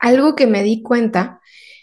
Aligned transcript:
Algo 0.00 0.34
que 0.34 0.46
me 0.46 0.62
di 0.62 0.82
cuenta 0.82 1.40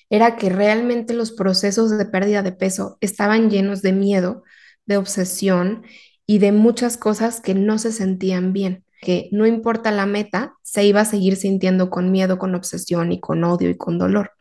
era 0.09 0.35
que 0.35 0.49
realmente 0.49 1.13
los 1.13 1.31
procesos 1.31 1.97
de 1.97 2.05
pérdida 2.05 2.41
de 2.41 2.51
peso 2.51 2.97
estaban 3.01 3.49
llenos 3.49 3.81
de 3.81 3.93
miedo, 3.93 4.43
de 4.85 4.97
obsesión 4.97 5.83
y 6.25 6.39
de 6.39 6.51
muchas 6.51 6.97
cosas 6.97 7.41
que 7.41 7.53
no 7.53 7.77
se 7.77 7.91
sentían 7.91 8.53
bien, 8.53 8.83
que 9.01 9.29
no 9.31 9.45
importa 9.45 9.91
la 9.91 10.05
meta, 10.05 10.55
se 10.63 10.83
iba 10.85 11.01
a 11.01 11.05
seguir 11.05 11.35
sintiendo 11.35 11.89
con 11.89 12.11
miedo, 12.11 12.37
con 12.37 12.55
obsesión 12.55 13.11
y 13.11 13.19
con 13.19 13.43
odio 13.43 13.69
y 13.69 13.77
con 13.77 13.97
dolor. 13.97 14.31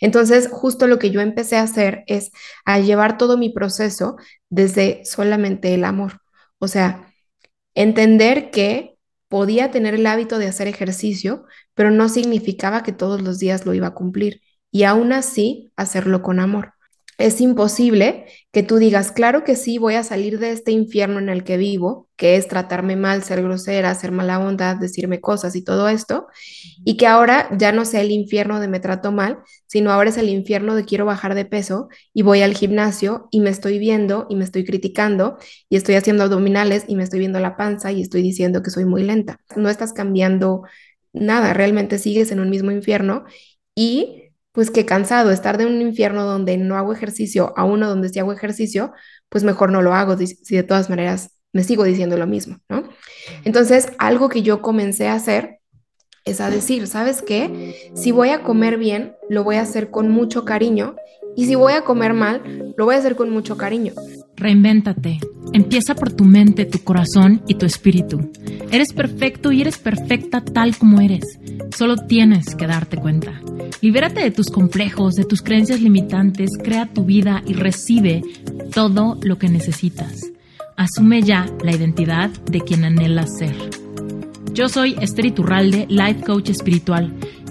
Entonces, 0.00 0.48
justo 0.50 0.86
lo 0.86 0.98
que 0.98 1.10
yo 1.10 1.20
empecé 1.20 1.56
a 1.56 1.62
hacer 1.62 2.04
es 2.06 2.30
a 2.64 2.78
llevar 2.80 3.18
todo 3.18 3.36
mi 3.36 3.50
proceso 3.50 4.16
desde 4.48 5.04
solamente 5.04 5.74
el 5.74 5.84
amor. 5.84 6.20
O 6.58 6.68
sea, 6.68 7.12
entender 7.74 8.50
que 8.50 8.89
podía 9.30 9.72
tener 9.72 9.94
el 9.94 10.06
hábito 10.06 10.38
de 10.38 10.48
hacer 10.48 10.68
ejercicio, 10.68 11.46
pero 11.74 11.90
no 11.92 12.10
significaba 12.10 12.82
que 12.84 12.92
todos 12.92 13.22
los 13.22 13.38
días 13.40 13.66
lo 13.66 13.74
iba 13.74 13.88
a 13.88 13.94
cumplir 13.94 14.42
y 14.72 14.84
aún 14.84 15.12
así 15.14 15.72
hacerlo 15.76 16.22
con 16.22 16.40
amor 16.40 16.74
es 17.20 17.40
imposible 17.40 18.26
que 18.52 18.62
tú 18.62 18.76
digas, 18.76 19.12
claro 19.12 19.44
que 19.44 19.54
sí, 19.56 19.78
voy 19.78 19.94
a 19.94 20.02
salir 20.02 20.38
de 20.38 20.50
este 20.52 20.72
infierno 20.72 21.18
en 21.18 21.28
el 21.28 21.44
que 21.44 21.56
vivo, 21.56 22.08
que 22.16 22.36
es 22.36 22.48
tratarme 22.48 22.96
mal, 22.96 23.22
ser 23.22 23.42
grosera, 23.42 23.94
ser 23.94 24.10
mala 24.12 24.38
bondad, 24.38 24.76
decirme 24.76 25.20
cosas 25.20 25.54
y 25.56 25.62
todo 25.62 25.88
esto, 25.88 26.26
y 26.84 26.96
que 26.96 27.06
ahora 27.06 27.48
ya 27.56 27.72
no 27.72 27.84
sea 27.84 28.00
el 28.00 28.10
infierno 28.10 28.58
de 28.60 28.68
me 28.68 28.80
trato 28.80 29.12
mal, 29.12 29.38
sino 29.66 29.92
ahora 29.92 30.10
es 30.10 30.16
el 30.16 30.28
infierno 30.28 30.74
de 30.74 30.84
quiero 30.84 31.04
bajar 31.04 31.34
de 31.34 31.44
peso 31.44 31.88
y 32.12 32.22
voy 32.22 32.42
al 32.42 32.54
gimnasio 32.54 33.28
y 33.30 33.40
me 33.40 33.50
estoy 33.50 33.78
viendo 33.78 34.26
y 34.28 34.36
me 34.36 34.44
estoy 34.44 34.64
criticando 34.64 35.38
y 35.68 35.76
estoy 35.76 35.94
haciendo 35.96 36.24
abdominales 36.24 36.84
y 36.88 36.96
me 36.96 37.04
estoy 37.04 37.20
viendo 37.20 37.38
la 37.40 37.56
panza 37.56 37.92
y 37.92 38.02
estoy 38.02 38.22
diciendo 38.22 38.62
que 38.62 38.70
soy 38.70 38.84
muy 38.84 39.02
lenta. 39.02 39.40
No 39.56 39.68
estás 39.68 39.92
cambiando 39.92 40.62
nada, 41.12 41.52
realmente 41.52 41.98
sigues 41.98 42.32
en 42.32 42.40
un 42.40 42.50
mismo 42.50 42.70
infierno 42.70 43.24
y 43.74 44.29
pues 44.52 44.70
que 44.70 44.84
cansado, 44.84 45.30
estar 45.30 45.58
de 45.58 45.66
un 45.66 45.80
infierno 45.80 46.24
donde 46.24 46.56
no 46.56 46.76
hago 46.76 46.92
ejercicio 46.92 47.52
a 47.56 47.64
uno 47.64 47.88
donde 47.88 48.08
sí 48.08 48.18
hago 48.18 48.32
ejercicio, 48.32 48.92
pues 49.28 49.44
mejor 49.44 49.70
no 49.70 49.82
lo 49.82 49.94
hago 49.94 50.16
si 50.16 50.56
de 50.56 50.62
todas 50.62 50.90
maneras 50.90 51.40
me 51.52 51.64
sigo 51.64 51.84
diciendo 51.84 52.16
lo 52.16 52.26
mismo, 52.26 52.58
¿no? 52.68 52.88
Entonces, 53.44 53.88
algo 53.98 54.28
que 54.28 54.42
yo 54.42 54.62
comencé 54.62 55.08
a 55.08 55.14
hacer 55.14 55.60
es 56.24 56.40
a 56.40 56.50
decir, 56.50 56.86
¿sabes 56.86 57.22
qué? 57.22 57.90
Si 57.94 58.12
voy 58.12 58.30
a 58.30 58.42
comer 58.42 58.76
bien, 58.76 59.16
lo 59.28 59.42
voy 59.42 59.56
a 59.56 59.62
hacer 59.62 59.90
con 59.90 60.10
mucho 60.10 60.44
cariño 60.44 60.96
y 61.36 61.46
si 61.46 61.54
voy 61.54 61.72
a 61.72 61.82
comer 61.82 62.14
mal, 62.14 62.74
lo 62.76 62.84
voy 62.84 62.94
a 62.94 62.98
hacer 62.98 63.16
con 63.16 63.30
mucho 63.30 63.56
cariño. 63.56 63.92
Reinvéntate. 64.36 65.20
Empieza 65.52 65.94
por 65.94 66.12
tu 66.12 66.24
mente, 66.24 66.64
tu 66.64 66.78
corazón 66.78 67.42
y 67.46 67.54
tu 67.54 67.66
espíritu. 67.66 68.30
Eres 68.70 68.92
perfecto 68.92 69.52
y 69.52 69.60
eres 69.60 69.78
perfecta 69.78 70.40
tal 70.40 70.76
como 70.76 71.00
eres. 71.00 71.38
Solo 71.76 71.96
tienes 71.96 72.54
que 72.54 72.66
darte 72.66 72.96
cuenta. 72.96 73.40
Libérate 73.82 74.20
de 74.20 74.30
tus 74.30 74.46
complejos, 74.46 75.14
de 75.14 75.24
tus 75.24 75.42
creencias 75.42 75.80
limitantes, 75.80 76.50
crea 76.62 76.86
tu 76.86 77.04
vida 77.04 77.42
y 77.46 77.54
recibe 77.54 78.22
todo 78.72 79.18
lo 79.22 79.38
que 79.38 79.48
necesitas. 79.48 80.30
Asume 80.76 81.22
ya 81.22 81.46
la 81.62 81.72
identidad 81.72 82.30
de 82.30 82.60
quien 82.60 82.84
anhelas 82.84 83.36
ser. 83.38 83.54
Yo 84.52 84.68
soy 84.68 84.96
Esther 85.00 85.26
Iturralde, 85.26 85.86
Life 85.88 86.22
Coach 86.22 86.50
Espiritual 86.50 87.14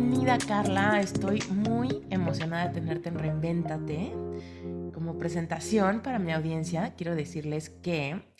Bienvenida 0.00 0.38
Carla, 0.38 1.00
estoy 1.00 1.42
muy 1.50 2.06
emocionada 2.08 2.68
de 2.68 2.74
tenerte 2.74 3.08
en 3.08 3.18
Reinvéntate 3.18 4.12
como 4.94 5.18
presentación 5.18 6.02
para 6.02 6.20
mi 6.20 6.30
audiencia, 6.30 6.94
quiero 6.94 7.16
decirles 7.16 7.70
que 7.70 8.32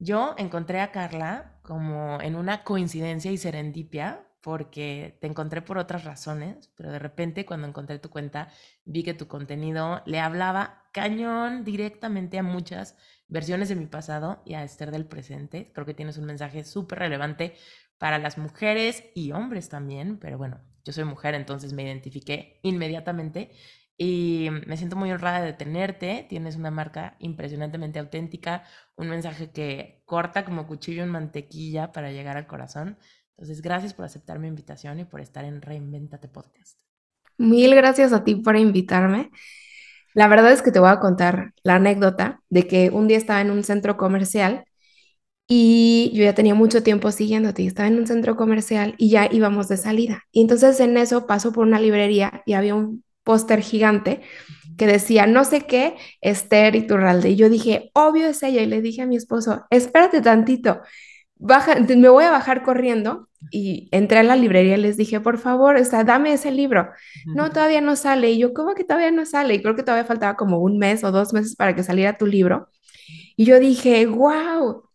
yo 0.00 0.34
encontré 0.36 0.80
a 0.80 0.90
Carla 0.90 1.60
como 1.62 2.20
en 2.20 2.34
una 2.34 2.64
coincidencia 2.64 3.30
y 3.30 3.38
serendipia, 3.38 4.26
porque 4.40 5.16
te 5.20 5.28
encontré 5.28 5.62
por 5.62 5.78
otras 5.78 6.02
razones, 6.02 6.72
pero 6.76 6.90
de 6.90 6.98
repente 6.98 7.46
cuando 7.46 7.68
encontré 7.68 8.00
tu 8.00 8.10
cuenta 8.10 8.48
vi 8.84 9.04
que 9.04 9.14
tu 9.14 9.28
contenido 9.28 10.02
le 10.06 10.18
hablaba 10.18 10.88
cañón 10.92 11.62
directamente 11.62 12.36
a 12.36 12.42
muchas 12.42 12.96
versiones 13.28 13.68
de 13.68 13.76
mi 13.76 13.86
pasado 13.86 14.42
y 14.44 14.54
a 14.54 14.64
Esther 14.64 14.90
del 14.90 15.06
presente. 15.06 15.70
Creo 15.72 15.86
que 15.86 15.94
tienes 15.94 16.18
un 16.18 16.24
mensaje 16.24 16.64
súper 16.64 16.98
relevante 16.98 17.54
para 17.96 18.18
las 18.18 18.38
mujeres 18.38 19.04
y 19.14 19.30
hombres 19.30 19.68
también, 19.68 20.18
pero 20.18 20.36
bueno, 20.36 20.60
yo 20.86 20.92
soy 20.92 21.04
mujer, 21.04 21.34
entonces 21.34 21.72
me 21.72 21.82
identifiqué 21.82 22.60
inmediatamente 22.62 23.50
y 23.98 24.48
me 24.66 24.76
siento 24.76 24.94
muy 24.94 25.10
honrada 25.10 25.42
de 25.42 25.52
tenerte. 25.52 26.26
Tienes 26.28 26.54
una 26.54 26.70
marca 26.70 27.16
impresionantemente 27.18 27.98
auténtica, 27.98 28.62
un 28.94 29.08
mensaje 29.08 29.50
que 29.50 30.02
corta 30.04 30.44
como 30.44 30.68
cuchillo 30.68 31.02
en 31.02 31.08
mantequilla 31.08 31.90
para 31.90 32.12
llegar 32.12 32.36
al 32.36 32.46
corazón. 32.46 32.98
Entonces, 33.30 33.62
gracias 33.62 33.94
por 33.94 34.04
aceptar 34.04 34.38
mi 34.38 34.46
invitación 34.46 35.00
y 35.00 35.04
por 35.04 35.20
estar 35.20 35.44
en 35.44 35.60
Reinventate 35.60 36.28
Podcast. 36.28 36.78
Mil 37.36 37.74
gracias 37.74 38.12
a 38.12 38.22
ti 38.22 38.36
por 38.36 38.56
invitarme. 38.56 39.32
La 40.14 40.28
verdad 40.28 40.52
es 40.52 40.62
que 40.62 40.70
te 40.70 40.78
voy 40.78 40.90
a 40.90 41.00
contar 41.00 41.52
la 41.64 41.74
anécdota 41.74 42.42
de 42.48 42.68
que 42.68 42.90
un 42.90 43.08
día 43.08 43.18
estaba 43.18 43.40
en 43.40 43.50
un 43.50 43.64
centro 43.64 43.96
comercial 43.96 44.64
y 45.48 46.10
yo 46.14 46.24
ya 46.24 46.34
tenía 46.34 46.54
mucho 46.54 46.82
tiempo 46.82 47.12
siguiéndote. 47.12 47.66
Estaba 47.66 47.88
en 47.88 47.98
un 47.98 48.06
centro 48.06 48.36
comercial 48.36 48.94
y 48.98 49.10
ya 49.10 49.28
íbamos 49.30 49.68
de 49.68 49.76
salida. 49.76 50.24
Y 50.32 50.40
entonces 50.42 50.80
en 50.80 50.96
eso 50.96 51.26
paso 51.26 51.52
por 51.52 51.66
una 51.66 51.80
librería 51.80 52.42
y 52.46 52.54
había 52.54 52.74
un 52.74 53.04
póster 53.22 53.60
gigante 53.60 54.22
que 54.76 54.86
decía 54.86 55.26
no 55.26 55.44
sé 55.44 55.62
qué, 55.62 55.96
Esther 56.20 56.74
Iturralde. 56.76 57.30
Y 57.30 57.36
yo 57.36 57.48
dije, 57.48 57.90
obvio 57.94 58.26
es 58.28 58.42
ella. 58.42 58.62
Y 58.62 58.66
le 58.66 58.82
dije 58.82 59.02
a 59.02 59.06
mi 59.06 59.16
esposo, 59.16 59.64
espérate 59.70 60.20
tantito, 60.20 60.80
baja, 61.36 61.76
me 61.80 62.08
voy 62.08 62.24
a 62.24 62.30
bajar 62.30 62.62
corriendo. 62.62 63.28
Y 63.52 63.88
entré 63.92 64.18
a 64.18 64.22
la 64.24 64.34
librería 64.34 64.76
y 64.76 64.80
les 64.80 64.96
dije, 64.96 65.20
por 65.20 65.38
favor, 65.38 65.76
o 65.76 65.84
sea, 65.84 66.02
dame 66.02 66.32
ese 66.32 66.50
libro. 66.50 66.90
No, 67.26 67.50
todavía 67.52 67.80
no 67.80 67.94
sale. 67.94 68.30
Y 68.32 68.38
yo, 68.38 68.52
¿cómo 68.52 68.74
que 68.74 68.82
todavía 68.82 69.12
no 69.12 69.24
sale? 69.24 69.54
Y 69.54 69.62
creo 69.62 69.76
que 69.76 69.84
todavía 69.84 70.04
faltaba 70.04 70.36
como 70.36 70.58
un 70.58 70.78
mes 70.78 71.04
o 71.04 71.12
dos 71.12 71.32
meses 71.32 71.54
para 71.54 71.76
que 71.76 71.84
saliera 71.84 72.18
tu 72.18 72.26
libro. 72.26 72.68
Y 73.36 73.44
yo 73.44 73.60
dije, 73.60 74.06
wow, 74.06 74.85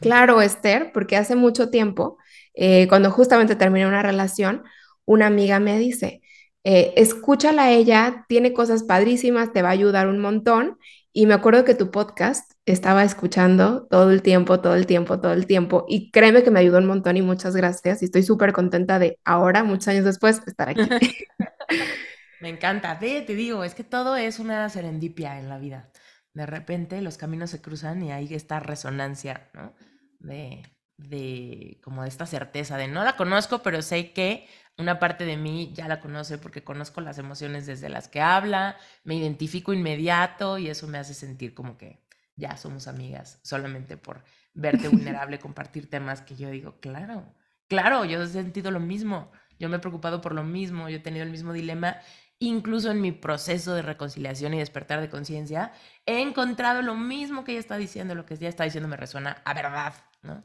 claro, 0.00 0.42
Esther, 0.42 0.90
porque 0.92 1.16
hace 1.16 1.36
mucho 1.36 1.70
tiempo, 1.70 2.18
eh, 2.54 2.86
cuando 2.88 3.10
justamente 3.10 3.56
terminé 3.56 3.86
una 3.86 4.02
relación, 4.02 4.62
una 5.04 5.26
amiga 5.26 5.60
me 5.60 5.78
dice, 5.78 6.22
eh, 6.64 6.92
escúchala 6.96 7.64
a 7.64 7.70
ella, 7.70 8.26
tiene 8.28 8.52
cosas 8.52 8.82
padrísimas, 8.82 9.52
te 9.52 9.62
va 9.62 9.68
a 9.68 9.72
ayudar 9.72 10.08
un 10.08 10.18
montón. 10.18 10.78
Y 11.12 11.26
me 11.26 11.34
acuerdo 11.34 11.64
que 11.64 11.74
tu 11.74 11.90
podcast 11.90 12.52
estaba 12.66 13.02
escuchando 13.02 13.86
todo 13.90 14.12
el 14.12 14.22
tiempo, 14.22 14.60
todo 14.60 14.76
el 14.76 14.86
tiempo, 14.86 15.20
todo 15.20 15.32
el 15.32 15.46
tiempo. 15.46 15.84
Y 15.88 16.10
créeme 16.12 16.44
que 16.44 16.52
me 16.52 16.60
ayudó 16.60 16.78
un 16.78 16.86
montón 16.86 17.16
y 17.16 17.22
muchas 17.22 17.56
gracias. 17.56 18.02
Y 18.02 18.04
estoy 18.04 18.22
súper 18.22 18.52
contenta 18.52 18.98
de 18.98 19.18
ahora, 19.24 19.64
muchos 19.64 19.88
años 19.88 20.04
después, 20.04 20.40
estar 20.46 20.68
aquí. 20.68 20.82
me 22.40 22.50
encanta. 22.50 22.98
Te 22.98 23.24
digo, 23.26 23.64
es 23.64 23.74
que 23.74 23.82
todo 23.82 24.16
es 24.16 24.38
una 24.38 24.68
serendipia 24.68 25.40
en 25.40 25.48
la 25.48 25.58
vida. 25.58 25.90
De 26.34 26.46
repente 26.46 27.02
los 27.02 27.16
caminos 27.16 27.50
se 27.50 27.60
cruzan 27.60 28.02
y 28.02 28.12
hay 28.12 28.34
esta 28.34 28.60
resonancia, 28.60 29.50
¿no? 29.54 29.74
De, 30.18 30.62
de 30.96 31.80
como 31.82 32.02
de 32.02 32.08
esta 32.08 32.26
certeza 32.26 32.76
de 32.76 32.88
no 32.88 33.04
la 33.04 33.16
conozco, 33.16 33.62
pero 33.62 33.82
sé 33.82 34.12
que 34.12 34.46
una 34.78 34.98
parte 34.98 35.24
de 35.24 35.36
mí 35.36 35.72
ya 35.74 35.88
la 35.88 36.00
conoce 36.00 36.38
porque 36.38 36.64
conozco 36.64 37.00
las 37.00 37.18
emociones 37.18 37.66
desde 37.66 37.88
las 37.88 38.08
que 38.08 38.20
habla, 38.20 38.76
me 39.04 39.14
identifico 39.14 39.72
inmediato 39.72 40.58
y 40.58 40.68
eso 40.68 40.86
me 40.86 40.98
hace 40.98 41.14
sentir 41.14 41.54
como 41.54 41.76
que 41.76 42.02
ya 42.36 42.56
somos 42.56 42.88
amigas, 42.88 43.40
solamente 43.42 43.96
por 43.96 44.24
verte 44.54 44.88
vulnerable, 44.88 45.38
compartir 45.38 45.88
temas 45.90 46.22
que 46.22 46.36
yo 46.36 46.50
digo, 46.50 46.80
claro, 46.80 47.34
claro, 47.68 48.04
yo 48.04 48.22
he 48.22 48.26
sentido 48.26 48.70
lo 48.70 48.80
mismo, 48.80 49.30
yo 49.58 49.68
me 49.68 49.76
he 49.76 49.80
preocupado 49.80 50.20
por 50.20 50.34
lo 50.34 50.42
mismo, 50.42 50.88
yo 50.88 50.96
he 50.96 51.00
tenido 51.00 51.24
el 51.24 51.30
mismo 51.30 51.52
dilema, 51.52 51.98
incluso 52.40 52.90
en 52.90 53.00
mi 53.00 53.12
proceso 53.12 53.74
de 53.74 53.82
reconciliación 53.82 54.54
y 54.54 54.58
despertar 54.58 55.00
de 55.00 55.10
conciencia, 55.10 55.72
he 56.06 56.20
encontrado 56.20 56.82
lo 56.82 56.96
mismo 56.96 57.44
que 57.44 57.52
ella 57.52 57.60
está 57.60 57.76
diciendo, 57.76 58.14
lo 58.14 58.26
que 58.26 58.34
ella 58.34 58.48
está 58.48 58.64
diciendo 58.64 58.88
me 58.88 58.96
resuena 58.96 59.42
a 59.44 59.54
verdad, 59.54 59.94
¿no? 60.22 60.44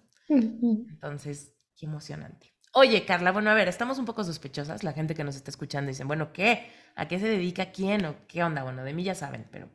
Entonces, 0.90 1.56
qué 1.76 1.86
emocionante. 1.86 2.54
Oye, 2.74 3.06
Carla, 3.06 3.32
bueno, 3.32 3.50
a 3.50 3.54
ver, 3.54 3.70
estamos 3.70 3.98
un 3.98 4.06
poco 4.06 4.26
sospechosas, 4.26 4.84
la 4.84 4.92
gente 4.92 5.16
que 5.16 5.24
nos 5.24 5.38
está 5.38 5.50
escuchando 5.50 5.88
dicen, 5.88 6.08
bueno, 6.08 6.34
¿qué? 6.34 6.70
¿A 6.96 7.08
qué 7.08 7.18
se 7.18 7.28
dedica 7.28 7.72
quién 7.72 8.06
o 8.06 8.28
qué 8.28 8.44
onda? 8.44 8.64
Bueno, 8.64 8.84
de 8.84 8.94
mí 8.94 9.04
ya 9.06 9.16
saben, 9.16 9.48
pero 9.50 9.70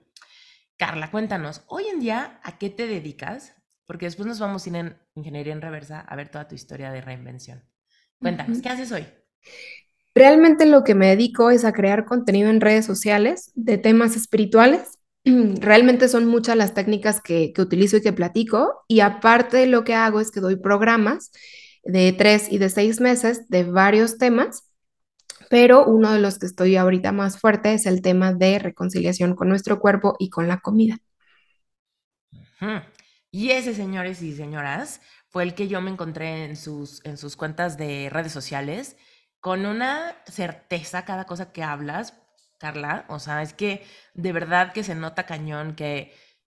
Carla, 0.77 1.11
cuéntanos, 1.11 1.63
hoy 1.67 1.87
en 1.87 2.01
día, 2.01 2.39
¿a 2.43 2.59
qué 2.59 2.69
te 2.69 2.87
dedicas? 2.87 3.55
Porque 3.87 4.05
después 4.05 4.27
nos 4.27 4.39
vamos 4.39 4.67
a 4.67 4.69
ir 4.69 4.77
en 4.77 4.99
ingeniería 5.15 5.55
en 5.55 5.63
reversa 5.63 6.01
a 6.01 6.17
ver 6.17 6.29
toda 6.29 6.47
tu 6.47 6.55
historia 6.55 6.93
de 6.93 7.01
reinvención. 7.01 7.65
Cuéntanos, 8.19 8.61
¿qué 8.61 8.69
haces 8.69 8.93
hoy? 8.93 9.07
Realmente 10.15 10.67
lo 10.67 10.85
que 10.85 10.95
me 10.95 11.09
dedico 11.09 11.51
es 11.51 11.65
a 11.65 11.73
crear 11.73 12.05
contenido 12.05 12.51
en 12.51 12.61
redes 12.61 12.85
sociales 12.85 13.53
de 13.55 13.79
temas 13.79 14.17
espirituales 14.17 14.99
realmente 15.25 16.09
son 16.09 16.27
muchas 16.27 16.57
las 16.57 16.75
técnicas 16.75 17.21
que, 17.21 17.53
que 17.53 17.63
utilizo 17.63 17.99
y 17.99 18.03
que 18.03 18.13
platico. 18.13 18.85
Y 18.89 19.01
aparte 19.01 19.67
lo 19.67 19.85
que 19.85 19.95
hago 19.95 20.21
es 20.21 20.31
que 20.31 20.41
doy 20.41 20.57
programas 20.57 21.31
de 21.85 22.13
tres 22.13 22.51
y 22.51 22.59
de 22.59 22.71
seis 22.71 23.01
meses 23.01 23.49
de 23.49 23.65
varios 23.65 24.19
temas 24.19 24.71
pero 25.51 25.85
uno 25.85 26.13
de 26.13 26.21
los 26.21 26.39
que 26.39 26.47
estoy 26.47 26.77
ahorita 26.77 27.11
más 27.11 27.41
fuerte 27.41 27.75
es 27.75 27.85
el 27.85 28.03
tema 28.03 28.33
de 28.33 28.61
reconciliación 28.61 29.35
con 29.35 29.49
nuestro 29.49 29.81
cuerpo 29.81 30.15
y 30.21 30.31
con 30.31 30.47
la 30.47 30.61
comida. 30.61 30.99
Y 33.33 33.51
ese, 33.51 33.75
señores 33.75 34.23
y 34.23 34.33
señoras, 34.33 35.01
fue 35.29 35.43
el 35.43 35.55
que 35.55 35.67
yo 35.67 35.81
me 35.81 35.91
encontré 35.91 36.45
en 36.45 36.57
sus, 36.57 37.05
en 37.05 37.17
sus 37.17 37.35
cuentas 37.35 37.77
de 37.77 38.09
redes 38.11 38.31
sociales 38.31 38.97
con 39.41 39.67
una 39.67 40.17
certeza 40.27 41.05
cada 41.05 41.25
cosa 41.27 41.53
que 41.53 41.63
hablas, 41.63 42.15
Carla. 42.59 43.07
O 43.09 43.19
sea, 43.19 43.43
es 43.43 43.53
que 43.55 43.85
de 44.15 44.33
verdad 44.33 44.73
que 44.73 44.85
se 44.85 44.95
nota 44.95 45.27
cañón 45.27 45.75
que 45.75 46.13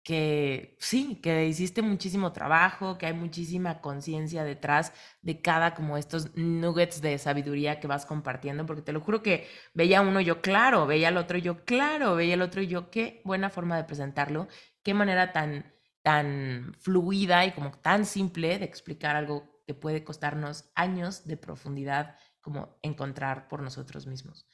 que 0.03 0.77
sí, 0.79 1.19
que 1.21 1.45
hiciste 1.47 1.83
muchísimo 1.83 2.33
trabajo, 2.33 2.97
que 2.97 3.05
hay 3.05 3.13
muchísima 3.13 3.81
conciencia 3.81 4.43
detrás 4.43 4.93
de 5.21 5.41
cada 5.41 5.75
como 5.75 5.95
estos 5.97 6.35
nuggets 6.35 7.01
de 7.01 7.17
sabiduría 7.19 7.79
que 7.79 7.85
vas 7.87 8.05
compartiendo, 8.07 8.65
porque 8.65 8.81
te 8.81 8.93
lo 8.93 9.01
juro 9.01 9.21
que 9.21 9.47
veía 9.75 10.01
uno 10.01 10.19
yo 10.19 10.41
claro, 10.41 10.87
veía 10.87 11.09
el 11.09 11.17
otro 11.17 11.37
yo 11.37 11.65
claro, 11.65 12.15
veía 12.15 12.33
el 12.33 12.41
otro 12.41 12.61
yo 12.63 12.89
qué 12.89 13.21
buena 13.25 13.49
forma 13.51 13.77
de 13.77 13.83
presentarlo, 13.83 14.47
qué 14.83 14.93
manera 14.93 15.31
tan 15.31 15.71
tan 16.03 16.73
fluida 16.79 17.45
y 17.45 17.51
como 17.51 17.71
tan 17.71 18.05
simple 18.05 18.57
de 18.57 18.65
explicar 18.65 19.15
algo 19.15 19.61
que 19.67 19.75
puede 19.75 20.03
costarnos 20.03 20.71
años 20.75 21.27
de 21.27 21.37
profundidad 21.37 22.15
como 22.41 22.77
encontrar 22.81 23.47
por 23.47 23.61
nosotros 23.61 24.07
mismos. 24.07 24.45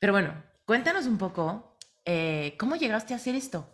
Pero 0.00 0.12
bueno, 0.12 0.34
cuéntanos 0.64 1.06
un 1.06 1.18
poco 1.18 1.76
eh, 2.04 2.56
cómo 2.58 2.76
llegaste 2.76 3.12
a 3.14 3.16
hacer 3.16 3.34
esto. 3.34 3.72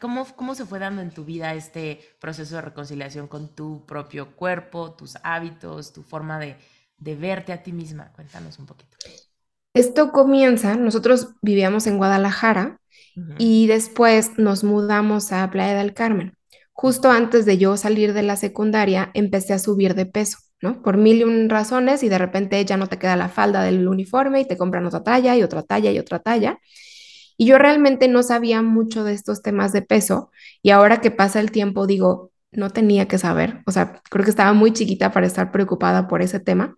¿Cómo, 0.00 0.26
¿Cómo 0.34 0.54
se 0.54 0.64
fue 0.64 0.78
dando 0.78 1.02
en 1.02 1.10
tu 1.10 1.24
vida 1.24 1.54
este 1.54 2.00
proceso 2.20 2.56
de 2.56 2.62
reconciliación 2.62 3.28
con 3.28 3.54
tu 3.54 3.84
propio 3.84 4.34
cuerpo, 4.34 4.92
tus 4.92 5.16
hábitos, 5.22 5.92
tu 5.92 6.02
forma 6.02 6.38
de, 6.38 6.56
de 6.96 7.14
verte 7.16 7.52
a 7.52 7.62
ti 7.62 7.72
misma? 7.72 8.10
Cuéntanos 8.12 8.58
un 8.58 8.66
poquito. 8.66 8.96
Esto 9.74 10.10
comienza, 10.10 10.76
nosotros 10.76 11.34
vivíamos 11.42 11.86
en 11.86 11.98
Guadalajara 11.98 12.80
y 13.36 13.66
después 13.66 14.38
nos 14.38 14.64
mudamos 14.64 15.32
a 15.32 15.50
Playa 15.50 15.74
del 15.74 15.92
Carmen. 15.92 16.34
Justo 16.72 17.10
antes 17.10 17.44
de 17.44 17.58
yo 17.58 17.76
salir 17.76 18.12
de 18.12 18.22
la 18.22 18.36
secundaria, 18.36 19.10
empecé 19.14 19.52
a 19.52 19.58
subir 19.58 19.94
de 19.94 20.06
peso, 20.06 20.38
¿no? 20.60 20.82
Por 20.82 20.96
mil 20.96 21.18
y 21.18 21.24
un 21.24 21.48
razones 21.48 22.02
y 22.02 22.08
de 22.08 22.18
repente 22.18 22.64
ya 22.64 22.76
no 22.76 22.86
te 22.88 22.98
queda 22.98 23.16
la 23.16 23.28
falda 23.28 23.62
del 23.62 23.86
uniforme 23.88 24.40
y 24.40 24.44
te 24.46 24.56
compran 24.56 24.86
otra 24.86 25.02
talla 25.02 25.36
y 25.36 25.42
otra 25.42 25.62
talla 25.62 25.90
y 25.92 25.98
otra 25.98 26.18
talla. 26.18 26.58
Y 27.36 27.46
yo 27.46 27.58
realmente 27.58 28.08
no 28.08 28.22
sabía 28.22 28.62
mucho 28.62 29.04
de 29.04 29.14
estos 29.14 29.42
temas 29.42 29.72
de 29.72 29.82
peso 29.82 30.30
y 30.62 30.70
ahora 30.70 31.00
que 31.00 31.10
pasa 31.10 31.40
el 31.40 31.52
tiempo 31.52 31.86
digo, 31.86 32.32
no 32.50 32.70
tenía 32.70 33.06
que 33.06 33.18
saber, 33.18 33.62
o 33.66 33.72
sea, 33.72 34.02
creo 34.10 34.24
que 34.24 34.30
estaba 34.30 34.52
muy 34.52 34.72
chiquita 34.72 35.12
para 35.12 35.26
estar 35.26 35.52
preocupada 35.52 36.08
por 36.08 36.22
ese 36.22 36.40
tema, 36.40 36.76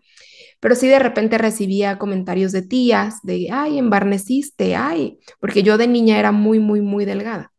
pero 0.61 0.75
sí 0.75 0.88
de 0.88 0.99
repente 0.99 1.38
recibía 1.38 1.99
comentarios 1.99 2.53
de 2.53 2.62
tías, 2.62 3.21
de, 3.23 3.49
ay, 3.50 3.79
embarneciste, 3.79 4.76
ay, 4.76 5.19
porque 5.41 5.62
yo 5.62 5.79
de 5.79 5.87
niña 5.87 6.19
era 6.19 6.33
muy, 6.33 6.59
muy, 6.59 6.81
muy 6.83 7.05
delgada. 7.06 7.53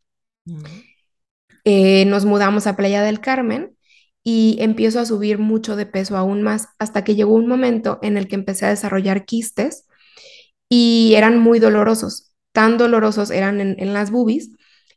Eh, 1.64 2.06
nos 2.06 2.26
mudamos 2.26 2.68
a 2.68 2.76
Playa 2.76 3.02
del 3.02 3.20
Carmen 3.20 3.76
y 4.24 4.58
empiezo 4.60 5.00
a 5.00 5.06
subir 5.06 5.40
mucho 5.40 5.76
de 5.76 5.86
peso 5.86 6.18
aún 6.18 6.42
más 6.44 6.70
hasta 6.80 7.04
que 7.04 7.16
llegó 7.16 7.34
un 7.34 7.48
momento 7.48 8.00
en 8.02 8.18
el 8.18 8.28
que 8.28 8.36
empecé 8.36 8.66
a 8.66 8.70
desarrollar 8.70 9.26
quistes 9.26 9.88
y 10.70 11.14
eran 11.16 11.40
muy 11.40 11.60
dolorosos 11.60 12.32
tan 12.52 12.78
dolorosos 12.78 13.32
eran 13.32 13.62
en, 13.62 13.94
las 13.94 14.12
boobies 14.12 14.50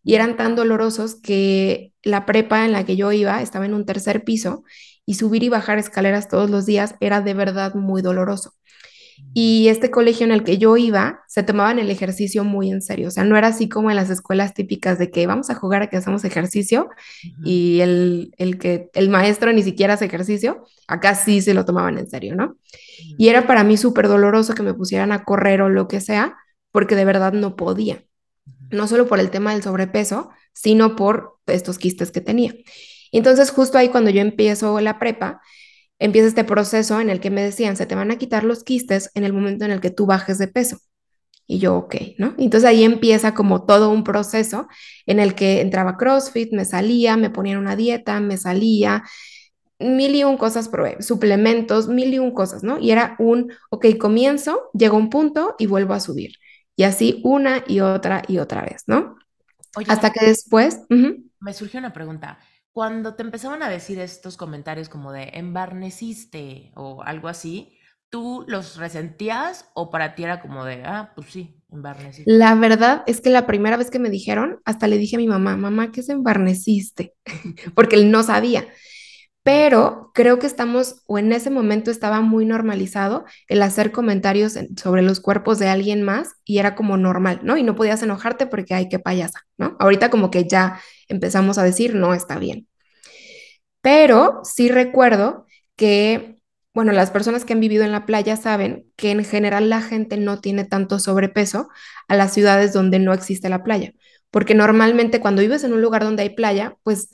y 0.03 0.15
eran 0.15 0.37
tan 0.37 0.55
dolorosos 0.56 1.15
que 1.21 1.93
la 2.03 2.26
prepa 2.26 2.65
en 2.65 2.73
la 2.73 2.85
que 2.85 2.97
yo 2.97 3.12
iba 3.12 3.41
estaba 3.43 3.67
en 3.67 3.75
un 3.75 3.87
tercer 3.87 4.25
piso 4.25 4.65
y 5.06 5.15
subir 5.15 5.43
y 5.43 5.49
bajar 5.49 5.79
escaleras 5.79 6.29
todos 6.29 6.50
los 6.50 6.67
días 6.67 6.94
era 7.00 7.20
de 7.20 7.35
verdad 7.35 7.75
muy 7.75 8.03
doloroso. 8.03 8.55
Y 9.32 9.69
este 9.69 9.90
colegio 9.90 10.25
en 10.25 10.32
el 10.32 10.44
que 10.44 10.58
yo 10.58 10.76
iba, 10.76 11.22
se 11.26 11.43
tomaban 11.43 11.78
el 11.78 11.90
ejercicio 11.90 12.44
muy 12.44 12.70
en 12.70 12.82
serio. 12.82 13.08
O 13.08 13.11
sea, 13.11 13.25
no 13.25 13.37
era 13.37 13.49
así 13.49 13.69
como 13.69 13.90
en 13.90 13.96
las 13.96 14.11
escuelas 14.11 14.55
típicas 14.55 14.99
de 14.99 15.11
que 15.11 15.26
vamos 15.26 15.50
a 15.50 15.55
jugar 15.55 15.82
a 15.82 15.88
que 15.88 15.96
hacemos 15.96 16.25
ejercicio 16.25 16.88
y 17.44 17.81
el, 17.81 18.32
el, 18.38 18.58
que 18.58 18.90
el 18.94 19.08
maestro 19.08 19.52
ni 19.52 19.62
siquiera 19.62 19.94
hace 19.94 20.05
ejercicio. 20.05 20.64
Acá 20.87 21.14
sí 21.14 21.43
se 21.43 21.55
lo 21.55 21.64
tomaban 21.64 21.99
en 21.99 22.08
serio, 22.08 22.37
¿no? 22.37 22.56
Y 23.19 23.28
era 23.28 23.46
para 23.46 23.64
mí 23.64 23.76
súper 23.76 24.08
doloroso 24.08 24.55
que 24.55 24.62
me 24.62 24.75
pusieran 24.75 25.12
a 25.12 25.25
correr 25.25 25.62
o 25.62 25.69
lo 25.69 25.88
que 25.88 26.00
sea, 26.00 26.37
porque 26.70 26.94
de 26.96 27.05
verdad 27.05 27.32
no 27.32 27.56
podía. 27.56 28.05
No 28.70 28.87
solo 28.87 29.06
por 29.06 29.20
el 29.20 29.31
tema 29.31 29.52
del 29.52 29.62
sobrepeso, 29.62 30.31
sino 30.52 30.96
por 30.96 31.38
estos 31.46 31.78
quistes 31.78 32.10
que 32.10 32.20
tenía. 32.20 32.55
entonces 33.12 33.50
justo 33.50 33.78
ahí 33.78 33.88
cuando 33.88 34.10
yo 34.10 34.20
empiezo 34.20 34.81
la 34.81 34.99
prepa, 34.99 35.40
empieza 35.99 36.29
este 36.29 36.44
proceso 36.44 37.00
en 37.00 37.11
el 37.11 37.20
que 37.20 37.31
me 37.31 37.43
decían, 37.43 37.76
se 37.76 37.87
te 37.87 37.94
van 37.94 38.11
a 38.11 38.19
quitar 38.19 38.44
los 38.44 38.64
quistes 38.64 39.11
en 39.14 39.25
el 39.25 39.32
momento 39.32 39.64
en 39.64 39.70
el 39.70 39.81
que 39.81 39.91
tú 39.91 40.06
bajes 40.06 40.38
de 40.38 40.49
peso. 40.49 40.79
Y 41.46 41.58
yo, 41.58 41.76
ok, 41.76 41.94
¿no? 42.19 42.35
Entonces 42.38 42.69
ahí 42.69 42.85
empieza 42.85 43.35
como 43.35 43.64
todo 43.67 43.91
un 43.91 44.02
proceso 44.02 44.67
en 45.06 45.20
el 45.20 45.35
que 45.35 45.61
entraba 45.61 45.99
CrossFit, 45.99 46.52
me 46.52 46.64
salía, 46.64 47.17
me 47.17 47.31
ponían 47.31 47.58
una 47.58 47.76
dieta, 47.76 48.19
me 48.20 48.38
salía, 48.38 49.02
mil 49.79 50.14
y 50.14 50.25
un 50.25 50.38
cosas 50.38 50.69
probé, 50.69 51.02
suplementos, 51.02 51.88
mil 51.88 52.14
y 52.14 52.19
un 52.19 52.32
cosas, 52.32 52.62
¿no? 52.62 52.79
Y 52.79 52.91
era 52.91 53.17
un, 53.19 53.52
ok, 53.70 53.87
comienzo, 53.99 54.70
llego 54.73 54.96
a 54.96 55.00
un 55.00 55.11
punto 55.11 55.55
y 55.58 55.67
vuelvo 55.67 55.93
a 55.93 56.00
subir. 56.00 56.32
Y 56.76 56.85
así 56.85 57.20
una 57.25 57.62
y 57.67 57.81
otra 57.81 58.23
y 58.26 58.38
otra 58.38 58.62
vez, 58.62 58.85
¿no? 58.87 59.17
Hasta 59.88 60.11
que 60.11 60.26
después... 60.26 60.81
Me 61.41 61.52
surgió 61.52 61.79
una 61.79 61.93
pregunta. 61.93 62.38
Cuando 62.75 63.15
te 63.15 63.23
empezaban 63.23 63.62
a 63.62 63.69
decir 63.69 64.00
estos 64.00 64.37
comentarios 64.37 64.88
como 64.88 65.12
de 65.12 65.31
embarneciste 65.35 66.73
o 66.75 67.05
algo 67.05 67.29
así, 67.29 67.79
¿tú 68.11 68.44
los 68.49 68.76
resentías 68.79 69.71
o 69.75 69.91
para 69.93 70.17
ti 70.17 70.25
era 70.25 70.41
como 70.41 70.65
de, 70.65 70.82
ah, 70.85 71.12
pues 71.15 71.29
sí, 71.29 71.62
embarneciste? 71.71 72.32
La 72.32 72.56
verdad 72.56 73.05
es 73.06 73.21
que 73.21 73.31
la 73.31 73.47
primera 73.47 73.76
vez 73.76 73.93
que 73.93 74.00
me 74.00 74.11
dijeron, 74.11 74.61
hasta 74.65 74.88
le 74.88 74.99
dije 74.99 75.15
a 75.15 75.21
mi 75.21 75.29
mamá, 75.29 75.56
mamá, 75.56 75.93
¿qué 75.93 76.00
es 76.00 76.09
embarneciste? 76.09 77.15
Porque 77.76 77.94
él 77.94 78.11
no 78.11 78.25
sabía 78.25 78.67
pero 79.44 80.11
creo 80.14 80.38
que 80.38 80.46
estamos, 80.46 81.02
o 81.06 81.19
en 81.19 81.31
ese 81.31 81.50
momento 81.50 81.91
estaba 81.91 82.23
muy 82.23 82.46
normalizado 82.46 83.26
el 83.46 83.62
hacer 83.62 83.93
comentarios 83.93 84.58
sobre 84.76 85.02
los 85.02 85.20
cuerpos 85.20 85.58
de 85.58 85.69
alguien 85.69 86.02
más 86.02 86.37
y 86.44 86.58
era 86.58 86.75
como 86.75 86.96
normal, 86.96 87.41
¿no? 87.44 87.58
Y 87.58 87.62
no 87.62 87.76
podías 87.76 88.02
enojarte 88.02 88.46
porque 88.46 88.73
hay 88.75 88.88
que 88.88 88.99
payasa, 88.99 89.41
¿no? 89.58 89.76
Ahorita 89.79 90.08
como 90.11 90.31
que 90.31 90.49
ya 90.49 90.81
empezamos 91.08 91.58
a 91.58 91.62
decir, 91.62 91.94
no 91.94 92.14
está 92.14 92.38
bien. 92.38 92.69
Pero 93.82 94.41
sí 94.44 94.70
recuerdo 94.70 95.46
que, 95.77 96.39
bueno, 96.72 96.93
las 96.93 97.10
personas 97.10 97.44
que 97.44 97.53
han 97.53 97.60
vivido 97.60 97.84
en 97.84 97.93
la 97.93 98.06
playa 98.06 98.36
saben 98.36 98.86
que 98.96 99.10
en 99.10 99.24
general 99.24 99.69
la 99.69 99.82
gente 99.82 100.17
no 100.17 100.41
tiene 100.41 100.65
tanto 100.65 100.98
sobrepeso 100.98 101.69
a 102.08 102.17
las 102.17 102.32
ciudades 102.32 102.72
donde 102.72 102.98
no 102.98 103.13
existe 103.13 103.51
la 103.51 103.63
playa, 103.63 103.93
porque 104.31 104.55
normalmente 104.55 105.20
cuando 105.20 105.43
vives 105.43 105.65
en 105.65 105.74
un 105.74 105.82
lugar 105.82 106.03
donde 106.03 106.22
hay 106.22 106.31
playa, 106.31 106.77
pues 106.82 107.10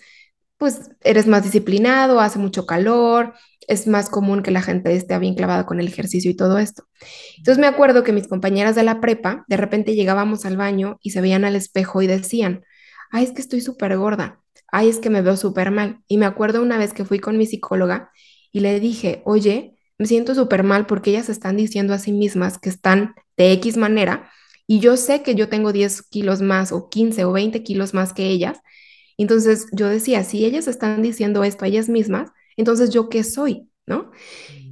pues 0.60 0.90
eres 1.00 1.26
más 1.26 1.42
disciplinado, 1.42 2.20
hace 2.20 2.38
mucho 2.38 2.66
calor, 2.66 3.32
es 3.66 3.86
más 3.86 4.10
común 4.10 4.42
que 4.42 4.50
la 4.50 4.60
gente 4.60 4.94
esté 4.94 5.18
bien 5.18 5.34
clavada 5.34 5.64
con 5.64 5.80
el 5.80 5.88
ejercicio 5.88 6.30
y 6.30 6.36
todo 6.36 6.58
esto. 6.58 6.84
Entonces 7.38 7.58
me 7.58 7.66
acuerdo 7.66 8.04
que 8.04 8.12
mis 8.12 8.28
compañeras 8.28 8.74
de 8.76 8.82
la 8.82 9.00
prepa, 9.00 9.46
de 9.48 9.56
repente 9.56 9.94
llegábamos 9.94 10.44
al 10.44 10.58
baño 10.58 10.98
y 11.02 11.12
se 11.12 11.22
veían 11.22 11.46
al 11.46 11.56
espejo 11.56 12.02
y 12.02 12.06
decían, 12.06 12.62
ay, 13.10 13.24
es 13.24 13.32
que 13.32 13.40
estoy 13.40 13.62
súper 13.62 13.96
gorda, 13.96 14.42
ay, 14.70 14.90
es 14.90 14.98
que 14.98 15.08
me 15.08 15.22
veo 15.22 15.38
súper 15.38 15.70
mal. 15.70 16.00
Y 16.06 16.18
me 16.18 16.26
acuerdo 16.26 16.60
una 16.60 16.76
vez 16.76 16.92
que 16.92 17.06
fui 17.06 17.20
con 17.20 17.38
mi 17.38 17.46
psicóloga 17.46 18.10
y 18.52 18.60
le 18.60 18.80
dije, 18.80 19.22
oye, 19.24 19.78
me 19.96 20.04
siento 20.04 20.34
súper 20.34 20.62
mal 20.62 20.84
porque 20.84 21.08
ellas 21.08 21.30
están 21.30 21.56
diciendo 21.56 21.94
a 21.94 21.98
sí 21.98 22.12
mismas 22.12 22.58
que 22.58 22.68
están 22.68 23.14
de 23.38 23.52
X 23.52 23.78
manera 23.78 24.30
y 24.66 24.80
yo 24.80 24.98
sé 24.98 25.22
que 25.22 25.34
yo 25.34 25.48
tengo 25.48 25.72
10 25.72 26.02
kilos 26.02 26.42
más 26.42 26.70
o 26.70 26.90
15 26.90 27.24
o 27.24 27.32
20 27.32 27.62
kilos 27.62 27.94
más 27.94 28.12
que 28.12 28.26
ellas 28.26 28.58
entonces 29.22 29.66
yo 29.72 29.88
decía, 29.88 30.24
si 30.24 30.44
ellas 30.44 30.68
están 30.68 31.02
diciendo 31.02 31.44
esto 31.44 31.64
a 31.64 31.68
ellas 31.68 31.88
mismas, 31.88 32.30
entonces 32.56 32.90
yo 32.90 33.08
qué 33.08 33.24
soy, 33.24 33.70
¿no? 33.86 34.10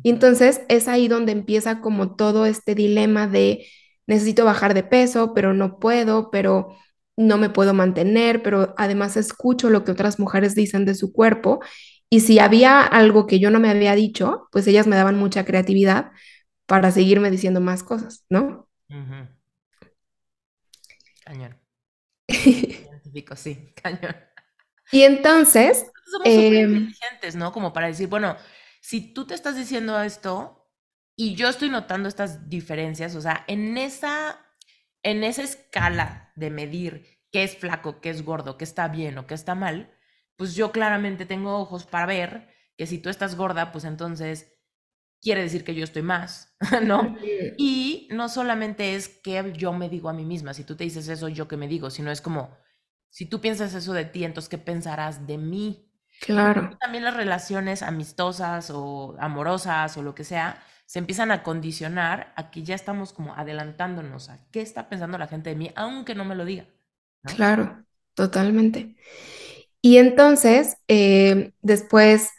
Entonces 0.05 0.63
es 0.69 0.89
ahí 0.89 1.09
donde 1.09 1.33
empieza 1.33 1.81
como 1.81 2.17
todo 2.17 2.47
este 2.47 2.75
dilema 2.75 3.27
de 3.27 3.67
necesito 4.07 4.45
bajar 4.45 4.75
de 4.75 4.83
peso, 4.85 5.35
pero 5.35 5.55
no 5.55 5.79
puedo, 5.79 6.31
pero 6.31 6.77
no 7.17 7.37
me 7.39 7.51
puedo 7.51 7.75
mantener, 7.75 8.43
pero 8.43 8.75
además 8.79 9.17
escucho 9.17 9.71
lo 9.71 9.85
que 9.85 9.93
otras 9.93 10.19
mujeres 10.21 10.55
dicen 10.55 10.85
de 10.87 10.95
su 10.95 11.13
cuerpo. 11.13 11.61
Y 12.11 12.21
si 12.21 12.39
había 12.39 12.83
algo 12.83 13.27
que 13.27 13.39
yo 13.41 13.51
no 13.51 13.61
me 13.61 13.71
había 13.71 13.95
dicho, 13.95 14.49
pues 14.53 14.67
ellas 14.67 14.87
me 14.87 14.97
daban 14.97 15.17
mucha 15.19 15.45
creatividad 15.45 16.13
para 16.67 16.91
seguirme 16.93 17.31
diciendo 17.31 17.61
más 17.61 17.83
cosas, 17.83 18.25
¿no? 18.31 18.69
Cañón. 21.25 21.57
Científico, 22.29 23.37
sí, 23.37 23.73
cañón. 23.75 24.28
Y 24.93 25.03
entonces... 25.03 25.91
Somos 26.11 26.27
eh, 26.27 26.63
inteligentes, 26.63 27.37
¿no? 27.37 27.53
Como 27.53 27.73
para 27.73 27.89
decir, 27.89 28.09
bueno, 28.09 28.37
si 28.81 29.13
tú 29.13 29.27
te 29.27 29.35
estás 29.35 29.57
diciendo 29.57 30.01
esto 30.01 30.67
y 31.17 31.35
yo 31.35 31.49
estoy 31.49 31.69
notando 31.69 32.09
estas 32.09 32.49
diferencias, 32.49 33.15
o 33.15 33.21
sea, 33.21 33.45
en 33.47 33.77
esa, 33.77 34.39
en 35.03 35.25
esa 35.25 35.43
escala 35.43 36.33
de 36.37 36.51
medir 36.51 37.19
qué 37.31 37.45
es 37.45 37.57
flaco, 37.57 38.01
qué 38.01 38.11
es 38.11 38.23
gordo, 38.23 38.57
qué 38.57 38.65
está 38.65 38.89
bien 38.89 39.19
o 39.19 39.27
qué 39.27 39.35
está 39.35 39.55
mal, 39.55 39.93
pues 40.37 40.55
yo 40.55 40.73
claramente 40.73 41.27
tengo 41.27 41.59
ojos 41.59 41.85
para 41.85 42.07
ver 42.07 42.49
que 42.77 42.87
si 42.87 42.99
tú 42.99 43.11
estás 43.11 43.35
gorda, 43.35 43.73
pues 43.73 43.85
entonces 43.85 44.55
quiere 45.21 45.43
decir 45.43 45.65
que 45.65 45.75
yo 45.75 45.85
estoy 45.85 46.03
más, 46.03 46.57
¿no? 46.85 47.17
Y 47.57 48.09
no 48.11 48.29
solamente 48.29 48.95
es 48.95 49.09
que 49.09 49.53
yo 49.57 49.73
me 49.73 49.89
digo 49.89 50.09
a 50.09 50.13
mí 50.13 50.25
misma, 50.25 50.55
si 50.55 50.65
tú 50.65 50.77
te 50.77 50.85
dices 50.85 51.09
eso, 51.09 51.29
yo 51.29 51.49
que 51.49 51.57
me 51.57 51.69
digo, 51.69 51.91
sino 51.91 52.11
es 52.11 52.21
como, 52.21 52.57
si 53.11 53.27
tú 53.27 53.41
piensas 53.41 53.75
eso 53.75 53.93
de 53.93 54.05
ti, 54.05 54.25
entonces, 54.25 54.49
¿qué 54.49 54.59
pensarás 54.59 55.27
de 55.27 55.39
mí? 55.39 55.91
Claro. 56.21 56.77
También 56.81 57.05
las 57.05 57.17
relaciones 57.17 57.83
amistosas 57.83 58.71
o 58.71 59.17
amorosas 59.21 59.97
o 59.97 60.03
lo 60.03 60.15
que 60.15 60.25
sea, 60.25 60.63
se 60.87 60.99
empiezan 60.99 61.31
a 61.31 61.43
condicionar 61.43 62.33
a 62.37 62.51
que 62.51 62.63
ya 62.63 62.75
estamos 62.75 63.13
como 63.13 63.35
adelantándonos 63.35 64.31
a 64.31 64.39
qué 64.51 64.63
está 64.63 64.89
pensando 64.89 65.19
la 65.19 65.29
gente 65.29 65.51
de 65.51 65.57
mí, 65.57 65.71
aunque 65.77 66.15
no 66.15 66.25
me 66.25 66.35
lo 66.35 66.45
diga. 66.45 66.67
Claro, 67.23 67.85
totalmente. 68.15 68.97
Y 69.83 69.99
entonces, 69.99 70.79
eh, 70.89 71.53
después 71.61 72.31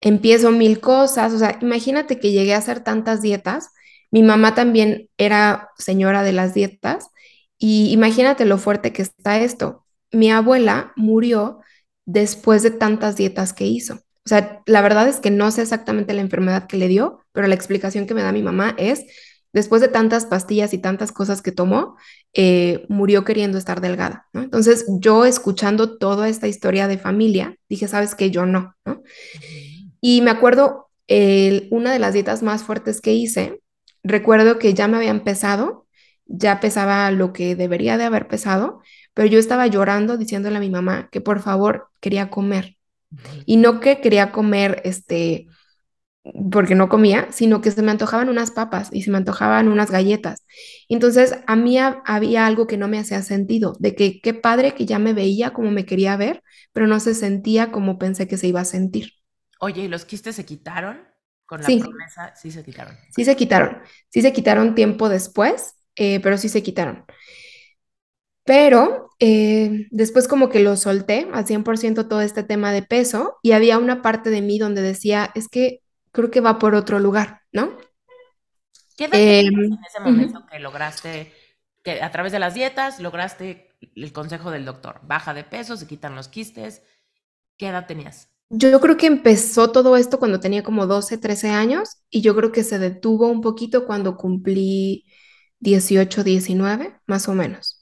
empiezo 0.00 0.50
mil 0.50 0.80
cosas, 0.80 1.32
o 1.32 1.38
sea, 1.38 1.58
imagínate 1.60 2.18
que 2.18 2.32
llegué 2.32 2.54
a 2.54 2.58
hacer 2.58 2.80
tantas 2.80 3.22
dietas, 3.22 3.70
mi 4.10 4.22
mamá 4.22 4.54
también 4.54 5.10
era 5.18 5.70
señora 5.78 6.22
de 6.22 6.32
las 6.32 6.54
dietas 6.54 7.10
y 7.58 7.92
imagínate 7.92 8.44
lo 8.44 8.58
fuerte 8.58 8.92
que 8.92 9.02
está 9.02 9.38
esto. 9.38 9.85
Mi 10.12 10.30
abuela 10.30 10.92
murió 10.96 11.60
después 12.04 12.62
de 12.62 12.70
tantas 12.70 13.16
dietas 13.16 13.52
que 13.52 13.66
hizo. 13.66 13.94
O 13.94 14.28
sea, 14.28 14.62
la 14.66 14.82
verdad 14.82 15.08
es 15.08 15.20
que 15.20 15.30
no 15.30 15.50
sé 15.50 15.62
exactamente 15.62 16.12
la 16.12 16.20
enfermedad 16.20 16.66
que 16.66 16.76
le 16.76 16.88
dio, 16.88 17.20
pero 17.32 17.46
la 17.46 17.54
explicación 17.54 18.06
que 18.06 18.14
me 18.14 18.22
da 18.22 18.32
mi 18.32 18.42
mamá 18.42 18.74
es, 18.76 19.04
después 19.52 19.80
de 19.80 19.88
tantas 19.88 20.26
pastillas 20.26 20.74
y 20.74 20.78
tantas 20.78 21.12
cosas 21.12 21.42
que 21.42 21.52
tomó, 21.52 21.96
eh, 22.34 22.84
murió 22.88 23.24
queriendo 23.24 23.56
estar 23.56 23.80
delgada, 23.80 24.26
¿no? 24.32 24.42
Entonces, 24.42 24.84
yo 25.00 25.24
escuchando 25.24 25.96
toda 25.98 26.28
esta 26.28 26.48
historia 26.48 26.88
de 26.88 26.98
familia, 26.98 27.56
dije, 27.68 27.86
sabes 27.86 28.14
que 28.14 28.30
yo 28.30 28.46
no, 28.46 28.74
¿no? 28.84 29.02
Y 30.00 30.22
me 30.22 30.30
acuerdo, 30.30 30.88
una 31.70 31.92
de 31.92 31.98
las 32.00 32.14
dietas 32.14 32.42
más 32.42 32.64
fuertes 32.64 33.00
que 33.00 33.14
hice, 33.14 33.60
recuerdo 34.02 34.58
que 34.58 34.74
ya 34.74 34.88
me 34.88 34.96
había 34.96 35.10
empezado, 35.10 35.86
ya 36.26 36.58
pesaba 36.60 37.10
lo 37.12 37.32
que 37.32 37.54
debería 37.54 37.96
de 37.96 38.04
haber 38.04 38.26
pesado, 38.26 38.82
pero 39.16 39.28
yo 39.28 39.38
estaba 39.38 39.66
llorando 39.66 40.18
diciéndole 40.18 40.58
a 40.58 40.60
mi 40.60 40.68
mamá 40.68 41.08
que 41.10 41.22
por 41.22 41.40
favor 41.40 41.88
quería 42.00 42.28
comer. 42.28 42.76
Y 43.46 43.56
no 43.56 43.80
que 43.80 44.02
quería 44.02 44.30
comer, 44.30 44.82
este, 44.84 45.46
porque 46.52 46.74
no 46.74 46.90
comía, 46.90 47.28
sino 47.30 47.62
que 47.62 47.70
se 47.70 47.80
me 47.80 47.92
antojaban 47.92 48.28
unas 48.28 48.50
papas 48.50 48.90
y 48.92 49.00
se 49.00 49.10
me 49.10 49.16
antojaban 49.16 49.68
unas 49.68 49.90
galletas. 49.90 50.44
Entonces, 50.90 51.34
a 51.46 51.56
mí 51.56 51.78
había 51.78 52.46
algo 52.46 52.66
que 52.66 52.76
no 52.76 52.88
me 52.88 52.98
hacía 52.98 53.22
sentido, 53.22 53.74
de 53.78 53.94
que 53.94 54.20
qué 54.20 54.34
padre 54.34 54.74
que 54.74 54.84
ya 54.84 54.98
me 54.98 55.14
veía 55.14 55.54
como 55.54 55.70
me 55.70 55.86
quería 55.86 56.18
ver, 56.18 56.42
pero 56.74 56.86
no 56.86 57.00
se 57.00 57.14
sentía 57.14 57.72
como 57.72 57.98
pensé 57.98 58.28
que 58.28 58.36
se 58.36 58.48
iba 58.48 58.60
a 58.60 58.66
sentir. 58.66 59.12
Oye, 59.60 59.84
¿y 59.84 59.88
los 59.88 60.04
quistes 60.04 60.36
se 60.36 60.44
quitaron? 60.44 61.00
Con 61.46 61.62
la 61.62 61.66
promesa, 61.68 62.34
sí 62.36 62.50
se 62.50 62.62
quitaron. 62.62 62.94
Sí 63.14 63.24
se 63.24 63.34
quitaron. 63.34 63.78
Sí 64.10 64.20
se 64.20 64.34
quitaron 64.34 64.74
tiempo 64.74 65.08
después, 65.08 65.76
eh, 65.94 66.20
pero 66.20 66.36
sí 66.36 66.50
se 66.50 66.62
quitaron. 66.62 67.06
Pero 68.46 69.10
eh, 69.18 69.88
después 69.90 70.28
como 70.28 70.48
que 70.48 70.60
lo 70.60 70.76
solté 70.76 71.28
al 71.32 71.44
100% 71.44 72.08
todo 72.08 72.20
este 72.20 72.44
tema 72.44 72.72
de 72.72 72.82
peso 72.82 73.38
y 73.42 73.52
había 73.52 73.78
una 73.78 74.02
parte 74.02 74.30
de 74.30 74.40
mí 74.40 74.58
donde 74.58 74.82
decía, 74.82 75.30
es 75.34 75.48
que 75.48 75.82
creo 76.12 76.30
que 76.30 76.40
va 76.40 76.58
por 76.58 76.74
otro 76.74 76.98
lugar, 76.98 77.42
¿no? 77.52 77.76
¿Qué 78.96 79.06
edad 79.06 79.20
em, 79.20 79.46
en 79.46 79.78
ese 79.86 80.00
momento 80.00 80.46
que 80.50 80.58
lograste, 80.58 81.32
que 81.82 82.00
a 82.00 82.10
través 82.10 82.32
de 82.32 82.38
las 82.38 82.54
dietas 82.54 83.00
lograste 83.00 83.76
el 83.94 84.12
consejo 84.12 84.50
del 84.50 84.64
doctor? 84.64 85.00
Baja 85.02 85.34
de 85.34 85.44
peso, 85.44 85.76
se 85.76 85.86
quitan 85.86 86.14
los 86.14 86.28
quistes. 86.28 86.82
¿Qué 87.58 87.68
edad 87.68 87.86
tenías? 87.86 88.30
Yo 88.48 88.80
creo 88.80 88.96
que 88.96 89.06
empezó 89.06 89.72
todo 89.72 89.96
esto 89.96 90.18
cuando 90.18 90.40
tenía 90.40 90.62
como 90.62 90.86
12, 90.86 91.18
13 91.18 91.50
años 91.50 91.98
y 92.10 92.20
yo 92.20 92.36
creo 92.36 92.52
que 92.52 92.62
se 92.62 92.78
detuvo 92.78 93.26
un 93.26 93.40
poquito 93.40 93.86
cuando 93.86 94.16
cumplí 94.16 95.04
18, 95.58 96.22
19, 96.22 97.00
más 97.06 97.28
o 97.28 97.34
menos. 97.34 97.75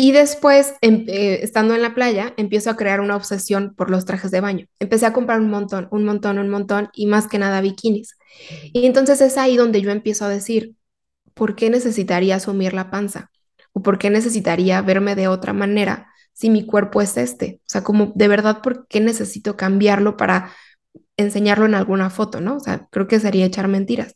Y 0.00 0.12
después, 0.12 0.74
em, 0.80 1.04
eh, 1.08 1.40
estando 1.42 1.74
en 1.74 1.82
la 1.82 1.92
playa, 1.92 2.32
empiezo 2.36 2.70
a 2.70 2.76
crear 2.76 3.00
una 3.00 3.16
obsesión 3.16 3.74
por 3.74 3.90
los 3.90 4.04
trajes 4.04 4.30
de 4.30 4.40
baño. 4.40 4.66
Empecé 4.78 5.06
a 5.06 5.12
comprar 5.12 5.40
un 5.40 5.50
montón, 5.50 5.88
un 5.90 6.04
montón, 6.04 6.38
un 6.38 6.48
montón 6.48 6.88
y 6.92 7.06
más 7.06 7.26
que 7.26 7.40
nada 7.40 7.60
bikinis. 7.60 8.16
Y 8.72 8.86
entonces 8.86 9.20
es 9.20 9.36
ahí 9.36 9.56
donde 9.56 9.82
yo 9.82 9.90
empiezo 9.90 10.24
a 10.24 10.28
decir, 10.28 10.76
¿por 11.34 11.56
qué 11.56 11.68
necesitaría 11.68 12.36
asumir 12.36 12.74
la 12.74 12.90
panza? 12.90 13.32
¿O 13.72 13.82
por 13.82 13.98
qué 13.98 14.08
necesitaría 14.08 14.80
verme 14.82 15.16
de 15.16 15.26
otra 15.26 15.52
manera 15.52 16.12
si 16.32 16.48
mi 16.48 16.64
cuerpo 16.64 17.02
es 17.02 17.16
este? 17.16 17.60
O 17.62 17.68
sea, 17.68 17.82
como 17.82 18.12
de 18.14 18.28
verdad, 18.28 18.62
¿por 18.62 18.86
qué 18.86 19.00
necesito 19.00 19.56
cambiarlo 19.56 20.16
para 20.16 20.52
enseñarlo 21.16 21.66
en 21.66 21.74
alguna 21.74 22.08
foto, 22.10 22.40
¿no? 22.40 22.56
O 22.56 22.60
sea, 22.60 22.86
creo 22.92 23.08
que 23.08 23.18
sería 23.18 23.46
echar 23.46 23.66
mentiras. 23.66 24.14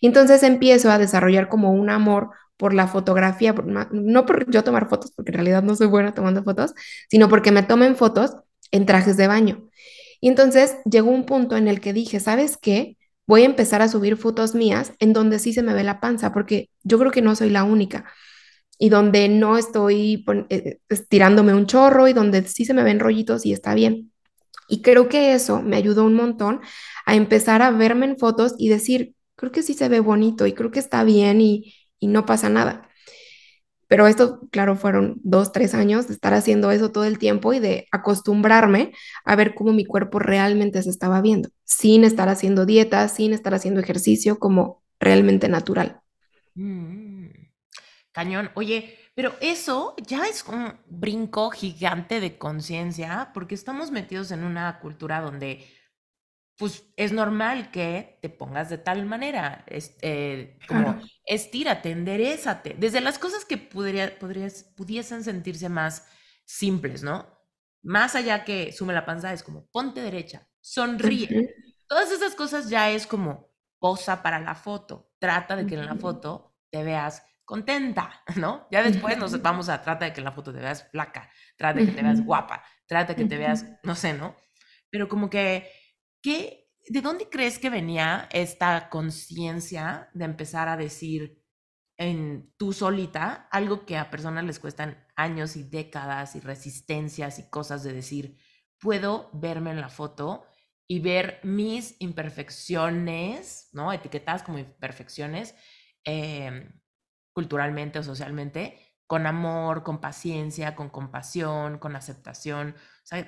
Y 0.00 0.08
entonces 0.08 0.42
empiezo 0.42 0.90
a 0.90 0.98
desarrollar 0.98 1.48
como 1.48 1.72
un 1.72 1.88
amor 1.88 2.30
por 2.56 2.74
la 2.74 2.86
fotografía, 2.86 3.54
no 3.90 4.26
por 4.26 4.50
yo 4.50 4.62
tomar 4.64 4.88
fotos, 4.88 5.12
porque 5.14 5.30
en 5.30 5.34
realidad 5.34 5.62
no 5.62 5.74
soy 5.74 5.86
buena 5.86 6.14
tomando 6.14 6.44
fotos, 6.44 6.74
sino 7.08 7.28
porque 7.28 7.50
me 7.52 7.62
tomen 7.62 7.96
fotos 7.96 8.36
en 8.70 8.86
trajes 8.86 9.16
de 9.16 9.26
baño. 9.26 9.68
Y 10.20 10.28
entonces 10.28 10.76
llegó 10.90 11.10
un 11.10 11.26
punto 11.26 11.56
en 11.56 11.68
el 11.68 11.80
que 11.80 11.92
dije, 11.92 12.20
¿sabes 12.20 12.56
qué? 12.56 12.96
Voy 13.26 13.42
a 13.42 13.46
empezar 13.46 13.82
a 13.82 13.88
subir 13.88 14.16
fotos 14.16 14.54
mías 14.54 14.92
en 14.98 15.12
donde 15.12 15.38
sí 15.38 15.52
se 15.52 15.62
me 15.62 15.74
ve 15.74 15.84
la 15.84 16.00
panza, 16.00 16.32
porque 16.32 16.70
yo 16.82 16.98
creo 16.98 17.10
que 17.10 17.22
no 17.22 17.34
soy 17.34 17.50
la 17.50 17.64
única. 17.64 18.04
Y 18.78 18.88
donde 18.88 19.28
no 19.28 19.56
estoy 19.56 20.24
eh, 20.50 20.78
estirándome 20.88 21.54
un 21.54 21.66
chorro 21.66 22.08
y 22.08 22.12
donde 22.12 22.46
sí 22.48 22.64
se 22.64 22.74
me 22.74 22.82
ven 22.82 23.00
rollitos 23.00 23.46
y 23.46 23.52
está 23.52 23.74
bien. 23.74 24.12
Y 24.68 24.82
creo 24.82 25.08
que 25.08 25.34
eso 25.34 25.62
me 25.62 25.76
ayudó 25.76 26.04
un 26.04 26.14
montón 26.14 26.60
a 27.06 27.14
empezar 27.14 27.62
a 27.62 27.70
verme 27.70 28.06
en 28.06 28.18
fotos 28.18 28.54
y 28.58 28.68
decir, 28.68 29.14
creo 29.36 29.52
que 29.52 29.62
sí 29.62 29.74
se 29.74 29.88
ve 29.88 30.00
bonito 30.00 30.46
y 30.46 30.54
creo 30.54 30.70
que 30.70 30.78
está 30.78 31.04
bien 31.04 31.40
y, 31.40 31.74
y 32.04 32.06
no 32.06 32.26
pasa 32.26 32.50
nada. 32.50 32.90
Pero 33.88 34.06
esto, 34.06 34.40
claro, 34.50 34.76
fueron 34.76 35.20
dos, 35.22 35.52
tres 35.52 35.72
años 35.74 36.06
de 36.06 36.14
estar 36.14 36.34
haciendo 36.34 36.70
eso 36.70 36.92
todo 36.92 37.04
el 37.04 37.18
tiempo 37.18 37.54
y 37.54 37.60
de 37.60 37.86
acostumbrarme 37.92 38.92
a 39.24 39.36
ver 39.36 39.54
cómo 39.54 39.72
mi 39.72 39.86
cuerpo 39.86 40.18
realmente 40.18 40.82
se 40.82 40.90
estaba 40.90 41.22
viendo, 41.22 41.48
sin 41.64 42.04
estar 42.04 42.28
haciendo 42.28 42.66
dieta, 42.66 43.08
sin 43.08 43.32
estar 43.32 43.54
haciendo 43.54 43.80
ejercicio, 43.80 44.38
como 44.38 44.82
realmente 45.00 45.48
natural. 45.48 46.00
Mm, 46.54 47.28
cañón. 48.12 48.50
Oye, 48.54 48.98
pero 49.14 49.32
eso 49.40 49.94
ya 50.06 50.26
es 50.26 50.44
un 50.46 50.74
brinco 50.86 51.50
gigante 51.50 52.20
de 52.20 52.36
conciencia 52.36 53.30
porque 53.32 53.54
estamos 53.54 53.90
metidos 53.90 54.30
en 54.30 54.44
una 54.44 54.78
cultura 54.80 55.20
donde 55.20 55.64
pues 56.56 56.84
es 56.96 57.12
normal 57.12 57.70
que 57.70 58.18
te 58.22 58.28
pongas 58.28 58.70
de 58.70 58.78
tal 58.78 59.06
manera, 59.06 59.64
eh, 59.68 60.58
como 60.68 61.00
estírate, 61.24 61.90
enderezate, 61.90 62.76
desde 62.78 63.00
las 63.00 63.18
cosas 63.18 63.44
que 63.44 63.58
podría, 63.58 64.18
podrías, 64.18 64.64
pudiesen 64.76 65.24
sentirse 65.24 65.68
más 65.68 66.06
simples, 66.44 67.02
¿no? 67.02 67.26
Más 67.82 68.14
allá 68.14 68.44
que 68.44 68.72
sume 68.72 68.94
la 68.94 69.04
panza, 69.04 69.32
es 69.32 69.42
como 69.42 69.66
ponte 69.66 70.00
derecha, 70.00 70.48
sonríe. 70.60 71.54
Todas 71.88 72.12
esas 72.12 72.34
cosas 72.34 72.70
ya 72.70 72.90
es 72.90 73.06
como 73.06 73.52
posa 73.80 74.22
para 74.22 74.38
la 74.38 74.54
foto, 74.54 75.12
trata 75.18 75.56
de 75.56 75.66
que 75.66 75.74
en 75.74 75.86
la 75.86 75.96
foto 75.96 76.56
te 76.70 76.84
veas 76.84 77.26
contenta, 77.44 78.22
¿no? 78.36 78.68
Ya 78.70 78.82
después 78.82 79.18
nos 79.18 79.40
vamos 79.42 79.68
a 79.68 79.82
trata 79.82 80.04
de 80.04 80.12
que 80.12 80.20
en 80.20 80.24
la 80.24 80.32
foto 80.32 80.52
te 80.52 80.60
veas 80.60 80.88
flaca, 80.90 81.30
trata 81.56 81.80
de 81.80 81.86
que 81.86 81.92
te 81.92 82.02
veas 82.02 82.24
guapa, 82.24 82.62
trata 82.86 83.14
de 83.14 83.22
que 83.22 83.28
te 83.28 83.36
veas, 83.36 83.66
no 83.82 83.96
sé, 83.96 84.14
¿no? 84.14 84.36
Pero 84.88 85.08
como 85.08 85.28
que 85.28 85.68
¿Qué, 86.24 86.70
¿De 86.88 87.02
dónde 87.02 87.28
crees 87.28 87.58
que 87.58 87.68
venía 87.68 88.30
esta 88.32 88.88
conciencia 88.88 90.08
de 90.14 90.24
empezar 90.24 90.70
a 90.70 90.76
decir 90.78 91.44
en 91.98 92.50
tú 92.56 92.72
solita 92.72 93.46
algo 93.50 93.84
que 93.84 93.98
a 93.98 94.10
personas 94.10 94.44
les 94.44 94.58
cuestan 94.58 95.06
años 95.16 95.54
y 95.54 95.64
décadas 95.64 96.34
y 96.34 96.40
resistencias 96.40 97.38
y 97.38 97.50
cosas 97.50 97.84
de 97.84 97.92
decir, 97.92 98.38
puedo 98.80 99.28
verme 99.34 99.70
en 99.72 99.82
la 99.82 99.90
foto 99.90 100.46
y 100.88 101.00
ver 101.00 101.40
mis 101.42 101.94
imperfecciones, 102.00 103.68
¿no? 103.72 103.92
Etiquetadas 103.92 104.42
como 104.44 104.58
imperfecciones 104.58 105.54
em, 106.04 106.80
culturalmente 107.34 107.98
o 107.98 108.02
socialmente, 108.02 108.78
con 109.06 109.26
amor, 109.26 109.82
con 109.82 110.00
paciencia, 110.00 110.74
con 110.74 110.88
compasión, 110.88 111.78
con 111.78 111.96
aceptación. 111.96 112.76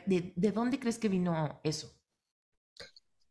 ¿de, 0.07 0.33
de 0.35 0.53
dónde 0.53 0.81
crees 0.81 0.99
que 0.99 1.11
vino 1.11 1.61
eso? 1.63 1.93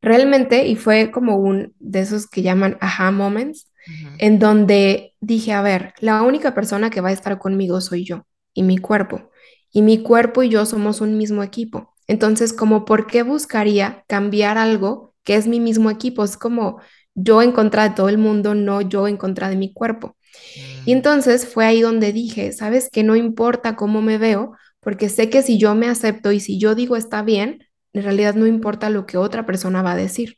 Realmente, 0.06 0.68
y 0.68 0.76
fue 0.76 1.10
como 1.10 1.38
un 1.38 1.74
de 1.80 2.02
esos 2.02 2.28
que 2.28 2.44
llaman 2.44 2.78
aha 2.80 3.10
moments, 3.10 3.72
en 4.20 4.38
donde 4.38 5.16
dije, 5.20 5.52
a 5.52 5.64
ver, 5.64 5.96
la 6.00 6.22
única 6.22 6.54
persona 6.54 6.92
que 6.92 7.02
va 7.02 7.10
a 7.10 7.12
estar 7.12 7.40
conmigo 7.40 7.82
soy 7.82 8.06
yo 8.06 8.28
y 8.54 8.62
mi 8.62 8.78
cuerpo. 8.78 9.32
Y 9.72 9.82
mi 9.82 10.04
cuerpo 10.04 10.44
y 10.44 10.50
yo 10.50 10.68
somos 10.68 11.02
un 11.02 11.18
mismo 11.18 11.42
equipo. 11.42 11.96
Entonces, 12.06 12.54
como, 12.54 12.86
¿por 12.86 13.08
qué 13.08 13.24
buscaría 13.24 14.04
cambiar 14.08 14.60
algo 14.60 15.16
que 15.24 15.38
es 15.38 15.48
mi 15.48 15.60
mismo 15.60 15.90
equipo? 15.90 16.24
Es 16.24 16.38
como 16.38 16.80
yo 17.16 17.42
en 17.42 17.52
contra 17.52 17.90
de 17.90 17.96
todo 17.96 18.10
el 18.10 18.20
mundo, 18.20 18.54
no 18.54 18.82
yo 18.82 19.08
en 19.08 19.18
contra 19.18 19.50
de 19.50 19.56
mi 19.56 19.74
cuerpo. 19.74 20.18
Mm. 20.56 20.90
Y 20.90 20.92
entonces 20.92 21.48
fue 21.48 21.66
ahí 21.66 21.82
donde 21.82 22.14
dije, 22.14 22.52
sabes 22.52 22.90
que 22.92 23.02
no 23.02 23.16
importa 23.16 23.76
cómo 23.76 24.04
me 24.04 24.20
veo, 24.20 24.52
porque 24.82 25.10
sé 25.10 25.32
que 25.32 25.42
si 25.42 25.58
yo 25.58 25.74
me 25.74 25.88
acepto 25.88 26.32
y 26.32 26.40
si 26.40 26.60
yo 26.60 26.76
digo 26.76 26.96
está 26.96 27.24
bien, 27.24 27.64
en 27.96 28.04
realidad 28.04 28.36
no 28.36 28.46
importa 28.46 28.90
lo 28.90 29.06
que 29.06 29.18
otra 29.18 29.46
persona 29.46 29.82
va 29.82 29.94
a 29.94 29.96
decir. 29.96 30.38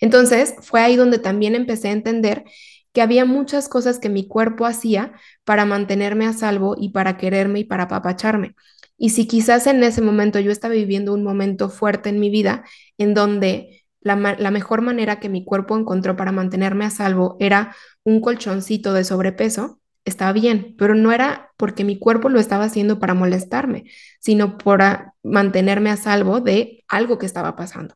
Entonces 0.00 0.54
fue 0.60 0.80
ahí 0.80 0.96
donde 0.96 1.18
también 1.18 1.54
empecé 1.54 1.88
a 1.88 1.92
entender 1.92 2.44
que 2.92 3.02
había 3.02 3.24
muchas 3.24 3.68
cosas 3.68 3.98
que 3.98 4.08
mi 4.08 4.26
cuerpo 4.26 4.66
hacía 4.66 5.12
para 5.44 5.64
mantenerme 5.64 6.26
a 6.26 6.32
salvo 6.32 6.74
y 6.78 6.90
para 6.90 7.16
quererme 7.16 7.60
y 7.60 7.64
para 7.64 7.84
apapacharme. 7.84 8.54
Y 8.98 9.10
si 9.10 9.26
quizás 9.26 9.66
en 9.66 9.82
ese 9.82 10.02
momento 10.02 10.40
yo 10.40 10.52
estaba 10.52 10.74
viviendo 10.74 11.14
un 11.14 11.22
momento 11.24 11.70
fuerte 11.70 12.10
en 12.10 12.20
mi 12.20 12.28
vida 12.28 12.64
en 12.98 13.14
donde 13.14 13.84
la, 14.02 14.16
la, 14.16 14.50
mejor 14.50 14.82
manera 14.82 15.20
que 15.20 15.28
mi 15.28 15.44
cuerpo 15.44 15.78
encontró 15.78 16.16
para 16.16 16.32
mantenerme 16.32 16.84
a 16.84 16.90
salvo 16.90 17.36
era 17.40 17.74
un 18.04 18.20
colchoncito 18.20 18.92
de 18.92 19.04
sobrepeso, 19.04 19.80
estaba 20.04 20.32
bien, 20.32 20.74
pero 20.76 20.94
no 20.94 21.12
era 21.12 21.49
porque 21.60 21.84
mi 21.84 21.98
cuerpo 21.98 22.30
lo 22.30 22.40
estaba 22.40 22.64
haciendo 22.64 22.98
para 22.98 23.12
molestarme, 23.12 23.84
sino 24.18 24.56
para 24.56 25.12
mantenerme 25.22 25.90
a 25.90 25.98
salvo 25.98 26.40
de 26.40 26.82
algo 26.88 27.18
que 27.18 27.26
estaba 27.26 27.54
pasando. 27.54 27.94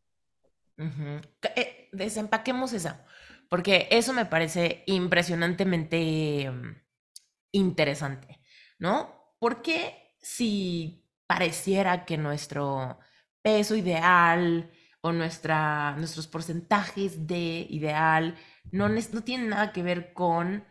Eh, 1.56 1.88
desempaquemos 1.90 2.74
esa. 2.74 3.06
Porque 3.48 3.88
eso 3.90 4.12
me 4.12 4.26
parece 4.26 4.82
impresionantemente 4.84 6.50
mm, 6.50 6.76
interesante, 7.52 8.38
¿no? 8.78 9.32
Porque 9.38 10.14
si 10.20 11.08
pareciera 11.26 12.04
que 12.04 12.18
nuestro 12.18 12.98
peso 13.40 13.76
ideal 13.76 14.70
o 15.00 15.10
nuestra, 15.10 15.96
nuestros 15.96 16.26
porcentajes 16.26 17.26
de 17.26 17.66
ideal 17.70 18.36
no, 18.72 18.90
no 18.90 19.22
tienen 19.22 19.48
nada 19.48 19.72
que 19.72 19.82
ver 19.82 20.12
con 20.12 20.64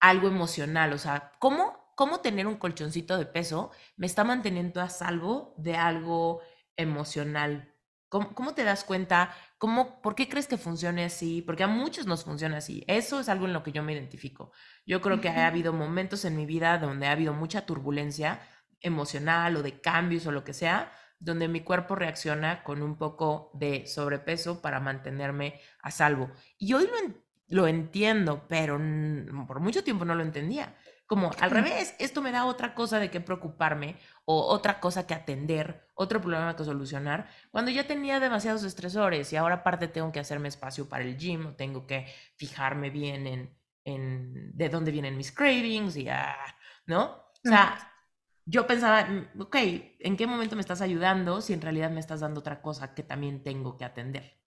algo 0.00 0.28
emocional? 0.28 0.92
O 0.92 0.98
sea, 0.98 1.32
¿cómo, 1.38 1.77
¿cómo 1.98 2.20
tener 2.20 2.46
un 2.46 2.54
colchoncito 2.54 3.18
de 3.18 3.26
peso 3.26 3.72
me 3.96 4.06
está 4.06 4.22
manteniendo 4.22 4.80
a 4.80 4.88
salvo 4.88 5.52
de 5.58 5.74
algo 5.74 6.40
emocional? 6.76 7.74
¿Cómo, 8.08 8.36
¿Cómo, 8.36 8.54
te 8.54 8.62
das 8.62 8.84
cuenta? 8.84 9.34
¿Cómo, 9.58 10.00
¿Por 10.00 10.14
qué 10.14 10.28
crees 10.28 10.46
que 10.46 10.58
funcione 10.58 11.04
así? 11.04 11.42
Porque 11.42 11.64
a 11.64 11.66
muchos 11.66 12.06
nos 12.06 12.22
funciona 12.22 12.58
así. 12.58 12.84
Eso 12.86 13.18
es 13.18 13.28
algo 13.28 13.46
en 13.46 13.52
lo 13.52 13.64
que 13.64 13.72
yo 13.72 13.82
me 13.82 13.94
identifico. 13.94 14.52
Yo 14.86 15.00
creo 15.00 15.20
que 15.20 15.28
ha 15.28 15.48
habido 15.48 15.72
momentos 15.72 16.24
en 16.24 16.36
mi 16.36 16.46
vida 16.46 16.78
donde 16.78 17.08
ha 17.08 17.10
habido 17.10 17.34
mucha 17.34 17.66
turbulencia 17.66 18.42
emocional 18.80 19.56
o 19.56 19.64
de 19.64 19.80
cambios 19.80 20.24
o 20.28 20.30
lo 20.30 20.44
que 20.44 20.52
sea, 20.52 20.92
donde 21.18 21.48
mi 21.48 21.62
cuerpo 21.62 21.96
reacciona 21.96 22.62
con 22.62 22.80
un 22.80 22.96
poco 22.96 23.50
de 23.54 23.88
sobrepeso 23.88 24.62
para 24.62 24.78
mantenerme 24.78 25.60
a 25.82 25.90
salvo. 25.90 26.30
Y 26.58 26.74
hoy 26.74 26.84
lo, 26.86 27.14
lo 27.48 27.66
entiendo, 27.66 28.46
pero 28.48 28.78
por 29.48 29.58
mucho 29.58 29.82
tiempo 29.82 30.04
no 30.04 30.14
lo 30.14 30.22
entendía. 30.22 30.76
Como 31.08 31.30
al 31.40 31.50
revés, 31.50 31.94
esto 31.98 32.20
me 32.20 32.32
da 32.32 32.44
otra 32.44 32.74
cosa 32.74 32.98
de 32.98 33.10
qué 33.10 33.18
preocuparme 33.22 33.96
o 34.26 34.42
otra 34.42 34.78
cosa 34.78 35.06
que 35.06 35.14
atender, 35.14 35.88
otro 35.94 36.20
problema 36.20 36.54
que 36.54 36.64
solucionar, 36.64 37.30
cuando 37.50 37.70
ya 37.70 37.86
tenía 37.86 38.20
demasiados 38.20 38.62
estresores 38.62 39.32
y 39.32 39.36
ahora 39.36 39.56
aparte 39.56 39.88
tengo 39.88 40.12
que 40.12 40.20
hacerme 40.20 40.48
espacio 40.48 40.86
para 40.86 41.04
el 41.04 41.16
gym 41.16 41.46
o 41.46 41.54
tengo 41.54 41.86
que 41.86 42.06
fijarme 42.36 42.90
bien 42.90 43.26
en, 43.26 43.56
en 43.84 44.54
de 44.54 44.68
dónde 44.68 44.90
vienen 44.92 45.16
mis 45.16 45.32
cravings 45.32 45.96
y 45.96 46.10
ah, 46.10 46.36
¿no? 46.84 47.04
O 47.06 47.48
sea, 47.48 47.90
yo 48.44 48.66
pensaba, 48.66 49.08
ok, 49.38 49.56
¿en 50.00 50.14
qué 50.18 50.26
momento 50.26 50.56
me 50.56 50.60
estás 50.60 50.82
ayudando 50.82 51.40
si 51.40 51.54
en 51.54 51.62
realidad 51.62 51.90
me 51.90 52.00
estás 52.00 52.20
dando 52.20 52.40
otra 52.40 52.60
cosa 52.60 52.94
que 52.94 53.02
también 53.02 53.42
tengo 53.42 53.78
que 53.78 53.86
atender? 53.86 54.38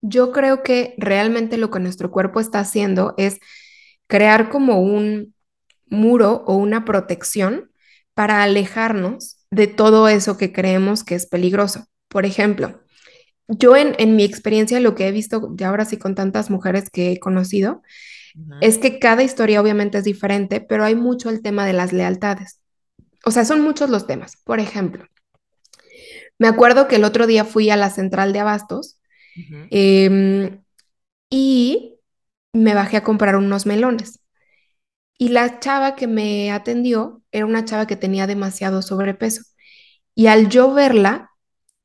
Yo 0.00 0.32
creo 0.32 0.62
que 0.62 0.94
realmente 0.96 1.58
lo 1.58 1.70
que 1.70 1.80
nuestro 1.80 2.10
cuerpo 2.10 2.40
está 2.40 2.60
haciendo 2.60 3.12
es 3.18 3.40
crear 4.06 4.48
como 4.48 4.80
un 4.80 5.34
muro 5.92 6.42
o 6.46 6.56
una 6.56 6.84
protección 6.84 7.70
para 8.14 8.42
alejarnos 8.42 9.46
de 9.50 9.66
todo 9.66 10.08
eso 10.08 10.36
que 10.36 10.52
creemos 10.52 11.04
que 11.04 11.14
es 11.14 11.26
peligroso. 11.26 11.86
Por 12.08 12.26
ejemplo, 12.26 12.80
yo 13.46 13.76
en, 13.76 13.94
en 13.98 14.16
mi 14.16 14.24
experiencia 14.24 14.80
lo 14.80 14.94
que 14.94 15.06
he 15.06 15.12
visto, 15.12 15.52
ya 15.54 15.68
ahora 15.68 15.84
sí 15.84 15.98
con 15.98 16.14
tantas 16.14 16.50
mujeres 16.50 16.90
que 16.90 17.12
he 17.12 17.20
conocido, 17.20 17.82
uh 18.34 18.40
-huh. 18.40 18.58
es 18.60 18.78
que 18.78 18.98
cada 18.98 19.22
historia 19.22 19.60
obviamente 19.60 19.98
es 19.98 20.04
diferente, 20.04 20.60
pero 20.60 20.84
hay 20.84 20.94
mucho 20.94 21.30
el 21.30 21.42
tema 21.42 21.66
de 21.66 21.74
las 21.74 21.92
lealtades. 21.92 22.60
O 23.24 23.30
sea, 23.30 23.44
son 23.44 23.60
muchos 23.60 23.90
los 23.90 24.06
temas. 24.06 24.36
Por 24.44 24.58
ejemplo, 24.58 25.06
me 26.38 26.48
acuerdo 26.48 26.88
que 26.88 26.96
el 26.96 27.04
otro 27.04 27.26
día 27.26 27.44
fui 27.44 27.70
a 27.70 27.76
la 27.76 27.90
central 27.90 28.32
de 28.32 28.40
abastos 28.40 28.98
uh 29.36 29.40
-huh. 29.40 29.68
eh, 29.70 30.58
y 31.30 31.98
me 32.52 32.74
bajé 32.74 32.96
a 32.96 33.04
comprar 33.04 33.36
unos 33.36 33.66
melones. 33.66 34.21
Y 35.22 35.28
la 35.28 35.60
chava 35.60 35.94
que 35.94 36.08
me 36.08 36.50
atendió 36.50 37.22
era 37.30 37.46
una 37.46 37.64
chava 37.64 37.86
que 37.86 37.94
tenía 37.94 38.26
demasiado 38.26 38.82
sobrepeso. 38.82 39.42
Y 40.16 40.26
al 40.26 40.48
yo 40.48 40.74
verla, 40.74 41.30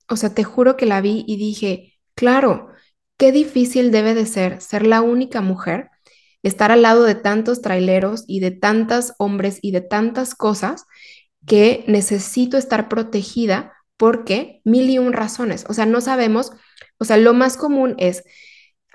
o 0.10 0.16
sea, 0.16 0.34
te 0.34 0.44
juro 0.44 0.76
que 0.76 0.88
la 0.88 1.02
vi 1.02 1.24
y 1.28 1.38
dije, 1.38 2.00
claro, 2.16 2.70
qué 3.16 3.32
difícil 3.32 3.92
debe 3.92 4.16
de 4.16 4.26
ser 4.26 4.60
ser 4.60 4.88
la 4.88 5.02
única 5.02 5.42
mujer, 5.42 5.92
estar 6.42 6.72
al 6.72 6.82
lado 6.82 7.04
de 7.04 7.14
tantos 7.14 7.62
traileros 7.62 8.24
y 8.26 8.40
de 8.40 8.50
tantos 8.50 9.14
hombres 9.20 9.60
y 9.62 9.70
de 9.70 9.82
tantas 9.82 10.34
cosas 10.34 10.86
que 11.46 11.86
necesito 11.88 12.58
estar 12.58 12.90
protegida 12.90 13.74
porque 13.98 14.62
mil 14.64 14.90
y 14.90 14.98
un 14.98 15.14
razones. 15.14 15.64
O 15.70 15.76
sea, 15.76 15.86
no 15.86 16.02
sabemos, 16.02 16.54
o 16.98 17.06
sea, 17.06 17.18
lo 17.18 17.36
más 17.36 17.56
común 17.56 17.94
es 18.00 18.24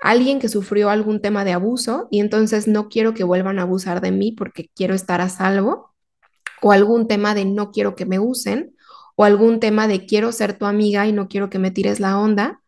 alguien 0.03 0.39
que 0.39 0.49
sufrió 0.49 0.89
algún 0.89 1.21
tema 1.21 1.45
de 1.45 1.53
abuso 1.53 2.09
y 2.11 2.19
entonces 2.19 2.67
no 2.67 2.89
quiero 2.89 3.13
que 3.13 3.23
vuelvan 3.23 3.57
a 3.57 3.61
abusar 3.61 4.01
de 4.01 4.11
mí 4.11 4.33
porque 4.33 4.69
quiero 4.75 4.93
estar 4.93 5.21
a 5.21 5.29
salvo, 5.29 5.93
o 6.61 6.73
algún 6.73 7.07
tema 7.07 7.33
de 7.33 7.45
no 7.45 7.71
quiero 7.71 7.95
que 7.95 8.05
me 8.05 8.19
usen, 8.19 8.75
o 9.15 9.23
algún 9.23 9.61
tema 9.61 9.87
de 9.87 10.05
quiero 10.05 10.33
ser 10.33 10.57
tu 10.57 10.65
amiga 10.65 11.07
y 11.07 11.13
no 11.13 11.29
quiero 11.29 11.49
que 11.49 11.57
me 11.57 11.71
tires 11.71 12.01
la 12.01 12.19
onda, 12.19 12.61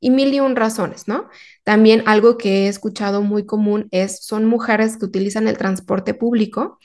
y 0.00 0.10
mil 0.10 0.34
y 0.34 0.40
un 0.40 0.56
razones, 0.56 1.06
¿no? 1.06 1.28
También 1.62 2.02
algo 2.06 2.36
que 2.36 2.64
he 2.64 2.68
escuchado 2.68 3.22
muy 3.22 3.46
común 3.46 3.86
es, 3.92 4.24
son 4.26 4.44
mujeres 4.44 4.96
que 4.96 5.04
utilizan 5.06 5.46
el 5.46 5.58
transporte 5.58 6.14
público 6.14 6.78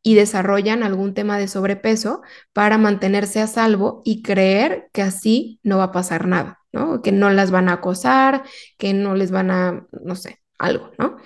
y 0.00 0.14
desarrollan 0.14 0.84
algún 0.84 1.12
tema 1.12 1.38
de 1.38 1.48
sobrepeso 1.48 2.22
para 2.52 2.78
mantenerse 2.78 3.40
a 3.40 3.48
salvo 3.48 4.00
y 4.04 4.22
creer 4.22 4.90
que 4.92 5.02
así 5.02 5.58
no 5.64 5.78
va 5.78 5.84
a 5.84 5.92
pasar 5.92 6.28
nada. 6.28 6.63
¿No? 6.74 7.00
Que 7.00 7.12
no 7.12 7.30
las 7.30 7.50
van 7.50 7.68
a 7.68 7.74
acosar, 7.74 8.42
que 8.76 8.92
no 8.92 9.14
les 9.14 9.30
van 9.30 9.50
a, 9.50 9.86
no 10.04 10.16
sé, 10.16 10.40
algo, 10.58 10.90
¿no? 10.98 11.16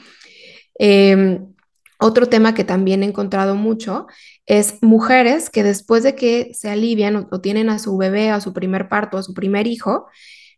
Eh, 0.78 1.40
otro 1.98 2.26
tema 2.26 2.54
que 2.54 2.62
también 2.62 3.02
he 3.02 3.06
encontrado 3.06 3.56
mucho 3.56 4.06
es 4.46 4.76
mujeres 4.82 5.50
que 5.50 5.64
después 5.64 6.04
de 6.04 6.14
que 6.14 6.52
se 6.54 6.70
alivian 6.70 7.16
o, 7.16 7.28
o, 7.32 7.40
tienen 7.40 7.70
a 7.70 7.80
su 7.80 7.96
bebé, 7.96 8.30
a 8.30 8.40
su 8.40 8.52
primer 8.52 8.88
parto, 8.88 9.18
a 9.18 9.22
su 9.24 9.34
primer 9.34 9.66
hijo, 9.66 10.06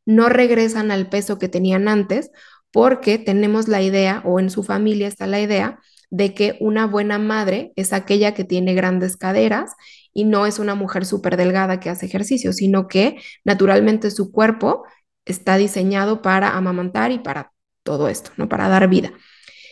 no 0.04 0.28
regresan 0.28 0.90
al 0.90 1.08
peso 1.08 1.38
que 1.38 1.48
tenían 1.48 1.88
antes 1.88 2.30
porque 2.72 3.18
tenemos 3.18 3.68
la 3.68 3.80
idea 3.80 4.22
o 4.26 4.40
en 4.40 4.50
su 4.50 4.62
familia 4.62 5.08
está 5.08 5.26
la 5.26 5.40
idea 5.40 5.78
de 6.10 6.34
que 6.34 6.56
una 6.60 6.86
buena 6.86 7.18
madre 7.18 7.72
es 7.76 7.92
aquella 7.92 8.34
que 8.34 8.44
tiene 8.44 8.74
grandes 8.74 9.16
caderas 9.16 9.72
y 10.12 10.24
no 10.24 10.46
es 10.46 10.58
una 10.58 10.74
mujer 10.74 11.06
súper 11.06 11.36
delgada 11.36 11.80
que 11.80 11.90
hace 11.90 12.06
ejercicio, 12.06 12.52
sino 12.52 12.88
que 12.88 13.20
naturalmente 13.44 14.10
su 14.10 14.32
cuerpo 14.32 14.84
está 15.24 15.56
diseñado 15.56 16.22
para 16.22 16.56
amamantar 16.56 17.12
y 17.12 17.18
para 17.18 17.52
todo 17.82 18.08
esto, 18.08 18.30
¿no? 18.36 18.48
Para 18.48 18.68
dar 18.68 18.88
vida. 18.88 19.12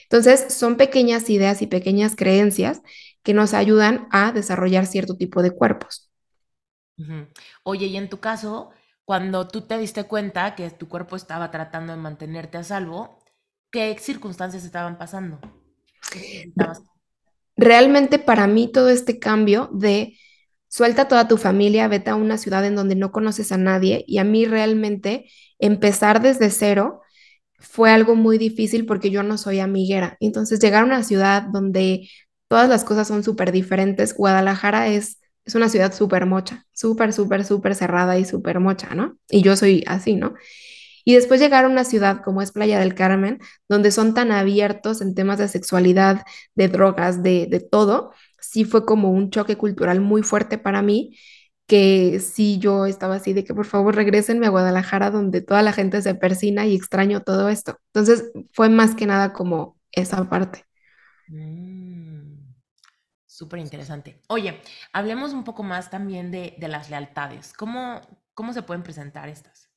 Entonces, 0.04 0.54
son 0.54 0.76
pequeñas 0.76 1.28
ideas 1.28 1.60
y 1.62 1.66
pequeñas 1.66 2.16
creencias 2.16 2.80
que 3.22 3.34
nos 3.34 3.52
ayudan 3.52 4.08
a 4.10 4.32
desarrollar 4.32 4.86
cierto 4.86 5.16
tipo 5.16 5.42
de 5.42 5.50
cuerpos. 5.50 6.10
Uh 6.98 7.02
-huh. 7.02 7.28
Oye, 7.62 7.86
y 7.86 7.96
en 7.96 8.08
tu 8.08 8.18
caso, 8.18 8.70
cuando 9.04 9.48
tú 9.48 9.62
te 9.62 9.78
diste 9.78 10.04
cuenta 10.04 10.54
que 10.54 10.70
tu 10.70 10.88
cuerpo 10.88 11.16
estaba 11.16 11.50
tratando 11.50 11.92
de 11.92 11.98
mantenerte 11.98 12.58
a 12.58 12.64
salvo, 12.64 13.22
¿qué 13.70 13.96
circunstancias 13.98 14.64
estaban 14.64 14.98
pasando? 14.98 15.40
¿Estabas... 16.14 16.82
Realmente 17.56 18.18
para 18.18 18.46
mí 18.46 18.70
todo 18.72 18.88
este 18.88 19.18
cambio 19.18 19.68
de 19.72 20.16
suelta 20.68 21.08
toda 21.08 21.28
tu 21.28 21.36
familia, 21.36 21.88
vete 21.88 22.10
a 22.10 22.16
una 22.16 22.38
ciudad 22.38 22.64
en 22.64 22.76
donde 22.76 22.94
no 22.94 23.12
conoces 23.12 23.52
a 23.52 23.58
nadie 23.58 24.04
y 24.06 24.18
a 24.18 24.24
mí 24.24 24.44
realmente 24.44 25.30
empezar 25.58 26.22
desde 26.22 26.50
cero 26.50 27.02
fue 27.58 27.90
algo 27.90 28.14
muy 28.14 28.38
difícil 28.38 28.86
porque 28.86 29.10
yo 29.10 29.22
no 29.22 29.38
soy 29.38 29.60
amiguera. 29.60 30.16
Entonces 30.20 30.60
llegar 30.60 30.82
a 30.82 30.86
una 30.86 31.02
ciudad 31.02 31.42
donde 31.42 32.08
todas 32.48 32.68
las 32.68 32.84
cosas 32.84 33.08
son 33.08 33.24
súper 33.24 33.52
diferentes, 33.52 34.14
Guadalajara 34.14 34.88
es, 34.88 35.20
es 35.44 35.54
una 35.54 35.68
ciudad 35.68 35.92
súper 35.92 36.26
mocha, 36.26 36.66
súper, 36.72 37.12
súper, 37.12 37.44
súper 37.44 37.74
cerrada 37.74 38.18
y 38.18 38.24
súper 38.24 38.60
mocha, 38.60 38.94
¿no? 38.94 39.18
Y 39.28 39.42
yo 39.42 39.56
soy 39.56 39.84
así, 39.86 40.16
¿no? 40.16 40.34
Y 41.04 41.14
después 41.14 41.40
llegar 41.40 41.64
a 41.64 41.68
una 41.68 41.84
ciudad 41.84 42.22
como 42.22 42.42
es 42.42 42.52
Playa 42.52 42.78
del 42.80 42.94
Carmen, 42.94 43.40
donde 43.68 43.90
son 43.90 44.14
tan 44.14 44.30
abiertos 44.30 45.00
en 45.00 45.14
temas 45.14 45.38
de 45.38 45.48
sexualidad, 45.48 46.22
de 46.54 46.68
drogas, 46.68 47.22
de, 47.22 47.46
de 47.46 47.60
todo, 47.60 48.12
sí 48.48 48.64
fue 48.64 48.86
como 48.86 49.10
un 49.10 49.30
choque 49.30 49.56
cultural 49.56 50.00
muy 50.00 50.22
fuerte 50.22 50.56
para 50.56 50.80
mí, 50.80 51.16
que 51.66 52.18
sí 52.20 52.58
yo 52.58 52.86
estaba 52.86 53.16
así 53.16 53.34
de 53.34 53.44
que 53.44 53.54
por 53.54 53.66
favor 53.66 53.94
regresenme 53.94 54.46
a 54.46 54.50
Guadalajara 54.50 55.10
donde 55.10 55.42
toda 55.42 55.62
la 55.62 55.72
gente 55.72 56.00
se 56.00 56.14
persina 56.14 56.66
y 56.66 56.74
extraño 56.74 57.22
todo 57.22 57.50
esto. 57.50 57.78
Entonces 57.92 58.30
fue 58.52 58.70
más 58.70 58.94
que 58.94 59.06
nada 59.06 59.34
como 59.34 59.76
esa 59.92 60.28
parte. 60.30 60.64
Mm. 61.28 62.38
Súper 63.26 63.60
interesante. 63.60 64.20
Oye, 64.28 64.60
hablemos 64.92 65.32
un 65.32 65.44
poco 65.44 65.62
más 65.62 65.90
también 65.90 66.30
de, 66.30 66.54
de 66.58 66.68
las 66.68 66.88
lealtades. 66.90 67.52
¿Cómo, 67.52 68.00
¿Cómo 68.34 68.52
se 68.52 68.62
pueden 68.62 68.82
presentar 68.82 69.28
estas? 69.28 69.68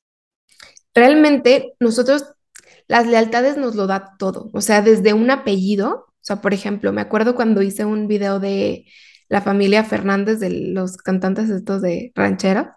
Realmente 0.94 1.74
nosotros, 1.78 2.24
las 2.88 3.06
lealtades 3.06 3.56
nos 3.58 3.74
lo 3.74 3.86
da 3.86 4.16
todo, 4.18 4.50
o 4.52 4.60
sea, 4.60 4.82
desde 4.82 5.12
un 5.12 5.30
apellido, 5.30 6.11
o 6.22 6.24
sea, 6.24 6.40
por 6.40 6.54
ejemplo, 6.54 6.92
me 6.92 7.00
acuerdo 7.00 7.34
cuando 7.34 7.62
hice 7.62 7.84
un 7.84 8.06
video 8.06 8.38
de 8.38 8.86
la 9.28 9.40
familia 9.40 9.82
Fernández, 9.82 10.38
de 10.38 10.50
los 10.50 10.96
cantantes 10.98 11.50
estos 11.50 11.82
de 11.82 12.12
rancheras, 12.14 12.68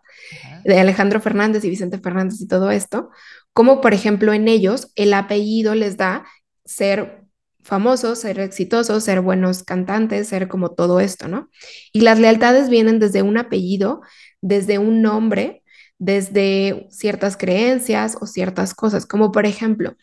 de 0.64 0.80
Alejandro 0.80 1.22
Fernández 1.22 1.64
y 1.64 1.70
Vicente 1.70 2.00
Fernández 2.00 2.42
y 2.42 2.48
todo 2.48 2.72
esto, 2.72 3.12
como 3.54 3.82
por 3.82 3.94
ejemplo 3.94 4.34
en 4.34 4.48
ellos 4.48 4.92
el 4.96 5.14
apellido 5.14 5.76
les 5.76 5.96
da 5.96 6.26
ser 6.64 7.26
famosos, 7.62 8.20
ser 8.20 8.40
exitosos, 8.40 9.04
ser 9.04 9.22
buenos 9.22 9.64
cantantes, 9.64 10.28
ser 10.28 10.48
como 10.48 10.72
todo 10.72 11.00
esto, 11.00 11.28
¿no? 11.28 11.50
Y 11.94 12.02
las 12.02 12.20
lealtades 12.20 12.70
vienen 12.70 13.00
desde 13.00 13.22
un 13.22 13.38
apellido, 13.38 14.02
desde 14.42 14.80
un 14.80 15.04
nombre, 15.04 15.64
desde 15.98 16.88
ciertas 16.90 17.38
creencias 17.38 18.18
o 18.20 18.28
ciertas 18.28 18.74
cosas, 18.74 19.06
como 19.06 19.32
por 19.32 19.46
ejemplo, 19.46 19.96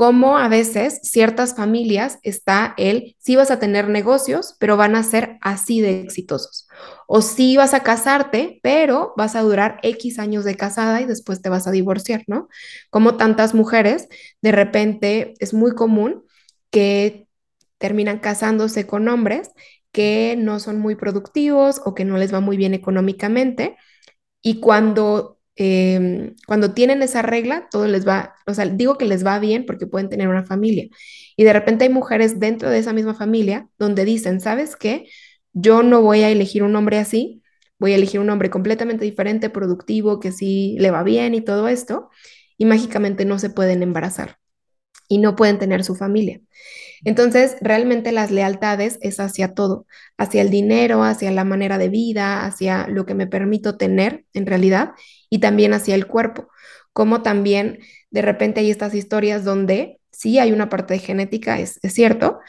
como 0.00 0.38
a 0.38 0.48
veces 0.48 0.98
ciertas 1.02 1.54
familias 1.54 2.20
está 2.22 2.72
el, 2.78 3.16
sí 3.18 3.36
vas 3.36 3.50
a 3.50 3.58
tener 3.58 3.90
negocios, 3.90 4.56
pero 4.58 4.78
van 4.78 4.96
a 4.96 5.02
ser 5.02 5.36
así 5.42 5.82
de 5.82 6.00
exitosos. 6.00 6.66
O 7.06 7.20
sí 7.20 7.58
vas 7.58 7.74
a 7.74 7.82
casarte, 7.82 8.60
pero 8.62 9.12
vas 9.18 9.36
a 9.36 9.42
durar 9.42 9.78
X 9.82 10.18
años 10.18 10.46
de 10.46 10.56
casada 10.56 11.02
y 11.02 11.04
después 11.04 11.42
te 11.42 11.50
vas 11.50 11.66
a 11.66 11.70
divorciar, 11.70 12.22
¿no? 12.28 12.48
Como 12.88 13.18
tantas 13.18 13.54
mujeres, 13.54 14.08
de 14.40 14.52
repente 14.52 15.34
es 15.38 15.52
muy 15.52 15.74
común 15.74 16.24
que 16.70 17.28
terminan 17.76 18.20
casándose 18.20 18.86
con 18.86 19.06
hombres 19.06 19.50
que 19.92 20.34
no 20.38 20.60
son 20.60 20.78
muy 20.78 20.94
productivos 20.94 21.82
o 21.84 21.94
que 21.94 22.06
no 22.06 22.16
les 22.16 22.32
va 22.32 22.40
muy 22.40 22.56
bien 22.56 22.72
económicamente. 22.72 23.76
Y 24.40 24.60
cuando 24.60 25.39
Em, 25.56 26.36
cuando 26.46 26.72
tienen 26.72 27.02
esa 27.02 27.22
regla, 27.22 27.68
todo 27.70 27.86
les 27.86 28.06
va, 28.06 28.34
o 28.46 28.54
sea, 28.54 28.66
digo 28.66 28.96
que 28.96 29.04
les 29.04 29.26
va 29.26 29.38
bien 29.38 29.66
porque 29.66 29.86
pueden 29.86 30.08
tener 30.08 30.28
una 30.28 30.44
familia. 30.44 30.88
Y 31.36 31.44
de 31.44 31.52
repente 31.52 31.84
hay 31.84 31.90
mujeres 31.90 32.40
dentro 32.40 32.70
de 32.70 32.78
esa 32.78 32.92
misma 32.92 33.14
familia 33.14 33.68
donde 33.78 34.04
dicen, 34.04 34.40
¿sabes 34.40 34.76
qué? 34.76 35.08
Yo 35.52 35.82
no 35.82 36.02
voy 36.02 36.22
a 36.22 36.30
elegir 36.30 36.62
un 36.62 36.76
hombre 36.76 36.98
así, 36.98 37.42
voy 37.78 37.92
a 37.92 37.96
elegir 37.96 38.20
un 38.20 38.30
hombre 38.30 38.50
completamente 38.50 39.04
diferente, 39.04 39.50
productivo, 39.50 40.20
que 40.20 40.32
sí 40.32 40.76
le 40.78 40.90
va 40.90 41.02
bien 41.02 41.34
y 41.34 41.40
todo 41.40 41.68
esto, 41.68 42.10
y 42.56 42.64
mágicamente 42.64 43.24
no 43.24 43.38
se 43.38 43.50
pueden 43.50 43.82
embarazar 43.82 44.38
y 45.08 45.18
no 45.18 45.36
pueden 45.36 45.58
tener 45.58 45.84
su 45.84 45.96
familia. 45.96 46.40
Entonces, 47.04 47.56
realmente 47.60 48.12
las 48.12 48.30
lealtades 48.30 48.98
es 49.00 49.20
hacia 49.20 49.54
todo, 49.54 49.86
hacia 50.18 50.42
el 50.42 50.50
dinero, 50.50 51.02
hacia 51.02 51.30
la 51.30 51.44
manera 51.44 51.78
de 51.78 51.88
vida, 51.88 52.44
hacia 52.44 52.86
lo 52.88 53.06
que 53.06 53.14
me 53.14 53.26
permito 53.26 53.76
tener 53.76 54.24
en 54.34 54.46
realidad 54.46 54.92
y 55.30 55.38
también 55.38 55.72
hacia 55.72 55.94
el 55.94 56.06
cuerpo. 56.06 56.48
Como 56.92 57.22
también 57.22 57.78
de 58.10 58.22
repente 58.22 58.60
hay 58.60 58.70
estas 58.70 58.94
historias 58.94 59.44
donde 59.44 60.00
sí 60.10 60.38
hay 60.38 60.52
una 60.52 60.68
parte 60.68 60.94
de 60.94 61.00
genética, 61.00 61.58
es, 61.60 61.78
cierto, 61.82 62.40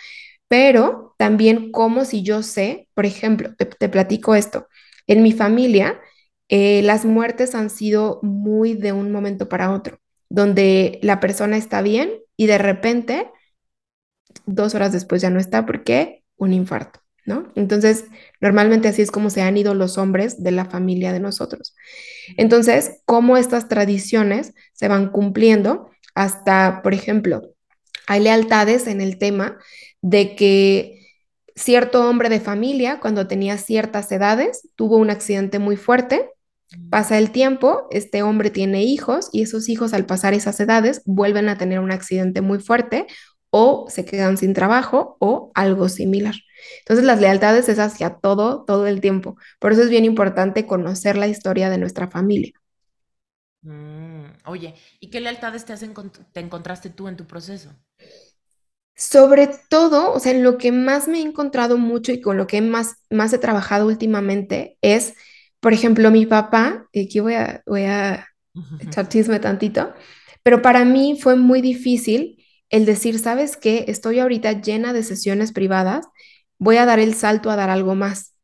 pero 0.47 1.15
también 1.17 1.71
como 1.71 2.03
si 2.03 2.23
yo 2.23 2.43
sé, 2.43 2.89
por 2.93 3.05
ejemplo, 3.05 3.53
te, 3.55 3.89
platico 3.89 4.35
esto, 4.35 4.67
en 5.07 5.23
mi 5.23 5.31
familia 5.31 5.99
eh, 6.49 6.81
las 6.83 7.05
muertes 7.05 7.55
han 7.55 7.69
sido 7.69 8.19
muy 8.23 8.73
de 8.73 8.91
un 8.91 9.11
momento 9.11 9.47
para 9.47 9.71
otro, 9.71 9.99
donde 10.29 10.99
la 11.01 11.19
persona 11.21 11.57
está 11.57 11.81
bien 11.81 12.11
y 12.35 12.47
de 12.47 12.57
repente 12.57 13.29
dos 14.45 14.75
horas 14.75 14.91
después 14.91 15.21
ya 15.21 15.29
no 15.29 15.39
está 15.39 15.65
porque 15.65 16.23
un 16.37 16.53
infarto, 16.53 16.99
Entonces, 17.55 18.05
normalmente 18.39 18.87
así 18.87 19.01
es 19.01 19.11
como 19.11 19.29
se 19.29 19.41
han 19.41 19.57
ido 19.57 19.73
los 19.73 19.97
hombres 19.97 20.43
de 20.43 20.51
la 20.51 20.65
familia 20.65 21.13
de 21.13 21.19
nosotros. 21.19 21.75
Entonces, 22.37 23.01
cómo 23.05 23.37
estas 23.37 23.67
tradiciones 23.67 24.53
se 24.73 24.87
van 24.87 25.09
cumpliendo 25.09 25.89
hasta, 26.15 26.81
por 26.83 26.93
ejemplo, 26.93 27.41
hay 28.07 28.21
lealtades 28.21 28.87
en 28.87 29.01
el 29.01 29.17
tema 29.17 29.57
de 30.01 30.35
que 30.35 31.01
cierto 31.55 32.09
hombre 32.09 32.29
de 32.29 32.39
familia, 32.39 32.99
cuando 32.99 33.27
tenía 33.27 33.57
ciertas 33.57 34.11
edades, 34.11 34.69
tuvo 34.75 34.97
un 34.97 35.09
accidente 35.09 35.59
muy 35.59 35.77
fuerte. 35.77 36.29
Pasa 36.89 37.17
el 37.17 37.31
tiempo, 37.31 37.87
este 37.91 38.23
hombre 38.23 38.49
tiene 38.49 38.83
hijos 38.83 39.29
y 39.33 39.41
esos 39.41 39.67
hijos 39.67 39.93
al 39.93 40.05
pasar 40.05 40.33
esas 40.33 40.59
edades 40.59 41.01
vuelven 41.05 41.49
a 41.49 41.57
tener 41.57 41.79
un 41.79 41.91
accidente 41.91 42.39
muy 42.39 42.59
fuerte 42.59 43.07
o 43.51 43.87
se 43.89 44.05
quedan 44.05 44.37
sin 44.37 44.53
trabajo 44.55 45.17
o 45.19 45.51
algo 45.55 45.89
similar. 45.89 46.35
Entonces 46.81 47.05
las 47.05 47.21
lealtades 47.21 47.69
es 47.69 47.79
hacia 47.79 48.15
todo, 48.15 48.65
todo 48.65 48.87
el 48.87 49.01
tiempo. 49.01 49.37
Por 49.59 49.73
eso 49.73 49.83
es 49.83 49.89
bien 49.91 50.05
importante 50.05 50.67
conocer 50.67 51.17
la 51.17 51.27
historia 51.27 51.69
de 51.69 51.77
nuestra 51.79 52.09
familia. 52.09 52.53
Mm, 53.63 54.25
oye, 54.45 54.75
¿y 54.99 55.09
qué 55.09 55.19
lealtades 55.21 55.65
te, 55.65 55.75
te 55.77 56.39
encontraste 56.39 56.89
tú 56.91 57.07
en 57.07 57.17
tu 57.17 57.25
proceso? 57.27 57.71
Sobre 58.95 59.49
todo, 59.69 60.13
o 60.13 60.19
sea, 60.19 60.31
en 60.33 60.43
lo 60.43 60.57
que 60.57 60.71
más 60.71 61.07
me 61.07 61.19
he 61.19 61.21
encontrado 61.21 61.77
mucho 61.77 62.11
y 62.11 62.21
con 62.21 62.37
lo 62.37 62.45
que 62.47 62.61
más, 62.61 62.95
más 63.09 63.33
he 63.33 63.39
trabajado 63.39 63.87
últimamente 63.87 64.77
es, 64.81 65.15
por 65.59 65.73
ejemplo, 65.73 66.11
mi 66.11 66.25
papá, 66.27 66.87
y 66.91 67.05
aquí 67.05 67.19
voy 67.19 67.33
a, 67.35 67.63
voy 67.65 67.83
a 67.85 68.27
echar 68.77 69.09
chisme 69.09 69.39
tantito, 69.39 69.93
pero 70.43 70.61
para 70.61 70.85
mí 70.85 71.17
fue 71.19 71.35
muy 71.35 71.61
difícil 71.61 72.40
el 72.71 72.85
decir, 72.85 73.19
¿sabes 73.19 73.57
qué? 73.57 73.85
Estoy 73.87 74.19
ahorita 74.19 74.61
llena 74.61 74.93
de 74.93 75.03
sesiones 75.03 75.51
privadas, 75.51 76.07
voy 76.57 76.77
a 76.77 76.85
dar 76.85 76.99
el 76.99 77.13
salto 77.13 77.51
a 77.51 77.55
dar 77.55 77.69
algo 77.69 77.95
más. 77.95 78.35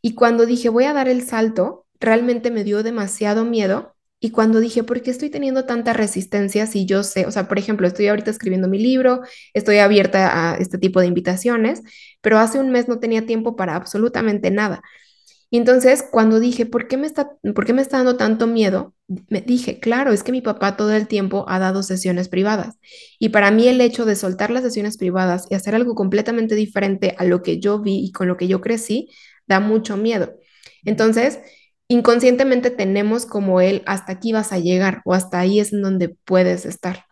Y 0.00 0.14
cuando 0.14 0.46
dije, 0.46 0.68
voy 0.68 0.84
a 0.84 0.92
dar 0.92 1.08
el 1.08 1.22
salto, 1.26 1.86
realmente 2.00 2.50
me 2.50 2.64
dio 2.64 2.82
demasiado 2.82 3.44
miedo. 3.44 3.94
Y 4.20 4.30
cuando 4.30 4.60
dije, 4.60 4.84
¿por 4.84 5.02
qué 5.02 5.10
estoy 5.10 5.30
teniendo 5.30 5.66
tanta 5.66 5.92
resistencia 5.92 6.66
si 6.66 6.86
yo 6.86 7.02
sé? 7.02 7.26
O 7.26 7.32
sea, 7.32 7.48
por 7.48 7.58
ejemplo, 7.58 7.86
estoy 7.88 8.06
ahorita 8.06 8.30
escribiendo 8.30 8.68
mi 8.68 8.78
libro, 8.78 9.22
estoy 9.52 9.78
abierta 9.78 10.52
a 10.52 10.56
este 10.58 10.78
tipo 10.78 11.00
de 11.00 11.08
invitaciones, 11.08 11.82
pero 12.20 12.38
hace 12.38 12.60
un 12.60 12.70
mes 12.70 12.86
no 12.88 13.00
tenía 13.00 13.26
tiempo 13.26 13.56
para 13.56 13.74
absolutamente 13.74 14.50
nada. 14.52 14.82
Y 15.52 15.58
entonces, 15.58 16.02
cuando 16.02 16.40
dije, 16.40 16.64
¿por 16.64 16.88
qué 16.88 16.96
me 16.96 17.06
está, 17.06 17.36
por 17.54 17.66
qué 17.66 17.74
me 17.74 17.82
está 17.82 17.98
dando 17.98 18.16
tanto 18.16 18.46
miedo? 18.46 18.94
Me 19.28 19.42
dije, 19.42 19.80
claro, 19.80 20.10
es 20.10 20.22
que 20.22 20.32
mi 20.32 20.40
papá 20.40 20.78
todo 20.78 20.94
el 20.94 21.06
tiempo 21.06 21.44
ha 21.46 21.58
dado 21.58 21.82
sesiones 21.82 22.30
privadas. 22.30 22.78
Y 23.18 23.28
para 23.28 23.50
mí 23.50 23.68
el 23.68 23.82
hecho 23.82 24.06
de 24.06 24.16
soltar 24.16 24.50
las 24.50 24.62
sesiones 24.62 24.96
privadas 24.96 25.44
y 25.50 25.54
hacer 25.54 25.74
algo 25.74 25.94
completamente 25.94 26.54
diferente 26.54 27.14
a 27.18 27.24
lo 27.24 27.42
que 27.42 27.60
yo 27.60 27.78
vi 27.80 28.02
y 28.02 28.12
con 28.12 28.28
lo 28.28 28.38
que 28.38 28.48
yo 28.48 28.62
crecí, 28.62 29.10
da 29.46 29.60
mucho 29.60 29.98
miedo. 29.98 30.38
Entonces, 30.86 31.38
inconscientemente 31.86 32.70
tenemos 32.70 33.26
como 33.26 33.60
él, 33.60 33.82
hasta 33.84 34.12
aquí 34.12 34.32
vas 34.32 34.54
a 34.54 34.58
llegar 34.58 35.02
o 35.04 35.12
hasta 35.12 35.38
ahí 35.38 35.60
es 35.60 35.74
en 35.74 35.82
donde 35.82 36.16
puedes 36.24 36.64
estar. 36.64 37.04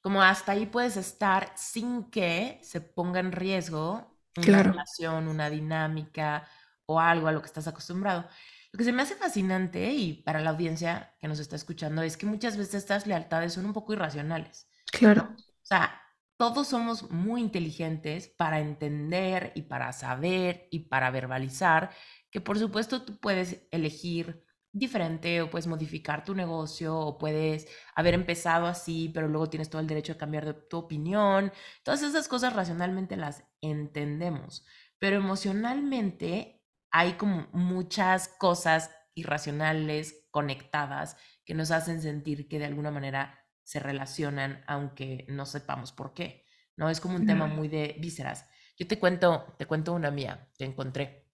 Como 0.00 0.22
hasta 0.22 0.52
ahí 0.52 0.64
puedes 0.64 0.96
estar 0.96 1.52
sin 1.56 2.04
que 2.04 2.58
se 2.62 2.80
ponga 2.80 3.20
en 3.20 3.32
riesgo 3.32 4.16
una 4.34 4.62
relación, 4.62 5.28
una 5.28 5.50
dinámica, 5.50 6.48
o 6.86 7.00
algo 7.00 7.28
a 7.28 7.32
lo 7.32 7.40
que 7.40 7.46
estás 7.46 7.66
acostumbrado. 7.68 8.28
Lo 8.72 8.78
que 8.78 8.84
se 8.84 8.92
me 8.92 9.02
hace 9.02 9.14
fascinante 9.14 9.92
y 9.92 10.22
para 10.22 10.40
la 10.40 10.50
audiencia 10.50 11.14
que 11.20 11.28
nos 11.28 11.38
está 11.38 11.56
escuchando 11.56 12.02
es 12.02 12.16
que 12.16 12.26
muchas 12.26 12.56
veces 12.56 12.74
estas 12.74 13.06
lealtades 13.06 13.52
son 13.52 13.66
un 13.66 13.72
poco 13.72 13.92
irracionales. 13.92 14.68
Claro. 14.92 15.30
O 15.36 15.66
sea, 15.66 16.00
todos 16.36 16.68
somos 16.68 17.10
muy 17.10 17.40
inteligentes 17.40 18.28
para 18.28 18.60
entender 18.60 19.52
y 19.54 19.62
para 19.62 19.92
saber 19.92 20.68
y 20.70 20.80
para 20.80 21.10
verbalizar 21.10 21.90
que 22.30 22.40
por 22.40 22.58
supuesto 22.58 23.02
tú 23.02 23.18
puedes 23.18 23.66
elegir 23.70 24.44
diferente 24.72 25.40
o 25.40 25.48
puedes 25.48 25.66
modificar 25.66 26.24
tu 26.24 26.34
negocio 26.34 26.98
o 26.98 27.16
puedes 27.16 27.66
haber 27.94 28.12
empezado 28.12 28.66
así, 28.66 29.10
pero 29.14 29.26
luego 29.26 29.48
tienes 29.48 29.70
todo 29.70 29.80
el 29.80 29.86
derecho 29.86 30.12
de 30.12 30.18
cambiar 30.18 30.44
de 30.44 30.52
tu 30.52 30.76
opinión. 30.76 31.50
Todas 31.82 32.02
esas 32.02 32.28
cosas 32.28 32.52
racionalmente 32.52 33.16
las 33.16 33.42
entendemos, 33.62 34.66
pero 34.98 35.16
emocionalmente 35.16 36.55
hay 36.90 37.14
como 37.14 37.48
muchas 37.52 38.28
cosas 38.28 38.90
irracionales 39.14 40.26
conectadas 40.30 41.16
que 41.44 41.54
nos 41.54 41.70
hacen 41.70 42.02
sentir 42.02 42.48
que 42.48 42.58
de 42.58 42.66
alguna 42.66 42.90
manera 42.90 43.38
se 43.62 43.80
relacionan 43.80 44.62
aunque 44.66 45.26
no 45.28 45.46
sepamos 45.46 45.92
por 45.92 46.14
qué. 46.14 46.44
No 46.76 46.90
es 46.90 47.00
como 47.00 47.16
un 47.16 47.26
tema 47.26 47.46
muy 47.46 47.68
de 47.68 47.96
vísceras. 47.98 48.46
Yo 48.78 48.86
te 48.86 48.98
cuento, 48.98 49.54
te 49.58 49.66
cuento 49.66 49.94
una 49.94 50.10
mía 50.10 50.50
que 50.58 50.64
encontré. 50.64 51.30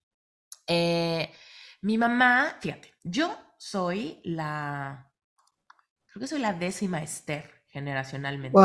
Eh, 0.66 1.30
mi 1.82 1.98
mamá, 1.98 2.56
fíjate, 2.60 2.94
yo 3.02 3.36
soy 3.58 4.20
la, 4.22 5.12
creo 6.06 6.20
que 6.20 6.28
soy 6.28 6.38
la 6.38 6.52
décima 6.52 7.02
Esther 7.02 7.64
generacionalmente. 7.66 8.58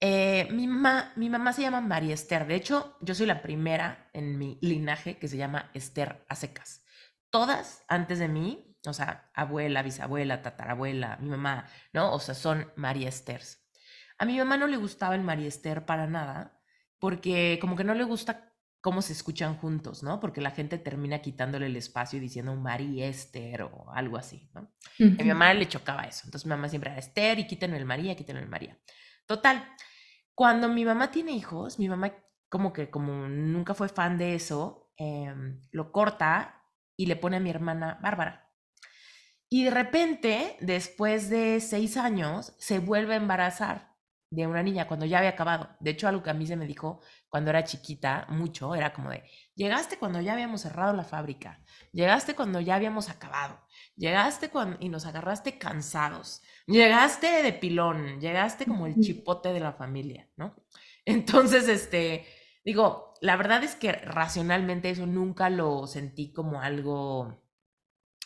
Eh, 0.00 0.48
mi, 0.52 0.66
mamá, 0.66 1.12
mi 1.16 1.28
mamá 1.28 1.52
se 1.52 1.62
llama 1.62 1.80
María 1.80 2.14
Esther. 2.14 2.46
De 2.46 2.54
hecho, 2.54 2.96
yo 3.00 3.14
soy 3.14 3.26
la 3.26 3.42
primera 3.42 4.10
en 4.12 4.38
mi 4.38 4.58
linaje 4.62 5.18
que 5.18 5.28
se 5.28 5.36
llama 5.36 5.70
Esther 5.74 6.24
a 6.28 6.34
secas. 6.34 6.84
Todas 7.30 7.84
antes 7.88 8.18
de 8.18 8.28
mí, 8.28 8.76
o 8.86 8.92
sea, 8.92 9.30
abuela, 9.34 9.82
bisabuela, 9.82 10.42
tatarabuela, 10.42 11.18
mi 11.20 11.28
mamá, 11.30 11.66
¿no? 11.92 12.12
O 12.12 12.20
sea, 12.20 12.34
son 12.34 12.72
María 12.76 13.08
Esters. 13.08 13.66
A 14.18 14.24
mi 14.24 14.38
mamá 14.38 14.56
no 14.56 14.66
le 14.66 14.76
gustaba 14.76 15.14
el 15.14 15.22
María 15.22 15.48
Esther 15.48 15.84
para 15.84 16.06
nada, 16.06 16.60
porque 16.98 17.58
como 17.60 17.76
que 17.76 17.84
no 17.84 17.94
le 17.94 18.04
gusta 18.04 18.52
cómo 18.80 19.02
se 19.02 19.12
escuchan 19.12 19.56
juntos, 19.56 20.02
¿no? 20.02 20.20
Porque 20.20 20.40
la 20.40 20.52
gente 20.52 20.78
termina 20.78 21.20
quitándole 21.20 21.66
el 21.66 21.76
espacio 21.76 22.18
y 22.18 22.20
diciendo 22.20 22.54
María 22.54 23.06
Esther 23.06 23.62
o 23.62 23.90
algo 23.92 24.16
así, 24.16 24.48
¿no? 24.54 24.72
A 25.20 25.22
mi 25.22 25.28
mamá 25.28 25.52
le 25.54 25.68
chocaba 25.68 26.02
eso. 26.04 26.22
Entonces 26.24 26.46
mi 26.46 26.50
mamá 26.50 26.68
siempre 26.68 26.90
era 26.90 26.98
Esther 27.00 27.38
y 27.40 27.46
quítenme 27.46 27.76
el 27.76 27.84
María, 27.84 28.16
quítenme 28.16 28.40
el 28.40 28.48
María. 28.48 28.78
Total, 29.28 29.62
cuando 30.34 30.70
mi 30.70 30.86
mamá 30.86 31.10
tiene 31.10 31.32
hijos, 31.32 31.78
mi 31.78 31.86
mamá 31.86 32.14
como 32.48 32.72
que 32.72 32.90
como 32.90 33.28
nunca 33.28 33.74
fue 33.74 33.90
fan 33.90 34.16
de 34.16 34.34
eso, 34.34 34.90
em, 34.96 35.60
lo 35.70 35.92
corta 35.92 36.64
y 36.96 37.04
le 37.06 37.16
pone 37.16 37.36
a 37.36 37.40
mi 37.40 37.50
hermana 37.50 37.98
Bárbara. 38.02 38.50
Y 39.50 39.64
de 39.64 39.70
repente, 39.70 40.56
después 40.60 41.28
de 41.28 41.60
seis 41.60 41.98
años, 41.98 42.54
se 42.58 42.78
vuelve 42.78 43.14
a 43.14 43.18
embarazar 43.18 43.97
de 44.30 44.46
una 44.46 44.62
niña 44.62 44.86
cuando 44.86 45.06
ya 45.06 45.18
había 45.18 45.30
acabado. 45.30 45.70
De 45.80 45.90
hecho, 45.90 46.08
algo 46.08 46.22
que 46.22 46.30
a 46.30 46.34
mí 46.34 46.46
se 46.46 46.56
me 46.56 46.66
dijo 46.66 47.00
cuando 47.28 47.50
era 47.50 47.64
chiquita, 47.64 48.26
mucho, 48.28 48.74
era 48.74 48.92
como 48.92 49.10
de, 49.10 49.24
llegaste 49.54 49.98
cuando 49.98 50.20
ya 50.20 50.34
habíamos 50.34 50.62
cerrado 50.62 50.94
la 50.94 51.04
fábrica, 51.04 51.62
llegaste 51.92 52.34
cuando 52.34 52.60
ya 52.60 52.74
habíamos 52.74 53.08
acabado, 53.08 53.60
llegaste 53.96 54.50
cuando, 54.50 54.76
y 54.80 54.88
nos 54.88 55.06
agarraste 55.06 55.58
cansados, 55.58 56.42
llegaste 56.66 57.42
de 57.42 57.52
pilón, 57.52 58.20
llegaste 58.20 58.66
como 58.66 58.86
el 58.86 59.00
chipote 59.00 59.52
de 59.52 59.60
la 59.60 59.72
familia, 59.72 60.28
¿no? 60.36 60.54
Entonces, 61.04 61.68
este, 61.68 62.26
digo, 62.64 63.14
la 63.22 63.36
verdad 63.36 63.64
es 63.64 63.74
que 63.76 63.92
racionalmente 63.92 64.90
eso 64.90 65.06
nunca 65.06 65.48
lo 65.48 65.86
sentí 65.86 66.32
como 66.32 66.60
algo 66.60 67.42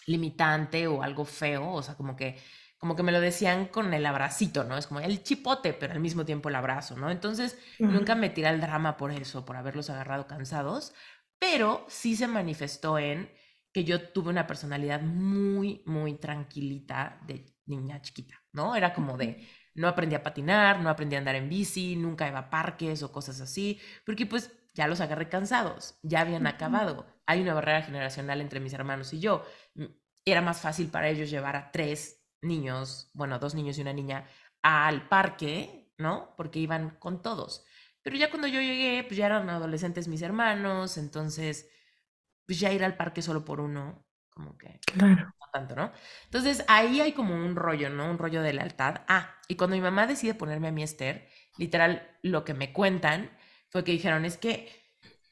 limitante 0.07 0.88
o 0.88 1.03
algo 1.03 1.25
feo, 1.25 1.73
o 1.73 1.83
sea, 1.83 1.97
como 1.97 2.17
que 2.17 2.38
como 2.83 2.97
que 2.97 3.05
me 3.05 3.12
lo 3.12 3.21
decían 3.21 3.66
con 3.66 3.95
el 3.95 4.05
abracito, 4.05 4.64
¿no? 4.64 4.77
Es 4.77 4.88
como 4.88 4.99
el 4.99 5.23
chipote, 5.23 5.73
pero 5.73 5.92
al 5.92 6.01
mismo 6.01 6.25
tiempo 6.25 6.49
el 6.49 6.57
abrazo, 6.57 6.97
¿no? 6.97 7.12
Entonces, 7.12 7.57
nunca 7.79 8.16
me 8.16 8.29
tiré 8.29 8.49
el 8.49 8.61
drama 8.61 8.97
por 8.97 9.12
eso, 9.12 9.45
por 9.45 9.57
haberlos 9.57 9.88
agarrado 9.88 10.27
cansados, 10.27 10.92
pero 11.38 11.87
sí 11.88 12.16
se 12.16 12.27
manifestó 12.27 12.99
en 12.99 13.31
que 13.73 13.85
yo 13.85 14.09
tuve 14.09 14.31
una 14.31 14.49
personalidad 14.49 15.01
muy, 15.01 15.85
muy 15.87 16.14
tranquilita 16.14 17.21
de 17.25 17.55
niña 17.66 18.03
chiquita, 18.03 18.42
¿no? 18.53 18.75
Era 18.75 18.92
como 18.92 19.16
de, 19.16 19.47
no 19.77 19.87
aprendí 19.87 20.16
a 20.16 20.25
patinar, 20.25 20.81
no 20.81 20.90
aprendí 20.90 21.14
a 21.14 21.21
andar 21.21 21.37
en 21.37 21.49
bici, 21.49 21.95
nunca 21.95 22.27
iba 22.27 22.40
a 22.40 22.51
parques 22.51 23.05
o 23.05 23.12
cosas 23.12 23.40
así, 23.40 23.81
porque 24.05 24.27
pues 24.27 24.51
ya 24.75 24.88
los 24.88 25.01
agarré 25.01 25.29
cansados, 25.29 26.01
ya 26.03 26.23
habían 26.23 26.49
acabado. 26.49 27.07
Hay 27.27 27.42
una 27.42 27.55
barrera 27.55 27.83
generacional 27.83 28.40
entre 28.40 28.59
mis 28.59 28.73
hermanos 28.73 29.12
y 29.12 29.21
yo. 29.21 29.47
Era 30.25 30.40
más 30.40 30.61
fácil 30.61 30.88
para 30.88 31.09
ellos 31.11 31.31
llevar 31.31 31.55
a 31.55 31.71
tres 31.71 32.22
niños, 32.43 33.11
bueno, 33.15 33.39
dos 33.39 33.55
niños 33.55 33.79
y 33.79 33.83
una 33.83 33.93
niña, 33.93 34.27
al 34.63 35.09
parque, 35.09 35.93
¿no? 35.99 36.35
Porque 36.37 36.59
iban 36.59 36.91
con 36.99 37.23
todos. 37.23 37.65
Pero 38.03 38.17
ya 38.17 38.31
cuando 38.31 38.49
yo 38.49 38.61
llegué, 38.61 39.05
pues 39.05 39.17
ya 39.17 39.27
eran 39.27 39.49
adolescentes 39.49 40.09
mis 40.09 40.23
hermanos, 40.23 40.99
entonces, 40.99 41.69
pues 42.47 42.61
ya 42.61 42.73
ir 42.73 42.85
al 42.85 42.97
parque 42.97 43.23
solo 43.23 43.45
por 43.45 43.61
uno, 43.61 44.07
como 44.31 44.57
que 44.59 44.81
claro. 44.87 45.27
no 45.27 45.47
tanto, 45.53 45.77
¿no? 45.77 45.93
Entonces 46.25 46.65
ahí 46.67 47.01
hay 47.01 47.13
como 47.13 47.35
un 47.35 47.55
rollo, 47.55 47.91
¿no? 47.91 48.11
Un 48.11 48.19
rollo 48.19 48.43
de 48.43 48.55
lealtad. 48.55 49.03
Ah, 49.07 49.37
y 49.49 49.57
cuando 49.57 49.77
mi 49.77 49.83
mamá 49.83 50.07
decide 50.07 50.35
ponerme 50.35 50.69
a 50.69 50.73
mi 50.73 50.83
Esther, 50.83 51.29
literal, 51.59 52.19
lo 52.23 52.45
que 52.45 52.55
me 52.55 52.73
cuentan 52.73 53.31
fue 53.69 53.85
que 53.85 53.93
dijeron, 53.93 54.25
es 54.25 54.37
que 54.39 54.69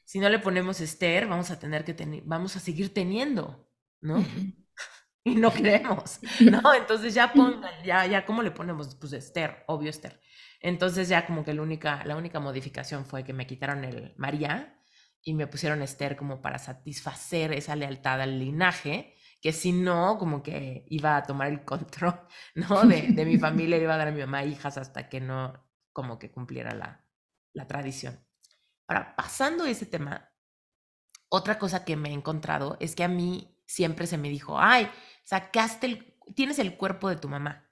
si 0.05 0.19
no 0.19 0.29
le 0.29 0.39
ponemos 0.39 0.79
Esther, 0.81 1.27
vamos 1.27 1.51
a 1.51 1.59
tener 1.59 1.83
que 1.83 1.93
tener, 1.93 2.23
vamos 2.25 2.55
a 2.55 2.59
seguir 2.59 2.93
teniendo, 2.93 3.69
¿no? 4.01 4.23
Y 5.23 5.35
no 5.35 5.53
queremos, 5.53 6.19
¿no? 6.39 6.73
Entonces 6.73 7.13
ya 7.13 7.31
pongan, 7.33 7.83
ya, 7.83 8.05
ya, 8.05 8.25
¿cómo 8.25 8.41
le 8.41 8.51
ponemos? 8.51 8.95
Pues 8.95 9.13
Esther, 9.13 9.63
obvio 9.67 9.89
Esther. 9.89 10.19
Entonces 10.59 11.09
ya 11.09 11.25
como 11.25 11.43
que 11.43 11.53
la 11.53 11.61
única, 11.61 12.03
la 12.05 12.15
única 12.15 12.39
modificación 12.39 13.05
fue 13.05 13.23
que 13.23 13.33
me 13.33 13.47
quitaron 13.47 13.83
el 13.83 14.13
María 14.17 14.79
y 15.23 15.33
me 15.33 15.47
pusieron 15.47 15.81
Esther 15.81 16.15
como 16.15 16.41
para 16.41 16.59
satisfacer 16.59 17.53
esa 17.53 17.75
lealtad 17.75 18.21
al 18.21 18.39
linaje, 18.39 19.15
que 19.41 19.53
si 19.53 19.71
no, 19.71 20.17
como 20.17 20.43
que 20.43 20.85
iba 20.89 21.17
a 21.17 21.23
tomar 21.23 21.49
el 21.49 21.63
control, 21.63 22.19
¿no? 22.55 22.83
De, 22.83 23.07
de 23.09 23.25
mi 23.25 23.37
familia, 23.37 23.77
iba 23.77 23.93
a 23.93 23.97
dar 23.97 24.07
a 24.09 24.11
mi 24.11 24.21
mamá 24.21 24.43
hijas 24.43 24.77
hasta 24.77 25.09
que 25.09 25.19
no, 25.19 25.67
como 25.93 26.17
que 26.19 26.31
cumpliera 26.31 26.73
la, 26.73 27.05
la 27.53 27.67
tradición. 27.67 28.25
Ahora, 28.87 29.15
pasando 29.15 29.65
ese 29.65 29.85
tema, 29.85 30.31
otra 31.29 31.57
cosa 31.57 31.85
que 31.85 31.95
me 31.95 32.09
he 32.09 32.13
encontrado 32.13 32.77
es 32.79 32.95
que 32.95 33.03
a 33.03 33.07
mí 33.07 33.57
siempre 33.65 34.05
se 34.05 34.17
me 34.17 34.29
dijo, 34.29 34.59
ay, 34.59 34.89
sacaste 35.23 35.87
el, 35.87 36.15
tienes 36.35 36.59
el 36.59 36.77
cuerpo 36.77 37.09
de 37.09 37.15
tu 37.15 37.29
mamá, 37.29 37.69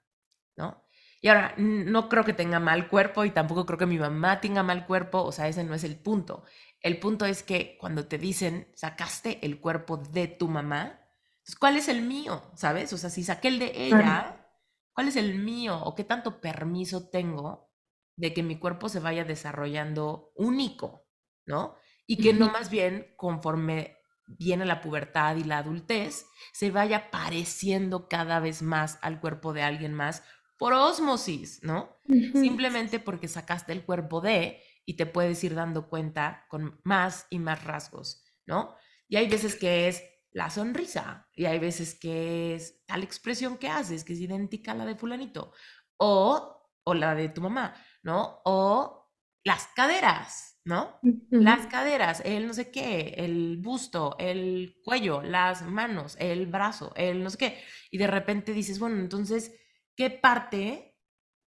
¿no? 0.56 0.84
Y 1.22 1.28
ahora, 1.28 1.54
no 1.58 2.08
creo 2.08 2.24
que 2.24 2.32
tenga 2.32 2.60
mal 2.60 2.88
cuerpo 2.88 3.24
y 3.24 3.30
tampoco 3.30 3.66
creo 3.66 3.78
que 3.78 3.86
mi 3.86 3.98
mamá 3.98 4.40
tenga 4.40 4.62
mal 4.62 4.86
cuerpo, 4.86 5.22
o 5.22 5.32
sea, 5.32 5.48
ese 5.48 5.64
no 5.64 5.74
es 5.74 5.84
el 5.84 5.98
punto. 5.98 6.44
El 6.80 6.98
punto 6.98 7.26
es 7.26 7.42
que 7.42 7.76
cuando 7.78 8.06
te 8.06 8.16
dicen, 8.16 8.72
sacaste 8.74 9.44
el 9.44 9.60
cuerpo 9.60 9.98
de 9.98 10.28
tu 10.28 10.48
mamá, 10.48 10.98
pues, 11.44 11.56
¿cuál 11.56 11.76
es 11.76 11.88
el 11.88 12.02
mío? 12.02 12.42
¿Sabes? 12.54 12.92
O 12.92 12.98
sea, 12.98 13.10
si 13.10 13.22
saqué 13.22 13.48
el 13.48 13.58
de 13.58 13.72
ella, 13.74 14.48
¿cuál 14.94 15.08
es 15.08 15.16
el 15.16 15.38
mío? 15.38 15.78
¿O 15.82 15.94
qué 15.94 16.04
tanto 16.04 16.40
permiso 16.40 17.10
tengo 17.10 17.70
de 18.16 18.32
que 18.32 18.42
mi 18.42 18.58
cuerpo 18.58 18.88
se 18.88 19.00
vaya 19.00 19.24
desarrollando 19.24 20.32
único, 20.36 21.06
¿no? 21.44 21.76
Y 22.06 22.16
que 22.16 22.32
no 22.32 22.50
más 22.50 22.70
bien 22.70 23.14
conforme 23.16 23.98
viene 24.38 24.64
la 24.64 24.80
pubertad 24.80 25.36
y 25.36 25.44
la 25.44 25.58
adultez, 25.58 26.26
se 26.52 26.70
vaya 26.70 27.10
pareciendo 27.10 28.08
cada 28.08 28.40
vez 28.40 28.62
más 28.62 28.98
al 29.02 29.20
cuerpo 29.20 29.52
de 29.52 29.62
alguien 29.62 29.94
más 29.94 30.22
por 30.56 30.74
osmosis, 30.74 31.60
¿no? 31.62 31.96
Simplemente 32.34 33.00
porque 33.00 33.28
sacaste 33.28 33.72
el 33.72 33.84
cuerpo 33.84 34.20
de 34.20 34.62
y 34.84 34.94
te 34.94 35.06
puedes 35.06 35.42
ir 35.42 35.54
dando 35.54 35.88
cuenta 35.88 36.46
con 36.48 36.80
más 36.84 37.26
y 37.30 37.38
más 37.38 37.64
rasgos, 37.64 38.24
¿no? 38.46 38.76
Y 39.08 39.16
hay 39.16 39.28
veces 39.28 39.56
que 39.56 39.88
es 39.88 40.02
la 40.32 40.50
sonrisa 40.50 41.28
y 41.34 41.46
hay 41.46 41.58
veces 41.58 41.98
que 41.98 42.54
es 42.54 42.84
tal 42.86 43.02
expresión 43.02 43.56
que 43.56 43.68
haces 43.68 44.04
que 44.04 44.12
es 44.12 44.20
idéntica 44.20 44.72
a 44.72 44.74
la 44.76 44.84
de 44.84 44.94
fulanito 44.94 45.52
o, 45.96 46.68
o 46.84 46.94
la 46.94 47.14
de 47.14 47.28
tu 47.30 47.40
mamá, 47.40 47.74
¿no? 48.02 48.40
O 48.44 48.99
las 49.44 49.68
caderas, 49.74 50.60
¿no? 50.64 51.06
Las 51.38 51.66
caderas, 51.66 52.22
el 52.24 52.46
no 52.46 52.54
sé 52.54 52.70
qué, 52.70 53.14
el 53.18 53.58
busto, 53.58 54.16
el 54.18 54.76
cuello, 54.84 55.22
las 55.22 55.62
manos, 55.62 56.16
el 56.20 56.46
brazo, 56.46 56.92
el 56.96 57.22
no 57.24 57.30
sé 57.30 57.38
qué. 57.38 57.64
Y 57.90 57.98
de 57.98 58.06
repente 58.06 58.52
dices, 58.52 58.78
bueno, 58.78 58.96
entonces, 58.98 59.54
¿qué 59.96 60.10
parte 60.10 60.98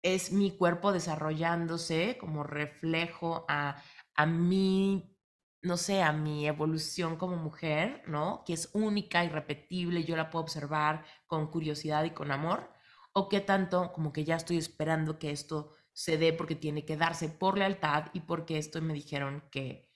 es 0.02 0.32
mi 0.32 0.52
cuerpo 0.58 0.92
desarrollándose 0.92 2.18
como 2.20 2.44
reflejo 2.44 3.46
a, 3.48 3.82
a 4.16 4.26
mi, 4.26 5.16
no 5.62 5.78
sé, 5.78 6.02
a 6.02 6.12
mi 6.12 6.48
evolución 6.48 7.16
como 7.18 7.38
mujer, 7.38 8.04
¿no? 8.08 8.44
Que 8.46 8.54
es 8.54 8.70
única, 8.74 9.24
irrepetible, 9.24 10.04
yo 10.04 10.16
la 10.18 10.30
puedo 10.30 10.44
observar 10.44 11.06
con 11.28 11.50
curiosidad 11.52 12.04
y 12.04 12.12
con 12.12 12.32
amor. 12.32 12.72
¿O 13.14 13.30
qué 13.30 13.42
tanto 13.42 13.94
como 13.94 14.12
que 14.12 14.26
ya 14.26 14.36
estoy 14.36 14.58
esperando 14.58 15.20
que 15.20 15.32
esto 15.32 15.76
se 15.94 16.18
dé 16.18 16.34
porque 16.34 16.56
tiene 16.56 16.86
que 16.86 16.98
darse 16.98 17.30
por 17.30 17.58
lealtad 17.58 18.08
y 18.14 18.22
porque 18.22 18.58
esto 18.58 18.82
me 18.82 18.94
dijeron 18.94 19.44
que 19.52 19.92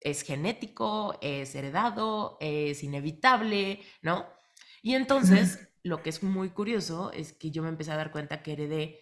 es 0.00 0.22
genético, 0.22 1.18
es 1.20 1.54
heredado, 1.54 2.36
es 2.40 2.82
inevitable, 2.82 3.80
¿no? 4.00 4.26
Y 4.82 4.94
entonces, 4.94 5.68
lo 5.82 6.02
que 6.02 6.10
es 6.10 6.22
muy 6.22 6.50
curioso 6.50 7.12
es 7.12 7.32
que 7.32 7.50
yo 7.50 7.62
me 7.62 7.68
empecé 7.68 7.92
a 7.92 7.96
dar 7.96 8.10
cuenta 8.10 8.42
que 8.42 8.52
heredé 8.52 9.00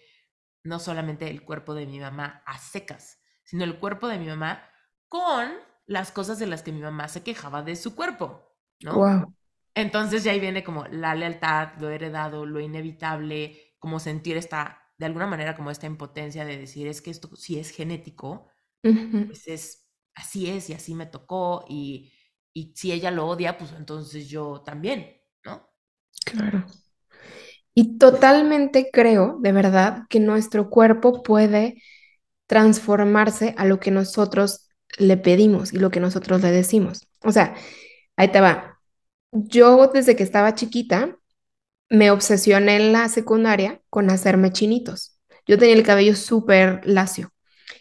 no 0.63 0.79
solamente 0.79 1.31
el 1.31 1.43
cuerpo 1.43 1.75
de 1.75 1.87
mi 1.87 2.01
mamá 2.01 2.43
a 2.45 2.59
secas, 2.59 3.19
sino 3.45 3.65
el 3.65 3.79
cuerpo 3.79 4.09
de 4.09 4.19
mi 4.19 4.27
mamá 4.27 4.63
con 5.09 5.51
las 5.87 6.13
cosas 6.13 6.39
de 6.39 6.47
las 6.47 6.63
que 6.63 6.73
mi 6.73 6.83
mamá 6.83 7.09
se 7.09 7.23
quejaba 7.23 7.63
de 7.63 7.77
su 7.77 7.95
cuerpo, 7.97 8.55
¿no? 8.81 8.95
Wow. 8.95 9.35
Entonces 9.75 10.25
ya 10.25 10.33
ahí 10.33 10.41
viene 10.41 10.63
como 10.63 10.87
la 10.87 11.15
lealtad, 11.15 11.75
lo 11.79 11.89
heredado, 11.89 12.45
lo 12.45 12.61
inevitable, 12.61 13.75
como 13.79 13.99
sentir 13.99 14.37
esta 14.37 14.80
de 15.01 15.07
alguna 15.07 15.27
manera 15.27 15.57
como 15.57 15.71
esta 15.71 15.87
impotencia 15.87 16.45
de 16.45 16.59
decir, 16.59 16.87
es 16.87 17.01
que 17.01 17.11
esto 17.11 17.35
si 17.35 17.59
es 17.59 17.71
genético, 17.71 18.49
pues 19.25 19.49
es, 19.49 19.87
así 20.15 20.51
es 20.51 20.69
y 20.69 20.75
así 20.75 20.95
me 20.95 21.07
tocó 21.07 21.65
y, 21.71 22.13
y 22.53 22.75
si 22.77 22.93
ella 22.93 23.11
lo 23.11 23.27
odia, 23.27 23.57
pues 23.57 23.73
entonces 23.73 24.29
yo 24.29 24.61
también, 24.61 25.19
¿no? 25.43 25.67
Claro. 26.27 26.67
Y 27.73 27.97
totalmente 27.97 28.91
creo, 28.93 29.39
de 29.41 29.53
verdad, 29.53 30.03
que 30.11 30.21
nuestro 30.21 30.69
cuerpo 30.69 31.23
puede 31.23 31.83
transformarse 32.47 33.55
a 33.57 33.65
lo 33.65 33.81
que 33.81 33.91
nosotros 33.91 34.69
le 34.99 35.17
pedimos 35.17 35.73
y 35.73 35.79
lo 35.79 35.91
que 35.91 36.01
nosotros 36.01 36.43
le 36.43 36.51
decimos. 36.51 37.09
O 37.25 37.33
sea, 37.33 37.55
ahí 38.17 38.29
te 38.31 38.43
va. 38.43 38.79
Yo 39.33 39.89
desde 39.89 40.15
que 40.15 40.25
estaba 40.25 40.55
chiquita 40.55 41.17
me 41.90 42.12
obsesioné 42.12 42.76
en 42.76 42.92
la 42.92 43.09
secundaria 43.09 43.81
con 43.90 44.11
hacerme 44.11 44.53
chinitos. 44.53 45.18
Yo 45.46 45.59
tenía 45.59 45.74
el 45.74 45.83
cabello 45.83 46.14
súper 46.14 46.81
lacio. 46.85 47.33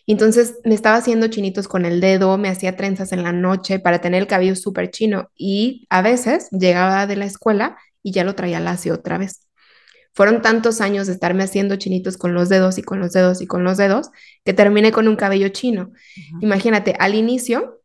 Entonces 0.08 0.58
me 0.65 0.74
estaba 0.74 0.98
haciendo 0.98 1.28
chinitos 1.28 1.67
con 1.67 1.86
el 1.86 2.02
dedo, 2.02 2.36
me 2.39 2.50
hacía 2.50 2.76
trenzas 2.76 3.12
en 3.12 3.22
la 3.22 3.32
noche 3.32 3.80
para 3.80 4.02
tener 4.02 4.24
el 4.24 4.28
cabello 4.28 4.56
súper 4.56 4.89
chino 4.89 5.30
y 5.36 5.86
a 5.91 6.02
veces 6.02 6.50
llegaba 6.50 7.06
de 7.06 7.15
la 7.15 7.26
escuela 7.26 7.78
y 8.02 8.12
ya 8.12 8.24
lo 8.24 8.34
traía 8.34 8.60
lacio 8.60 8.95
otra 8.95 9.19
vez. 9.19 9.48
Fueron 10.13 10.41
tantos 10.41 10.82
años 10.82 11.06
de 11.06 11.13
estarme 11.13 11.43
haciendo 11.43 11.76
chinitos 11.76 12.17
con 12.17 12.34
los 12.34 12.50
dedos 12.50 12.80
y 12.80 12.82
con 12.82 13.00
los 13.00 13.13
dedos 13.13 13.41
y 13.41 13.45
con 13.45 13.63
los 13.63 13.78
dedos 13.78 14.10
que 14.43 14.54
terminé 14.54 14.91
con 14.91 15.08
un 15.08 15.15
cabello 15.15 15.50
chino. 15.50 15.91
Imagínate, 16.41 16.95
al 16.98 17.13
inicio 17.13 17.84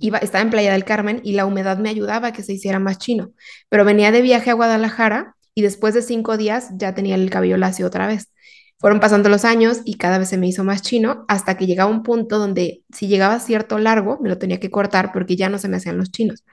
iba, 0.00 0.18
estaba 0.18 0.42
en 0.42 0.50
Playa 0.50 0.72
del 0.72 0.84
Carmen 0.84 1.20
y 1.22 1.34
la 1.34 1.46
humedad 1.46 1.78
me 1.78 1.88
ayudaba 1.88 2.28
a 2.28 2.32
que 2.32 2.42
se 2.42 2.52
hiciera 2.52 2.80
más 2.80 2.98
chino. 2.98 3.32
Pero 3.68 3.84
venía 3.84 4.10
de 4.10 4.22
viaje 4.22 4.50
a 4.50 4.54
Guadalajara 4.54 5.36
y 5.54 5.62
después 5.62 5.94
de 5.94 6.02
cinco 6.02 6.36
días 6.36 6.70
ya 6.76 6.94
tenía 6.94 7.14
el 7.14 7.30
cabello 7.30 7.56
lacio 7.56 7.86
otra 7.86 8.06
vez. 8.06 8.30
Fueron 8.78 9.00
pasando 9.00 9.28
los 9.28 9.44
años 9.44 9.80
y 9.84 9.94
cada 9.94 10.18
vez 10.18 10.28
se 10.28 10.36
me 10.36 10.46
hizo 10.48 10.64
más 10.64 10.82
chino 10.82 11.24
hasta 11.28 11.56
que 11.56 11.66
llegaba 11.66 11.90
un 11.90 12.02
punto 12.02 12.38
donde 12.38 12.82
si 12.92 13.06
llegaba 13.08 13.38
cierto 13.40 13.78
largo 13.78 14.18
me 14.20 14.28
lo 14.28 14.38
tenía 14.38 14.60
que 14.60 14.70
cortar 14.70 15.12
porque 15.12 15.36
ya 15.36 15.48
no 15.48 15.58
se 15.58 15.68
me 15.68 15.76
hacían 15.76 15.96
los 15.96 16.10
chinos. 16.10 16.44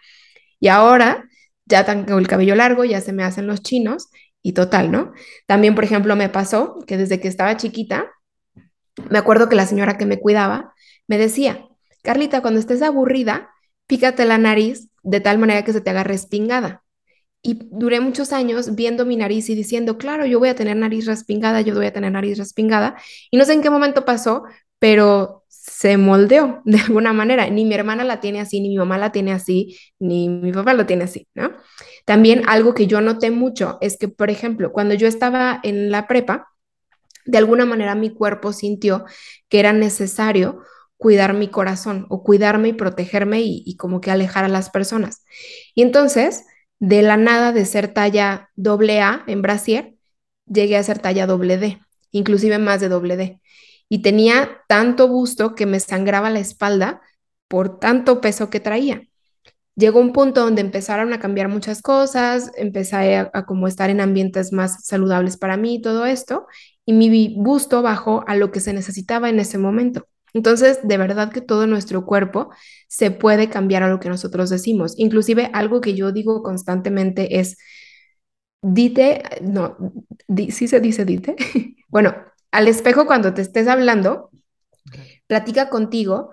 Y 0.59 0.67
ahora 0.69 1.27
ya 1.65 1.85
tengo 1.85 2.19
el 2.19 2.27
cabello 2.27 2.55
largo, 2.55 2.85
ya 2.85 3.01
se 3.01 3.13
me 3.13 3.23
hacen 3.23 3.47
los 3.47 3.61
chinos 3.61 4.09
y 4.41 4.53
total, 4.53 4.91
¿no? 4.91 5.13
También, 5.47 5.75
por 5.75 5.83
ejemplo, 5.83 6.15
me 6.15 6.29
pasó 6.29 6.79
que 6.87 6.97
desde 6.97 7.19
que 7.19 7.27
estaba 7.27 7.57
chiquita, 7.57 8.11
me 9.09 9.17
acuerdo 9.17 9.49
que 9.49 9.55
la 9.55 9.65
señora 9.65 9.97
que 9.97 10.05
me 10.05 10.19
cuidaba 10.19 10.73
me 11.07 11.17
decía, 11.17 11.65
Carlita, 12.03 12.41
cuando 12.41 12.59
estés 12.59 12.81
aburrida, 12.81 13.49
pícate 13.87 14.25
la 14.25 14.37
nariz 14.37 14.89
de 15.03 15.19
tal 15.19 15.37
manera 15.37 15.63
que 15.63 15.73
se 15.73 15.81
te 15.81 15.89
haga 15.89 16.03
respingada. 16.03 16.83
Y 17.43 17.59
duré 17.71 17.99
muchos 17.99 18.33
años 18.33 18.75
viendo 18.75 19.05
mi 19.05 19.15
nariz 19.15 19.49
y 19.49 19.55
diciendo, 19.55 19.97
claro, 19.97 20.25
yo 20.25 20.37
voy 20.37 20.49
a 20.49 20.55
tener 20.55 20.77
nariz 20.77 21.07
respingada, 21.07 21.61
yo 21.61 21.73
voy 21.73 21.87
a 21.87 21.93
tener 21.93 22.11
nariz 22.11 22.37
respingada. 22.37 22.95
Y 23.31 23.37
no 23.37 23.45
sé 23.45 23.53
en 23.53 23.61
qué 23.61 23.69
momento 23.71 24.05
pasó, 24.05 24.43
pero 24.77 25.41
se 25.47 25.97
moldeó 25.97 26.61
de 26.65 26.79
alguna 26.79 27.13
manera. 27.13 27.49
Ni 27.49 27.65
mi 27.65 27.73
hermana 27.73 28.03
la 28.03 28.19
tiene 28.19 28.41
así, 28.41 28.59
ni 28.61 28.69
mi 28.69 28.77
mamá 28.77 28.97
la 28.97 29.11
tiene 29.11 29.31
así, 29.31 29.77
ni 29.99 30.29
mi 30.29 30.51
papá 30.51 30.73
lo 30.73 30.85
tiene 30.85 31.05
así, 31.05 31.27
¿no? 31.33 31.51
También 32.05 32.43
algo 32.47 32.73
que 32.73 32.87
yo 32.87 33.01
noté 33.01 33.31
mucho 33.31 33.77
es 33.81 33.97
que, 33.97 34.07
por 34.07 34.29
ejemplo, 34.29 34.71
cuando 34.71 34.93
yo 34.95 35.07
estaba 35.07 35.59
en 35.63 35.91
la 35.91 36.07
prepa, 36.07 36.47
de 37.25 37.37
alguna 37.37 37.65
manera 37.65 37.95
mi 37.95 38.09
cuerpo 38.09 38.53
sintió 38.53 39.05
que 39.49 39.59
era 39.59 39.73
necesario 39.73 40.61
cuidar 40.97 41.33
mi 41.33 41.47
corazón 41.47 42.05
o 42.09 42.23
cuidarme 42.23 42.69
y 42.69 42.73
protegerme 42.73 43.41
y 43.41 43.75
como 43.77 44.01
que 44.01 44.11
alejar 44.11 44.45
a 44.45 44.49
las 44.49 44.69
personas. 44.69 45.23
Y 45.75 45.83
entonces 45.83 46.45
de 46.81 47.03
la 47.03 47.15
nada 47.15 47.53
de 47.53 47.65
ser 47.65 47.93
talla 47.93 48.49
doble 48.55 49.01
A 49.01 49.23
en 49.27 49.43
brasier, 49.43 49.95
llegué 50.47 50.77
a 50.77 50.83
ser 50.83 50.97
talla 50.97 51.27
doble 51.27 51.57
D, 51.59 51.79
inclusive 52.09 52.57
más 52.57 52.81
de 52.81 52.89
doble 52.89 53.17
D. 53.17 53.39
Y 53.87 54.01
tenía 54.01 54.63
tanto 54.67 55.07
busto 55.07 55.53
que 55.53 55.67
me 55.67 55.79
sangraba 55.79 56.31
la 56.31 56.39
espalda 56.39 57.01
por 57.47 57.79
tanto 57.79 58.19
peso 58.19 58.49
que 58.49 58.59
traía. 58.59 59.03
Llegó 59.75 59.99
un 59.99 60.11
punto 60.11 60.41
donde 60.41 60.61
empezaron 60.61 61.13
a 61.13 61.19
cambiar 61.19 61.49
muchas 61.49 61.83
cosas, 61.83 62.51
empecé 62.55 63.15
a, 63.15 63.29
a 63.31 63.45
como 63.45 63.67
estar 63.67 63.91
en 63.91 64.01
ambientes 64.01 64.51
más 64.51 64.83
saludables 64.83 65.37
para 65.37 65.57
mí, 65.57 65.81
todo 65.81 66.07
esto, 66.07 66.47
y 66.83 66.93
mi 66.93 67.35
busto 67.37 67.83
bajó 67.83 68.23
a 68.27 68.35
lo 68.35 68.51
que 68.51 68.59
se 68.59 68.73
necesitaba 68.73 69.29
en 69.29 69.39
ese 69.39 69.59
momento. 69.59 70.07
Entonces, 70.33 70.79
de 70.83 70.97
verdad 70.97 71.31
que 71.31 71.41
todo 71.41 71.67
nuestro 71.67 72.05
cuerpo 72.05 72.49
se 72.87 73.11
puede 73.11 73.49
cambiar 73.49 73.83
a 73.83 73.89
lo 73.89 73.99
que 73.99 74.09
nosotros 74.09 74.49
decimos. 74.49 74.93
Inclusive 74.97 75.49
algo 75.53 75.81
que 75.81 75.95
yo 75.95 76.11
digo 76.11 76.43
constantemente 76.43 77.39
es, 77.39 77.57
dite, 78.61 79.23
no, 79.41 79.77
sí 80.49 80.67
se 80.67 80.79
dice 80.79 81.05
dite. 81.05 81.35
bueno, 81.89 82.15
al 82.51 82.67
espejo 82.67 83.05
cuando 83.05 83.33
te 83.33 83.41
estés 83.41 83.67
hablando, 83.67 84.29
platica 85.27 85.69
contigo 85.69 86.31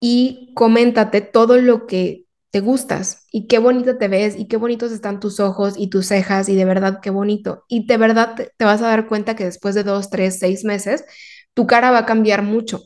y 0.00 0.52
coméntate 0.54 1.20
todo 1.20 1.58
lo 1.58 1.86
que 1.86 2.26
te 2.50 2.60
gustas 2.60 3.26
y 3.32 3.48
qué 3.48 3.58
bonita 3.58 3.98
te 3.98 4.08
ves 4.08 4.36
y 4.38 4.46
qué 4.48 4.56
bonitos 4.56 4.92
están 4.92 5.20
tus 5.20 5.40
ojos 5.40 5.74
y 5.76 5.88
tus 5.90 6.06
cejas 6.06 6.48
y 6.48 6.54
de 6.54 6.64
verdad 6.64 7.00
qué 7.02 7.10
bonito. 7.10 7.64
Y 7.68 7.86
de 7.86 7.96
verdad 7.96 8.36
te 8.56 8.64
vas 8.64 8.82
a 8.82 8.88
dar 8.88 9.08
cuenta 9.08 9.34
que 9.36 9.44
después 9.44 9.74
de 9.74 9.82
dos, 9.82 10.10
tres, 10.10 10.38
seis 10.38 10.64
meses, 10.64 11.04
tu 11.54 11.66
cara 11.66 11.90
va 11.90 11.98
a 11.98 12.06
cambiar 12.06 12.42
mucho 12.42 12.82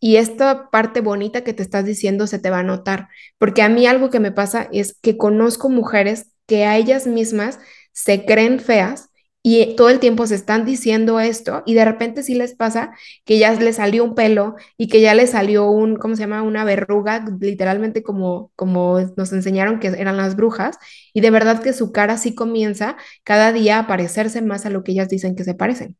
y 0.00 0.16
esta 0.16 0.70
parte 0.70 1.00
bonita 1.00 1.42
que 1.44 1.52
te 1.54 1.62
estás 1.62 1.84
diciendo 1.84 2.26
se 2.26 2.38
te 2.38 2.50
va 2.50 2.60
a 2.60 2.62
notar, 2.62 3.08
porque 3.38 3.62
a 3.62 3.68
mí 3.68 3.86
algo 3.86 4.10
que 4.10 4.20
me 4.20 4.32
pasa 4.32 4.68
es 4.72 4.96
que 5.02 5.16
conozco 5.16 5.68
mujeres 5.68 6.32
que 6.46 6.64
a 6.64 6.76
ellas 6.76 7.06
mismas 7.06 7.58
se 7.92 8.24
creen 8.24 8.60
feas 8.60 9.10
y 9.42 9.76
todo 9.76 9.88
el 9.88 10.00
tiempo 10.00 10.26
se 10.26 10.34
están 10.34 10.64
diciendo 10.64 11.20
esto 11.20 11.62
y 11.64 11.74
de 11.74 11.84
repente 11.84 12.22
sí 12.22 12.34
les 12.34 12.54
pasa 12.54 12.92
que 13.24 13.38
ya 13.38 13.52
les 13.54 13.76
salió 13.76 14.04
un 14.04 14.14
pelo 14.14 14.56
y 14.76 14.88
que 14.88 15.00
ya 15.00 15.14
les 15.14 15.30
salió 15.30 15.70
un, 15.70 15.96
¿cómo 15.96 16.16
se 16.16 16.20
llama? 16.22 16.42
Una 16.42 16.64
verruga, 16.64 17.24
literalmente 17.40 18.02
como, 18.02 18.52
como 18.56 18.98
nos 19.16 19.32
enseñaron 19.32 19.78
que 19.80 19.88
eran 19.88 20.16
las 20.16 20.36
brujas 20.36 20.78
y 21.14 21.20
de 21.20 21.30
verdad 21.30 21.62
que 21.62 21.72
su 21.72 21.92
cara 21.92 22.16
sí 22.18 22.34
comienza 22.34 22.96
cada 23.24 23.52
día 23.52 23.78
a 23.78 23.86
parecerse 23.86 24.42
más 24.42 24.66
a 24.66 24.70
lo 24.70 24.82
que 24.84 24.92
ellas 24.92 25.08
dicen 25.08 25.36
que 25.36 25.44
se 25.44 25.54
parecen. 25.54 25.96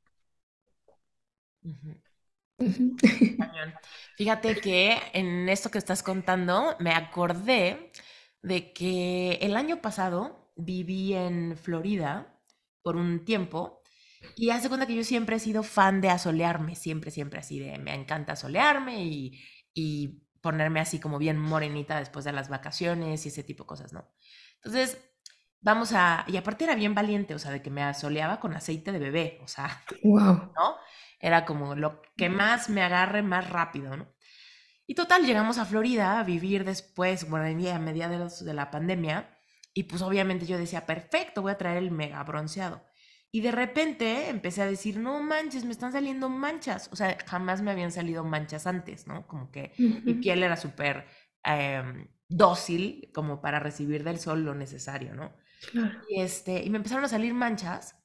Fíjate 4.17 4.57
que 4.57 4.99
en 5.13 5.49
esto 5.49 5.71
que 5.71 5.79
estás 5.79 6.03
contando 6.03 6.77
me 6.81 6.93
acordé 6.93 7.93
de 8.43 8.73
que 8.73 9.39
el 9.43 9.57
año 9.57 9.81
pasado 9.81 10.53
viví 10.57 11.15
en 11.15 11.57
Florida 11.57 12.41
por 12.83 12.97
un 12.97 13.25
tiempo 13.25 13.83
y 14.37 14.51
hace 14.51 14.69
cuenta 14.69 14.87
que 14.87 14.95
yo 14.97 15.05
siempre 15.05 15.37
he 15.37 15.41
sido 15.41 15.63
fan 15.63 16.01
de 16.01 16.11
asolearme, 16.11 16.75
siempre, 16.75 17.11
siempre 17.11 17.41
así 17.41 17.59
de 17.61 17.79
me 17.79 17.95
encanta 17.95 18.33
asolearme 18.33 19.05
y, 19.05 19.41
y 19.73 20.23
ponerme 20.41 20.81
así 20.81 20.99
como 20.99 21.19
bien 21.19 21.39
morenita 21.39 21.99
después 21.99 22.25
de 22.25 22.33
las 22.33 22.49
vacaciones 22.49 23.25
y 23.25 23.29
ese 23.29 23.45
tipo 23.45 23.65
de 23.65 23.69
cosas, 23.69 23.93
¿no? 23.93 24.09
Entonces, 24.57 24.99
vamos 25.61 25.93
a, 25.93 26.25
y 26.29 26.37
aparte 26.37 26.65
era 26.65 26.75
bien 26.75 26.95
valiente, 26.95 27.35
o 27.35 27.39
sea, 27.39 27.51
de 27.51 27.63
que 27.63 27.71
me 27.71 27.83
asoleaba 27.83 28.41
con 28.41 28.55
aceite 28.55 28.93
de 28.93 28.99
bebé, 28.99 29.39
o 29.43 29.49
sea, 29.49 29.83
wow. 30.03 30.53
¿no? 30.57 30.77
Era 31.21 31.45
como 31.45 31.75
lo 31.75 32.03
que 32.17 32.29
más 32.29 32.69
me 32.69 32.83
agarre 32.83 33.23
más 33.23 33.49
rápido, 33.51 33.97
¿no? 33.97 34.15
Y 34.87 34.95
total, 34.95 35.27
llegamos 35.27 35.59
a 35.59 35.67
Florida 35.67 36.19
a 36.19 36.25
vivir 36.25 36.65
después, 36.65 37.29
bueno, 37.29 37.45
a 37.47 37.79
mediados 37.79 38.45
de 38.45 38.55
la 38.55 38.71
pandemia, 38.71 39.39
y 39.75 39.85
pues 39.85 40.01
obviamente 40.01 40.47
yo 40.47 40.57
decía, 40.57 40.87
perfecto, 40.87 41.43
voy 41.43 41.53
a 41.53 41.59
traer 41.59 41.79
el 41.79 41.91
mega 41.91 42.23
bronceado. 42.25 42.83
Y 43.31 43.43
de 43.43 43.53
repente 43.53 44.31
empecé 44.31 44.63
a 44.63 44.67
decir, 44.67 44.99
no 44.99 45.23
manches, 45.23 45.65
me 45.65 45.73
están 45.73 45.93
saliendo 45.93 46.31
manchas. 46.31 46.89
O 46.93 46.97
sea, 46.97 47.19
jamás 47.27 47.61
me 47.61 47.71
habían 47.71 47.93
salido 47.93 48.25
manchas 48.25 48.67
antes, 48.67 49.07
¿no? 49.07 49.27
Como 49.27 49.51
que 49.51 49.73
mi 49.77 50.15
piel 50.15 50.43
era 50.43 50.57
súper 50.57 51.07
em, 51.45 52.09
dócil 52.27 53.11
como 53.13 53.43
para 53.43 53.61
recibir 53.61 54.03
del 54.03 54.19
sol 54.19 54.45
lo 54.45 54.55
necesario, 54.55 55.15
¿no? 55.15 55.37
Y, 56.09 56.23
este, 56.23 56.65
y 56.65 56.71
me 56.71 56.79
empezaron 56.79 57.05
a 57.05 57.09
salir 57.09 57.35
manchas 57.35 57.98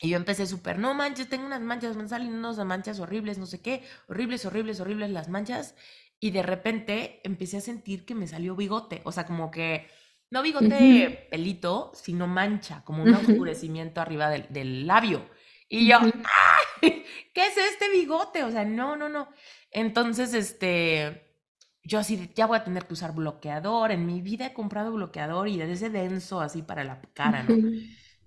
y 0.00 0.08
yo 0.08 0.16
empecé 0.16 0.46
súper, 0.46 0.78
no 0.78 0.94
manches, 0.94 1.28
tengo 1.28 1.44
unas 1.44 1.60
manchas, 1.60 1.94
me 1.94 2.08
salen 2.08 2.32
unas 2.32 2.56
manchas 2.64 2.98
horribles, 3.00 3.36
no 3.36 3.44
sé 3.44 3.60
qué, 3.60 3.84
horribles, 4.08 4.46
horribles, 4.46 4.80
horribles 4.80 5.10
las 5.10 5.28
manchas. 5.28 5.74
Y 6.18 6.30
de 6.30 6.42
repente 6.42 7.20
empecé 7.22 7.58
a 7.58 7.60
sentir 7.60 8.06
que 8.06 8.14
me 8.14 8.26
salió 8.26 8.56
bigote, 8.56 9.02
o 9.04 9.12
sea, 9.12 9.26
como 9.26 9.50
que, 9.50 9.88
no 10.30 10.42
bigote 10.42 11.28
pelito, 11.30 11.92
sino 11.94 12.26
mancha, 12.26 12.82
como 12.84 13.02
un 13.02 13.14
oscurecimiento 13.14 14.00
arriba 14.00 14.30
del, 14.30 14.86
labio. 14.86 15.28
Y 15.68 15.88
yo, 15.88 15.98
¡ay! 15.98 17.04
¿Qué 17.34 17.46
es 17.46 17.56
este 17.56 17.90
bigote? 17.90 18.44
O 18.44 18.50
sea, 18.50 18.64
no, 18.64 18.96
no, 18.96 19.08
no. 19.08 19.28
Entonces, 19.70 20.34
este, 20.34 21.36
yo 21.82 21.98
así, 21.98 22.30
ya 22.34 22.46
voy 22.46 22.58
a 22.58 22.64
tener 22.64 22.86
que 22.86 22.94
usar 22.94 23.14
bloqueador. 23.14 23.90
En 23.90 24.06
mi 24.06 24.20
vida 24.22 24.46
he 24.46 24.52
comprado 24.52 24.92
bloqueador 24.92 25.48
y 25.48 25.58
de 25.58 25.72
ese 25.72 25.90
denso 25.90 26.40
así 26.40 26.62
para 26.62 26.84
la 26.84 27.00
cara, 27.12 27.42
¿no? 27.42 27.56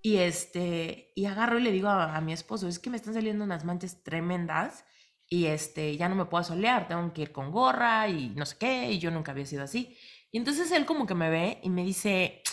Y 0.05 0.17
este, 0.17 1.13
y 1.15 1.25
agarro 1.25 1.57
y 1.57 1.63
le 1.63 1.71
digo 1.71 1.87
a, 1.87 2.19
mi 2.19 2.33
esposo, 2.33 2.67
es 2.67 2.77
que 2.77 2.89
me 2.89 2.97
están 2.97 3.13
saliendo 3.13 3.45
unas 3.45 3.63
manchas 3.63 4.03
tremendas 4.03 4.83
y 5.29 5.45
este, 5.45 5.95
ya 5.95 6.09
no 6.09 6.15
me 6.15 6.25
puedo 6.25 6.43
solear, 6.43 6.89
tengo 6.89 7.13
que 7.13 7.21
ir 7.21 7.31
con 7.31 7.51
gorra 7.51 8.09
y 8.09 8.29
no 8.31 8.45
sé 8.45 8.57
qué, 8.59 8.91
y 8.91 8.99
yo 8.99 9.11
nunca 9.11 9.31
había 9.31 9.45
sido 9.45 9.63
así. 9.63 9.97
Y 10.29 10.37
entonces 10.37 10.69
él 10.73 10.85
como 10.85 11.05
que 11.05 11.15
me 11.15 11.29
ve 11.29 11.59
y 11.63 11.69
me 11.69 11.85
dice, 11.85 12.43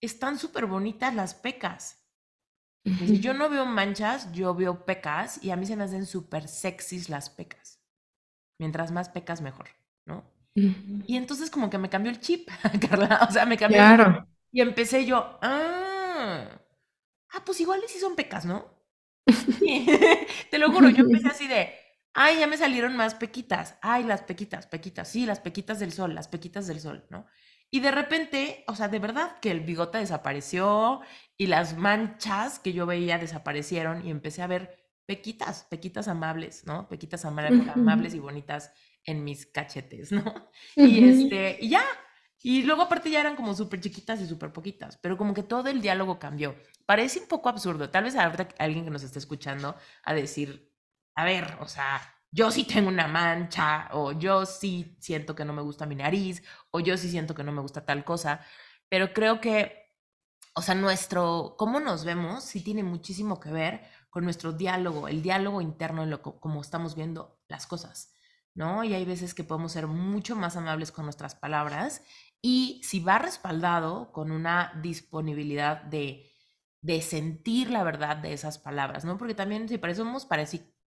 están 0.00 0.38
súper 0.38 0.66
bonitas 0.66 1.12
las 1.12 1.34
pecas. 1.34 2.00
Yo 2.84 3.34
no 3.34 3.48
veo 3.48 3.66
manchas, 3.66 4.30
yo 4.30 4.54
veo 4.54 4.84
pecas 4.84 5.42
y 5.42 5.50
a 5.50 5.56
mí 5.56 5.66
se 5.66 5.74
me 5.74 5.82
hacen 5.82 6.06
súper 6.06 6.46
sexys 6.46 7.08
las 7.08 7.28
pecas. 7.28 7.80
Mientras 8.60 8.92
más 8.92 9.08
pecas, 9.08 9.40
mejor, 9.40 9.70
¿no? 10.06 10.22
Y 10.54 11.16
entonces 11.16 11.50
como 11.50 11.70
que 11.70 11.78
me 11.78 11.90
cambió 11.90 12.12
el 12.12 12.20
chip, 12.20 12.48
Carla, 12.88 13.26
o 13.28 13.32
sea, 13.32 13.46
me 13.46 13.56
cambió. 13.56 13.78
Claro. 13.78 14.28
Y 14.52 14.60
empecé 14.60 15.04
yo, 15.04 15.38
ah, 15.42 15.93
ah, 17.34 17.42
pues 17.44 17.60
igual 17.60 17.80
sí 17.86 17.98
son 17.98 18.16
pecas, 18.16 18.44
¿no? 18.44 18.74
Te 20.50 20.58
lo 20.58 20.70
juro, 20.70 20.88
yo 20.90 21.04
empecé 21.04 21.28
así 21.30 21.48
de, 21.48 21.74
ay, 22.14 22.38
ya 22.38 22.46
me 22.46 22.56
salieron 22.56 22.96
más 22.96 23.14
pequitas, 23.14 23.78
ay, 23.82 24.04
las 24.04 24.22
pequitas, 24.22 24.66
pequitas, 24.66 25.08
sí, 25.08 25.26
las 25.26 25.40
pequitas 25.40 25.78
del 25.78 25.92
sol, 25.92 26.14
las 26.14 26.28
pequitas 26.28 26.66
del 26.66 26.80
sol, 26.80 27.06
¿no? 27.10 27.26
Y 27.70 27.80
de 27.80 27.90
repente, 27.90 28.64
o 28.68 28.76
sea, 28.76 28.88
de 28.88 29.00
verdad 29.00 29.40
que 29.40 29.50
el 29.50 29.60
bigote 29.60 29.98
desapareció 29.98 31.00
y 31.36 31.48
las 31.48 31.76
manchas 31.76 32.60
que 32.60 32.72
yo 32.72 32.86
veía 32.86 33.18
desaparecieron 33.18 34.06
y 34.06 34.10
empecé 34.10 34.42
a 34.42 34.46
ver 34.46 34.78
pequitas, 35.06 35.64
pequitas 35.64 36.06
amables, 36.06 36.64
¿no? 36.66 36.88
Pequitas 36.88 37.24
amables 37.24 38.14
y 38.14 38.20
bonitas 38.20 38.72
en 39.04 39.24
mis 39.24 39.46
cachetes, 39.46 40.12
¿no? 40.12 40.50
Y 40.76 41.08
este, 41.08 41.58
y 41.60 41.70
ya, 41.70 41.84
y 42.42 42.62
luego 42.62 42.82
aparte 42.82 43.10
ya 43.10 43.20
eran 43.20 43.36
como 43.36 43.54
súper 43.54 43.80
chiquitas 43.80 44.20
y 44.20 44.26
súper 44.26 44.52
poquitas, 44.52 44.98
pero 44.98 45.16
como 45.16 45.34
que 45.34 45.42
todo 45.42 45.68
el 45.68 45.80
diálogo 45.80 46.18
cambió. 46.18 46.54
Parece 46.86 47.20
un 47.20 47.28
poco 47.28 47.48
absurdo. 47.48 47.90
Tal 47.90 48.04
vez 48.04 48.16
ahorita 48.16 48.48
alguien 48.58 48.84
que 48.84 48.90
nos 48.90 49.02
esté 49.02 49.18
escuchando 49.18 49.76
a 50.02 50.14
decir, 50.14 50.70
a 51.14 51.24
ver, 51.24 51.56
o 51.60 51.68
sea, 51.68 52.00
yo 52.30 52.50
sí 52.50 52.64
tengo 52.64 52.88
una 52.88 53.06
mancha, 53.06 53.88
o 53.92 54.12
yo 54.12 54.44
sí 54.44 54.96
siento 55.00 55.34
que 55.34 55.44
no 55.44 55.52
me 55.52 55.62
gusta 55.62 55.86
mi 55.86 55.94
nariz, 55.94 56.42
o 56.72 56.80
yo 56.80 56.96
sí 56.96 57.08
siento 57.08 57.34
que 57.34 57.44
no 57.44 57.52
me 57.52 57.62
gusta 57.62 57.86
tal 57.86 58.04
cosa, 58.04 58.40
pero 58.88 59.12
creo 59.12 59.40
que, 59.40 59.94
o 60.54 60.62
sea, 60.62 60.74
nuestro, 60.74 61.54
cómo 61.58 61.80
nos 61.80 62.04
vemos 62.04 62.44
sí 62.44 62.60
tiene 62.62 62.82
muchísimo 62.82 63.38
que 63.40 63.50
ver 63.50 63.82
con 64.10 64.24
nuestro 64.24 64.52
diálogo, 64.52 65.08
el 65.08 65.22
diálogo 65.22 65.60
interno 65.60 66.02
en 66.02 66.10
lo 66.10 66.22
como 66.22 66.60
estamos 66.60 66.96
viendo 66.96 67.40
las 67.48 67.66
cosas, 67.66 68.12
¿no? 68.54 68.84
Y 68.84 68.94
hay 68.94 69.04
veces 69.04 69.34
que 69.34 69.44
podemos 69.44 69.72
ser 69.72 69.86
mucho 69.86 70.36
más 70.36 70.56
amables 70.56 70.92
con 70.92 71.04
nuestras 71.04 71.36
palabras 71.36 72.02
y 72.42 72.80
si 72.84 73.00
va 73.00 73.18
respaldado 73.18 74.12
con 74.12 74.30
una 74.32 74.72
disponibilidad 74.82 75.82
de, 75.82 76.33
de 76.84 77.00
sentir 77.00 77.70
la 77.70 77.82
verdad 77.82 78.18
de 78.18 78.34
esas 78.34 78.58
palabras, 78.58 79.06
¿no? 79.06 79.16
Porque 79.16 79.34
también 79.34 79.70
si 79.70 79.78
parecemos 79.78 80.28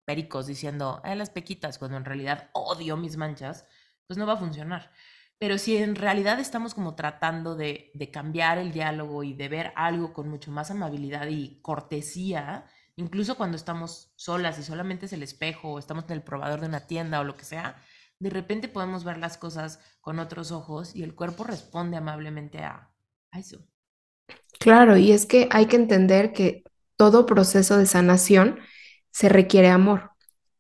pericos 0.04 0.46
diciendo, 0.46 1.02
eh, 1.06 1.16
las 1.16 1.30
pequitas, 1.30 1.78
cuando 1.78 1.96
en 1.96 2.04
realidad 2.04 2.50
odio 2.52 2.98
mis 2.98 3.16
manchas, 3.16 3.66
pues 4.06 4.18
no 4.18 4.28
va 4.28 4.34
a 4.34 4.38
funcionar. 4.38 4.92
Pero 5.40 5.58
si 5.58 5.78
en 5.78 5.96
realidad 5.96 6.38
estamos 6.42 6.74
como 6.74 6.96
tratando 6.96 7.56
de, 7.56 7.92
de 7.94 8.12
cambiar 8.12 8.58
el 8.58 8.74
diálogo 8.74 9.24
y 9.24 9.34
de 9.36 9.48
ver 9.48 9.72
algo 9.78 10.12
con 10.12 10.28
mucho 10.28 10.52
más 10.52 10.70
amabilidad 10.70 11.28
y 11.28 11.62
cortesía, 11.62 12.66
incluso 12.98 13.38
cuando 13.38 13.56
estamos 13.56 14.12
solas 14.18 14.60
y 14.60 14.64
solamente 14.64 15.06
es 15.06 15.14
el 15.14 15.24
espejo 15.24 15.72
o 15.72 15.80
estamos 15.80 16.04
en 16.06 16.12
el 16.12 16.24
probador 16.24 16.60
de 16.60 16.68
una 16.68 16.88
tienda 16.88 17.22
o 17.22 17.24
lo 17.24 17.38
que 17.38 17.46
sea, 17.46 17.82
de 18.20 18.30
repente 18.30 18.68
podemos 18.68 19.06
ver 19.06 19.18
las 19.18 19.38
cosas 19.38 19.80
con 20.02 20.20
otros 20.20 20.52
ojos 20.52 20.94
y 20.94 21.04
el 21.04 21.16
cuerpo 21.16 21.46
responde 21.46 21.96
amablemente 21.96 22.60
a, 22.60 22.92
a 23.32 23.40
eso. 23.40 23.66
Claro, 24.60 24.98
y 24.98 25.12
es 25.12 25.26
que 25.26 25.48
hay 25.52 25.68
que 25.68 25.76
entender 25.76 26.34
que 26.34 26.64
todo 26.98 27.26
proceso 27.26 27.78
de 27.78 27.86
sanación 27.86 28.60
se 29.12 29.30
requiere 29.30 29.70
amor 29.70 30.12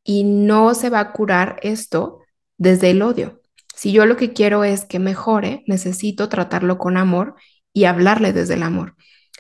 y 0.04 0.24
no 0.24 0.76
se 0.76 0.90
va 0.90 1.00
a 1.00 1.12
curar 1.12 1.58
esto 1.64 2.22
desde 2.58 2.92
el 2.92 3.02
odio. 3.02 3.42
Si 3.76 3.92
yo 3.92 4.06
lo 4.06 4.16
que 4.16 4.32
quiero 4.32 4.64
es 4.64 4.86
que 4.86 5.00
mejore, 5.00 5.64
necesito 5.68 6.30
tratarlo 6.30 6.78
con 6.78 6.98
amor 6.98 7.36
y 7.74 7.86
hablarle 7.86 8.32
desde 8.32 8.54
el 8.54 8.64
amor, 8.64 8.96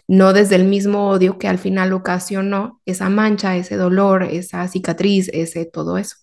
no 0.07 0.33
desde 0.33 0.55
el 0.55 0.65
mismo 0.65 1.09
odio 1.09 1.37
que 1.37 1.47
al 1.47 1.57
final 1.57 1.93
ocasionó 1.93 2.81
esa 2.85 3.09
mancha, 3.09 3.55
ese 3.55 3.77
dolor, 3.77 4.23
esa 4.23 4.67
cicatriz, 4.67 5.29
ese 5.31 5.65
todo 5.65 5.97
eso. 5.97 6.17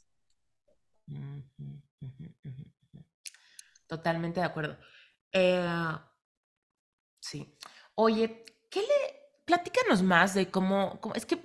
Totalmente 3.86 4.40
de 4.40 4.46
acuerdo. 4.46 4.76
Eh, 5.32 5.66
sí. 7.20 7.54
Oye, 7.94 8.44
¿qué 8.70 8.80
le... 8.80 9.22
Platícanos 9.44 10.02
más 10.02 10.34
de 10.34 10.50
cómo, 10.50 11.00
cómo, 11.00 11.14
es 11.14 11.26
que 11.26 11.38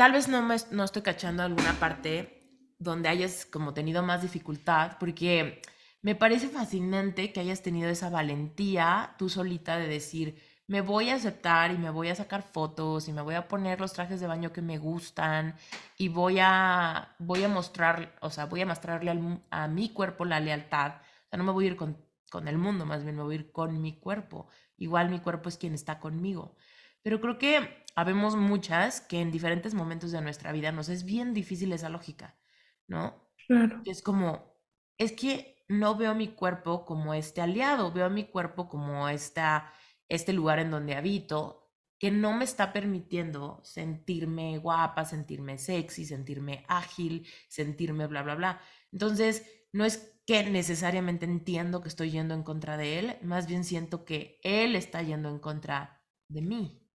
Tal 0.00 0.12
vez 0.12 0.28
no, 0.28 0.40
me, 0.40 0.56
no 0.70 0.84
estoy 0.84 1.02
cachando 1.02 1.42
alguna 1.42 1.74
parte 1.74 2.72
donde 2.78 3.10
hayas 3.10 3.44
como 3.44 3.74
tenido 3.74 4.02
más 4.02 4.22
dificultad, 4.22 4.96
porque 4.98 5.60
me 6.00 6.14
parece 6.14 6.48
fascinante 6.48 7.32
que 7.34 7.40
hayas 7.40 7.60
tenido 7.62 7.90
esa 7.90 8.08
valentía 8.08 9.14
tú 9.18 9.28
solita 9.28 9.76
de 9.76 9.88
decir, 9.88 10.40
me 10.66 10.80
voy 10.80 11.10
a 11.10 11.16
aceptar 11.16 11.70
y 11.72 11.76
me 11.76 11.90
voy 11.90 12.08
a 12.08 12.14
sacar 12.14 12.42
fotos 12.42 13.08
y 13.08 13.12
me 13.12 13.20
voy 13.20 13.34
a 13.34 13.46
poner 13.46 13.78
los 13.78 13.92
trajes 13.92 14.20
de 14.20 14.26
baño 14.26 14.52
que 14.54 14.62
me 14.62 14.78
gustan 14.78 15.54
y 15.98 16.08
voy 16.08 16.38
a, 16.40 17.14
voy 17.18 17.44
a 17.44 17.48
mostrar, 17.48 18.16
o 18.22 18.30
sea, 18.30 18.46
voy 18.46 18.62
a 18.62 18.66
mostrarle 18.66 19.12
a 19.50 19.68
mi 19.68 19.90
cuerpo 19.90 20.24
la 20.24 20.40
lealtad. 20.40 20.94
O 21.26 21.28
sea, 21.28 21.36
no 21.36 21.44
me 21.44 21.52
voy 21.52 21.66
a 21.66 21.68
ir 21.68 21.76
con, 21.76 21.98
con 22.30 22.48
el 22.48 22.56
mundo, 22.56 22.86
más 22.86 23.02
bien 23.04 23.16
me 23.16 23.22
voy 23.22 23.34
a 23.34 23.38
ir 23.40 23.52
con 23.52 23.82
mi 23.82 23.98
cuerpo. 23.98 24.48
Igual 24.80 25.10
mi 25.10 25.20
cuerpo 25.20 25.48
es 25.48 25.58
quien 25.58 25.74
está 25.74 26.00
conmigo. 26.00 26.56
Pero 27.02 27.20
creo 27.20 27.38
que 27.38 27.84
habemos 27.94 28.34
muchas 28.34 29.00
que 29.00 29.20
en 29.20 29.30
diferentes 29.30 29.74
momentos 29.74 30.10
de 30.10 30.22
nuestra 30.22 30.52
vida 30.52 30.72
nos 30.72 30.88
es 30.88 31.04
bien 31.04 31.34
difícil 31.34 31.72
esa 31.72 31.90
lógica, 31.90 32.38
¿no? 32.88 33.30
Claro. 33.46 33.82
Es 33.84 34.02
como, 34.02 34.56
es 34.98 35.12
que 35.12 35.64
no 35.68 35.96
veo 35.96 36.14
mi 36.14 36.28
cuerpo 36.28 36.84
como 36.86 37.14
este 37.14 37.42
aliado, 37.42 37.92
veo 37.92 38.08
mi 38.10 38.24
cuerpo 38.24 38.68
como 38.68 39.08
esta, 39.08 39.72
este 40.08 40.32
lugar 40.32 40.58
en 40.58 40.70
donde 40.70 40.94
habito, 40.96 41.70
que 41.98 42.10
no 42.10 42.32
me 42.32 42.44
está 42.44 42.72
permitiendo 42.72 43.60
sentirme 43.62 44.56
guapa, 44.56 45.04
sentirme 45.04 45.58
sexy, 45.58 46.06
sentirme 46.06 46.64
ágil, 46.68 47.28
sentirme 47.48 48.06
bla, 48.06 48.22
bla, 48.22 48.34
bla. 48.34 48.60
Entonces, 48.90 49.46
no 49.72 49.84
es 49.84 50.19
que 50.30 50.44
necesariamente 50.44 51.24
entiendo 51.24 51.82
que 51.82 51.88
estoy 51.88 52.12
yendo 52.12 52.34
en 52.34 52.44
contra 52.44 52.76
de 52.76 53.00
él, 53.00 53.16
más 53.20 53.48
bien 53.48 53.64
siento 53.64 54.04
que 54.04 54.38
él 54.44 54.76
está 54.76 55.02
yendo 55.02 55.28
en 55.28 55.40
contra 55.40 56.04
de 56.28 56.40
mí. 56.40 56.88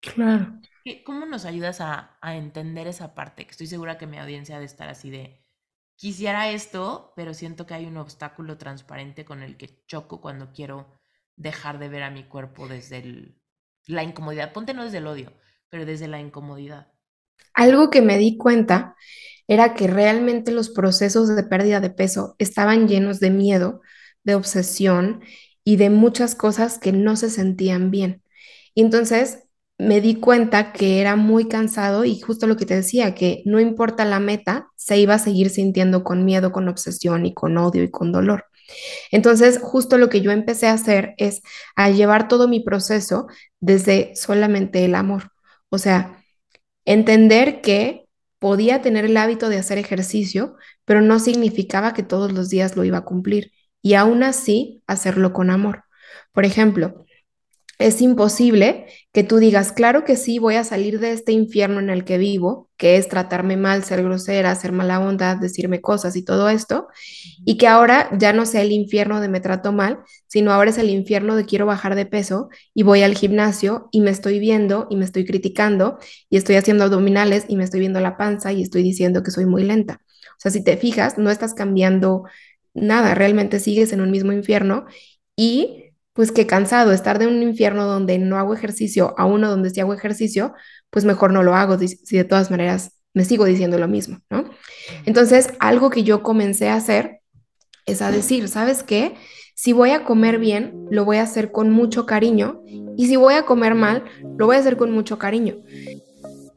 Claro. 0.00 0.60
¿Cómo 1.04 1.26
nos 1.26 1.44
ayudas 1.44 1.80
a, 1.80 2.16
entender 2.22 2.86
esa 2.86 3.16
parte? 3.16 3.46
Que 3.46 3.50
estoy 3.50 3.66
segura 3.66 3.98
que 3.98 4.06
mi 4.06 4.16
audiencia 4.16 4.58
ha 4.58 4.60
de 4.60 4.66
estar 4.66 4.88
así 4.88 5.10
de, 5.10 5.44
quisiera 5.96 6.50
esto, 6.50 7.12
pero 7.16 7.34
siento 7.34 7.66
que 7.66 7.74
hay 7.74 7.84
un 7.84 7.96
obstáculo 7.96 8.58
transparente 8.58 9.24
con 9.24 9.42
el 9.42 9.56
que 9.56 9.84
choco 9.86 10.20
cuando 10.20 10.52
quiero 10.52 10.86
dejar 11.34 11.80
de 11.80 11.88
ver 11.88 12.04
a 12.04 12.12
mi 12.12 12.28
cuerpo 12.28 12.68
desde 12.68 13.34
la 13.88 14.04
incomodidad. 14.04 14.52
Ponte 14.52 14.72
no 14.72 14.84
desde 14.84 14.98
el 14.98 15.08
odio, 15.08 15.32
pero 15.68 15.84
desde 15.84 16.06
la 16.06 16.20
incomodidad. 16.20 16.92
Algo 17.54 17.90
que 17.90 18.02
me 18.02 18.18
di 18.18 18.36
cuenta 18.36 18.96
era 19.48 19.74
que 19.74 19.86
realmente 19.86 20.52
los 20.52 20.70
procesos 20.70 21.34
de 21.34 21.42
pérdida 21.42 21.80
de 21.80 21.90
peso 21.90 22.36
estaban 22.38 22.86
llenos 22.86 23.20
de 23.20 23.30
miedo, 23.30 23.80
de 24.24 24.34
obsesión 24.34 25.22
y 25.64 25.76
de 25.76 25.90
muchas 25.90 26.34
cosas 26.34 26.78
que 26.78 26.92
no 26.92 27.16
se 27.16 27.30
sentían 27.30 27.90
bien. 27.90 28.22
Y 28.74 28.82
entonces 28.82 29.44
me 29.78 30.00
di 30.00 30.16
cuenta 30.16 30.72
que 30.72 31.00
era 31.00 31.16
muy 31.16 31.48
cansado 31.48 32.04
y 32.04 32.20
justo 32.20 32.46
lo 32.46 32.56
que 32.56 32.66
te 32.66 32.74
decía, 32.74 33.14
que 33.14 33.42
no 33.46 33.60
importa 33.60 34.04
la 34.04 34.20
meta, 34.20 34.68
se 34.76 34.98
iba 34.98 35.14
a 35.14 35.18
seguir 35.18 35.50
sintiendo 35.50 36.04
con 36.04 36.24
miedo, 36.24 36.52
con 36.52 36.68
obsesión 36.68 37.26
y 37.26 37.34
con 37.34 37.56
odio 37.58 37.82
y 37.84 37.90
con 37.90 38.12
dolor. 38.12 38.46
Entonces, 39.10 39.60
justo 39.62 39.98
lo 39.98 40.08
que 40.08 40.20
yo 40.20 40.30
empecé 40.30 40.66
a 40.68 40.74
hacer 40.74 41.14
es 41.16 41.42
a 41.76 41.90
llevar 41.90 42.28
todo 42.28 42.48
mi 42.48 42.60
proceso 42.60 43.26
desde 43.60 44.14
solamente 44.14 44.84
el 44.84 44.94
amor. 44.94 45.30
O 45.70 45.78
sea, 45.78 46.24
entender 46.88 47.60
que 47.60 48.06
podía 48.38 48.80
tener 48.82 49.04
el 49.04 49.16
hábito 49.18 49.50
de 49.50 49.58
hacer 49.58 49.76
ejercicio, 49.78 50.56
pero 50.86 51.02
no 51.02 51.18
significaba 51.18 51.92
que 51.92 52.02
todos 52.02 52.32
los 52.32 52.48
días 52.48 52.76
lo 52.76 52.84
iba 52.84 52.98
a 52.98 53.04
cumplir 53.04 53.52
y 53.82 53.94
aún 53.94 54.22
así 54.22 54.82
hacerlo 54.86 55.32
con 55.34 55.50
amor. 55.50 55.84
Por 56.32 56.46
ejemplo, 56.46 57.04
es 57.78 58.02
imposible 58.02 58.86
que 59.12 59.22
tú 59.22 59.36
digas, 59.38 59.70
claro 59.72 60.04
que 60.04 60.16
sí, 60.16 60.40
voy 60.40 60.56
a 60.56 60.64
salir 60.64 60.98
de 60.98 61.12
este 61.12 61.30
infierno 61.30 61.78
en 61.78 61.90
el 61.90 62.04
que 62.04 62.18
vivo, 62.18 62.68
que 62.76 62.96
es 62.96 63.08
tratarme 63.08 63.56
mal, 63.56 63.84
ser 63.84 64.02
grosera, 64.02 64.52
ser 64.56 64.72
mala 64.72 64.98
onda, 64.98 65.36
decirme 65.36 65.80
cosas 65.80 66.16
y 66.16 66.24
todo 66.24 66.48
esto, 66.48 66.88
y 67.44 67.56
que 67.56 67.68
ahora 67.68 68.10
ya 68.18 68.32
no 68.32 68.46
sea 68.46 68.62
el 68.62 68.72
infierno 68.72 69.20
de 69.20 69.28
me 69.28 69.40
trato 69.40 69.72
mal, 69.72 70.00
sino 70.26 70.52
ahora 70.52 70.70
es 70.70 70.78
el 70.78 70.90
infierno 70.90 71.36
de 71.36 71.46
quiero 71.46 71.66
bajar 71.66 71.94
de 71.94 72.04
peso 72.06 72.48
y 72.74 72.82
voy 72.82 73.02
al 73.02 73.14
gimnasio 73.14 73.88
y 73.92 74.00
me 74.00 74.10
estoy 74.10 74.40
viendo 74.40 74.88
y 74.90 74.96
me 74.96 75.04
estoy 75.04 75.24
criticando 75.24 75.98
y 76.28 76.36
estoy 76.36 76.56
haciendo 76.56 76.84
abdominales 76.84 77.44
y 77.48 77.56
me 77.56 77.64
estoy 77.64 77.80
viendo 77.80 78.00
la 78.00 78.16
panza 78.16 78.52
y 78.52 78.62
estoy 78.62 78.82
diciendo 78.82 79.22
que 79.22 79.30
soy 79.30 79.46
muy 79.46 79.62
lenta. 79.62 80.02
O 80.36 80.40
sea, 80.40 80.50
si 80.50 80.64
te 80.64 80.76
fijas, 80.76 81.16
no 81.16 81.30
estás 81.30 81.54
cambiando 81.54 82.24
nada, 82.74 83.14
realmente 83.14 83.60
sigues 83.60 83.92
en 83.92 84.00
un 84.00 84.10
mismo 84.10 84.32
infierno 84.32 84.86
y 85.36 85.87
pues 86.18 86.32
que 86.32 86.48
cansado, 86.48 86.90
estar 86.90 87.20
de 87.20 87.28
un 87.28 87.40
infierno 87.44 87.86
donde 87.86 88.18
no 88.18 88.38
hago 88.38 88.52
ejercicio 88.52 89.14
a 89.18 89.24
uno 89.24 89.48
donde 89.48 89.70
sí 89.70 89.78
hago 89.78 89.94
ejercicio, 89.94 90.52
pues 90.90 91.04
mejor 91.04 91.32
no 91.32 91.44
lo 91.44 91.54
hago 91.54 91.78
si 91.78 92.16
de 92.16 92.24
todas 92.24 92.50
maneras 92.50 92.98
me 93.14 93.24
sigo 93.24 93.44
diciendo 93.44 93.78
lo 93.78 93.86
mismo, 93.86 94.18
¿no? 94.28 94.50
Entonces, 95.06 95.50
algo 95.60 95.90
que 95.90 96.02
yo 96.02 96.24
comencé 96.24 96.70
a 96.70 96.74
hacer 96.74 97.20
es 97.86 98.02
a 98.02 98.10
decir, 98.10 98.48
¿sabes 98.48 98.82
qué? 98.82 99.14
Si 99.54 99.72
voy 99.72 99.90
a 99.90 100.02
comer 100.02 100.40
bien, 100.40 100.86
lo 100.90 101.04
voy 101.04 101.18
a 101.18 101.22
hacer 101.22 101.52
con 101.52 101.70
mucho 101.70 102.04
cariño 102.04 102.62
y 102.96 103.06
si 103.06 103.14
voy 103.14 103.34
a 103.34 103.44
comer 103.44 103.76
mal, 103.76 104.02
lo 104.36 104.46
voy 104.46 104.56
a 104.56 104.58
hacer 104.58 104.76
con 104.76 104.90
mucho 104.90 105.18
cariño. 105.18 105.58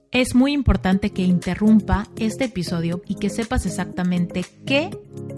Es 0.10 0.34
muy 0.34 0.54
importante 0.54 1.12
que 1.12 1.22
interrumpa 1.22 2.08
este 2.16 2.46
episodio 2.46 3.04
y 3.06 3.14
que 3.14 3.30
sepas 3.30 3.68
exactamente 3.68 4.44
qué 4.66 4.90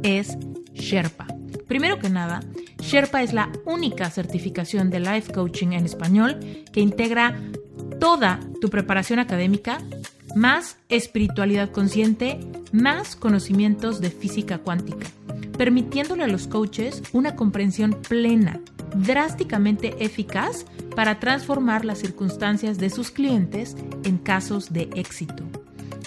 es 0.01 0.37
Sherpa. 0.71 1.27
Primero 1.67 1.99
que 1.99 2.09
nada, 2.09 2.41
Sherpa 2.79 3.23
es 3.23 3.33
la 3.33 3.51
única 3.65 4.09
certificación 4.09 4.89
de 4.89 4.99
life 4.99 5.31
coaching 5.31 5.69
en 5.69 5.85
español 5.85 6.39
que 6.71 6.81
integra 6.81 7.39
toda 7.99 8.39
tu 8.59 8.69
preparación 8.69 9.19
académica, 9.19 9.79
más 10.35 10.77
espiritualidad 10.89 11.71
consciente, 11.71 12.39
más 12.71 13.15
conocimientos 13.15 14.01
de 14.01 14.09
física 14.09 14.57
cuántica, 14.57 15.07
permitiéndole 15.57 16.23
a 16.23 16.27
los 16.27 16.47
coaches 16.47 17.01
una 17.13 17.35
comprensión 17.35 17.97
plena, 18.07 18.59
drásticamente 18.95 19.95
eficaz 20.03 20.65
para 20.95 21.19
transformar 21.19 21.85
las 21.85 21.99
circunstancias 21.99 22.77
de 22.77 22.89
sus 22.89 23.11
clientes 23.11 23.75
en 24.03 24.17
casos 24.17 24.73
de 24.73 24.89
éxito. 24.95 25.43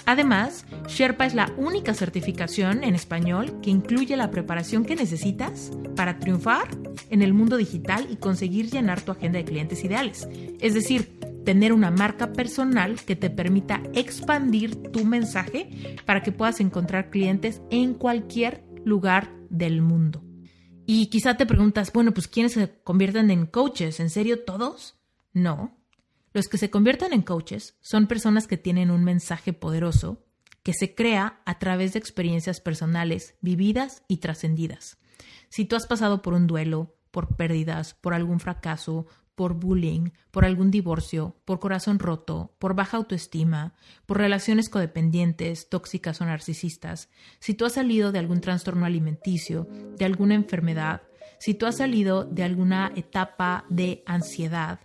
Además, 0.07 0.64
Sherpa 0.86 1.26
es 1.26 1.34
la 1.34 1.52
única 1.57 1.92
certificación 1.92 2.84
en 2.84 2.94
español 2.94 3.61
que 3.61 3.70
incluye 3.70 4.16
la 4.16 4.30
preparación 4.30 4.84
que 4.84 4.94
necesitas 4.94 5.72
para 5.96 6.20
triunfar 6.20 6.68
en 7.11 7.22
el 7.22 7.34
mundo 7.34 7.57
digital 7.57 8.07
y 8.09 8.16
conseguir 8.16 8.70
llenar 8.70 9.00
tu 9.00 9.11
agenda 9.11 9.38
de 9.38 9.44
clientes 9.44 9.84
ideales. 9.84 10.28
Es 10.61 10.74
decir, 10.74 11.18
tener 11.44 11.72
una 11.72 11.90
marca 11.90 12.32
personal 12.32 12.96
que 13.04 13.16
te 13.16 13.30
permita 13.30 13.82
expandir 13.94 14.76
tu 14.92 15.04
mensaje 15.04 15.96
para 16.04 16.22
que 16.22 16.32
puedas 16.32 16.61
encontrar 16.61 17.11
clientes 17.11 17.61
en 17.70 17.94
cualquier 17.94 18.64
lugar 18.84 19.32
del 19.50 19.82
mundo. 19.82 20.22
Y 20.86 21.07
quizá 21.07 21.36
te 21.36 21.46
preguntas, 21.46 21.92
bueno, 21.92 22.12
pues 22.12 22.28
¿quiénes 22.28 22.52
se 22.52 22.80
convierten 22.84 23.30
en 23.32 23.46
coaches? 23.46 23.98
¿En 23.98 24.11
serio 24.11 24.44
todos? 24.44 25.00
No. 25.32 25.76
Los 26.37 26.49
que 26.49 26.59
se 26.59 26.68
convierten 26.68 27.14
en 27.14 27.22
coaches 27.22 27.78
son 27.80 28.07
personas 28.07 28.47
que 28.47 28.59
tienen 28.59 28.91
un 28.91 29.03
mensaje 29.05 29.55
poderoso 29.55 30.22
que 30.62 30.74
se 30.74 30.95
crea 30.95 31.41
a 31.47 31.59
través 31.59 31.95
de 31.95 31.99
experiencias 31.99 32.61
personales 32.61 33.37
vividas 33.41 34.03
y 34.07 34.18
trascendidas. 34.18 34.99
Si 35.49 35.64
tú 35.64 35.76
has 35.76 35.87
pasado 35.87 36.20
por 36.20 36.34
un 36.34 36.47
duelo, 36.47 36.95
por 37.11 37.37
pérdidas, 37.37 37.95
por 37.95 38.12
algún 38.12 38.39
fracaso, 38.39 39.07
por 39.34 39.55
bullying, 39.55 40.11
por 40.30 40.45
algún 40.45 40.70
divorcio, 40.70 41.41
por 41.47 41.59
corazón 41.59 41.99
roto, 41.99 42.55
por 42.59 42.74
baja 42.74 42.99
autoestima, 42.99 43.72
por 44.05 44.18
relaciones 44.18 44.68
codependientes, 44.68 45.70
tóxicas 45.70 46.20
o 46.20 46.26
narcisistas, 46.26 47.09
si 47.41 47.55
tú 47.55 47.64
has 47.64 47.72
salido 47.72 48.12
de 48.12 48.18
algún 48.18 48.43
trastorno 48.43 48.84
alimenticio, 48.84 49.66
de 49.97 50.05
alguna 50.05 50.34
enfermedad, 50.34 51.01
si 51.39 51.55
tú 51.55 51.64
has 51.64 51.78
salido 51.78 52.24
de 52.24 52.43
alguna 52.43 52.93
etapa 52.95 53.64
de 53.70 54.03
ansiedad 54.05 54.80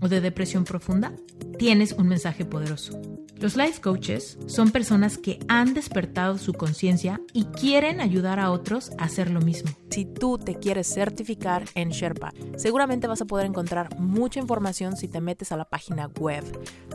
o 0.00 0.08
de 0.08 0.20
depresión 0.20 0.64
profunda, 0.64 1.12
tienes 1.58 1.92
un 1.92 2.08
mensaje 2.08 2.44
poderoso. 2.44 3.00
Los 3.38 3.54
life 3.54 3.82
coaches 3.82 4.38
son 4.46 4.70
personas 4.70 5.18
que 5.18 5.38
han 5.46 5.74
despertado 5.74 6.38
su 6.38 6.54
conciencia 6.54 7.20
y 7.34 7.44
quieren 7.44 8.00
ayudar 8.00 8.40
a 8.40 8.50
otros 8.50 8.92
a 8.98 9.04
hacer 9.04 9.30
lo 9.30 9.40
mismo. 9.40 9.70
Si 9.90 10.06
tú 10.06 10.38
te 10.38 10.54
quieres 10.54 10.86
certificar 10.92 11.64
en 11.74 11.90
Sherpa, 11.90 12.32
seguramente 12.56 13.06
vas 13.06 13.20
a 13.20 13.26
poder 13.26 13.46
encontrar 13.46 13.98
mucha 13.98 14.40
información 14.40 14.96
si 14.96 15.08
te 15.08 15.20
metes 15.20 15.52
a 15.52 15.58
la 15.58 15.66
página 15.66 16.08
web. 16.18 16.44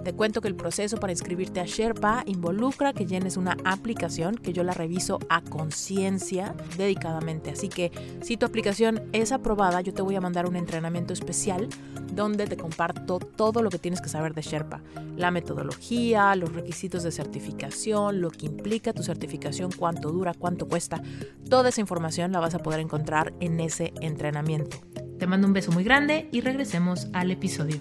Te 0.04 0.14
cuento 0.14 0.42
que 0.42 0.48
el 0.48 0.56
proceso 0.56 0.98
para 0.98 1.14
inscribirte 1.14 1.60
a 1.60 1.66
Sherpa 1.66 2.24
involucra 2.26 2.92
que 2.92 3.06
llenes 3.06 3.38
una 3.38 3.56
aplicación 3.66 4.36
que 4.36 4.52
yo 4.52 4.64
la 4.64 4.74
reviso 4.74 5.20
a 5.30 5.42
conciencia 5.42 6.56
dedicadamente. 6.76 7.52
Así 7.52 7.70
que 7.70 7.92
si 8.24 8.36
tu 8.36 8.48
aplicación 8.48 9.04
es 9.14 9.32
aprobada, 9.32 9.82
yo 9.82 9.94
te 9.94 10.02
voy 10.02 10.16
a 10.16 10.22
mandar 10.22 10.48
un 10.48 10.56
entrenamiento 10.56 11.14
especial 11.14 11.70
donde 12.14 12.48
te 12.48 12.58
comparto 12.58 13.20
todo 13.20 13.62
lo 13.62 13.70
que 13.70 13.78
tienes 13.78 14.02
que 14.02 14.10
saber 14.10 14.34
de 14.34 14.42
Sherpa, 14.42 14.82
la 15.18 15.30
metodología, 15.30 16.36
los 16.36 16.52
requisitos 16.52 17.04
de 17.04 17.12
certificación, 17.12 18.22
lo 18.22 18.32
que 18.32 18.48
implica 18.48 18.94
tu 18.94 19.04
certificación, 19.04 19.72
cuánto 19.72 20.12
dura, 20.12 20.34
cuánto 20.34 20.68
cuesta. 20.68 21.02
Toda 21.48 21.70
esa 21.70 21.80
información 21.80 22.32
la 22.32 22.40
vas 22.40 22.56
a 22.56 22.60
poder 22.60 22.80
encontrar 22.80 23.34
en 23.40 23.60
ese 23.60 23.94
entrenamiento. 24.02 24.78
Te 25.20 25.28
mando 25.28 25.46
un 25.46 25.54
beso 25.54 25.72
muy 25.72 25.84
grande 25.84 26.28
y 26.32 26.42
regresemos 26.42 27.08
al 27.14 27.30
episodio. 27.30 27.80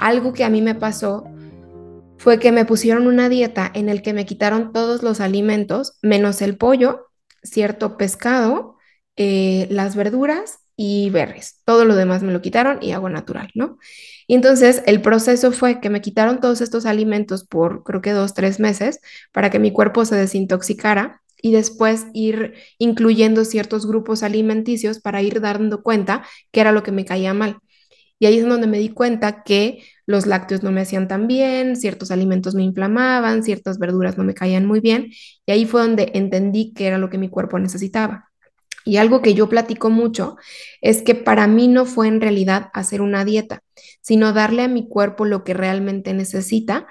Algo 0.00 0.32
que 0.32 0.44
a 0.44 0.48
mí 0.48 0.62
me 0.62 0.74
pasó 0.74 1.24
fue 2.16 2.38
que 2.38 2.52
me 2.52 2.64
pusieron 2.64 3.06
una 3.06 3.28
dieta 3.28 3.70
en 3.74 3.88
el 3.88 4.02
que 4.02 4.14
me 4.14 4.26
quitaron 4.26 4.72
todos 4.72 5.02
los 5.02 5.20
alimentos, 5.20 5.98
menos 6.02 6.42
el 6.42 6.56
pollo, 6.56 7.08
cierto 7.42 7.96
pescado, 7.98 8.76
eh, 9.16 9.66
las 9.70 9.96
verduras 9.96 10.60
y 10.74 11.10
berries. 11.10 11.60
Todo 11.66 11.84
lo 11.84 11.94
demás 11.94 12.22
me 12.22 12.32
lo 12.32 12.40
quitaron 12.40 12.78
y 12.82 12.92
agua 12.92 13.10
natural, 13.10 13.50
¿no? 13.54 13.78
Y 14.26 14.34
entonces 14.34 14.82
el 14.86 15.02
proceso 15.02 15.52
fue 15.52 15.80
que 15.80 15.90
me 15.90 16.00
quitaron 16.00 16.40
todos 16.40 16.62
estos 16.62 16.86
alimentos 16.86 17.44
por 17.46 17.84
creo 17.84 18.00
que 18.00 18.12
dos, 18.12 18.32
tres 18.32 18.58
meses 18.58 19.00
para 19.32 19.50
que 19.50 19.58
mi 19.58 19.72
cuerpo 19.72 20.06
se 20.06 20.16
desintoxicara 20.16 21.20
y 21.42 21.52
después 21.52 22.06
ir 22.14 22.54
incluyendo 22.78 23.44
ciertos 23.44 23.86
grupos 23.86 24.22
alimenticios 24.22 25.00
para 25.00 25.20
ir 25.20 25.40
dando 25.42 25.82
cuenta 25.82 26.24
que 26.52 26.60
era 26.60 26.72
lo 26.72 26.82
que 26.82 26.92
me 26.92 27.04
caía 27.04 27.34
mal. 27.34 27.60
Y 28.20 28.26
ahí 28.26 28.38
es 28.38 28.46
donde 28.46 28.66
me 28.66 28.78
di 28.78 28.90
cuenta 28.90 29.42
que 29.42 29.82
los 30.06 30.26
lácteos 30.26 30.62
no 30.62 30.70
me 30.70 30.82
hacían 30.82 31.08
tan 31.08 31.26
bien, 31.26 31.74
ciertos 31.74 32.10
alimentos 32.10 32.54
me 32.54 32.62
inflamaban, 32.62 33.42
ciertas 33.42 33.78
verduras 33.78 34.18
no 34.18 34.24
me 34.24 34.34
caían 34.34 34.66
muy 34.66 34.80
bien. 34.80 35.10
Y 35.46 35.52
ahí 35.52 35.64
fue 35.64 35.80
donde 35.80 36.12
entendí 36.14 36.72
que 36.74 36.86
era 36.86 36.98
lo 36.98 37.08
que 37.08 37.16
mi 37.16 37.30
cuerpo 37.30 37.58
necesitaba. 37.58 38.30
Y 38.84 38.98
algo 38.98 39.22
que 39.22 39.32
yo 39.32 39.48
platico 39.48 39.88
mucho 39.88 40.36
es 40.82 41.00
que 41.00 41.14
para 41.14 41.46
mí 41.46 41.66
no 41.66 41.86
fue 41.86 42.08
en 42.08 42.20
realidad 42.20 42.68
hacer 42.74 43.00
una 43.00 43.24
dieta, 43.24 43.62
sino 44.02 44.34
darle 44.34 44.62
a 44.64 44.68
mi 44.68 44.86
cuerpo 44.86 45.24
lo 45.24 45.42
que 45.42 45.54
realmente 45.54 46.12
necesita 46.12 46.86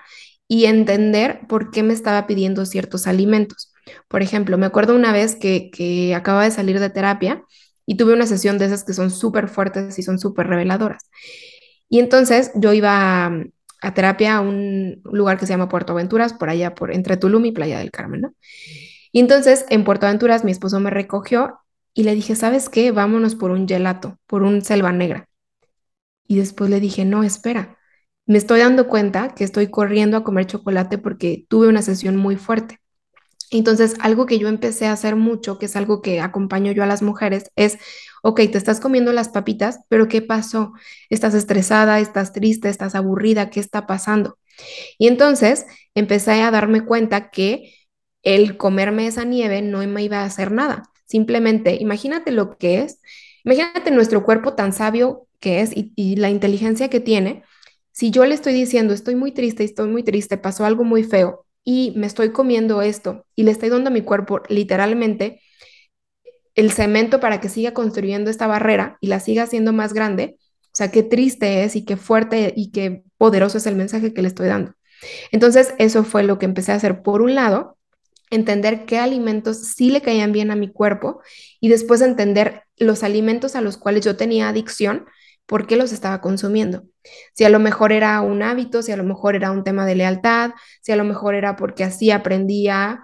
y 0.48 0.66
entender 0.66 1.42
por 1.48 1.70
qué 1.70 1.84
me 1.84 1.94
estaba 1.94 2.26
pidiendo 2.26 2.66
ciertos 2.66 3.06
alimentos. 3.06 3.72
Por 4.08 4.24
ejemplo, 4.24 4.58
me 4.58 4.66
acuerdo 4.66 4.96
una 4.96 5.14
vez 5.14 5.36
que, 5.36 5.70
que 5.72 6.16
acababa 6.16 6.46
de 6.46 6.52
salir 6.52 6.80
de 6.80 6.90
terapia 6.90 7.44
y 7.90 7.98
tuve 7.98 8.14
una 8.14 8.28
sesión 8.28 8.60
de 8.60 8.66
esas 8.66 8.84
que 8.84 8.94
son 8.94 9.10
súper 9.10 9.50
fuertes 9.50 9.98
y 9.98 10.04
son 10.04 10.20
súper 10.20 10.46
reveladoras. 10.46 11.10
Y 11.90 11.98
entonces 11.98 12.52
yo 12.54 12.72
iba 12.72 13.26
a, 13.82 13.94
terapia 13.96 14.38
a 14.38 14.42
un 14.42 15.02
lugar 15.06 15.40
que 15.40 15.48
se 15.48 15.54
llama 15.54 15.70
Puerto 15.70 15.94
Aventuras, 15.94 16.34
por 16.34 16.50
allá, 16.52 16.76
por 16.76 16.94
entre 16.94 17.18
Tulum 17.18 17.46
y 17.46 17.52
Playa 17.52 17.80
del 17.80 17.90
Carmen, 17.90 18.22
¿no? 18.22 18.34
Y 19.12 19.20
entonces 19.22 19.66
en 19.70 19.84
Puerto 19.86 20.06
Aventuras 20.06 20.44
mi 20.44 20.52
esposo 20.52 20.80
me 20.80 20.92
recogió 20.92 21.62
y 21.96 22.04
le 22.04 22.14
dije, 22.14 22.36
¿sabes 22.36 22.70
qué? 22.70 22.92
Vámonos 22.92 23.34
por 23.34 23.50
un 23.50 23.68
gelato, 23.68 24.20
por 24.28 24.44
un 24.44 24.62
selva 24.62 24.92
negra. 24.92 25.28
Y 26.28 26.38
después 26.38 26.70
le 26.70 26.80
dije, 26.80 27.06
no, 27.06 27.24
espera, 27.24 27.80
me 28.28 28.38
estoy 28.38 28.60
dando 28.60 28.88
cuenta 28.88 29.34
que 29.34 29.44
estoy 29.44 29.72
corriendo 29.72 30.16
a 30.16 30.24
comer 30.24 30.46
chocolate 30.46 31.00
porque 31.00 31.48
tuve 31.50 31.70
una 31.70 31.82
sesión 31.82 32.18
muy 32.18 32.36
fuerte. 32.36 32.80
Entonces, 33.52 33.96
algo 34.00 34.26
que 34.26 34.38
yo 34.40 34.48
empecé 34.48 34.86
a 34.88 34.94
hacer 34.94 35.16
mucho, 35.16 35.58
que 35.58 35.66
es 35.66 35.76
algo 35.76 36.02
que 36.02 36.20
acompaño 36.22 36.72
yo 36.72 36.84
a 36.84 36.88
las 36.88 37.02
mujeres, 37.02 37.52
es, 37.56 37.78
ok, 38.22 38.42
te 38.52 38.58
estás 38.58 38.80
comiendo 38.80 39.12
las 39.12 39.30
papitas, 39.30 39.80
pero 39.90 40.08
¿qué 40.08 40.22
pasó? 40.22 40.74
¿Estás 41.10 41.34
estresada? 41.34 42.00
¿Estás 42.00 42.32
triste? 42.34 42.70
¿Estás 42.70 42.96
aburrida? 42.96 43.50
¿Qué 43.50 43.60
está 43.60 43.88
pasando? 43.88 44.38
Y 44.98 45.08
entonces 45.08 45.66
empecé 45.96 46.42
a 46.42 46.52
darme 46.52 46.86
cuenta 46.86 47.32
que 47.32 47.74
el 48.24 48.58
comerme 48.58 49.08
esa 49.08 49.24
nieve 49.24 49.62
no 49.62 49.86
me 49.88 50.04
iba 50.04 50.20
a 50.20 50.26
hacer 50.26 50.52
nada. 50.52 50.84
Simplemente 51.06 51.76
imagínate 51.80 52.32
lo 52.32 52.58
que 52.58 52.82
es, 52.84 53.02
imagínate 53.44 53.92
nuestro 53.92 54.24
cuerpo 54.24 54.54
tan 54.54 54.74
sabio 54.74 55.28
que 55.40 55.62
es 55.62 55.72
y, 55.74 56.16
la 56.18 56.30
inteligencia 56.30 56.90
que 56.90 57.00
tiene. 57.00 57.44
Si 57.92 58.12
yo 58.12 58.26
le 58.26 58.36
estoy 58.36 58.54
diciendo, 58.54 58.94
estoy 58.94 59.16
muy 59.16 59.32
triste, 59.32 59.64
estoy 59.64 59.90
muy 59.90 60.04
triste, 60.04 60.38
pasó 60.38 60.66
algo 60.66 60.84
muy 60.84 61.04
feo 61.04 61.46
y 61.72 61.94
me 61.96 62.08
estoy 62.08 62.32
comiendo 62.32 62.82
esto 62.82 63.28
y 63.36 63.44
le 63.44 63.52
estoy 63.52 63.70
dando 63.70 63.92
a 63.92 63.94
mi 63.94 64.02
cuerpo 64.02 64.42
literalmente 64.50 65.40
el 66.56 66.72
cemento 66.72 67.20
para 67.20 67.40
que 67.40 67.48
siga 67.48 67.76
construyendo 67.76 68.32
esta 68.32 68.48
barrera 68.48 68.98
y 69.02 69.08
la 69.08 69.20
siga 69.20 69.44
haciendo 69.44 69.72
más 69.72 69.94
grande, 69.94 70.38
o 70.40 70.74
sea, 70.74 70.90
qué 70.90 71.04
triste 71.04 71.64
es 71.64 71.76
y 71.76 71.86
qué 71.86 71.96
fuerte 71.96 72.54
y 72.56 72.72
qué 72.72 73.04
poderoso 73.20 73.60
es 73.60 73.68
el 73.68 73.76
mensaje 73.76 74.16
que 74.16 74.24
le 74.24 74.30
estoy 74.30 74.48
dando. 74.48 74.74
Entonces, 75.32 75.76
eso 75.78 76.04
fue 76.04 76.24
lo 76.24 76.40
que 76.40 76.46
empecé 76.46 76.72
a 76.72 76.76
hacer 76.76 77.04
por 77.04 77.22
un 77.22 77.36
lado 77.36 77.78
entender 78.32 78.86
qué 78.86 78.98
alimentos 78.98 79.60
sí 79.60 79.92
le 79.92 80.02
caían 80.02 80.32
bien 80.32 80.50
a 80.50 80.56
mi 80.56 80.72
cuerpo 80.72 81.22
y 81.60 81.70
después 81.70 82.02
entender 82.02 82.64
los 82.78 83.04
alimentos 83.04 83.56
a 83.56 83.62
los 83.62 83.78
cuales 83.78 84.04
yo 84.04 84.18
tenía 84.18 84.50
adicción, 84.50 85.06
por 85.50 85.66
qué 85.66 85.76
los 85.76 85.92
estaba 85.92 86.22
consumiendo. 86.22 86.84
Si 87.34 87.44
a 87.44 87.50
lo 87.50 87.60
mejor 87.60 87.92
era 87.92 88.22
un 88.22 88.44
hábito, 88.44 88.84
si 88.84 88.92
a 88.92 88.98
lo 88.98 89.04
mejor 89.04 89.36
era 89.36 89.50
un 89.52 89.64
tema 89.64 89.88
de 89.88 89.96
lealtad, 89.96 90.52
si 90.82 90.92
a 90.92 90.96
lo 90.96 91.04
mejor 91.04 91.34
era 91.34 91.56
porque 91.56 91.84
así 91.84 92.12
aprendí 92.12 92.68
a 92.68 93.02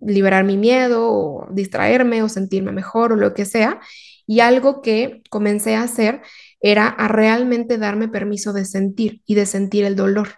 liberar 0.00 0.44
mi 0.44 0.56
miedo 0.56 1.46
distraerme 1.50 2.22
o 2.22 2.28
sentirme 2.28 2.72
mejor 2.72 3.12
o 3.12 3.16
lo 3.16 3.32
que 3.32 3.44
sea. 3.44 3.80
Y 4.26 4.40
algo 4.40 4.82
que 4.82 5.22
comencé 5.30 5.76
a 5.76 5.82
hacer 5.82 6.22
era 6.60 6.88
a 6.88 7.06
realmente 7.06 7.78
darme 7.78 8.08
permiso 8.08 8.52
de 8.52 8.64
sentir 8.64 9.22
y 9.24 9.36
de 9.36 9.46
sentir 9.46 9.84
el 9.84 9.94
dolor 9.94 10.30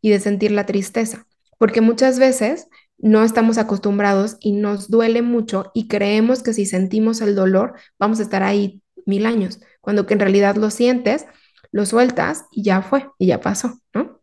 y 0.00 0.10
de 0.10 0.18
sentir 0.18 0.50
la 0.50 0.66
tristeza. 0.66 1.26
Porque 1.58 1.80
muchas 1.80 2.18
veces 2.18 2.66
no 2.98 3.22
estamos 3.22 3.56
acostumbrados 3.56 4.36
y 4.40 4.52
nos 4.52 4.90
duele 4.90 5.22
mucho 5.22 5.70
y 5.74 5.86
creemos 5.86 6.42
que 6.42 6.54
si 6.54 6.66
sentimos 6.66 7.20
el 7.20 7.36
dolor 7.36 7.74
vamos 8.00 8.18
a 8.18 8.22
estar 8.24 8.42
ahí 8.42 8.82
mil 9.06 9.26
años, 9.26 9.60
cuando 9.82 10.06
que 10.06 10.14
en 10.14 10.20
realidad 10.20 10.56
lo 10.56 10.70
sientes, 10.70 11.26
lo 11.72 11.84
sueltas 11.84 12.46
y 12.50 12.62
ya 12.62 12.80
fue, 12.80 13.10
y 13.18 13.26
ya 13.26 13.40
pasó, 13.42 13.78
¿no? 13.92 14.22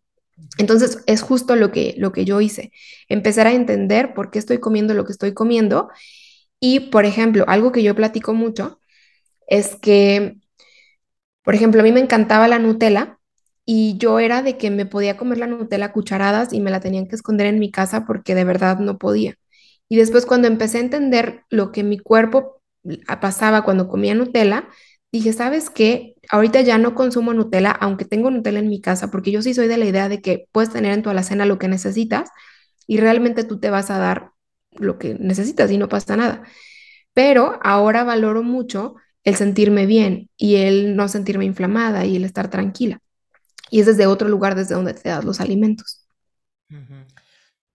Entonces 0.57 1.03
es 1.05 1.21
justo 1.21 1.55
lo 1.55 1.71
que, 1.71 1.93
lo 1.97 2.11
que 2.11 2.25
yo 2.25 2.41
hice, 2.41 2.71
empezar 3.07 3.45
a 3.45 3.53
entender 3.53 4.15
por 4.15 4.31
qué 4.31 4.39
estoy 4.39 4.59
comiendo 4.59 4.95
lo 4.95 5.05
que 5.05 5.11
estoy 5.11 5.33
comiendo 5.33 5.89
y, 6.59 6.79
por 6.91 7.05
ejemplo, 7.05 7.45
algo 7.47 7.71
que 7.71 7.83
yo 7.83 7.95
platico 7.95 8.33
mucho 8.33 8.79
es 9.47 9.75
que, 9.75 10.37
por 11.43 11.55
ejemplo, 11.55 11.81
a 11.81 11.83
mí 11.83 11.91
me 11.91 11.99
encantaba 11.99 12.47
la 12.47 12.59
Nutella 12.59 13.19
y 13.65 13.97
yo 13.97 14.19
era 14.19 14.41
de 14.41 14.57
que 14.57 14.71
me 14.71 14.85
podía 14.85 15.17
comer 15.17 15.37
la 15.39 15.47
Nutella 15.47 15.85
a 15.85 15.91
cucharadas 15.91 16.53
y 16.53 16.59
me 16.61 16.71
la 16.71 16.79
tenían 16.79 17.07
que 17.07 17.15
esconder 17.15 17.47
en 17.47 17.59
mi 17.59 17.71
casa 17.71 18.05
porque 18.05 18.35
de 18.35 18.43
verdad 18.43 18.79
no 18.79 18.97
podía. 18.97 19.35
Y 19.87 19.97
después 19.97 20.25
cuando 20.25 20.47
empecé 20.47 20.77
a 20.77 20.81
entender 20.81 21.43
lo 21.49 21.71
que 21.71 21.83
mi 21.83 21.97
cuerpo 21.99 22.61
pasaba 23.21 23.63
cuando 23.63 23.87
comía 23.87 24.15
Nutella, 24.15 24.67
dije, 25.11 25.33
¿sabes 25.33 25.69
qué? 25.69 26.15
Ahorita 26.29 26.61
ya 26.61 26.77
no 26.77 26.95
consumo 26.95 27.33
Nutella, 27.33 27.71
aunque 27.71 28.05
tengo 28.05 28.31
Nutella 28.31 28.59
en 28.59 28.69
mi 28.69 28.81
casa, 28.81 29.11
porque 29.11 29.31
yo 29.31 29.41
sí 29.41 29.53
soy 29.53 29.67
de 29.67 29.77
la 29.77 29.85
idea 29.85 30.09
de 30.09 30.21
que 30.21 30.47
puedes 30.51 30.71
tener 30.71 30.93
en 30.93 31.01
tu 31.01 31.09
alacena 31.09 31.45
lo 31.45 31.57
que 31.59 31.67
necesitas 31.67 32.29
y 32.87 32.97
realmente 32.99 33.43
tú 33.43 33.59
te 33.59 33.69
vas 33.69 33.91
a 33.91 33.97
dar 33.97 34.31
lo 34.71 34.97
que 34.99 35.15
necesitas 35.15 35.71
y 35.71 35.77
no 35.77 35.89
pasa 35.89 36.15
nada. 36.15 36.43
Pero 37.13 37.59
ahora 37.63 38.03
valoro 38.03 38.43
mucho 38.43 38.95
el 39.23 39.35
sentirme 39.35 39.85
bien 39.85 40.29
y 40.37 40.57
el 40.57 40.95
no 40.95 41.07
sentirme 41.07 41.45
inflamada 41.45 42.05
y 42.05 42.15
el 42.15 42.23
estar 42.23 42.49
tranquila. 42.49 42.99
Y 43.71 43.81
es 43.81 43.85
desde 43.85 44.07
otro 44.07 44.27
lugar 44.29 44.55
desde 44.55 44.75
donde 44.75 44.93
te 44.93 45.09
das 45.09 45.23
los 45.23 45.39
alimentos. 45.39 46.07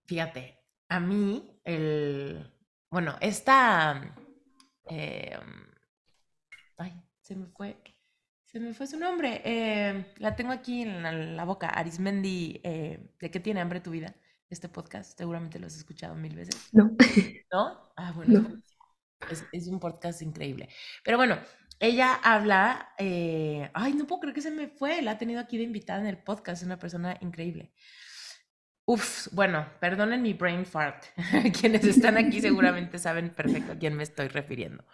Fíjate, 0.07 0.59
a 0.89 1.01
mí, 1.01 1.61
el, 1.65 2.51
bueno, 2.91 3.17
esta, 3.21 4.15
ay, 4.87 5.31
se 7.25 7.35
me 7.35 7.47
fue, 7.47 7.77
se 8.45 8.61
me 8.61 8.75
fue 8.75 8.87
su 8.87 8.99
nombre, 8.99 9.41
eh, 9.45 10.13
la 10.19 10.37
tengo 10.37 10.53
aquí 10.53 10.83
en 10.83 11.37
la, 11.37 11.45
boca, 11.45 11.69
Arismendi, 11.69 12.61
eh, 12.63 13.15
¿de 13.19 13.31
qué 13.31 13.41
tiene 13.41 13.63
hambre 13.63 13.81
tu 13.81 13.91
vida? 13.91 14.15
Este 14.51 14.69
podcast, 14.69 15.17
seguramente 15.17 15.59
lo 15.59 15.67
has 15.67 15.75
escuchado 15.75 16.15
mil 16.15 16.37
veces. 16.37 16.69
No. 16.73 16.95
¿No? 17.53 17.93
Ah, 17.97 18.13
bueno. 18.15 18.63
Es, 19.31 19.43
es, 19.53 19.69
un 19.69 19.81
podcast 19.81 20.21
increíble. 20.21 20.69
Pero 21.03 21.17
bueno, 21.17 21.39
ella 21.81 22.15
habla, 22.23 22.91
ay, 22.99 23.95
no 23.95 24.07
puedo 24.07 24.21
creer 24.21 24.35
que 24.35 24.43
se 24.43 24.51
me 24.51 24.69
fue, 24.69 25.01
la 25.01 25.13
ha 25.13 25.19
tenido 25.19 25.41
aquí 25.41 25.57
de 25.57 25.65
invitada 25.65 26.01
en 26.01 26.07
el 26.07 26.19
podcast, 26.19 26.61
es 26.61 26.67
una 26.67 26.79
persona 26.79 27.17
increíble. 27.23 27.73
Uf, 28.87 29.29
bueno, 29.33 29.67
perdonen 29.81 30.21
mi 30.21 30.35
brain 30.35 30.67
fart. 30.67 31.07
Quienes 31.59 31.85
están 31.85 32.19
aquí 32.19 32.43
seguramente 32.43 32.99
saben 32.99 33.31
perfecto 33.31 33.73
a 33.73 33.79
quién 33.79 33.95
me 33.95 34.03
estoy 34.03 34.29
refiriendo. 34.29 34.85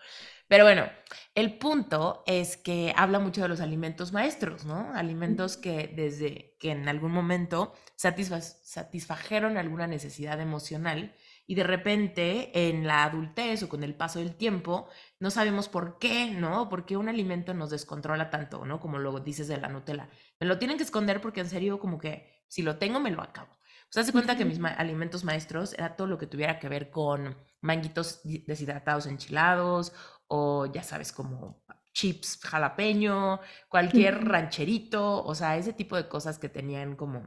Pero 0.51 0.65
bueno, 0.65 0.91
el 1.37 1.59
punto 1.59 2.25
es 2.27 2.57
que 2.57 2.93
habla 2.97 3.21
mucho 3.21 3.41
de 3.41 3.47
los 3.47 3.61
alimentos 3.61 4.13
maestros, 4.13 4.65
¿no? 4.65 4.93
Alimentos 4.95 5.57
que 5.57 5.87
desde 5.95 6.57
que 6.59 6.73
en 6.73 6.89
algún 6.89 7.13
momento 7.13 7.73
satisfajeron 7.95 9.57
alguna 9.57 9.87
necesidad 9.87 10.41
emocional 10.41 11.15
y 11.47 11.55
de 11.55 11.63
repente 11.63 12.69
en 12.69 12.85
la 12.85 13.05
adultez 13.05 13.63
o 13.63 13.69
con 13.69 13.85
el 13.85 13.95
paso 13.95 14.19
del 14.19 14.35
tiempo 14.35 14.89
no 15.21 15.31
sabemos 15.31 15.69
por 15.69 16.01
qué, 16.01 16.33
¿no? 16.33 16.69
¿Por 16.69 16.85
qué 16.85 16.97
un 16.97 17.09
alimento 17.09 17.55
nos 17.55 17.71
descontrola 17.71 18.29
tanto, 18.29 18.67
¿no? 18.67 18.81
Como 18.81 18.99
lo 18.99 19.21
dices 19.21 19.47
de 19.47 19.57
la 19.59 19.69
Nutella. 19.69 20.09
Me 20.41 20.49
lo 20.49 20.59
tienen 20.59 20.79
que 20.79 20.83
esconder 20.83 21.21
porque 21.21 21.43
en 21.43 21.49
serio 21.49 21.79
como 21.79 21.97
que 22.01 22.43
si 22.49 22.63
lo 22.63 22.77
tengo 22.77 22.99
me 22.99 23.13
lo 23.13 23.23
acabo. 23.23 23.60
O 23.91 23.93
sea, 23.93 24.05
se 24.05 24.13
cuenta 24.13 24.37
que 24.37 24.45
mis 24.45 24.61
alimentos 24.61 25.25
maestros 25.25 25.75
era 25.75 25.97
todo 25.97 26.07
lo 26.07 26.17
que 26.17 26.29
tuviera 26.29 26.61
que 26.61 26.69
ver 26.69 26.91
con 26.91 27.37
manguitos 27.61 28.21
deshidratados 28.23 29.07
enchilados 29.07 29.93
o 30.29 30.67
ya 30.67 30.85
sabes, 30.85 31.11
como 31.13 31.65
chips 31.93 32.39
jalapeño, 32.41 33.41
cualquier 33.69 34.25
rancherito, 34.25 35.25
o 35.25 35.35
sea, 35.35 35.57
ese 35.57 35.73
tipo 35.73 35.97
de 35.97 36.07
cosas 36.09 36.39
que 36.39 36.49
tenían 36.49 36.95
como 36.95 37.27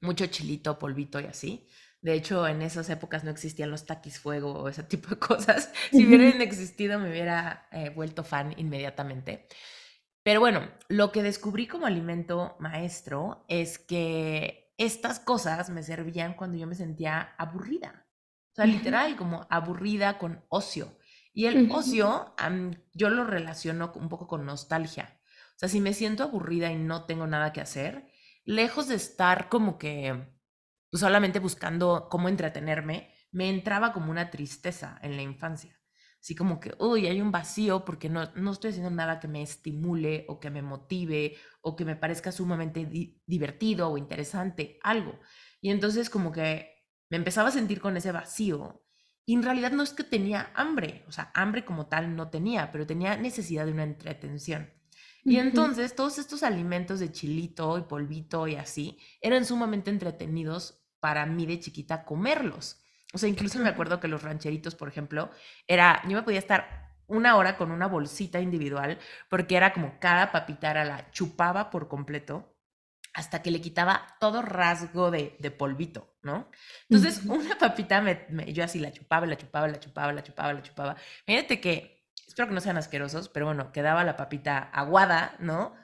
mucho 0.00 0.26
chilito, 0.26 0.78
polvito 0.78 1.20
y 1.20 1.26
así. 1.26 1.68
De 2.00 2.14
hecho, 2.14 2.48
en 2.48 2.62
esas 2.62 2.88
épocas 2.88 3.22
no 3.22 3.30
existían 3.30 3.70
los 3.70 3.84
taquis 3.84 4.18
fuego 4.18 4.52
o 4.54 4.68
ese 4.68 4.82
tipo 4.82 5.10
de 5.10 5.18
cosas. 5.18 5.70
Si 5.90 6.06
hubieran 6.06 6.40
existido, 6.40 6.98
me 6.98 7.10
hubiera 7.10 7.68
eh, 7.70 7.90
vuelto 7.90 8.24
fan 8.24 8.54
inmediatamente. 8.56 9.46
Pero 10.22 10.40
bueno, 10.40 10.68
lo 10.88 11.12
que 11.12 11.22
descubrí 11.22 11.66
como 11.66 11.86
alimento 11.86 12.56
maestro 12.58 13.44
es 13.48 13.78
que 13.78 14.61
estas 14.76 15.20
cosas 15.20 15.70
me 15.70 15.82
servían 15.82 16.34
cuando 16.34 16.58
yo 16.58 16.66
me 16.66 16.74
sentía 16.74 17.34
aburrida. 17.38 18.06
O 18.52 18.54
sea, 18.54 18.66
literal, 18.66 19.16
como 19.16 19.46
aburrida 19.50 20.18
con 20.18 20.44
ocio. 20.48 20.98
Y 21.32 21.46
el 21.46 21.70
ocio, 21.70 22.34
yo 22.92 23.08
lo 23.08 23.24
relaciono 23.24 23.92
un 23.94 24.08
poco 24.08 24.26
con 24.26 24.44
nostalgia. 24.44 25.18
O 25.56 25.58
sea, 25.58 25.68
si 25.68 25.80
me 25.80 25.94
siento 25.94 26.24
aburrida 26.24 26.70
y 26.70 26.76
no 26.76 27.06
tengo 27.06 27.26
nada 27.26 27.52
que 27.52 27.62
hacer, 27.62 28.10
lejos 28.44 28.88
de 28.88 28.96
estar 28.96 29.48
como 29.48 29.78
que 29.78 30.36
solamente 30.92 31.38
buscando 31.38 32.08
cómo 32.10 32.28
entretenerme, 32.28 33.14
me 33.30 33.48
entraba 33.48 33.94
como 33.94 34.10
una 34.10 34.30
tristeza 34.30 34.98
en 35.02 35.16
la 35.16 35.22
infancia 35.22 35.81
así 36.22 36.36
como 36.36 36.60
que, 36.60 36.72
uy, 36.78 37.08
hay 37.08 37.20
un 37.20 37.32
vacío 37.32 37.84
porque 37.84 38.08
no, 38.08 38.30
no 38.36 38.52
estoy 38.52 38.70
haciendo 38.70 38.90
nada 38.90 39.18
que 39.18 39.26
me 39.26 39.42
estimule 39.42 40.24
o 40.28 40.38
que 40.38 40.50
me 40.50 40.62
motive 40.62 41.36
o 41.60 41.74
que 41.74 41.84
me 41.84 41.96
parezca 41.96 42.30
sumamente 42.30 42.88
divertido 43.26 43.90
o 43.90 43.98
interesante, 43.98 44.78
algo. 44.84 45.18
Y 45.60 45.70
entonces 45.70 46.08
como 46.08 46.30
que 46.30 46.86
me 47.10 47.16
empezaba 47.16 47.48
a 47.48 47.52
sentir 47.52 47.80
con 47.80 47.96
ese 47.96 48.12
vacío 48.12 48.84
y 49.26 49.34
en 49.34 49.42
realidad 49.42 49.72
no 49.72 49.82
es 49.82 49.92
que 49.92 50.04
tenía 50.04 50.52
hambre, 50.54 51.04
o 51.08 51.12
sea, 51.12 51.32
hambre 51.34 51.64
como 51.64 51.88
tal 51.88 52.14
no 52.14 52.30
tenía, 52.30 52.70
pero 52.70 52.86
tenía 52.86 53.16
necesidad 53.16 53.66
de 53.66 53.72
una 53.72 53.82
entretención. 53.82 54.70
Y 55.24 55.36
entonces 55.36 55.94
todos 55.96 56.18
estos 56.18 56.44
alimentos 56.44 57.00
de 57.00 57.10
chilito 57.10 57.78
y 57.78 57.82
polvito 57.82 58.46
y 58.46 58.56
así 58.56 58.98
eran 59.20 59.44
sumamente 59.44 59.90
entretenidos 59.90 60.84
para 61.00 61.26
mí 61.26 61.46
de 61.46 61.58
chiquita 61.58 62.04
comerlos. 62.04 62.81
O 63.12 63.18
sea, 63.18 63.28
incluso 63.28 63.58
me 63.58 63.68
acuerdo 63.68 64.00
que 64.00 64.08
los 64.08 64.22
rancheritos, 64.22 64.74
por 64.74 64.88
ejemplo, 64.88 65.30
era, 65.66 66.02
yo 66.08 66.16
me 66.16 66.22
podía 66.22 66.38
estar 66.38 66.92
una 67.06 67.36
hora 67.36 67.56
con 67.56 67.70
una 67.70 67.86
bolsita 67.88 68.40
individual 68.40 68.98
porque 69.28 69.56
era 69.56 69.72
como 69.72 69.98
cada 70.00 70.32
papita 70.32 70.70
era 70.70 70.84
la 70.84 71.10
chupaba 71.10 71.70
por 71.70 71.88
completo 71.88 72.56
hasta 73.14 73.42
que 73.42 73.50
le 73.50 73.60
quitaba 73.60 74.16
todo 74.20 74.40
rasgo 74.40 75.10
de, 75.10 75.36
de 75.38 75.50
polvito, 75.50 76.16
¿no? 76.22 76.50
Entonces, 76.88 77.22
una 77.26 77.58
papita, 77.58 78.00
me, 78.00 78.26
yo 78.52 78.64
así 78.64 78.78
la 78.78 78.92
chupaba, 78.92 79.26
la 79.26 79.36
chupaba, 79.36 79.68
la 79.68 79.78
chupaba, 79.78 80.12
la 80.12 80.22
chupaba, 80.22 80.52
la 80.54 80.62
chupaba. 80.62 80.96
Fíjate 81.26 81.60
que, 81.60 82.06
espero 82.26 82.48
que 82.48 82.54
no 82.54 82.60
sean 82.60 82.78
asquerosos, 82.78 83.28
pero 83.28 83.46
bueno, 83.46 83.70
quedaba 83.72 84.02
la 84.04 84.16
papita 84.16 84.58
aguada, 84.58 85.36
¿no? 85.40 85.74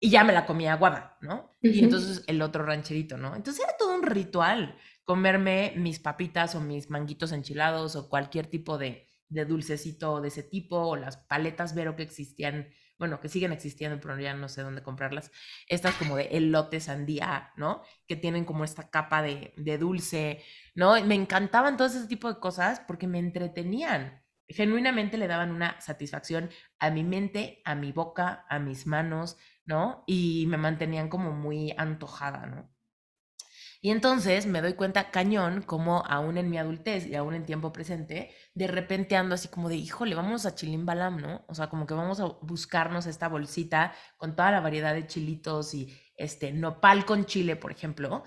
Y 0.00 0.08
ya 0.08 0.24
me 0.24 0.32
la 0.32 0.46
comía 0.46 0.72
aguada, 0.72 1.18
¿no? 1.20 1.58
Y 1.60 1.84
entonces 1.84 2.24
el 2.26 2.40
otro 2.40 2.64
rancherito, 2.64 3.18
¿no? 3.18 3.36
Entonces 3.36 3.62
era 3.62 3.76
todo 3.76 3.94
un 3.94 4.02
ritual 4.02 4.78
comerme 5.10 5.72
mis 5.74 5.98
papitas 5.98 6.54
o 6.54 6.60
mis 6.60 6.88
manguitos 6.88 7.32
enchilados 7.32 7.96
o 7.96 8.08
cualquier 8.08 8.46
tipo 8.46 8.78
de, 8.78 9.08
de 9.28 9.44
dulcecito 9.44 10.20
de 10.20 10.28
ese 10.28 10.44
tipo 10.44 10.76
o 10.76 10.94
las 10.94 11.16
paletas 11.16 11.74
Vero 11.74 11.96
que 11.96 12.04
existían, 12.04 12.68
bueno, 12.96 13.18
que 13.18 13.28
siguen 13.28 13.50
existiendo, 13.50 13.98
pero 13.98 14.16
ya 14.20 14.34
no 14.34 14.48
sé 14.48 14.62
dónde 14.62 14.84
comprarlas. 14.84 15.32
Estas 15.66 15.96
como 15.96 16.14
de 16.14 16.28
elote 16.30 16.78
sandía, 16.78 17.50
¿no? 17.56 17.82
Que 18.06 18.14
tienen 18.14 18.44
como 18.44 18.62
esta 18.62 18.88
capa 18.88 19.20
de, 19.20 19.52
de 19.56 19.78
dulce, 19.78 20.44
¿no? 20.76 21.04
Me 21.04 21.16
encantaban 21.16 21.76
todo 21.76 21.88
ese 21.88 22.06
tipo 22.06 22.32
de 22.32 22.38
cosas 22.38 22.78
porque 22.78 23.08
me 23.08 23.18
entretenían. 23.18 24.22
Genuinamente 24.46 25.18
le 25.18 25.26
daban 25.26 25.50
una 25.50 25.80
satisfacción 25.80 26.50
a 26.78 26.92
mi 26.92 27.02
mente, 27.02 27.62
a 27.64 27.74
mi 27.74 27.90
boca, 27.90 28.46
a 28.48 28.60
mis 28.60 28.86
manos, 28.86 29.38
¿no? 29.64 30.04
Y 30.06 30.46
me 30.46 30.56
mantenían 30.56 31.08
como 31.08 31.32
muy 31.32 31.74
antojada, 31.76 32.46
¿no? 32.46 32.70
Y 33.82 33.90
entonces 33.90 34.46
me 34.46 34.60
doy 34.60 34.74
cuenta 34.74 35.10
cañón 35.10 35.62
como 35.62 36.04
aún 36.06 36.36
en 36.36 36.50
mi 36.50 36.58
adultez 36.58 37.06
y 37.06 37.14
aún 37.14 37.34
en 37.34 37.46
tiempo 37.46 37.72
presente, 37.72 38.30
de 38.54 38.66
repente 38.66 39.16
ando 39.16 39.34
así 39.34 39.48
como 39.48 39.70
de, 39.70 39.76
híjole, 39.76 40.14
vamos 40.14 40.44
a 40.44 40.54
Chilimbalam, 40.54 41.16
¿no? 41.16 41.44
O 41.48 41.54
sea, 41.54 41.68
como 41.68 41.86
que 41.86 41.94
vamos 41.94 42.20
a 42.20 42.26
buscarnos 42.42 43.06
esta 43.06 43.28
bolsita 43.28 43.94
con 44.18 44.36
toda 44.36 44.50
la 44.50 44.60
variedad 44.60 44.92
de 44.92 45.06
chilitos 45.06 45.72
y 45.72 45.96
este 46.16 46.52
nopal 46.52 47.06
con 47.06 47.24
chile, 47.24 47.56
por 47.56 47.72
ejemplo, 47.72 48.22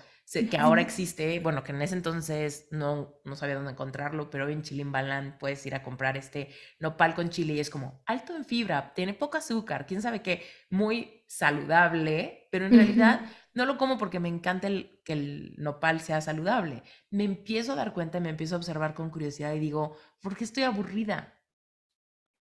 que 0.50 0.56
ahora 0.56 0.80
existe, 0.80 1.38
bueno, 1.38 1.62
que 1.62 1.70
en 1.70 1.82
ese 1.82 1.94
entonces 1.94 2.66
no, 2.70 3.20
no 3.24 3.36
sabía 3.36 3.54
dónde 3.54 3.72
encontrarlo, 3.72 4.30
pero 4.30 4.46
hoy 4.46 4.52
en 4.54 4.62
Chilimbalam 4.62 5.38
puedes 5.38 5.64
ir 5.66 5.74
a 5.74 5.82
comprar 5.82 6.16
este 6.16 6.48
nopal 6.80 7.14
con 7.14 7.28
chile 7.28 7.52
y 7.54 7.60
es 7.60 7.70
como 7.70 8.02
alto 8.06 8.34
en 8.34 8.44
fibra, 8.44 8.92
tiene 8.94 9.14
poco 9.14 9.36
azúcar, 9.36 9.86
quién 9.86 10.02
sabe 10.02 10.22
qué, 10.22 10.42
muy 10.70 11.23
saludable, 11.36 12.48
pero 12.52 12.66
en 12.66 12.74
realidad 12.74 13.22
no 13.54 13.66
lo 13.66 13.76
como 13.76 13.98
porque 13.98 14.20
me 14.20 14.28
encanta 14.28 14.68
el, 14.68 15.00
que 15.04 15.14
el 15.14 15.54
nopal 15.58 16.00
sea 16.00 16.20
saludable. 16.20 16.82
Me 17.10 17.24
empiezo 17.24 17.72
a 17.72 17.76
dar 17.76 17.92
cuenta 17.92 18.18
y 18.18 18.20
me 18.20 18.30
empiezo 18.30 18.54
a 18.54 18.58
observar 18.58 18.94
con 18.94 19.10
curiosidad 19.10 19.52
y 19.54 19.58
digo, 19.58 19.96
¿por 20.20 20.36
qué 20.36 20.44
estoy 20.44 20.62
aburrida? 20.62 21.34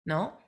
¿No? 0.04 0.38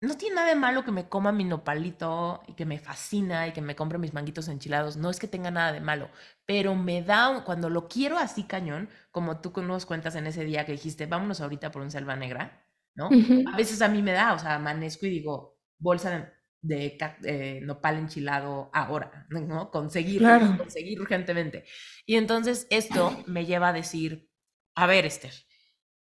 No 0.00 0.16
tiene 0.16 0.36
nada 0.36 0.48
de 0.48 0.54
malo 0.54 0.84
que 0.84 0.90
me 0.90 1.08
coma 1.08 1.32
mi 1.32 1.44
nopalito 1.44 2.42
y 2.46 2.54
que 2.54 2.66
me 2.66 2.78
fascina 2.78 3.46
y 3.48 3.52
que 3.52 3.62
me 3.62 3.76
compre 3.76 3.98
mis 3.98 4.12
manguitos 4.14 4.48
enchilados. 4.48 4.96
No 4.96 5.10
es 5.10 5.18
que 5.18 5.28
tenga 5.28 5.50
nada 5.50 5.72
de 5.72 5.80
malo, 5.80 6.10
pero 6.46 6.74
me 6.74 7.02
da, 7.02 7.42
cuando 7.44 7.70
lo 7.70 7.88
quiero 7.88 8.18
así 8.18 8.44
cañón, 8.44 8.88
como 9.10 9.40
tú 9.40 9.52
nos 9.62 9.86
cuentas 9.86 10.14
en 10.16 10.26
ese 10.26 10.44
día 10.44 10.66
que 10.66 10.72
dijiste, 10.72 11.06
vámonos 11.06 11.40
ahorita 11.40 11.70
por 11.70 11.82
un 11.82 11.90
selva 11.90 12.16
negra, 12.16 12.66
¿no? 12.94 13.08
A 13.52 13.56
veces 13.56 13.80
a 13.82 13.88
mí 13.88 14.02
me 14.02 14.12
da, 14.12 14.34
o 14.34 14.38
sea, 14.38 14.56
amanezco 14.56 15.06
y 15.06 15.10
digo, 15.10 15.58
bolsa 15.78 16.10
de 16.10 16.33
de 16.64 16.96
eh, 17.24 17.60
nopal 17.62 17.98
enchilado 17.98 18.70
ahora, 18.72 19.26
¿no? 19.28 19.70
Conseguir, 19.70 20.22
conseguir 20.56 20.98
urgentemente. 20.98 21.66
Y 22.06 22.16
entonces 22.16 22.66
esto 22.70 23.22
me 23.26 23.44
lleva 23.44 23.68
a 23.68 23.72
decir, 23.74 24.30
a 24.74 24.86
ver, 24.86 25.04
Esther, 25.04 25.32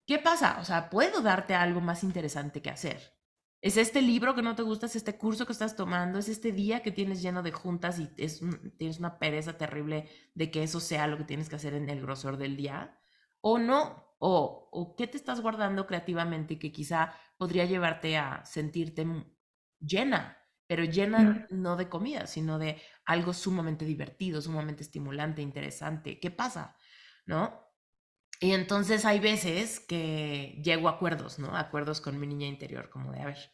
¿qué 0.05 0.19
pasa? 0.19 0.59
O 0.61 0.65
sea, 0.65 0.91
¿puedo 0.91 1.23
darte 1.23 1.55
algo 1.55 1.81
más 1.81 2.03
interesante 2.03 2.61
que 2.61 2.71
hacer? 2.71 3.17
¿Es 3.61 3.77
este 3.77 4.03
libro 4.03 4.35
que 4.35 4.43
no 4.43 4.57
te 4.57 4.63
gusta? 4.63 4.87
¿Es 4.87 4.97
este 4.97 5.17
curso 5.17 5.47
que 5.47 5.53
estás 5.53 5.77
tomando? 5.77 6.19
¿Es 6.19 6.29
este 6.29 6.51
día 6.51 6.83
que 6.83 6.91
tienes 6.91 7.23
lleno 7.23 7.45
de 7.45 7.53
juntas 7.53 8.01
y 8.01 8.11
es 8.17 8.41
tienes 8.77 8.99
una 8.99 9.19
pereza 9.21 9.57
terrible 9.57 10.09
de 10.35 10.51
que 10.51 10.65
eso 10.65 10.81
sea 10.81 11.07
lo 11.07 11.19
que 11.19 11.25
tienes 11.25 11.49
que 11.49 11.57
hacer 11.57 11.75
en 11.75 11.89
el 11.89 12.01
grosor 12.03 12.37
del 12.37 12.57
día? 12.57 12.99
¿O 13.41 13.59
no? 13.59 14.17
¿O, 14.19 14.69
o 14.73 14.97
qué 14.97 15.07
te 15.07 15.17
estás 15.17 15.41
guardando 15.41 15.87
creativamente 15.87 16.59
que 16.59 16.73
quizá 16.73 17.15
podría 17.37 17.65
llevarte 17.65 18.17
a 18.17 18.45
sentirte 18.45 19.07
llena 19.79 20.39
pero 20.69 20.85
llena 20.85 21.47
no 21.51 21.77
de 21.77 21.89
comida, 21.89 22.27
sino 22.27 22.59
de 22.59 22.81
algo 23.07 23.33
sumamente 23.33 23.87
divertido, 23.87 24.41
sumamente 24.43 24.83
estimulante, 24.83 25.41
interesante. 25.41 26.21
¿Qué 26.21 26.31
pasa? 26.31 26.77
¿No? 27.27 27.67
Y 28.39 28.53
entonces 28.53 29.05
hay 29.07 29.19
veces 29.19 29.81
que 29.81 30.61
llego 30.63 30.89
a 30.89 30.93
acuerdos, 30.93 31.39
¿no? 31.39 31.57
Acuerdos 31.57 32.01
con 32.03 32.21
mi 32.21 32.27
niña 32.27 32.47
interior, 32.47 32.91
como 32.91 33.11
de, 33.13 33.21
a 33.21 33.27
ver, 33.27 33.53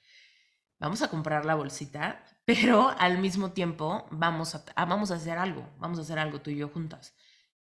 vamos 0.81 1.03
a 1.03 1.09
comprar 1.09 1.47
la 1.47 1.55
bolsita, 1.55 2.25
pero 2.45 2.91
al 2.99 3.19
mismo 3.19 3.53
tiempo 3.53 4.07
vamos 4.11 4.57
a, 4.57 4.65
vamos 4.85 5.13
a 5.13 5.15
hacer 5.15 5.39
algo, 5.39 5.73
vamos 5.79 6.01
a 6.01 6.03
hacer 6.03 6.19
algo 6.19 6.41
tú 6.43 6.51
y 6.51 6.57
yo 6.57 6.69
juntas. 6.69 7.15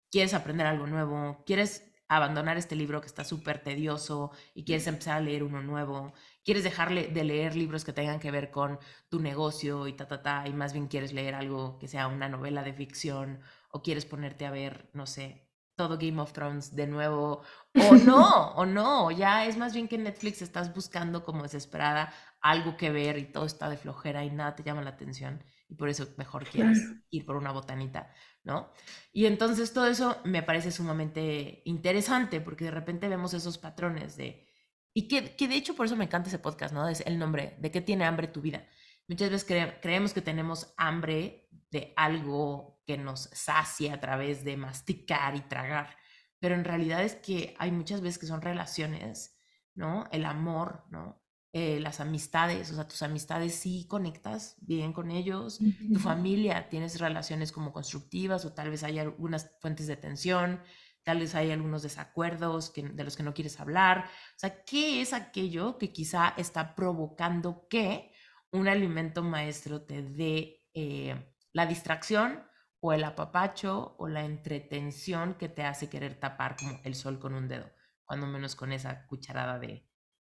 ¿Quieres 0.10 0.34
aprender 0.34 0.66
algo 0.66 0.88
nuevo? 0.88 1.44
¿Quieres 1.46 1.92
abandonar 2.08 2.58
este 2.58 2.76
libro 2.76 3.02
que 3.02 3.08
está 3.08 3.24
súper 3.24 3.64
tedioso 3.64 4.32
y 4.54 4.64
quieres 4.64 4.88
empezar 4.88 5.18
a 5.18 5.22
leer 5.22 5.44
uno 5.44 5.62
nuevo? 5.62 6.14
¿Quieres 6.44 6.64
dejarle 6.64 7.08
de 7.08 7.24
leer 7.24 7.56
libros 7.56 7.84
que 7.84 7.94
tengan 7.94 8.20
que 8.20 8.32
ver 8.32 8.52
con 8.52 8.80
tu 9.10 9.20
negocio 9.20 9.88
y 9.88 9.94
ta, 9.94 10.08
ta, 10.08 10.22
ta, 10.22 10.48
y 10.48 10.54
más 10.54 10.74
bien 10.74 10.88
quieres 10.88 11.14
leer 11.14 11.36
algo 11.36 11.78
que 11.80 11.88
sea 11.88 12.08
una 12.08 12.30
novela 12.30 12.64
de 12.64 12.74
ficción 12.74 13.42
o 13.72 13.82
quieres 13.82 14.06
ponerte 14.06 14.46
a 14.46 14.52
ver, 14.52 14.90
no 14.94 15.06
sé, 15.06 15.46
todo 15.76 15.98
Game 15.98 16.22
of 16.22 16.32
Thrones 16.34 16.76
de 16.76 16.88
nuevo, 16.88 17.42
o 17.74 17.96
no, 18.06 18.52
o 18.56 18.66
no, 18.66 19.12
ya 19.12 19.46
es 19.46 19.58
más 19.58 19.74
bien 19.74 19.88
que 19.88 19.96
en 19.96 20.04
Netflix 20.04 20.42
estás 20.42 20.74
buscando 20.74 21.24
como 21.24 21.44
desesperada 21.44 22.14
algo 22.42 22.78
que 22.78 22.92
ver 22.92 23.18
y 23.18 23.26
todo 23.26 23.46
está 23.46 23.70
de 23.70 23.78
flojera 23.78 24.24
y 24.24 24.30
nada 24.30 24.56
te 24.56 24.64
llama 24.64 24.82
la 24.82 24.92
atención 24.92 25.44
y 25.68 25.76
por 25.76 25.90
eso 25.90 26.08
mejor 26.18 26.46
quieres 26.46 26.80
ir 27.10 27.26
por 27.26 27.36
una 27.36 27.52
botanita, 27.52 28.14
¿no? 28.46 28.72
Y 29.12 29.26
entonces 29.26 29.74
todo 29.74 29.88
eso 29.88 30.18
me 30.24 30.44
parece 30.44 30.72
sumamente 30.72 31.62
interesante 31.66 32.40
porque 32.40 32.66
de 32.66 32.72
repente 32.72 33.10
vemos 33.10 33.34
esos 33.34 33.58
patrones 33.58 34.16
de, 34.16 34.48
y 34.94 35.08
que, 35.08 35.36
que 35.36 35.48
de 35.48 35.56
hecho 35.56 35.76
por 35.76 35.88
eso 35.88 35.96
me 35.98 36.06
encanta 36.06 36.30
ese 36.30 36.40
podcast, 36.40 36.74
¿no? 36.74 36.88
Es 36.88 37.02
el 37.02 37.20
nombre, 37.20 37.58
de 37.60 37.72
qué 37.72 37.82
tiene 37.82 38.06
hambre 38.06 38.28
tu 38.28 38.42
vida. 38.42 38.66
Muchas 39.08 39.30
veces 39.30 39.46
creemos 39.82 40.14
que 40.14 40.22
tenemos 40.22 40.74
hambre 40.78 41.50
de 41.70 41.94
algo 41.98 42.82
que 42.86 42.98
nos 42.98 43.22
sacia 43.34 43.96
a 43.96 44.00
través 44.00 44.44
de 44.44 44.58
masticar 44.58 45.36
y 45.36 45.42
tragar, 45.42 45.98
pero 46.40 46.56
en 46.56 46.64
realidad 46.64 47.04
es 47.04 47.16
que 47.16 47.56
hay 47.58 47.72
muchas 47.72 48.02
veces 48.02 48.20
que 48.20 48.28
son 48.28 48.42
relaciones, 48.42 49.38
¿no? 49.74 50.08
El 50.12 50.26
amor, 50.26 50.86
¿no? 50.90 51.25
Eh, 51.58 51.80
las 51.80 52.02
amistades, 52.02 52.70
o 52.70 52.76
sea, 52.76 52.86
tus 52.86 53.02
amistades 53.02 53.56
sí 53.56 53.86
conectas 53.88 54.58
bien 54.60 54.92
con 54.92 55.10
ellos, 55.10 55.60
tu 55.94 56.00
familia, 56.00 56.68
tienes 56.68 57.00
relaciones 57.00 57.54
como 57.54 57.72
constructivas 57.72 58.44
o 58.44 58.52
tal 58.52 58.70
vez 58.70 58.84
hay 58.84 59.00
algunas 59.00 59.56
fuentes 59.62 59.88
de 59.88 59.96
tensión, 59.96 60.60
tal 61.04 61.20
vez 61.20 61.34
hay 61.34 61.52
algunos 61.52 61.82
desacuerdos 61.82 62.72
que, 62.72 62.84
de 62.84 63.06
los 63.06 63.16
que 63.16 63.24
no 63.24 63.34
quieres 63.34 63.58
hablar. 63.62 64.10
O 64.36 64.38
sea, 64.38 64.66
¿qué 64.66 65.00
es 65.00 65.14
aquello 65.14 65.78
que 65.78 65.94
quizá 65.94 66.34
está 66.36 66.76
provocando 66.76 67.70
que 67.70 68.12
un 68.52 68.68
alimento 68.68 69.24
maestro 69.24 69.84
te 69.84 70.02
dé 70.02 70.68
eh, 70.74 71.16
la 71.54 71.66
distracción 71.68 72.44
o 72.82 72.92
el 72.92 73.06
apapacho 73.06 73.96
o 73.98 74.10
la 74.10 74.26
entretención 74.26 75.36
que 75.36 75.48
te 75.48 75.64
hace 75.64 75.90
querer 75.90 76.20
tapar 76.20 76.58
como 76.58 76.82
el 76.84 76.96
sol 76.96 77.18
con 77.18 77.34
un 77.34 77.48
dedo, 77.48 77.72
cuando 78.04 78.28
menos 78.28 78.58
con 78.58 78.74
esa 78.74 79.08
cucharada 79.08 79.58
de, 79.58 79.88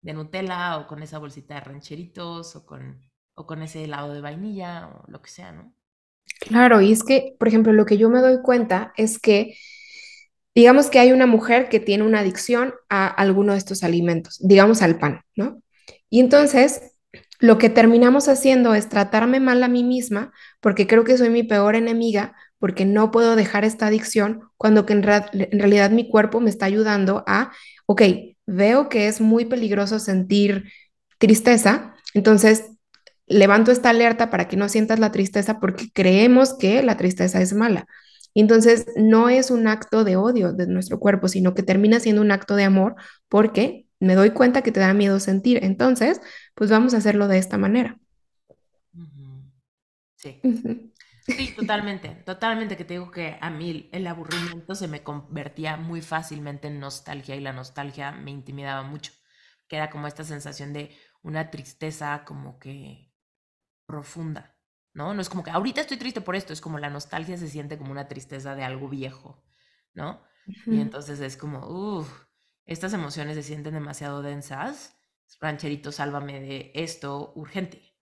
de 0.01 0.13
Nutella 0.13 0.79
o 0.79 0.87
con 0.87 1.03
esa 1.03 1.19
bolsita 1.19 1.55
de 1.55 1.61
rancheritos 1.61 2.57
o 2.57 2.67
con, 2.67 3.01
o 3.35 3.47
con 3.47 3.63
ese 3.63 3.85
helado 3.85 4.13
de 4.13 4.21
vainilla 4.21 4.89
o 4.89 5.05
lo 5.11 5.21
que 5.21 5.31
sea, 5.31 5.53
¿no? 5.53 5.75
Claro, 6.41 6.81
y 6.81 6.93
es 6.93 7.03
que, 7.03 7.35
por 7.39 7.49
ejemplo, 7.49 7.73
lo 7.73 7.87
que 7.87 7.99
yo 7.99 8.11
me 8.11 8.21
doy 8.21 8.41
cuenta 8.43 8.93
es 8.97 9.19
que, 9.19 9.57
digamos 10.55 10.89
que 10.91 10.99
hay 10.99 11.13
una 11.13 11.27
mujer 11.27 11.69
que 11.69 11.81
tiene 11.81 12.05
una 12.05 12.21
adicción 12.21 12.75
a 12.89 13.07
alguno 13.07 13.53
de 13.53 13.59
estos 13.59 13.83
alimentos, 13.83 14.39
digamos 14.41 14.83
al 14.83 14.99
pan, 14.99 15.23
¿no? 15.37 15.63
Y 16.11 16.21
entonces 16.21 16.93
lo 17.41 17.59
que 17.59 17.71
terminamos 17.71 18.29
haciendo 18.29 18.75
es 18.75 18.89
tratarme 18.89 19.41
mal 19.41 19.63
a 19.63 19.69
mí 19.69 19.85
misma 19.85 20.33
porque 20.61 20.87
creo 20.87 21.05
que 21.05 21.17
soy 21.17 21.31
mi 21.31 21.45
peor 21.45 21.77
enemiga, 21.77 22.35
porque 22.59 22.85
no 22.85 23.11
puedo 23.11 23.37
dejar 23.37 23.65
esta 23.65 23.87
adicción 23.87 24.43
cuando 24.57 24.87
que 24.87 24.95
en, 24.95 25.03
realidad 25.03 25.91
mi 25.91 26.09
cuerpo 26.11 26.41
me 26.41 26.51
está 26.51 26.67
ayudando 26.67 27.23
a, 27.27 27.53
ok, 27.87 28.03
veo 28.49 28.89
que 28.89 29.09
es 29.09 29.21
muy 29.21 29.45
peligroso 29.45 29.99
sentir 29.99 30.73
tristeza, 31.19 31.95
entonces 32.15 32.65
levanto 33.27 33.71
esta 33.71 33.91
alerta 33.91 34.31
para 34.31 34.49
que 34.49 34.57
no 34.57 34.71
sientas 34.71 34.99
la 34.99 35.13
tristeza 35.13 35.61
porque 35.61 35.91
creemos 35.93 36.55
que 36.55 36.83
la 36.83 36.97
tristeza 36.97 37.43
es 37.43 37.53
mala. 37.53 37.87
entonces 38.35 38.87
no 38.97 39.29
es 39.29 39.51
un 39.51 39.67
acto 39.69 40.05
de 40.05 40.17
odio 40.17 40.53
de 40.53 40.67
nuestro 40.67 40.99
cuerpo, 40.99 41.29
sino 41.29 41.55
que 41.55 41.63
termina 41.63 42.01
siendo 42.01 42.23
un 42.23 42.31
acto 42.31 42.57
de 42.57 42.65
amor 42.65 42.95
porque 43.29 43.87
me 44.01 44.15
doy 44.15 44.31
cuenta 44.31 44.63
que 44.63 44.73
te 44.73 44.81
da 44.81 44.95
miedo 44.95 45.21
sentir. 45.21 45.63
Entonces, 45.65 46.21
pues 46.55 46.71
vamos 46.71 46.95
a 46.95 46.99
hacerlo 46.99 47.29
de 47.29 47.39
esta 47.39 47.59
manera. 47.59 47.99
Sí. 50.17 50.41
Sí, 51.37 51.53
totalmente, 51.55 52.09
totalmente 52.25 52.77
que 52.77 52.85
te 52.85 52.95
digo 52.95 53.11
que 53.11 53.37
a 53.41 53.51
mí 53.51 53.89
el 53.93 54.07
aburrimiento 54.07 54.75
se 54.75 54.89
me 54.89 55.03
convertía 55.03 55.77
muy 55.77 56.01
fácilmente 56.01 56.69
en 56.69 56.81
nostalgia 56.81 57.37
y 57.37 57.41
la 57.41 57.53
nostalgia 57.53 58.13
me 58.13 58.31
intimidaba 58.31 58.83
mucho, 58.83 59.13
que 59.69 59.77
era 59.77 59.91
como 59.91 60.07
esta 60.07 60.25
sensación 60.25 60.73
de 60.73 60.97
una 61.23 61.51
tristeza 61.51 62.25
como 62.25 62.59
que 62.59 63.13
profunda, 63.87 64.57
¿no? 64.95 65.15
No 65.15 65.23
es 65.23 65.29
como 65.29 65.45
que 65.45 65.51
ahorita 65.51 65.83
estoy 65.83 65.99
triste 65.99 66.21
por 66.23 66.37
esto, 66.37 66.53
es 66.53 66.61
como 66.61 66.79
la 66.79 66.91
nostalgia 66.91 67.37
se 67.39 67.49
siente 67.49 67.79
como 67.79 67.93
una 67.93 68.09
tristeza 68.09 68.55
de 68.55 68.65
algo 68.65 68.89
viejo, 68.89 69.45
¿no? 69.95 70.23
Y 70.69 70.81
entonces 70.81 71.21
es 71.21 71.37
como, 71.37 71.67
uff, 71.69 72.11
estas 72.67 72.93
emociones 72.95 73.37
se 73.37 73.43
sienten 73.43 73.75
demasiado 73.75 74.23
densas, 74.23 74.99
rancherito, 75.41 75.93
sálvame 75.93 76.41
de 76.41 76.73
esto 76.75 77.33
urgente. 77.37 77.95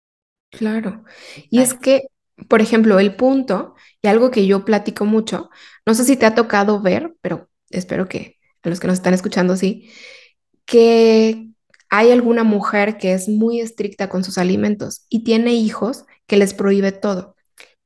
Claro. 0.51 1.05
Y 1.51 1.61
es 1.61 1.75
que, 1.75 2.03
por 2.49 2.61
ejemplo, 2.61 2.99
el 2.99 3.17
punto, 3.17 3.75
y 4.03 4.09
algo 4.09 4.31
que 4.31 4.47
yo 4.47 4.65
platico 4.65 5.05
mucho, 5.05 5.51
no 5.87 5.95
sé 5.95 6.05
si 6.05 6.17
te 6.17 6.27
ha 6.27 6.35
tocado 6.35 6.81
ver, 6.81 7.15
pero 7.21 7.49
espero 7.71 8.09
que 8.09 8.39
a 8.63 8.69
los 8.69 8.81
que 8.81 8.87
nos 8.87 8.95
están 8.99 9.15
escuchando 9.15 9.57
sí, 9.57 9.91
que 10.65 11.49
hay 11.91 12.11
alguna 12.11 12.45
mujer 12.45 12.99
que 12.99 13.13
es 13.15 13.29
muy 13.29 13.61
estricta 13.61 14.09
con 14.09 14.25
sus 14.25 14.39
alimentos 14.39 15.07
y 15.09 15.25
tiene 15.25 15.55
hijos 15.55 16.05
que 16.27 16.37
les 16.37 16.55
prohíbe 16.55 16.93
todo. 16.93 17.37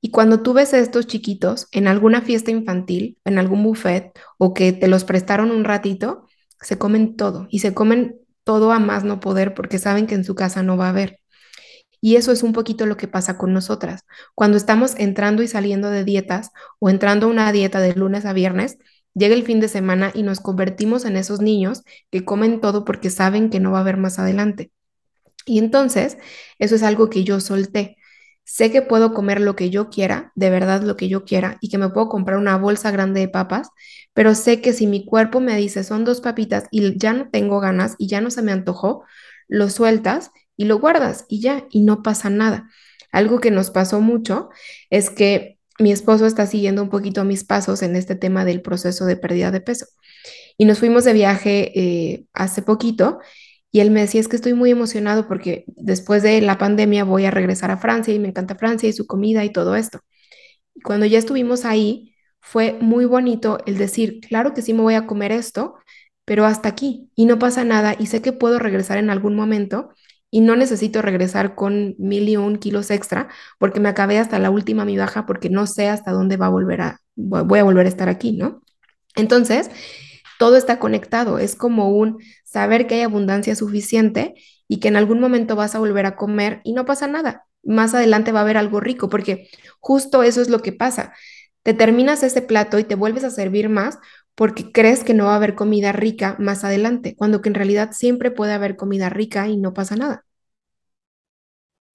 Y 0.00 0.10
cuando 0.10 0.42
tú 0.42 0.54
ves 0.54 0.72
a 0.72 0.78
estos 0.78 1.06
chiquitos 1.06 1.68
en 1.72 1.86
alguna 1.86 2.22
fiesta 2.22 2.50
infantil, 2.50 3.18
en 3.24 3.38
algún 3.38 3.62
buffet 3.62 4.12
o 4.38 4.54
que 4.54 4.72
te 4.72 4.88
los 4.88 5.04
prestaron 5.04 5.50
un 5.50 5.64
ratito, 5.64 6.26
se 6.60 6.78
comen 6.78 7.16
todo 7.16 7.46
y 7.50 7.60
se 7.60 7.74
comen 7.74 8.18
todo 8.44 8.72
a 8.72 8.78
más 8.78 9.04
no 9.04 9.20
poder 9.20 9.54
porque 9.54 9.78
saben 9.78 10.06
que 10.06 10.14
en 10.14 10.24
su 10.24 10.34
casa 10.34 10.62
no 10.62 10.76
va 10.76 10.86
a 10.86 10.90
haber. 10.90 11.19
Y 12.00 12.16
eso 12.16 12.32
es 12.32 12.42
un 12.42 12.52
poquito 12.52 12.86
lo 12.86 12.96
que 12.96 13.08
pasa 13.08 13.36
con 13.36 13.52
nosotras. 13.52 14.04
Cuando 14.34 14.56
estamos 14.56 14.94
entrando 14.96 15.42
y 15.42 15.48
saliendo 15.48 15.90
de 15.90 16.04
dietas 16.04 16.50
o 16.78 16.88
entrando 16.88 17.26
a 17.26 17.30
una 17.30 17.52
dieta 17.52 17.80
de 17.80 17.94
lunes 17.94 18.24
a 18.24 18.32
viernes, 18.32 18.78
llega 19.14 19.34
el 19.34 19.44
fin 19.44 19.60
de 19.60 19.68
semana 19.68 20.10
y 20.14 20.22
nos 20.22 20.40
convertimos 20.40 21.04
en 21.04 21.16
esos 21.16 21.40
niños 21.40 21.82
que 22.10 22.24
comen 22.24 22.60
todo 22.60 22.84
porque 22.84 23.10
saben 23.10 23.50
que 23.50 23.60
no 23.60 23.72
va 23.72 23.78
a 23.78 23.80
haber 23.82 23.96
más 23.96 24.18
adelante. 24.18 24.70
Y 25.46 25.58
entonces, 25.58 26.18
eso 26.58 26.74
es 26.74 26.82
algo 26.82 27.10
que 27.10 27.24
yo 27.24 27.40
solté. 27.40 27.96
Sé 28.44 28.72
que 28.72 28.82
puedo 28.82 29.14
comer 29.14 29.40
lo 29.40 29.54
que 29.54 29.70
yo 29.70 29.90
quiera, 29.90 30.32
de 30.34 30.50
verdad 30.50 30.82
lo 30.82 30.96
que 30.96 31.08
yo 31.08 31.24
quiera, 31.24 31.58
y 31.60 31.68
que 31.68 31.78
me 31.78 31.90
puedo 31.90 32.08
comprar 32.08 32.38
una 32.38 32.56
bolsa 32.56 32.90
grande 32.90 33.20
de 33.20 33.28
papas, 33.28 33.68
pero 34.12 34.34
sé 34.34 34.60
que 34.60 34.72
si 34.72 34.86
mi 34.86 35.04
cuerpo 35.04 35.40
me 35.40 35.56
dice 35.56 35.84
son 35.84 36.04
dos 36.04 36.20
papitas 36.20 36.64
y 36.70 36.98
ya 36.98 37.12
no 37.12 37.30
tengo 37.30 37.60
ganas 37.60 37.94
y 37.98 38.08
ya 38.08 38.20
no 38.20 38.30
se 38.30 38.42
me 38.42 38.52
antojó, 38.52 39.04
lo 39.48 39.68
sueltas 39.70 40.32
y 40.60 40.66
lo 40.66 40.78
guardas 40.78 41.24
y 41.26 41.40
ya, 41.40 41.66
y 41.70 41.80
no 41.80 42.02
pasa 42.02 42.28
nada. 42.28 42.68
Algo 43.12 43.40
que 43.40 43.50
nos 43.50 43.70
pasó 43.70 44.02
mucho 44.02 44.50
es 44.90 45.08
que 45.08 45.58
mi 45.78 45.90
esposo 45.90 46.26
está 46.26 46.46
siguiendo 46.46 46.82
un 46.82 46.90
poquito 46.90 47.24
mis 47.24 47.44
pasos 47.44 47.80
en 47.80 47.96
este 47.96 48.14
tema 48.14 48.44
del 48.44 48.60
proceso 48.60 49.06
de 49.06 49.16
pérdida 49.16 49.50
de 49.52 49.62
peso. 49.62 49.86
Y 50.58 50.66
nos 50.66 50.78
fuimos 50.78 51.04
de 51.04 51.14
viaje 51.14 51.72
eh, 51.80 52.26
hace 52.34 52.60
poquito 52.60 53.20
y 53.72 53.80
él 53.80 53.90
me 53.90 54.00
decía, 54.02 54.20
es 54.20 54.28
que 54.28 54.36
estoy 54.36 54.52
muy 54.52 54.70
emocionado 54.70 55.26
porque 55.26 55.64
después 55.66 56.22
de 56.22 56.42
la 56.42 56.58
pandemia 56.58 57.04
voy 57.04 57.24
a 57.24 57.30
regresar 57.30 57.70
a 57.70 57.78
Francia 57.78 58.12
y 58.12 58.18
me 58.18 58.28
encanta 58.28 58.54
Francia 58.54 58.86
y 58.86 58.92
su 58.92 59.06
comida 59.06 59.42
y 59.46 59.52
todo 59.54 59.76
esto. 59.76 60.00
Cuando 60.84 61.06
ya 61.06 61.18
estuvimos 61.18 61.64
ahí, 61.64 62.14
fue 62.42 62.76
muy 62.82 63.06
bonito 63.06 63.60
el 63.64 63.78
decir, 63.78 64.20
claro 64.20 64.52
que 64.52 64.60
sí 64.60 64.74
me 64.74 64.82
voy 64.82 64.94
a 64.94 65.06
comer 65.06 65.32
esto, 65.32 65.76
pero 66.26 66.44
hasta 66.44 66.68
aquí 66.68 67.10
y 67.14 67.24
no 67.24 67.38
pasa 67.38 67.64
nada 67.64 67.96
y 67.98 68.06
sé 68.08 68.20
que 68.20 68.34
puedo 68.34 68.58
regresar 68.58 68.98
en 68.98 69.08
algún 69.08 69.34
momento 69.34 69.94
y 70.30 70.40
no 70.40 70.56
necesito 70.56 71.02
regresar 71.02 71.54
con 71.54 71.94
mil 71.98 72.28
y 72.28 72.36
un 72.36 72.56
kilos 72.56 72.90
extra 72.90 73.28
porque 73.58 73.80
me 73.80 73.88
acabé 73.88 74.18
hasta 74.18 74.38
la 74.38 74.50
última 74.50 74.84
mi 74.84 74.96
baja 74.96 75.26
porque 75.26 75.50
no 75.50 75.66
sé 75.66 75.88
hasta 75.88 76.12
dónde 76.12 76.36
va 76.36 76.46
a 76.46 76.50
volver 76.50 76.80
a, 76.80 77.00
voy 77.16 77.58
a 77.58 77.64
volver 77.64 77.86
a 77.86 77.88
estar 77.88 78.08
aquí, 78.08 78.32
¿no? 78.32 78.62
Entonces, 79.16 79.70
todo 80.38 80.56
está 80.56 80.78
conectado, 80.78 81.38
es 81.38 81.56
como 81.56 81.90
un 81.90 82.18
saber 82.44 82.86
que 82.86 82.96
hay 82.96 83.02
abundancia 83.02 83.54
suficiente 83.54 84.34
y 84.68 84.80
que 84.80 84.88
en 84.88 84.96
algún 84.96 85.20
momento 85.20 85.56
vas 85.56 85.74
a 85.74 85.78
volver 85.80 86.06
a 86.06 86.16
comer 86.16 86.60
y 86.64 86.72
no 86.72 86.84
pasa 86.86 87.06
nada. 87.08 87.46
Más 87.62 87.92
adelante 87.94 88.32
va 88.32 88.38
a 88.40 88.42
haber 88.42 88.56
algo 88.56 88.80
rico, 88.80 89.08
porque 89.10 89.48
justo 89.80 90.22
eso 90.22 90.40
es 90.40 90.48
lo 90.48 90.60
que 90.60 90.72
pasa. 90.72 91.12
Te 91.62 91.74
terminas 91.74 92.22
ese 92.22 92.40
plato 92.40 92.78
y 92.78 92.84
te 92.84 92.94
vuelves 92.94 93.24
a 93.24 93.30
servir 93.30 93.68
más 93.68 93.98
porque 94.34 94.72
crees 94.72 95.04
que 95.04 95.14
no 95.14 95.26
va 95.26 95.32
a 95.32 95.36
haber 95.36 95.54
comida 95.54 95.92
rica 95.92 96.36
más 96.38 96.64
adelante, 96.64 97.14
cuando 97.16 97.42
que 97.42 97.48
en 97.48 97.54
realidad 97.54 97.90
siempre 97.92 98.30
puede 98.30 98.52
haber 98.52 98.76
comida 98.76 99.08
rica 99.08 99.48
y 99.48 99.56
no 99.56 99.74
pasa 99.74 99.96
nada. 99.96 100.24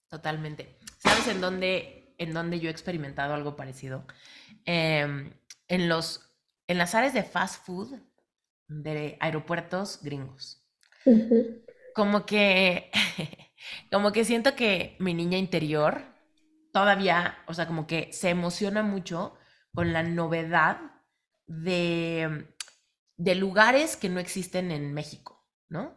Totalmente. 0.08 0.78
¿Sabes 0.98 1.26
en 1.28 1.40
dónde, 1.40 2.14
en 2.18 2.32
dónde 2.32 2.60
yo 2.60 2.68
he 2.68 2.72
experimentado 2.72 3.34
algo 3.34 3.56
parecido? 3.56 4.06
Em, 4.64 5.32
en, 5.68 5.88
los, 5.88 6.32
en 6.68 6.78
las 6.78 6.94
áreas 6.94 7.14
de 7.14 7.22
fast 7.22 7.64
food, 7.64 7.98
de 8.68 9.16
aeropuertos 9.20 10.00
gringos. 10.02 10.62
Como 11.94 12.26
que 12.26 12.90
como 13.90 14.12
que 14.12 14.24
siento 14.24 14.54
que 14.54 14.96
mi 14.98 15.14
niña 15.14 15.38
interior 15.38 16.02
todavía, 16.72 17.38
o 17.46 17.54
sea, 17.54 17.66
como 17.66 17.86
que 17.86 18.12
se 18.12 18.30
emociona 18.30 18.82
mucho 18.82 19.36
con 19.74 19.92
la 19.92 20.02
novedad 20.02 20.78
de, 21.46 22.54
de 23.16 23.34
lugares 23.34 23.96
que 23.96 24.08
no 24.08 24.20
existen 24.20 24.70
en 24.70 24.92
México, 24.92 25.46
¿no? 25.68 25.96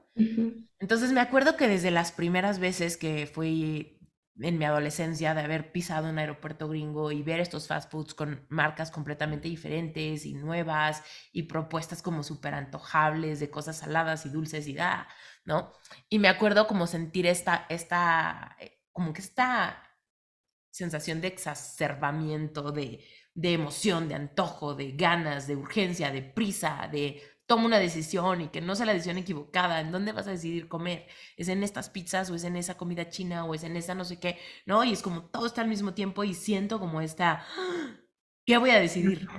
Entonces 0.79 1.11
me 1.11 1.21
acuerdo 1.21 1.55
que 1.55 1.67
desde 1.67 1.91
las 1.91 2.11
primeras 2.11 2.59
veces 2.59 2.97
que 2.97 3.27
fui 3.27 3.99
en 4.41 4.57
mi 4.57 4.65
adolescencia 4.65 5.33
de 5.33 5.41
haber 5.41 5.71
pisado 5.71 6.09
un 6.09 6.17
aeropuerto 6.17 6.69
gringo 6.69 7.11
y 7.11 7.23
ver 7.23 7.39
estos 7.39 7.67
fast 7.67 7.91
foods 7.91 8.13
con 8.13 8.45
marcas 8.49 8.89
completamente 8.89 9.49
diferentes 9.49 10.25
y 10.25 10.33
nuevas 10.33 11.03
y 11.33 11.43
propuestas 11.43 12.01
como 12.01 12.23
súper 12.23 12.53
antojables 12.53 13.39
de 13.39 13.49
cosas 13.49 13.77
saladas 13.77 14.25
y 14.25 14.29
dulces 14.29 14.67
y 14.67 14.73
da, 14.73 15.07
¿no? 15.45 15.73
Y 16.09 16.19
me 16.19 16.29
acuerdo 16.29 16.67
como 16.67 16.87
sentir 16.87 17.27
esta, 17.27 17.65
esta, 17.69 18.55
eh, 18.59 18.81
como 18.93 19.11
que 19.13 19.21
esta 19.21 19.83
sensación 20.71 21.19
de 21.21 21.27
exacerbamiento, 21.27 22.71
de, 22.71 23.03
de 23.39 23.53
emoción, 23.53 24.09
de 24.09 24.15
antojo, 24.15 24.75
de 24.75 24.91
ganas, 24.91 25.47
de 25.47 25.55
urgencia, 25.55 26.11
de 26.11 26.21
prisa, 26.21 26.89
de 26.91 27.21
toma 27.45 27.65
una 27.65 27.79
decisión 27.79 28.41
y 28.41 28.49
que 28.49 28.59
no 28.59 28.75
sea 28.75 28.85
la 28.85 28.93
decisión 28.93 29.17
equivocada, 29.17 29.79
¿en 29.79 29.91
dónde 29.93 30.11
vas 30.11 30.27
a 30.27 30.31
decidir 30.31 30.67
comer? 30.67 31.07
¿Es 31.37 31.47
en 31.47 31.63
estas 31.63 31.89
pizzas 31.89 32.29
o 32.29 32.35
es 32.35 32.43
en 32.43 32.57
esa 32.57 32.75
comida 32.75 33.09
china 33.09 33.45
o 33.45 33.55
es 33.55 33.63
en 33.63 33.77
esa 33.77 33.95
no 33.95 34.03
sé 34.03 34.19
qué? 34.19 34.37
¿No? 34.65 34.83
Y 34.83 34.91
es 34.91 35.01
como 35.01 35.23
todo 35.23 35.45
está 35.45 35.61
al 35.61 35.69
mismo 35.69 35.93
tiempo 35.93 36.25
y 36.25 36.33
siento 36.33 36.79
como 36.79 36.99
esta, 36.99 37.45
¿qué 38.45 38.57
voy 38.57 38.71
a 38.71 38.79
decidir? 38.79 39.29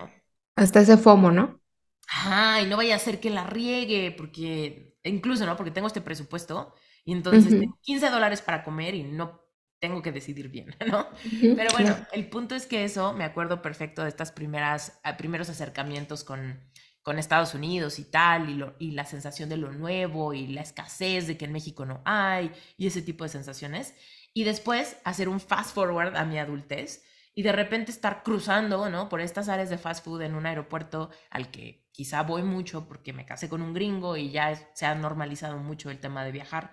Hasta 0.57 0.81
ese 0.81 0.97
FOMO, 0.97 1.31
¿no? 1.31 1.61
Ajá, 2.09 2.63
y 2.63 2.67
no 2.67 2.77
vaya 2.79 2.97
a 2.97 2.99
ser 2.99 3.21
que 3.21 3.31
la 3.31 3.45
riegue, 3.47 4.13
porque 4.17 4.97
incluso, 5.05 5.45
¿no? 5.47 5.57
Porque 5.57 5.71
tengo 5.71 5.87
este 5.87 6.01
presupuesto 6.01 6.75
y 7.05 7.13
entonces 7.13 7.59
tengo 7.59 7.79
15 7.83 8.09
dólares 8.11 8.43
para 8.43 8.65
comer 8.65 8.95
y 8.95 9.05
no 9.05 9.40
tengo 9.81 10.03
que 10.03 10.13
decidir 10.13 10.49
bien, 10.49 10.75
¿no? 10.87 11.09
Pero 11.41 11.71
bueno, 11.73 11.97
el 12.13 12.29
punto 12.29 12.55
es 12.55 12.67
que 12.67 12.85
eso, 12.85 13.13
me 13.13 13.25
acuerdo 13.25 13.63
perfecto 13.63 14.03
de 14.03 14.09
estas 14.09 14.31
primeras, 14.31 15.01
primeros 15.19 15.49
acercamientos 15.49 16.23
con, 16.23 16.61
con 17.03 17.19
Estados 17.19 17.55
Unidos 17.55 17.99
y 17.99 18.05
tal, 18.05 18.51
y, 18.51 18.55
lo, 18.55 18.77
y 18.79 18.93
la 18.93 19.05
sensación 19.07 19.49
de 19.49 19.57
lo 19.57 19.73
nuevo 19.73 20.35
y 20.35 20.47
la 20.49 20.61
escasez 20.61 21.27
de 21.27 21.37
que 21.37 21.47
en 21.47 21.53
México 21.53 21.87
no 21.87 22.03
hay 22.05 22.53
y 22.77 22.87
ese 22.87 23.03
tipo 23.03 23.25
de 23.25 23.31
sensaciones. 23.31 23.95
Y 24.33 24.45
después 24.45 24.97
hacer 25.05 25.29
un 25.29 25.41
fast 25.41 25.75
forward 25.75 26.17
a 26.17 26.25
mi 26.25 26.39
adultez 26.39 27.03
y 27.35 27.43
de 27.43 27.53
repente 27.53 27.91
estar 27.91 28.23
cruzando, 28.23 28.91
¿no? 28.91 29.09
Por 29.09 29.21
estas 29.21 29.49
áreas 29.49 29.71
de 29.71 29.79
fast 29.79 30.05
food 30.05 30.23
en 30.23 30.35
un 30.35 30.47
aeropuerto 30.47 31.11
al 31.31 31.51
que 31.51 31.89
quizá 31.93 32.23
voy 32.23 32.43
mucho 32.43 32.87
porque 32.87 33.13
me 33.13 33.25
casé 33.25 33.49
con 33.49 33.63
un 33.63 33.73
gringo 33.73 34.17
y 34.17 34.31
ya 34.31 34.55
se 34.75 34.87
ha 34.87 34.95
normalizado 34.95 35.57
mucho 35.59 35.91
el 35.91 36.01
tema 36.01 36.25
de 36.25 36.33
viajar. 36.33 36.73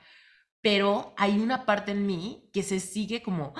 Pero 0.61 1.13
hay 1.17 1.39
una 1.39 1.65
parte 1.65 1.91
en 1.91 2.05
mí 2.05 2.49
que 2.53 2.63
se 2.63 2.79
sigue 2.79 3.21
como 3.21 3.53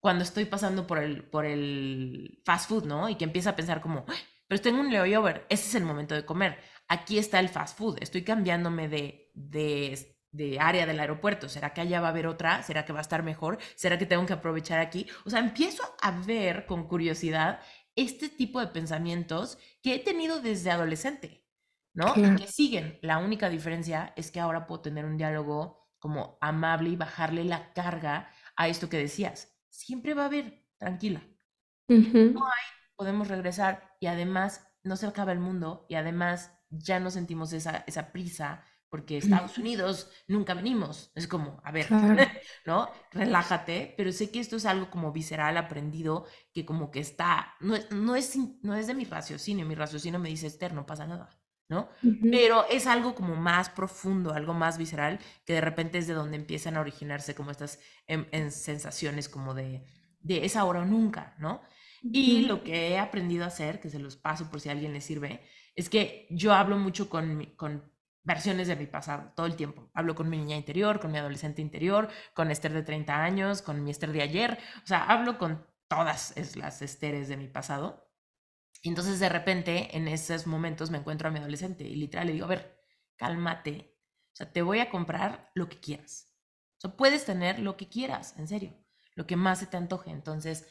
cuando 0.00 0.22
estoy 0.22 0.44
pasando 0.44 0.86
por 0.86 0.98
el, 0.98 1.24
por 1.30 1.46
el 1.46 2.42
fast 2.44 2.68
food, 2.68 2.84
¿no? 2.84 3.08
Y 3.08 3.16
que 3.16 3.24
empieza 3.24 3.50
a 3.50 3.56
pensar 3.56 3.80
como, 3.80 4.04
pero 4.46 4.60
tengo 4.60 4.80
un 4.80 4.92
layover, 4.92 5.46
ese 5.48 5.68
es 5.68 5.74
el 5.76 5.84
momento 5.84 6.14
de 6.14 6.26
comer. 6.26 6.58
Aquí 6.88 7.18
está 7.18 7.40
el 7.40 7.48
fast 7.48 7.78
food, 7.78 7.96
estoy 8.00 8.22
cambiándome 8.22 8.88
de, 8.88 9.30
de, 9.34 10.18
de 10.30 10.60
área 10.60 10.84
del 10.86 11.00
aeropuerto. 11.00 11.48
¿Será 11.48 11.72
que 11.72 11.80
allá 11.80 12.00
va 12.02 12.08
a 12.08 12.10
haber 12.10 12.26
otra? 12.26 12.62
¿Será 12.62 12.84
que 12.84 12.92
va 12.92 12.98
a 12.98 13.02
estar 13.02 13.22
mejor? 13.22 13.58
¿Será 13.76 13.98
que 13.98 14.04
tengo 14.04 14.26
que 14.26 14.34
aprovechar 14.34 14.78
aquí? 14.80 15.06
O 15.24 15.30
sea, 15.30 15.38
empiezo 15.40 15.82
a 16.02 16.10
ver 16.10 16.66
con 16.66 16.86
curiosidad 16.86 17.60
este 17.96 18.28
tipo 18.28 18.60
de 18.60 18.66
pensamientos 18.66 19.58
que 19.82 19.94
he 19.94 19.98
tenido 20.00 20.40
desde 20.42 20.70
adolescente, 20.70 21.46
¿no? 21.94 22.12
Y 22.16 22.36
que 22.36 22.46
siguen. 22.46 22.98
La 23.00 23.18
única 23.18 23.48
diferencia 23.48 24.12
es 24.16 24.30
que 24.30 24.40
ahora 24.40 24.66
puedo 24.66 24.82
tener 24.82 25.04
un 25.04 25.16
diálogo 25.16 25.83
como 26.04 26.36
amable 26.42 26.90
y 26.90 26.96
bajarle 26.96 27.44
la 27.44 27.72
carga 27.72 28.28
a 28.56 28.68
esto 28.68 28.90
que 28.90 28.98
decías. 28.98 29.56
Siempre 29.70 30.12
va 30.12 30.24
a 30.24 30.26
haber, 30.26 30.66
tranquila. 30.76 31.22
No 31.88 32.44
hay 32.44 32.64
podemos 32.94 33.28
regresar 33.28 33.96
y 34.00 34.06
además 34.08 34.68
no 34.82 34.96
se 34.96 35.06
acaba 35.06 35.32
el 35.32 35.38
mundo 35.38 35.86
y 35.88 35.94
además 35.94 36.52
ya 36.68 37.00
no 37.00 37.10
sentimos 37.10 37.54
esa, 37.54 37.84
esa 37.86 38.12
prisa 38.12 38.66
porque 38.90 39.16
Estados 39.16 39.56
Unidos 39.56 40.10
nunca 40.28 40.52
venimos. 40.52 41.10
Es 41.14 41.26
como, 41.26 41.58
a 41.64 41.72
ver, 41.72 41.86
¿no? 42.66 42.90
Relájate, 43.10 43.94
pero 43.96 44.12
sé 44.12 44.30
que 44.30 44.40
esto 44.40 44.56
es 44.56 44.66
algo 44.66 44.90
como 44.90 45.10
visceral, 45.10 45.56
aprendido, 45.56 46.26
que 46.52 46.66
como 46.66 46.90
que 46.90 47.00
está, 47.00 47.54
no, 47.60 47.76
no, 47.92 48.14
es, 48.14 48.36
no 48.60 48.74
es 48.74 48.88
de 48.88 48.94
mi 48.94 49.06
raciocinio, 49.06 49.64
mi 49.64 49.74
raciocinio 49.74 50.20
me 50.20 50.28
dice, 50.28 50.48
Esther, 50.48 50.74
no 50.74 50.84
pasa 50.84 51.06
nada, 51.06 51.30
¿no? 51.68 51.88
Pero 52.30 52.66
es 52.68 52.86
algo 52.86 53.14
como 53.14 53.36
más 53.36 53.70
profundo, 53.70 54.32
algo 54.32 54.54
más 54.54 54.78
visceral, 54.78 55.18
que 55.44 55.54
de 55.54 55.60
repente 55.60 55.98
es 55.98 56.06
de 56.06 56.14
donde 56.14 56.36
empiezan 56.36 56.76
a 56.76 56.80
originarse 56.80 57.34
como 57.34 57.50
estas 57.50 57.78
en, 58.06 58.28
en 58.32 58.50
sensaciones 58.50 59.28
como 59.28 59.54
de, 59.54 59.84
de 60.20 60.44
es 60.44 60.56
ahora 60.56 60.80
o 60.80 60.84
nunca, 60.84 61.34
¿no? 61.38 61.62
Y 62.12 62.42
lo 62.42 62.62
que 62.62 62.90
he 62.90 62.98
aprendido 62.98 63.44
a 63.44 63.48
hacer, 63.48 63.80
que 63.80 63.88
se 63.90 63.98
los 63.98 64.16
paso 64.16 64.50
por 64.50 64.60
si 64.60 64.68
a 64.68 64.72
alguien 64.72 64.92
le 64.92 65.00
sirve, 65.00 65.40
es 65.74 65.88
que 65.88 66.26
yo 66.30 66.52
hablo 66.52 66.76
mucho 66.78 67.08
con, 67.08 67.54
con 67.56 67.90
versiones 68.22 68.68
de 68.68 68.76
mi 68.76 68.86
pasado 68.86 69.32
todo 69.34 69.46
el 69.46 69.56
tiempo. 69.56 69.90
Hablo 69.94 70.14
con 70.14 70.28
mi 70.28 70.38
niña 70.38 70.56
interior, 70.56 71.00
con 71.00 71.12
mi 71.12 71.18
adolescente 71.18 71.62
interior, 71.62 72.08
con 72.34 72.50
Esther 72.50 72.72
de 72.72 72.82
30 72.82 73.22
años, 73.22 73.62
con 73.62 73.82
mi 73.84 73.90
Esther 73.90 74.12
de 74.12 74.22
ayer. 74.22 74.58
O 74.82 74.86
sea, 74.86 75.04
hablo 75.04 75.38
con 75.38 75.66
todas 75.88 76.34
las 76.56 76.82
Esteres 76.82 77.28
de 77.28 77.36
mi 77.36 77.48
pasado. 77.48 78.03
Y 78.82 78.88
entonces 78.90 79.18
de 79.20 79.28
repente 79.28 79.96
en 79.96 80.08
esos 80.08 80.46
momentos 80.46 80.90
me 80.90 80.98
encuentro 80.98 81.28
a 81.28 81.30
mi 81.30 81.38
adolescente 81.38 81.84
y 81.84 81.96
literal 81.96 82.26
le 82.26 82.34
digo, 82.34 82.44
a 82.44 82.48
ver, 82.48 82.84
cálmate. 83.16 83.96
O 84.32 84.36
sea, 84.36 84.52
te 84.52 84.62
voy 84.62 84.80
a 84.80 84.90
comprar 84.90 85.50
lo 85.54 85.68
que 85.68 85.80
quieras. 85.80 86.34
O 86.78 86.80
sea, 86.80 86.96
puedes 86.96 87.24
tener 87.24 87.58
lo 87.60 87.76
que 87.76 87.88
quieras, 87.88 88.34
en 88.38 88.48
serio, 88.48 88.74
lo 89.14 89.26
que 89.26 89.36
más 89.36 89.60
se 89.60 89.66
te 89.66 89.76
antoje. 89.76 90.10
Entonces, 90.10 90.66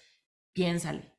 piénsale 0.54 1.14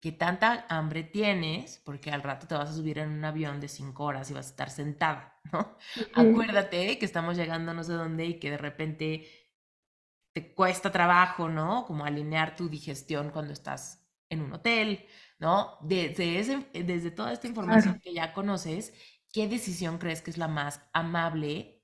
que 0.00 0.12
tanta 0.12 0.66
hambre 0.68 1.02
tienes, 1.02 1.80
porque 1.84 2.10
al 2.10 2.22
rato 2.22 2.46
te 2.46 2.54
vas 2.54 2.70
a 2.70 2.74
subir 2.74 2.98
en 2.98 3.10
un 3.10 3.24
avión 3.24 3.60
de 3.60 3.68
cinco 3.68 4.04
horas 4.04 4.30
y 4.30 4.34
vas 4.34 4.46
a 4.46 4.50
estar 4.50 4.70
sentada, 4.70 5.40
¿no? 5.52 5.76
Acuérdate 6.14 6.98
que 6.98 7.04
estamos 7.04 7.36
llegando 7.36 7.72
no 7.74 7.82
sé 7.82 7.94
dónde 7.94 8.26
y 8.26 8.38
que 8.38 8.50
de 8.50 8.58
repente 8.58 9.28
te 10.32 10.54
cuesta 10.54 10.92
trabajo, 10.92 11.48
¿no? 11.48 11.86
Como 11.86 12.04
alinear 12.04 12.56
tu 12.56 12.68
digestión 12.68 13.30
cuando 13.30 13.52
estás 13.52 14.06
en 14.28 14.42
un 14.42 14.52
hotel, 14.52 15.06
¿no? 15.38 15.78
Desde, 15.82 16.38
ese, 16.38 16.66
desde 16.72 17.10
toda 17.10 17.32
esta 17.32 17.46
información 17.46 18.00
que 18.00 18.14
ya 18.14 18.32
conoces, 18.32 18.92
¿qué 19.32 19.48
decisión 19.48 19.98
crees 19.98 20.22
que 20.22 20.30
es 20.30 20.38
la 20.38 20.48
más 20.48 20.80
amable 20.92 21.82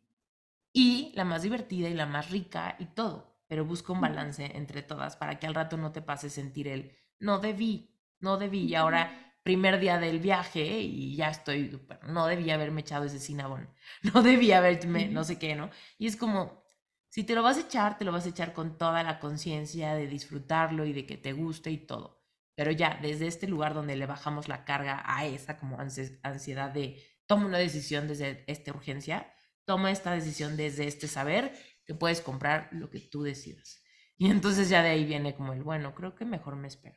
y 0.73 1.13
la 1.15 1.25
más 1.25 1.43
divertida 1.43 1.89
y 1.89 1.95
la 1.95 2.07
más 2.07 2.31
rica 2.31 2.77
y 2.79 2.87
todo? 2.87 3.41
Pero 3.49 3.65
busca 3.65 3.93
un 3.93 4.01
balance 4.01 4.57
entre 4.57 4.83
todas 4.83 5.17
para 5.17 5.39
que 5.39 5.47
al 5.47 5.55
rato 5.55 5.77
no 5.77 5.93
te 5.93 6.03
pase 6.03 6.31
sentir 6.31 6.69
el 6.69 6.97
no 7.19 7.39
debí, 7.39 7.95
no 8.21 8.37
debí, 8.39 8.65
y 8.65 8.75
ahora 8.75 9.35
primer 9.43 9.79
día 9.81 9.99
del 9.99 10.21
viaje 10.21 10.81
y 10.81 11.17
ya 11.17 11.29
estoy, 11.31 11.81
no 12.07 12.27
debía 12.27 12.55
haberme 12.55 12.83
echado 12.83 13.05
ese 13.05 13.19
cinnamon, 13.19 13.69
no 14.15 14.23
debía 14.23 14.59
haberme, 14.59 15.09
no 15.09 15.25
sé 15.25 15.39
qué, 15.39 15.55
¿no? 15.57 15.71
Y 15.99 16.07
es 16.07 16.17
como, 16.17 16.65
si 17.09 17.25
te 17.25 17.35
lo 17.35 17.43
vas 17.43 17.57
a 17.59 17.63
echar, 17.63 17.99
te 17.99 18.05
lo 18.05 18.13
vas 18.13 18.27
a 18.27 18.31
echar 18.31 18.53
con 18.55 18.79
toda 18.79 19.03
la 19.03 19.21
conciencia 19.21 19.95
de 19.95 20.07
disfrutarlo 20.07 20.85
y 20.87 20.93
de 20.93 21.07
que 21.07 21.17
te 21.17 21.33
guste 21.33 21.71
y 21.71 21.79
todo. 21.79 22.22
Pero 22.55 22.71
ya, 22.71 22.99
desde 23.01 23.27
este 23.27 23.49
lugar 23.49 23.75
donde 23.75 23.97
le 23.97 24.07
bajamos 24.07 24.49
la 24.49 24.65
carga 24.65 25.03
a 25.05 25.27
esa 25.27 25.57
como 25.57 25.79
ansiedad 25.79 26.71
de 26.71 27.03
toma 27.27 27.47
una 27.47 27.59
decisión 27.59 28.09
desde 28.09 28.45
esta 28.47 28.73
urgencia, 28.73 29.33
toma 29.65 29.91
esta 29.91 30.13
decisión 30.13 30.57
desde 30.57 30.87
este 30.87 31.09
saber 31.09 31.53
que 31.85 31.95
puedes 31.95 32.21
comprar 32.21 32.69
lo 32.73 32.91
que 32.91 33.01
tú 33.01 33.23
decidas. 33.23 33.83
Y 34.19 34.31
entonces 34.31 34.69
ya 34.69 34.83
de 34.83 34.91
ahí 34.91 35.05
viene 35.05 35.35
como 35.35 35.53
el, 35.53 35.63
bueno, 35.63 35.95
creo 35.95 36.15
que 36.15 36.25
mejor 36.25 36.57
me 36.57 36.69
espero. 36.69 36.97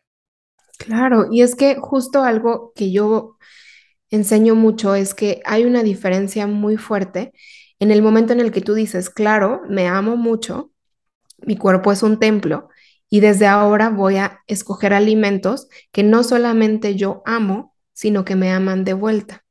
Claro, 0.78 1.28
y 1.32 1.41
es 1.41 1.56
que 1.56 1.76
justo 1.76 2.24
algo 2.24 2.74
que 2.76 2.91
yo 2.91 3.38
enseño 4.10 4.56
mucho 4.56 4.95
es 4.95 5.14
que 5.14 5.41
hay 5.45 5.64
una 5.66 5.84
diferencia 5.84 6.47
muy 6.47 6.78
fuerte 6.78 7.34
en 7.80 7.91
el 7.91 8.01
momento 8.01 8.34
en 8.34 8.39
el 8.39 8.51
que 8.51 8.62
tú 8.62 8.74
dices, 8.74 9.10
claro, 9.10 9.62
me 9.70 9.88
amo 9.88 10.18
mucho, 10.18 10.72
mi 11.39 11.58
cuerpo 11.58 11.91
es 11.91 12.03
un 12.03 12.20
templo 12.20 12.70
y 13.10 13.20
desde 13.20 13.47
ahora 13.47 13.89
voy 13.89 14.18
a 14.18 14.41
escoger 14.47 14.93
alimentos 14.93 15.68
que 15.91 16.03
no 16.03 16.24
solamente 16.24 16.95
yo 16.95 17.22
amo, 17.26 17.74
sino 17.93 18.26
que 18.26 18.36
me 18.36 18.51
aman 18.51 18.84
de 18.84 18.93
vuelta. 18.93 19.45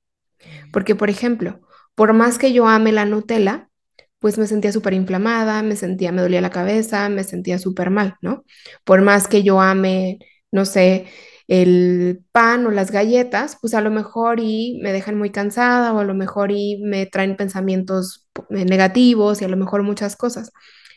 Porque, 0.73 0.95
por 0.95 1.11
ejemplo, 1.11 1.61
por 1.95 2.13
más 2.13 2.39
que 2.39 2.53
yo 2.53 2.67
ame 2.69 2.93
la 2.93 3.05
Nutella, 3.05 3.71
pues 4.19 4.39
me 4.39 4.47
sentía 4.47 4.73
súper 4.73 4.95
inflamada, 4.95 5.63
me 5.63 5.77
sentía, 5.77 6.13
me 6.13 6.23
dolía 6.23 6.41
la 6.41 6.51
cabeza, 6.51 7.09
me 7.09 7.25
sentía 7.25 7.59
súper 7.59 7.91
mal, 7.91 8.17
¿no? 8.23 8.45
Por 8.85 9.03
más 9.03 9.29
que 9.29 9.43
yo 9.43 9.61
ame 9.61 10.19
no 10.55 10.65
sé, 10.65 11.07
el 11.49 12.25
pan 12.33 12.65
o 12.67 12.71
las 12.71 12.93
galletas, 12.93 13.59
pues 13.61 13.75
a 13.75 13.81
lo 13.81 13.91
mejor 13.91 14.39
y 14.41 14.79
me 14.83 14.93
dejan 14.93 15.19
muy 15.19 15.31
cansada 15.31 15.93
o 15.93 15.99
a 15.99 16.05
lo 16.05 16.15
mejor 16.15 16.53
y 16.53 16.81
me 16.85 17.07
traen 17.07 17.37
pensamientos 17.37 18.29
eh, 18.51 18.65
negativos 18.65 19.43
y 19.43 19.45
a 19.45 19.49
lo 19.49 19.57
mejor 19.57 19.83
muchas 19.83 20.15
cosas. 20.17 20.53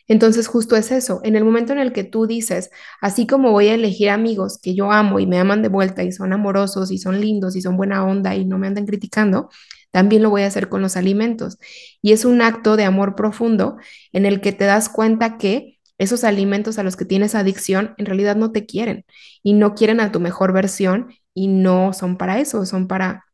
Entonces 0.08 0.48
justo 0.48 0.76
es 0.76 0.92
eso, 0.92 1.20
en 1.24 1.36
el 1.36 1.44
momento 1.44 1.74
en 1.74 1.80
el 1.80 1.92
que 1.94 2.04
tú 2.04 2.28
dices, 2.28 2.70
así 3.02 3.28
como 3.28 3.52
voy 3.52 3.68
a 3.68 3.74
elegir 3.74 4.10
amigos 4.10 4.58
que 4.62 4.74
yo 4.74 4.92
amo 4.92 5.20
y 5.20 5.28
me 5.28 5.38
aman 5.40 5.62
de 5.62 5.70
vuelta 5.70 6.04
y 6.04 6.12
son 6.12 6.34
amorosos 6.34 6.92
y 6.92 6.98
son 6.98 7.20
lindos 7.20 7.56
y 7.56 7.62
son 7.62 7.78
buena 7.78 8.06
onda 8.06 8.36
y 8.36 8.46
no 8.46 8.58
me 8.58 8.68
andan 8.68 8.86
criticando, 8.86 9.50
también 9.92 10.22
lo 10.24 10.30
voy 10.30 10.44
a 10.44 10.48
hacer 10.48 10.70
con 10.70 10.82
los 10.82 10.98
alimentos. 10.98 11.58
Y 12.02 12.12
es 12.14 12.26
un 12.26 12.42
acto 12.42 12.78
de 12.78 12.86
amor 12.86 13.16
profundo 13.16 13.78
en 14.14 14.26
el 14.26 14.42
que 14.42 14.52
te 14.54 14.66
das 14.66 14.90
cuenta 14.90 15.38
que 15.38 15.80
esos 15.98 16.24
alimentos 16.24 16.78
a 16.78 16.84
los 16.84 16.96
que 16.96 17.06
tienes 17.06 17.36
adicción 17.36 17.94
en 17.98 18.06
realidad 18.06 18.36
no 18.36 18.52
te 18.52 18.66
quieren 18.66 19.06
y 19.44 19.54
no 19.54 19.74
quieren 19.74 20.00
a 20.00 20.12
tu 20.12 20.20
mejor 20.20 20.54
versión 20.54 21.14
y 21.34 21.48
no 21.48 21.94
son 21.94 22.18
para 22.18 22.40
eso, 22.40 22.66
son 22.66 22.88
para 22.88 23.26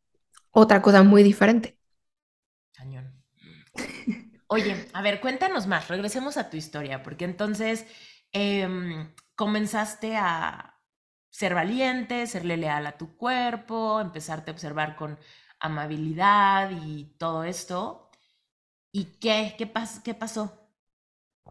otra 0.50 0.82
cosa 0.82 1.02
muy 1.02 1.22
diferente. 1.22 1.76
Cañón. 2.72 3.12
Oye, 4.54 4.88
a 4.92 5.02
ver, 5.02 5.20
cuéntanos 5.20 5.66
más, 5.66 5.88
regresemos 5.88 6.36
a 6.36 6.48
tu 6.48 6.56
historia, 6.56 7.02
porque 7.02 7.24
entonces 7.24 7.86
em, 8.30 9.12
comenzaste 9.34 10.16
a 10.16 10.80
ser 11.28 11.54
valiente, 11.56 12.28
serle 12.28 12.56
leal 12.56 12.86
a 12.86 12.96
tu 12.96 13.16
cuerpo, 13.16 14.00
empezarte 14.00 14.52
a 14.52 14.54
observar 14.54 14.94
con 14.94 15.18
amabilidad 15.58 16.70
y 16.70 17.16
todo 17.18 17.42
esto. 17.42 18.12
¿Y 18.92 19.18
qué? 19.20 19.56
¿Qué, 19.58 19.72
qué 20.04 20.14
pasó? 20.14 20.70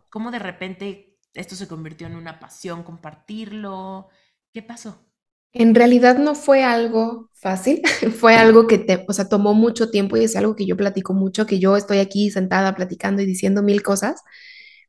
¿Cómo 0.10 0.32
de 0.32 0.40
repente 0.40 1.20
esto 1.34 1.56
se 1.56 1.68
convirtió 1.68 2.08
en 2.08 2.16
una 2.16 2.40
pasión 2.40 2.84
compartirlo? 2.84 4.08
¿Qué 4.54 4.64
pasó? 4.64 5.13
En 5.54 5.76
realidad 5.76 6.18
no 6.18 6.36
fue 6.36 6.64
algo 6.64 7.30
fácil, 7.34 7.82
fue 8.20 8.36
algo 8.36 8.68
que 8.68 8.78
te, 8.80 9.06
o 9.08 9.14
sea, 9.14 9.30
tomó 9.30 9.54
mucho 9.54 9.92
tiempo 9.92 10.18
y 10.18 10.24
es 10.24 10.36
algo 10.36 10.56
que 10.56 10.66
yo 10.66 10.76
platico 10.78 11.14
mucho, 11.14 11.46
que 11.46 11.60
yo 11.60 11.78
estoy 11.78 12.00
aquí 12.00 12.32
sentada 12.32 12.76
platicando 12.76 13.22
y 13.22 13.26
diciendo 13.26 13.62
mil 13.64 13.84
cosas, 13.84 14.22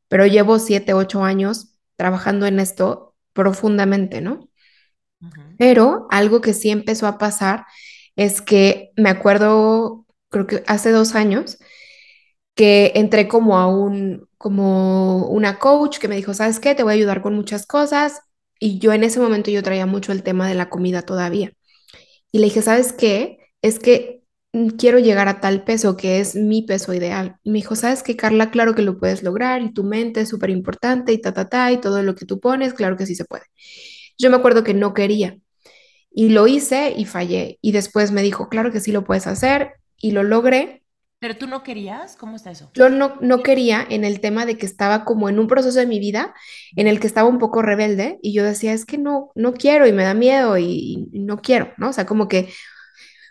pero 0.08 0.26
llevo 0.26 0.58
siete, 0.58 0.94
ocho 0.94 1.24
años 1.24 1.74
trabajando 1.96 2.46
en 2.46 2.60
esto 2.60 3.14
profundamente, 3.32 4.20
¿no? 4.20 4.48
Pero 5.58 6.06
algo 6.10 6.40
que 6.40 6.52
sí 6.54 6.70
empezó 6.70 7.06
a 7.06 7.18
pasar 7.18 7.66
es 8.16 8.42
que 8.42 8.92
me 8.96 9.10
acuerdo, 9.10 10.06
creo 10.30 10.46
que 10.46 10.62
hace 10.66 10.90
dos 10.90 11.14
años, 11.14 11.58
que 12.54 12.92
entré 12.94 13.28
como 13.28 13.58
a 13.58 13.66
un, 13.66 14.28
como 14.38 15.26
una 15.28 15.58
coach 15.58 15.98
que 15.98 16.08
me 16.08 16.16
dijo, 16.16 16.34
¿sabes 16.34 16.60
qué? 16.60 16.74
Te 16.74 16.82
voy 16.84 16.92
a 16.92 16.96
ayudar 16.96 17.22
con 17.22 17.34
muchas 17.34 17.66
cosas 17.66 18.20
y 18.60 18.78
yo 18.78 18.92
en 18.92 19.04
ese 19.04 19.20
momento 19.20 19.50
yo 19.50 19.62
traía 19.62 19.86
mucho 19.86 20.12
el 20.12 20.22
tema 20.22 20.48
de 20.48 20.54
la 20.54 20.70
comida 20.70 21.02
todavía. 21.02 21.52
Y 22.32 22.38
le 22.38 22.46
dije, 22.46 22.62
¿sabes 22.62 22.92
qué? 22.92 23.38
Es 23.62 23.78
que 23.78 24.22
mm, 24.52 24.70
quiero 24.70 24.98
llegar 24.98 25.28
a 25.28 25.40
tal 25.40 25.64
peso 25.64 25.96
que 25.96 26.20
es 26.20 26.36
mi 26.36 26.62
peso 26.62 26.94
ideal. 26.94 27.36
Y 27.42 27.50
me 27.50 27.58
dijo, 27.58 27.76
¿sabes 27.76 28.02
qué, 28.02 28.16
Carla? 28.16 28.50
Claro 28.50 28.74
que 28.74 28.82
lo 28.82 28.98
puedes 28.98 29.22
lograr 29.22 29.62
y 29.62 29.72
tu 29.72 29.84
mente 29.84 30.22
es 30.22 30.28
súper 30.28 30.50
importante 30.50 31.12
y 31.12 31.20
ta, 31.20 31.32
ta, 31.34 31.48
ta, 31.48 31.72
y 31.72 31.80
todo 31.80 32.02
lo 32.02 32.14
que 32.14 32.26
tú 32.26 32.40
pones, 32.40 32.74
claro 32.74 32.96
que 32.96 33.06
sí 33.06 33.14
se 33.14 33.24
puede. 33.24 33.44
Yo 34.18 34.30
me 34.30 34.36
acuerdo 34.36 34.64
que 34.64 34.74
no 34.74 34.94
quería 34.94 35.38
y 36.10 36.30
lo 36.30 36.46
hice 36.46 36.94
y 36.96 37.04
fallé. 37.06 37.58
Y 37.60 37.72
después 37.72 38.12
me 38.12 38.22
dijo, 38.22 38.48
claro 38.48 38.72
que 38.72 38.80
sí 38.80 38.92
lo 38.92 39.04
puedes 39.04 39.26
hacer 39.26 39.72
y 39.98 40.12
lo 40.12 40.22
logré 40.22 40.83
¿Pero 41.24 41.38
tú 41.38 41.46
no 41.46 41.62
querías? 41.62 42.16
¿Cómo 42.16 42.36
está 42.36 42.50
eso? 42.50 42.70
Yo 42.74 42.90
no, 42.90 43.16
no 43.22 43.42
quería 43.42 43.82
en 43.88 44.04
el 44.04 44.20
tema 44.20 44.44
de 44.44 44.58
que 44.58 44.66
estaba 44.66 45.06
como 45.06 45.30
en 45.30 45.38
un 45.38 45.46
proceso 45.46 45.78
de 45.78 45.86
mi 45.86 45.98
vida 45.98 46.34
en 46.76 46.86
el 46.86 47.00
que 47.00 47.06
estaba 47.06 47.26
un 47.26 47.38
poco 47.38 47.62
rebelde 47.62 48.18
y 48.20 48.34
yo 48.34 48.44
decía, 48.44 48.74
es 48.74 48.84
que 48.84 48.98
no, 48.98 49.32
no 49.34 49.54
quiero 49.54 49.86
y 49.86 49.92
me 49.94 50.04
da 50.04 50.12
miedo 50.12 50.58
y, 50.58 51.08
no 51.12 51.40
quiero, 51.40 51.72
¿no? 51.78 51.88
O 51.88 51.92
sea, 51.94 52.04
como 52.04 52.28
que 52.28 52.50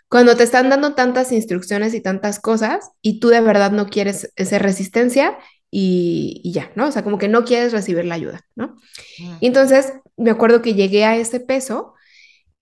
cuando 0.08 0.36
te 0.36 0.42
están 0.42 0.70
dando 0.70 0.94
tantas 0.94 1.30
instrucciones 1.30 1.94
y 1.94 2.00
tantas 2.00 2.40
cosas 2.40 2.90
y 3.00 3.20
tú 3.20 3.28
de 3.28 3.40
verdad 3.40 3.70
no 3.70 3.86
quieres 3.86 4.32
esa 4.34 4.58
resistencia 4.58 5.38
y, 5.70 6.40
y 6.42 6.50
ya, 6.50 6.72
¿no? 6.74 6.88
O 6.88 6.90
sea, 6.90 7.04
como 7.04 7.18
que 7.18 7.28
no 7.28 7.44
quieres 7.44 7.70
recibir 7.72 8.06
la 8.06 8.16
ayuda, 8.16 8.40
¿no? 8.56 8.74
Mm. 9.20 9.36
Y 9.38 9.46
entonces 9.46 9.92
me 10.16 10.32
acuerdo 10.32 10.62
que 10.62 10.74
llegué 10.74 11.04
a 11.04 11.16
ese 11.16 11.38
peso 11.38 11.94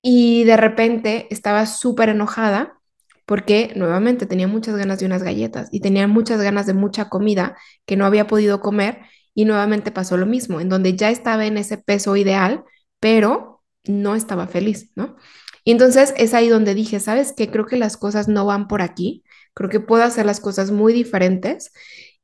y 0.02 0.44
de 0.44 0.58
repente 0.58 1.26
estaba 1.30 1.64
súper 1.64 2.10
enojada 2.10 2.81
porque 3.26 3.72
nuevamente 3.76 4.26
tenía 4.26 4.48
muchas 4.48 4.76
ganas 4.76 4.98
de 4.98 5.06
unas 5.06 5.22
galletas 5.22 5.68
y 5.70 5.80
tenía 5.80 6.06
muchas 6.08 6.40
ganas 6.40 6.66
de 6.66 6.74
mucha 6.74 7.08
comida 7.08 7.56
que 7.86 7.96
no 7.96 8.06
había 8.06 8.26
podido 8.26 8.60
comer 8.60 9.00
y 9.34 9.44
nuevamente 9.44 9.90
pasó 9.90 10.16
lo 10.16 10.26
mismo, 10.26 10.60
en 10.60 10.68
donde 10.68 10.96
ya 10.96 11.10
estaba 11.10 11.46
en 11.46 11.56
ese 11.56 11.78
peso 11.78 12.16
ideal, 12.16 12.64
pero 13.00 13.62
no 13.84 14.14
estaba 14.14 14.46
feliz, 14.46 14.90
¿no? 14.94 15.16
Y 15.64 15.70
entonces 15.72 16.12
es 16.16 16.34
ahí 16.34 16.48
donde 16.48 16.74
dije, 16.74 17.00
¿sabes 17.00 17.32
qué? 17.36 17.50
Creo 17.50 17.66
que 17.66 17.76
las 17.76 17.96
cosas 17.96 18.28
no 18.28 18.44
van 18.46 18.68
por 18.68 18.82
aquí, 18.82 19.24
creo 19.54 19.70
que 19.70 19.80
puedo 19.80 20.02
hacer 20.02 20.26
las 20.26 20.40
cosas 20.40 20.70
muy 20.70 20.92
diferentes 20.92 21.72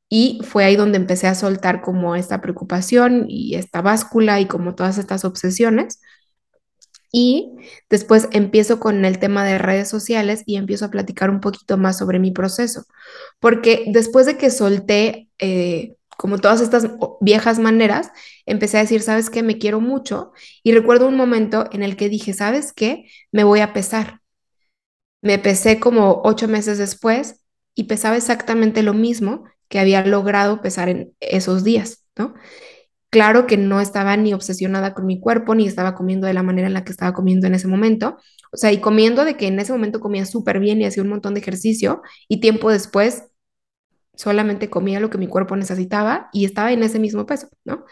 y 0.09 0.41
fue 0.43 0.65
ahí 0.65 0.75
donde 0.75 0.97
empecé 0.97 1.27
a 1.27 1.35
soltar 1.35 1.81
como 1.81 2.15
esta 2.15 2.41
preocupación 2.41 3.25
y 3.27 3.55
esta 3.55 3.81
báscula 3.81 4.39
y 4.39 4.47
como 4.47 4.75
todas 4.75 4.97
estas 4.97 5.23
obsesiones 5.25 6.01
y 7.11 7.51
después 7.89 8.27
empiezo 8.31 8.79
con 8.79 9.05
el 9.05 9.19
tema 9.19 9.45
de 9.45 9.57
redes 9.57 9.89
sociales 9.89 10.43
y 10.45 10.57
empiezo 10.57 10.85
a 10.85 10.91
platicar 10.91 11.29
un 11.29 11.39
poquito 11.41 11.77
más 11.77 11.97
sobre 11.97 12.19
mi 12.19 12.31
proceso, 12.31 12.85
porque 13.39 13.85
después 13.87 14.25
de 14.25 14.37
que 14.37 14.49
solté 14.49 15.29
eh, 15.39 15.95
como 16.19 16.37
todas 16.37 16.59
estas 16.59 16.85
viejas 17.21 17.59
maneras, 17.59 18.11
empecé 18.45 18.77
a 18.77 18.81
decir, 18.81 19.01
¿sabes 19.01 19.29
qué? 19.29 19.41
Me 19.41 19.57
quiero 19.57 19.79
mucho. 19.79 20.33
Y 20.63 20.73
recuerdo 20.73 21.07
un 21.07 21.15
momento 21.15 21.69
en 21.71 21.81
el 21.81 21.95
que 21.95 22.09
dije, 22.09 22.33
¿sabes 22.33 22.73
qué? 22.73 23.05
Me 23.31 23.45
voy 23.45 23.61
a 23.61 23.71
pesar. 23.71 24.19
Me 25.21 25.39
pesé 25.39 25.79
como 25.79 26.21
ocho 26.25 26.49
meses 26.49 26.77
después 26.77 27.41
y 27.73 27.85
pesaba 27.85 28.17
exactamente 28.17 28.83
lo 28.83 28.93
mismo 28.93 29.45
que 29.69 29.79
había 29.79 30.05
logrado 30.05 30.61
pesar 30.61 30.89
en 30.89 31.13
esos 31.21 31.63
días, 31.63 32.05
¿no? 32.17 32.33
Claro 33.09 33.47
que 33.47 33.57
no 33.57 33.81
estaba 33.81 34.15
ni 34.17 34.33
obsesionada 34.33 34.93
con 34.93 35.05
mi 35.07 35.19
cuerpo, 35.19 35.55
ni 35.55 35.65
estaba 35.65 35.95
comiendo 35.95 36.27
de 36.27 36.33
la 36.33 36.43
manera 36.43 36.67
en 36.67 36.73
la 36.73 36.83
que 36.83 36.91
estaba 36.91 37.13
comiendo 37.13 37.47
en 37.47 37.55
ese 37.55 37.67
momento. 37.67 38.17
O 38.51 38.57
sea, 38.57 38.71
y 38.71 38.79
comiendo 38.79 39.25
de 39.25 39.35
que 39.35 39.47
en 39.47 39.59
ese 39.59 39.71
momento 39.71 39.99
comía 39.99 40.25
súper 40.25 40.59
bien 40.59 40.81
y 40.81 40.85
hacía 40.85 41.03
un 41.03 41.09
montón 41.09 41.33
de 41.33 41.39
ejercicio 41.39 42.01
y 42.27 42.39
tiempo 42.39 42.71
después 42.71 43.23
solamente 44.15 44.69
comía 44.69 44.99
lo 44.99 45.09
que 45.09 45.17
mi 45.17 45.27
cuerpo 45.27 45.55
necesitaba 45.55 46.29
y 46.33 46.45
estaba 46.45 46.71
en 46.73 46.83
ese 46.83 46.99
mismo 46.99 47.25
peso, 47.25 47.47
¿no? 47.63 47.85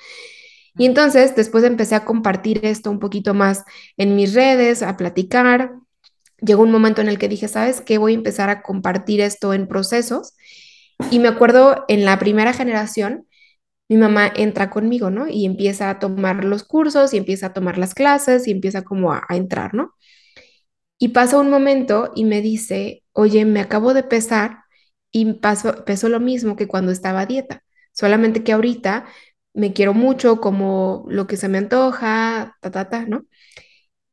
Y 0.78 0.86
entonces 0.86 1.36
después 1.36 1.63
empecé 1.63 1.95
a 1.95 2.05
compartir 2.05 2.63
esto 2.63 2.91
un 2.91 2.99
poquito 2.99 3.34
más 3.34 3.63
en 3.97 4.15
mis 4.15 4.34
redes, 4.34 4.84
a 4.84 4.97
platicar. 4.97 5.72
Llegó 6.39 6.63
un 6.63 6.72
momento 6.72 7.01
en 7.01 7.09
el 7.09 7.18
que 7.18 7.30
dije, 7.30 7.47
¿sabes 7.47 7.82
qué? 7.82 7.97
Voy 7.97 8.11
a 8.11 8.15
empezar 8.15 8.49
a 8.49 8.61
compartir 8.61 9.22
esto 9.22 9.53
en 9.53 9.68
procesos. 9.68 10.36
Y 11.09 11.20
me 11.20 11.30
acuerdo 11.30 11.86
en 11.88 12.05
la 12.05 12.20
primera 12.20 12.53
generación, 12.53 13.26
mi 13.89 13.97
mamá 13.97 14.31
entra 14.35 14.69
conmigo, 14.69 15.09
¿no? 15.09 15.27
Y 15.27 15.45
empieza 15.45 15.89
a 15.89 15.99
tomar 15.99 16.43
los 16.45 16.63
cursos 16.63 17.13
y 17.13 17.17
empieza 17.17 17.47
a 17.47 17.53
tomar 17.53 17.77
las 17.77 17.93
clases 17.93 18.47
y 18.47 18.51
empieza 18.51 18.83
como 18.83 19.13
a, 19.13 19.25
entrar, 19.29 19.73
¿no? 19.73 19.93
Y 20.99 21.09
pasa 21.09 21.38
un 21.39 21.49
momento 21.49 22.11
y 22.15 22.25
me 22.25 22.41
dice, 22.41 23.03
oye, 23.13 23.45
me 23.45 23.59
acabo 23.59 23.93
de 23.93 24.03
pesar 24.03 24.63
y 25.11 25.33
paso, 25.35 25.85
peso 25.85 26.09
lo 26.09 26.19
mismo 26.19 26.55
que 26.55 26.67
cuando 26.67 26.91
estaba 26.91 27.21
a 27.21 27.25
dieta, 27.27 27.63
solamente 27.93 28.43
que 28.43 28.53
ahorita 28.53 29.05
me 29.53 29.73
quiero 29.73 29.93
mucho 29.93 30.41
como 30.41 31.05
lo 31.09 31.27
que 31.27 31.38
se 31.38 31.49
me 31.49 31.57
antoja, 31.59 32.57
ta, 32.61 32.71
ta, 32.71 32.89
ta, 32.89 33.05
¿no? 33.05 33.25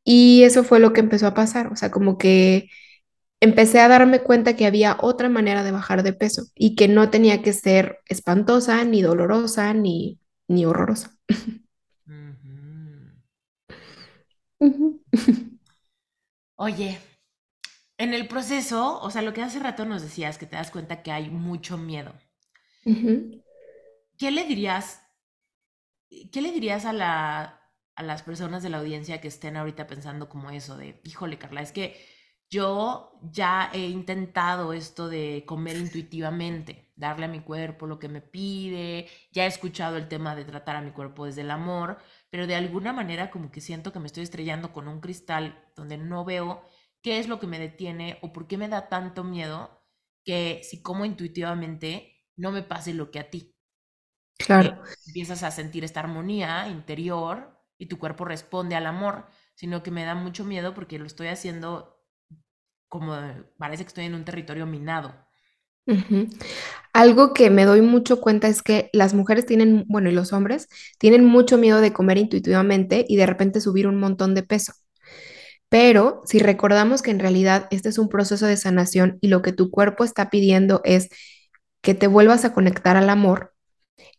Y 0.04 0.44
eso 0.44 0.64
fue 0.64 0.80
lo 0.80 0.92
que 0.92 1.00
empezó 1.00 1.26
a 1.26 1.34
pasar, 1.34 1.68
o 1.72 1.76
sea, 1.76 1.90
como 1.90 2.18
que 2.18 2.68
empecé 3.44 3.80
a 3.80 3.88
darme 3.88 4.20
cuenta 4.20 4.56
que 4.56 4.66
había 4.66 4.96
otra 5.00 5.28
manera 5.28 5.62
de 5.62 5.70
bajar 5.70 6.02
de 6.02 6.12
peso 6.12 6.46
y 6.54 6.74
que 6.74 6.88
no 6.88 7.10
tenía 7.10 7.42
que 7.42 7.52
ser 7.52 8.00
espantosa, 8.06 8.82
ni 8.84 9.02
dolorosa, 9.02 9.72
ni, 9.72 10.18
ni 10.48 10.66
horrorosa. 10.66 11.16
Oye, 16.56 16.98
en 17.98 18.14
el 18.14 18.26
proceso, 18.28 19.00
o 19.00 19.10
sea, 19.10 19.22
lo 19.22 19.32
que 19.32 19.42
hace 19.42 19.58
rato 19.60 19.84
nos 19.84 20.02
decías, 20.02 20.38
que 20.38 20.46
te 20.46 20.56
das 20.56 20.70
cuenta 20.70 21.02
que 21.02 21.12
hay 21.12 21.30
mucho 21.30 21.76
miedo. 21.78 22.12
¿Qué 22.84 24.30
le 24.30 24.44
dirías? 24.44 25.00
¿Qué 26.32 26.40
le 26.40 26.52
dirías 26.52 26.84
a 26.84 26.92
la, 26.92 27.60
a 27.94 28.02
las 28.02 28.22
personas 28.22 28.62
de 28.62 28.70
la 28.70 28.78
audiencia 28.78 29.20
que 29.20 29.28
estén 29.28 29.56
ahorita 29.56 29.86
pensando 29.86 30.28
como 30.28 30.50
eso 30.50 30.76
de, 30.76 31.00
híjole, 31.04 31.38
Carla, 31.38 31.62
es 31.62 31.72
que 31.72 31.96
yo 32.50 33.12
ya 33.22 33.70
he 33.72 33.88
intentado 33.88 34.72
esto 34.72 35.08
de 35.08 35.44
comer 35.46 35.76
intuitivamente, 35.76 36.90
darle 36.96 37.26
a 37.26 37.28
mi 37.28 37.40
cuerpo 37.40 37.86
lo 37.86 37.98
que 37.98 38.08
me 38.08 38.20
pide, 38.20 39.08
ya 39.32 39.44
he 39.44 39.48
escuchado 39.48 39.96
el 39.96 40.08
tema 40.08 40.36
de 40.36 40.44
tratar 40.44 40.76
a 40.76 40.82
mi 40.82 40.92
cuerpo 40.92 41.26
desde 41.26 41.40
el 41.42 41.50
amor, 41.50 41.98
pero 42.30 42.46
de 42.46 42.54
alguna 42.54 42.92
manera 42.92 43.30
como 43.30 43.50
que 43.50 43.60
siento 43.60 43.92
que 43.92 43.98
me 44.00 44.06
estoy 44.06 44.22
estrellando 44.22 44.72
con 44.72 44.88
un 44.88 45.00
cristal 45.00 45.64
donde 45.76 45.98
no 45.98 46.24
veo 46.24 46.62
qué 47.02 47.18
es 47.18 47.28
lo 47.28 47.38
que 47.40 47.46
me 47.46 47.58
detiene 47.58 48.18
o 48.22 48.32
por 48.32 48.46
qué 48.46 48.56
me 48.58 48.68
da 48.68 48.88
tanto 48.88 49.24
miedo 49.24 49.82
que 50.24 50.60
si 50.64 50.82
como 50.82 51.04
intuitivamente 51.04 52.24
no 52.36 52.50
me 52.52 52.62
pase 52.62 52.94
lo 52.94 53.10
que 53.10 53.18
a 53.20 53.30
ti. 53.30 53.54
Claro. 54.38 54.82
empiezas 55.06 55.42
a 55.42 55.50
sentir 55.50 55.84
esta 55.84 56.00
armonía 56.00 56.68
interior 56.68 57.60
y 57.78 57.86
tu 57.86 57.98
cuerpo 57.98 58.24
responde 58.24 58.74
al 58.76 58.86
amor, 58.86 59.26
sino 59.54 59.82
que 59.82 59.90
me 59.90 60.04
da 60.04 60.14
mucho 60.14 60.44
miedo 60.44 60.74
porque 60.74 60.98
lo 60.98 61.06
estoy 61.06 61.28
haciendo 61.28 61.93
como 62.94 63.12
parece 63.58 63.82
que 63.84 63.88
estoy 63.88 64.04
en 64.04 64.14
un 64.14 64.24
territorio 64.24 64.66
minado. 64.66 65.12
Algo 66.92 67.34
que 67.34 67.50
me 67.50 67.64
doy 67.64 67.82
mucho 67.82 68.20
cuenta 68.20 68.48
es 68.48 68.62
que 68.62 68.88
las 68.92 69.14
mujeres 69.14 69.46
tienen, 69.46 69.84
bueno, 69.88 70.10
y 70.10 70.12
los 70.12 70.32
hombres 70.32 70.68
tienen 70.98 71.24
mucho 71.24 71.58
miedo 71.58 71.80
de 71.80 71.92
comer 71.92 72.18
intuitivamente 72.18 73.04
y 73.08 73.16
de 73.16 73.26
repente 73.26 73.60
subir 73.60 73.88
un 73.88 73.98
montón 73.98 74.34
de 74.34 74.44
peso. 74.44 74.72
Pero 75.68 76.22
si 76.26 76.38
recordamos 76.38 77.02
que 77.02 77.10
en 77.10 77.20
realidad 77.20 77.66
este 77.70 77.88
es 77.88 77.98
un 77.98 78.08
proceso 78.08 78.46
de 78.46 78.56
sanación 78.56 79.18
y 79.20 79.28
lo 79.28 79.42
que 79.42 79.52
tu 79.52 79.70
cuerpo 79.70 80.04
está 80.04 80.30
pidiendo 80.30 80.80
es 80.84 81.08
que 81.82 81.94
te 81.94 82.06
vuelvas 82.06 82.44
a 82.44 82.54
conectar 82.54 82.96
al 82.96 83.10
amor, 83.10 83.54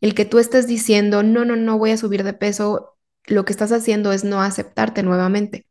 el 0.02 0.16
que 0.16 0.26
tú 0.26 0.40
estés 0.40 0.68
diciendo, 0.68 1.24
no, 1.24 1.46
no, 1.46 1.56
no 1.56 1.78
voy 1.78 1.92
a 1.92 1.98
subir 1.98 2.24
de 2.24 2.34
peso, 2.34 2.98
lo 3.28 3.46
que 3.46 3.54
estás 3.54 3.72
haciendo 3.72 4.12
es 4.14 4.24
no 4.24 4.42
aceptarte 4.42 5.04
nuevamente. 5.04 5.66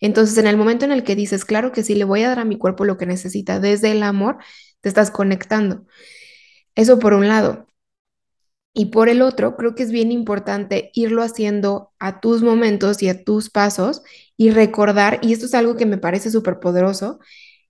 Entonces, 0.00 0.38
en 0.38 0.46
el 0.46 0.56
momento 0.56 0.84
en 0.84 0.92
el 0.92 1.04
que 1.04 1.16
dices, 1.16 1.44
claro 1.44 1.72
que 1.72 1.82
sí, 1.82 1.94
le 1.94 2.04
voy 2.04 2.22
a 2.22 2.28
dar 2.28 2.38
a 2.40 2.44
mi 2.44 2.58
cuerpo 2.58 2.84
lo 2.84 2.96
que 2.96 3.06
necesita 3.06 3.60
desde 3.60 3.92
el 3.92 4.02
amor, 4.02 4.38
te 4.80 4.88
estás 4.88 5.10
conectando. 5.10 5.86
Eso 6.74 6.98
por 6.98 7.14
un 7.14 7.28
lado. 7.28 7.66
Y 8.72 8.86
por 8.86 9.08
el 9.08 9.20
otro, 9.20 9.56
creo 9.56 9.74
que 9.74 9.82
es 9.82 9.90
bien 9.90 10.12
importante 10.12 10.90
irlo 10.94 11.22
haciendo 11.22 11.92
a 11.98 12.20
tus 12.20 12.42
momentos 12.42 13.02
y 13.02 13.08
a 13.08 13.24
tus 13.24 13.50
pasos 13.50 14.02
y 14.36 14.50
recordar, 14.50 15.18
y 15.22 15.32
esto 15.32 15.46
es 15.46 15.54
algo 15.54 15.76
que 15.76 15.86
me 15.86 15.98
parece 15.98 16.30
súper 16.30 16.60
poderoso, 16.60 17.18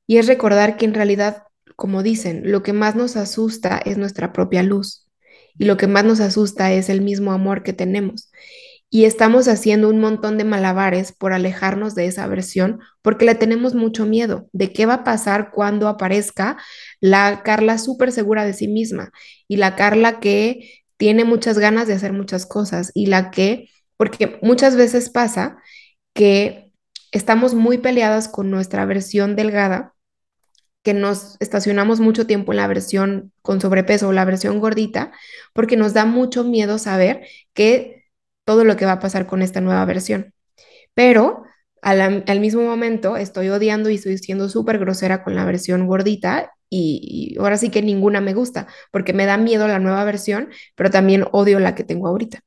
y 0.06 0.18
es 0.18 0.26
recordar 0.26 0.76
que 0.76 0.84
en 0.84 0.94
realidad, 0.94 1.44
como 1.76 2.02
dicen, 2.02 2.42
lo 2.44 2.62
que 2.62 2.72
más 2.72 2.96
nos 2.96 3.16
asusta 3.16 3.78
es 3.84 3.96
nuestra 3.96 4.32
propia 4.32 4.62
luz 4.62 5.06
y 5.58 5.64
lo 5.64 5.76
que 5.76 5.86
más 5.86 6.04
nos 6.04 6.20
asusta 6.20 6.72
es 6.72 6.88
el 6.88 7.00
mismo 7.00 7.32
amor 7.32 7.62
que 7.62 7.72
tenemos 7.72 8.30
y 8.92 9.04
estamos 9.04 9.46
haciendo 9.46 9.88
un 9.88 10.00
montón 10.00 10.36
de 10.36 10.44
malabares 10.44 11.12
por 11.12 11.32
alejarnos 11.32 11.94
de 11.94 12.06
esa 12.06 12.26
versión 12.26 12.80
porque 13.02 13.24
le 13.24 13.36
tenemos 13.36 13.74
mucho 13.74 14.04
miedo 14.04 14.48
de 14.52 14.72
qué 14.72 14.84
va 14.84 14.94
a 14.94 15.04
pasar 15.04 15.52
cuando 15.52 15.86
aparezca 15.86 16.58
la 17.00 17.42
Carla 17.44 17.78
súper 17.78 18.10
segura 18.10 18.44
de 18.44 18.52
sí 18.52 18.66
misma 18.66 19.12
y 19.46 19.56
la 19.56 19.76
Carla 19.76 20.18
que 20.18 20.82
tiene 20.96 21.24
muchas 21.24 21.58
ganas 21.58 21.86
de 21.86 21.94
hacer 21.94 22.12
muchas 22.12 22.46
cosas 22.46 22.90
y 22.92 23.06
la 23.06 23.30
que, 23.30 23.70
porque 23.96 24.38
muchas 24.42 24.74
veces 24.76 25.08
pasa 25.08 25.56
que 26.12 26.72
estamos 27.12 27.54
muy 27.54 27.78
peleadas 27.78 28.28
con 28.28 28.50
nuestra 28.50 28.84
versión 28.84 29.36
delgada 29.36 29.94
que 30.82 30.94
nos 30.94 31.36
estacionamos 31.40 32.00
mucho 32.00 32.26
tiempo 32.26 32.52
en 32.52 32.56
la 32.56 32.66
versión 32.66 33.32
con 33.42 33.60
sobrepeso 33.60 34.08
o 34.08 34.12
la 34.12 34.24
versión 34.24 34.60
gordita, 34.60 35.12
porque 35.52 35.76
nos 35.76 35.92
da 35.92 36.06
mucho 36.06 36.42
miedo 36.42 36.78
saber 36.78 37.26
que 37.52 37.99
todo 38.50 38.64
lo 38.64 38.76
que 38.76 38.84
va 38.84 38.94
a 38.94 38.98
pasar 38.98 39.28
con 39.28 39.42
esta 39.42 39.60
nueva 39.60 39.84
versión. 39.84 40.34
Pero 40.92 41.44
al, 41.82 42.40
mismo 42.40 42.62
momento 42.62 43.16
estoy 43.16 43.48
odiando 43.48 43.90
y 43.90 43.94
estoy 43.94 44.18
siendo 44.18 44.48
súper 44.48 44.80
grosera 44.80 45.22
con 45.22 45.36
la 45.36 45.44
versión 45.44 45.86
gordita 45.86 46.52
y, 46.68 47.36
ahora 47.38 47.58
sí 47.58 47.70
que 47.70 47.80
ninguna 47.80 48.20
me 48.20 48.34
gusta 48.34 48.66
porque 48.90 49.12
me 49.12 49.24
da 49.24 49.36
miedo 49.36 49.68
la 49.68 49.78
nueva 49.78 50.02
versión, 50.02 50.50
pero 50.74 50.90
también 50.90 51.26
odio 51.30 51.60
la 51.60 51.76
que 51.76 51.84
tengo 51.84 52.08
ahorita. 52.08 52.40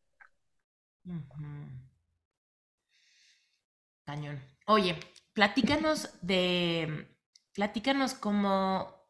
Cañón. 4.05 4.41
Oye, 4.67 4.97
platícanos 5.31 6.09
de, 6.21 7.07
platícanos 7.53 8.13
cómo, 8.13 9.07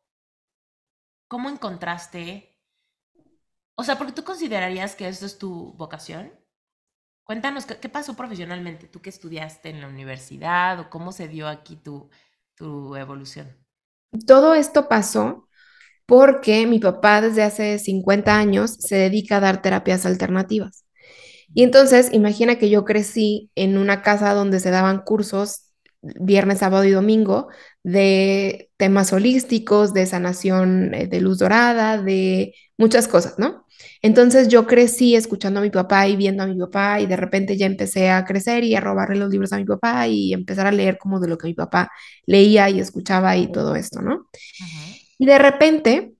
cómo 1.27 1.49
encontraste, 1.49 2.55
o 3.73 3.83
sea, 3.83 3.97
porque 3.97 4.13
tú 4.13 4.23
considerarías 4.23 4.95
que 4.95 5.07
esto 5.07 5.25
es 5.25 5.39
tu 5.39 5.73
vocación. 5.73 6.42
Cuéntanos, 7.23 7.65
¿qué, 7.65 7.89
pasó 7.89 8.15
profesionalmente? 8.15 8.87
¿Tú 8.87 9.01
qué 9.01 9.09
estudiaste 9.09 9.69
en 9.69 9.79
la 9.79 9.87
universidad 9.87 10.79
o 10.79 10.89
cómo 10.89 11.11
se 11.11 11.27
dio 11.27 11.47
aquí 11.47 11.77
tu, 11.77 12.09
tu 12.55 12.95
evolución? 12.95 13.57
Todo 14.27 14.53
esto 14.53 14.89
pasó 14.89 15.47
porque 16.05 16.67
mi 16.67 16.79
papá 16.79 17.21
desde 17.21 17.43
hace 17.43 17.79
50 17.79 18.37
años 18.37 18.75
se 18.79 18.97
dedica 18.97 19.37
a 19.37 19.39
dar 19.39 19.61
terapias 19.61 20.05
alternativas. 20.05 20.85
Y 21.53 21.63
entonces, 21.63 22.09
imagina 22.11 22.57
que 22.57 22.69
yo 22.69 22.83
crecí 22.83 23.51
en 23.55 23.77
una 23.77 24.01
casa 24.01 24.33
donde 24.33 24.59
se 24.59 24.71
daban 24.71 25.03
cursos 25.03 25.71
viernes, 26.01 26.59
sábado 26.59 26.83
y 26.83 26.91
domingo 26.91 27.47
de 27.83 28.71
temas 28.77 29.13
holísticos, 29.13 29.93
de 29.93 30.05
sanación 30.05 30.93
eh, 30.93 31.07
de 31.07 31.21
luz 31.21 31.39
dorada, 31.39 32.01
de 32.01 32.55
muchas 32.77 33.07
cosas, 33.07 33.37
¿no? 33.37 33.65
Entonces 34.01 34.47
yo 34.47 34.67
crecí 34.67 35.15
escuchando 35.15 35.59
a 35.59 35.63
mi 35.63 35.69
papá 35.69 36.07
y 36.07 36.15
viendo 36.15 36.43
a 36.43 36.47
mi 36.47 36.57
papá 36.57 36.99
y 37.01 37.05
de 37.05 37.15
repente 37.17 37.57
ya 37.57 37.65
empecé 37.65 38.09
a 38.09 38.25
crecer 38.25 38.63
y 38.63 38.75
a 38.75 38.81
robarle 38.81 39.17
los 39.17 39.29
libros 39.29 39.53
a 39.53 39.57
mi 39.57 39.65
papá 39.65 40.07
y 40.07 40.33
empezar 40.33 40.67
a 40.67 40.71
leer 40.71 40.97
como 40.97 41.19
de 41.19 41.27
lo 41.27 41.37
que 41.37 41.47
mi 41.47 41.53
papá 41.53 41.89
leía 42.25 42.69
y 42.69 42.79
escuchaba 42.79 43.35
y 43.37 43.51
todo 43.51 43.75
esto, 43.75 44.01
¿no? 44.01 44.27
Y 45.17 45.25
de 45.25 45.37
repente, 45.39 46.13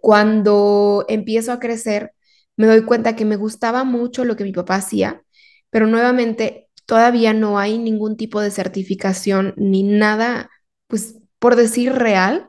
cuando 0.00 1.04
empiezo 1.08 1.52
a 1.52 1.58
crecer, 1.60 2.12
me 2.56 2.66
doy 2.66 2.84
cuenta 2.84 3.16
que 3.16 3.24
me 3.24 3.36
gustaba 3.36 3.84
mucho 3.84 4.24
lo 4.24 4.36
que 4.36 4.44
mi 4.44 4.52
papá 4.52 4.76
hacía, 4.76 5.22
pero 5.70 5.86
nuevamente 5.86 6.68
todavía 6.86 7.34
no 7.34 7.58
hay 7.58 7.78
ningún 7.78 8.16
tipo 8.16 8.40
de 8.40 8.50
certificación 8.50 9.54
ni 9.56 9.82
nada, 9.82 10.50
pues 10.86 11.16
por 11.38 11.56
decir 11.56 11.92
real, 11.92 12.48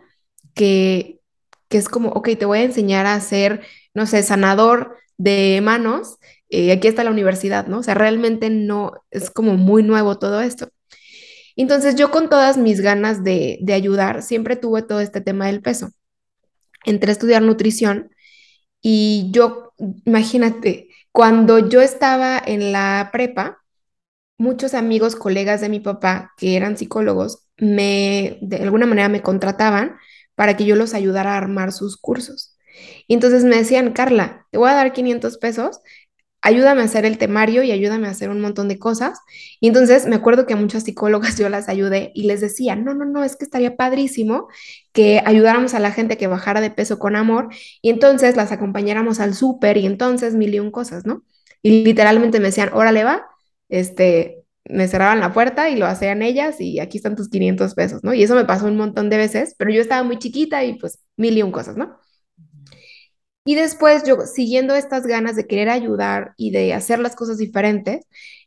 que, 0.54 1.20
que 1.70 1.78
es 1.78 1.90
como, 1.90 2.10
ok, 2.10 2.30
te 2.38 2.46
voy 2.46 2.60
a 2.60 2.64
enseñar 2.64 3.06
a 3.06 3.16
hacer 3.16 3.62
no 3.98 4.06
sé, 4.06 4.22
sanador 4.22 4.96
de 5.18 5.60
manos, 5.64 6.18
eh, 6.50 6.72
aquí 6.72 6.88
está 6.88 7.04
la 7.04 7.10
universidad, 7.10 7.66
¿no? 7.66 7.80
O 7.80 7.84
sea, 7.84 7.96
realmente 7.96 8.52
no, 8.52 8.92
es 9.10 9.32
como 9.32 9.56
muy 9.56 9.82
nuevo 9.82 10.20
todo 10.20 10.40
esto. 10.42 10.70
Entonces 11.56 11.96
yo 11.96 12.12
con 12.12 12.30
todas 12.30 12.58
mis 12.58 12.80
ganas 12.82 13.24
de, 13.24 13.58
de 13.62 13.74
ayudar, 13.74 14.22
siempre 14.22 14.56
tuve 14.56 14.84
todo 14.84 15.02
este 15.02 15.20
tema 15.20 15.48
del 15.48 15.64
peso. 15.64 15.90
Entré 16.86 17.10
a 17.10 17.14
estudiar 17.14 17.42
nutrición 17.42 18.12
y 18.82 19.30
yo, 19.32 19.74
imagínate, 20.06 20.90
cuando 21.12 21.68
yo 21.68 21.82
estaba 21.82 22.38
en 22.46 22.72
la 22.72 23.10
prepa, 23.12 23.64
muchos 24.38 24.74
amigos, 24.74 25.16
colegas 25.16 25.62
de 25.62 25.70
mi 25.70 25.80
papá, 25.80 26.34
que 26.38 26.56
eran 26.56 26.78
psicólogos, 26.78 27.44
me, 27.58 28.38
de 28.42 28.58
alguna 28.58 28.86
manera 28.86 29.10
me 29.10 29.22
contrataban 29.22 29.98
para 30.36 30.56
que 30.56 30.66
yo 30.66 30.76
los 30.76 30.94
ayudara 30.94 31.34
a 31.34 31.38
armar 31.38 31.72
sus 31.72 31.98
cursos. 31.98 32.58
Y 33.08 33.16
entonces 33.16 33.44
me 33.44 33.58
decían, 33.58 33.94
Carla, 33.94 34.46
te 34.52 34.58
voy 34.58 34.70
a 34.70 34.76
dar 34.76 34.94
500 34.94 35.38
pesos, 35.40 35.80
ayúdame 36.42 36.82
a 36.82 36.86
hacer 36.86 37.06
el 37.06 37.18
temario 37.18 37.64
y 37.64 37.72
ayúdame 37.72 38.08
a 38.08 38.12
hacer 38.12 38.30
un 38.30 38.40
montón 38.42 38.68
de 38.68 38.80
cosas. 38.80 39.20
Y 39.60 39.68
entonces 39.68 40.06
me 40.08 40.16
acuerdo 40.16 40.46
que 40.46 40.54
a 40.54 40.58
muchas 40.58 40.84
psicólogas 40.84 41.38
yo 41.40 41.50
las 41.50 41.70
ayudé 41.70 42.12
y 42.14 42.24
les 42.24 42.42
decía, 42.42 42.76
no, 42.76 42.94
no, 42.94 43.06
no, 43.06 43.24
es 43.24 43.36
que 43.36 43.46
estaría 43.46 43.76
padrísimo 43.76 44.48
que 44.94 45.22
ayudáramos 45.26 45.74
a 45.74 45.80
la 45.80 45.92
gente 45.92 46.18
que 46.18 46.28
bajara 46.28 46.62
de 46.62 46.72
peso 46.72 47.00
con 47.00 47.16
amor 47.16 47.50
y 47.82 47.90
entonces 47.90 48.36
las 48.36 48.52
acompañáramos 48.52 49.20
al 49.20 49.34
súper 49.34 49.78
y 49.78 49.86
entonces 49.86 50.36
mil 50.36 50.54
y 50.54 50.60
un 50.60 50.72
cosas, 50.72 51.06
¿no? 51.06 51.24
Y 51.62 51.84
literalmente 51.84 52.40
me 52.40 52.46
decían, 52.48 52.70
órale 52.74 53.04
va, 53.04 53.26
este, 53.70 54.44
me 54.66 54.88
cerraban 54.88 55.20
la 55.20 55.34
puerta 55.34 55.70
y 55.70 55.76
lo 55.78 55.86
hacían 55.86 56.22
ellas 56.22 56.60
y 56.60 56.80
aquí 56.80 56.98
están 56.98 57.16
tus 57.16 57.30
500 57.30 57.74
pesos, 57.76 58.04
¿no? 58.04 58.14
Y 58.14 58.24
eso 58.24 58.36
me 58.36 58.46
pasó 58.46 58.68
un 58.68 58.78
montón 58.78 59.10
de 59.10 59.18
veces, 59.18 59.56
pero 59.58 59.72
yo 59.72 59.82
estaba 59.82 60.04
muy 60.04 60.18
chiquita 60.20 60.64
y 60.64 60.78
pues 60.78 61.00
mil 61.18 61.38
y 61.38 61.44
un 61.44 61.52
cosas, 61.52 61.78
¿no? 61.78 61.98
Y 63.46 63.56
después 63.56 64.04
yo, 64.04 64.18
siguiendo 64.26 64.76
estas 64.76 65.08
ganas 65.08 65.38
de 65.38 65.48
querer 65.48 65.70
ayudar 65.70 66.34
y 66.36 66.52
de 66.52 66.74
hacer 66.74 67.00
las 67.00 67.16
cosas 67.16 67.38
diferentes, 67.38 68.06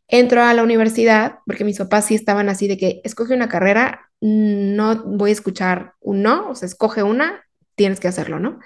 entro 0.09 0.43
a 0.43 0.53
la 0.53 0.63
universidad, 0.63 1.39
porque 1.47 1.65
mis 1.65 1.79
papás 1.79 2.07
sí 2.07 2.15
estaban 2.15 2.49
así 2.51 2.69
de 2.69 2.77
que 2.77 3.01
escoge 3.05 3.35
una 3.35 3.49
carrera, 3.49 4.11
no 4.21 5.03
voy 5.05 5.31
a 5.31 5.33
escuchar 5.33 5.95
un 6.01 6.23
no, 6.23 6.51
o 6.51 6.55
sea, 6.55 6.67
escoge 6.67 7.03
una, 7.03 7.43
tienes 7.77 7.99
que 7.99 8.09
hacerlo, 8.09 8.39
¿no? 8.41 8.59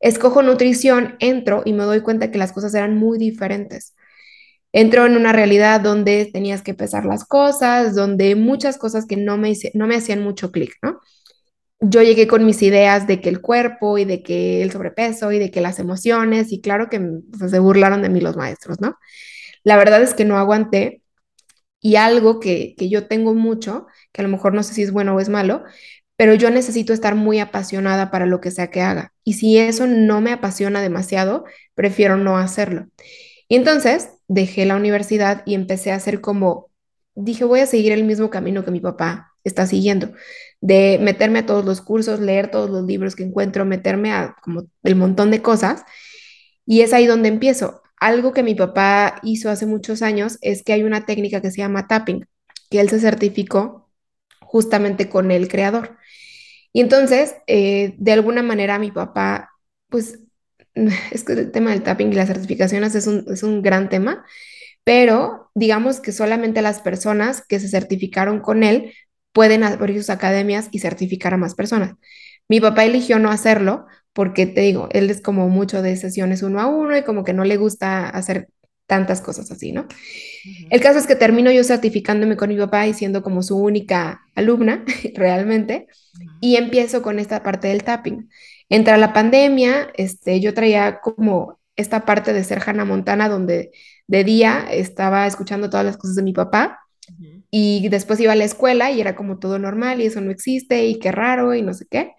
Escojo 0.00 0.42
nutrición, 0.42 1.16
entro 1.20 1.62
y 1.64 1.72
me 1.72 1.84
doy 1.84 2.00
cuenta 2.02 2.30
que 2.30 2.38
las 2.38 2.52
cosas 2.52 2.74
eran 2.74 2.96
muy 2.96 3.18
diferentes. 3.18 3.94
Entro 4.78 5.06
en 5.06 5.16
una 5.16 5.32
realidad 5.32 5.80
donde 5.80 6.30
tenías 6.32 6.62
que 6.62 6.72
pesar 6.72 7.04
las 7.04 7.24
cosas, 7.24 7.96
donde 7.96 8.36
muchas 8.36 8.78
cosas 8.78 9.06
que 9.06 9.16
no 9.16 9.36
me, 9.36 9.52
no 9.74 9.88
me 9.88 9.96
hacían 9.96 10.22
mucho 10.22 10.52
clic, 10.52 10.76
¿no? 10.82 11.00
yo 11.80 12.02
llegué 12.02 12.26
con 12.26 12.44
mis 12.44 12.62
ideas 12.62 13.06
de 13.06 13.20
que 13.20 13.28
el 13.28 13.40
cuerpo 13.40 13.98
y 13.98 14.04
de 14.04 14.22
que 14.22 14.62
el 14.62 14.72
sobrepeso 14.72 15.32
y 15.32 15.38
de 15.38 15.50
que 15.50 15.60
las 15.60 15.78
emociones, 15.78 16.52
y 16.52 16.60
claro 16.60 16.88
que 16.88 17.00
se 17.48 17.58
burlaron 17.58 18.02
de 18.02 18.08
mí 18.08 18.20
los 18.20 18.36
maestros, 18.36 18.80
¿no? 18.80 18.96
La 19.64 19.76
verdad 19.76 20.02
es 20.02 20.14
que 20.14 20.24
no 20.24 20.38
aguanté 20.38 21.02
y 21.80 21.96
algo 21.96 22.40
que, 22.40 22.74
que 22.76 22.88
yo 22.88 23.06
tengo 23.06 23.34
mucho, 23.34 23.86
que 24.12 24.22
a 24.22 24.24
lo 24.24 24.30
mejor 24.30 24.54
no 24.54 24.62
sé 24.62 24.74
si 24.74 24.82
es 24.82 24.92
bueno 24.92 25.14
o 25.14 25.20
es 25.20 25.28
malo, 25.28 25.64
pero 26.16 26.34
yo 26.34 26.50
necesito 26.50 26.92
estar 26.92 27.14
muy 27.14 27.38
apasionada 27.38 28.10
para 28.10 28.26
lo 28.26 28.40
que 28.40 28.50
sea 28.50 28.70
que 28.70 28.82
haga. 28.82 29.12
Y 29.22 29.34
si 29.34 29.58
eso 29.58 29.86
no 29.86 30.20
me 30.20 30.32
apasiona 30.32 30.82
demasiado, 30.82 31.44
prefiero 31.74 32.16
no 32.16 32.38
hacerlo. 32.38 32.88
Y 33.48 33.56
entonces 33.56 34.10
dejé 34.28 34.66
la 34.66 34.76
universidad 34.76 35.42
y 35.46 35.54
empecé 35.54 35.92
a 35.92 35.96
hacer 35.96 36.20
como, 36.20 36.70
dije, 37.14 37.44
voy 37.44 37.60
a 37.60 37.66
seguir 37.66 37.92
el 37.92 38.04
mismo 38.04 38.30
camino 38.30 38.64
que 38.64 38.70
mi 38.70 38.80
papá 38.80 39.34
está 39.44 39.66
siguiendo 39.66 40.12
de 40.60 40.98
meterme 41.00 41.40
a 41.40 41.46
todos 41.46 41.64
los 41.64 41.80
cursos, 41.80 42.20
leer 42.20 42.50
todos 42.50 42.70
los 42.70 42.84
libros 42.84 43.14
que 43.16 43.22
encuentro, 43.22 43.64
meterme 43.64 44.12
a 44.12 44.36
como 44.42 44.64
el 44.82 44.96
montón 44.96 45.30
de 45.30 45.42
cosas. 45.42 45.84
Y 46.66 46.82
es 46.82 46.92
ahí 46.92 47.06
donde 47.06 47.28
empiezo. 47.28 47.82
Algo 48.00 48.32
que 48.32 48.42
mi 48.42 48.54
papá 48.54 49.20
hizo 49.22 49.50
hace 49.50 49.66
muchos 49.66 50.02
años 50.02 50.38
es 50.40 50.62
que 50.62 50.72
hay 50.72 50.82
una 50.82 51.06
técnica 51.06 51.40
que 51.40 51.50
se 51.50 51.58
llama 51.58 51.88
tapping, 51.88 52.26
que 52.70 52.80
él 52.80 52.90
se 52.90 53.00
certificó 53.00 53.90
justamente 54.40 55.08
con 55.08 55.30
el 55.30 55.48
creador. 55.48 55.96
Y 56.72 56.80
entonces, 56.80 57.36
eh, 57.46 57.94
de 57.98 58.12
alguna 58.12 58.42
manera, 58.42 58.78
mi 58.78 58.90
papá, 58.92 59.50
pues, 59.88 60.20
es 61.12 61.24
que 61.24 61.32
el 61.32 61.50
tema 61.50 61.70
del 61.70 61.82
tapping 61.82 62.12
y 62.12 62.16
las 62.16 62.28
certificaciones 62.28 62.94
es 62.94 63.06
un, 63.06 63.24
es 63.30 63.42
un 63.42 63.62
gran 63.62 63.88
tema, 63.88 64.24
pero 64.84 65.50
digamos 65.54 66.00
que 66.00 66.12
solamente 66.12 66.62
las 66.62 66.80
personas 66.80 67.44
que 67.46 67.60
se 67.60 67.68
certificaron 67.68 68.40
con 68.40 68.62
él 68.62 68.94
pueden 69.32 69.62
abrir 69.62 69.98
sus 69.98 70.10
academias 70.10 70.68
y 70.70 70.78
certificar 70.78 71.34
a 71.34 71.36
más 71.36 71.54
personas. 71.54 71.94
Mi 72.48 72.60
papá 72.60 72.84
eligió 72.84 73.18
no 73.18 73.30
hacerlo 73.30 73.86
porque 74.12 74.46
te 74.46 74.62
digo, 74.62 74.88
él 74.92 75.10
es 75.10 75.20
como 75.20 75.48
mucho 75.48 75.82
de 75.82 75.96
sesiones 75.96 76.42
uno 76.42 76.60
a 76.60 76.66
uno 76.66 76.96
y 76.96 77.04
como 77.04 77.22
que 77.24 77.32
no 77.32 77.44
le 77.44 77.56
gusta 77.56 78.08
hacer 78.08 78.48
tantas 78.86 79.20
cosas 79.20 79.50
así, 79.50 79.70
¿no? 79.70 79.86
El 80.70 80.80
caso 80.80 80.98
es 80.98 81.06
que 81.06 81.14
termino 81.14 81.52
yo 81.52 81.62
certificándome 81.62 82.36
con 82.36 82.48
mi 82.48 82.56
papá 82.56 82.86
y 82.86 82.94
siendo 82.94 83.22
como 83.22 83.42
su 83.42 83.56
única 83.58 84.22
alumna 84.34 84.84
realmente 85.14 85.86
y 86.40 86.56
empiezo 86.56 87.02
con 87.02 87.18
esta 87.18 87.42
parte 87.42 87.68
del 87.68 87.84
tapping. 87.84 88.30
Entra 88.68 88.96
la 88.96 89.12
pandemia, 89.12 89.90
este, 89.94 90.40
yo 90.40 90.54
traía 90.54 91.00
como 91.00 91.58
esta 91.76 92.04
parte 92.04 92.32
de 92.32 92.44
ser 92.44 92.62
Hannah 92.64 92.84
Montana 92.84 93.28
donde 93.28 93.70
de 94.06 94.24
día 94.24 94.66
estaba 94.70 95.26
escuchando 95.26 95.70
todas 95.70 95.86
las 95.86 95.96
cosas 95.96 96.16
de 96.16 96.22
mi 96.22 96.32
papá 96.32 96.80
y 97.50 97.88
después 97.88 98.20
iba 98.20 98.32
a 98.32 98.36
la 98.36 98.44
escuela 98.44 98.90
y 98.90 99.00
era 99.00 99.16
como 99.16 99.38
todo 99.38 99.58
normal 99.58 100.00
y 100.00 100.06
eso 100.06 100.20
no 100.20 100.30
existe 100.30 100.86
y 100.86 100.98
qué 100.98 101.12
raro 101.12 101.54
y 101.54 101.62
no 101.62 101.72
sé 101.74 101.86
qué. 101.90 102.12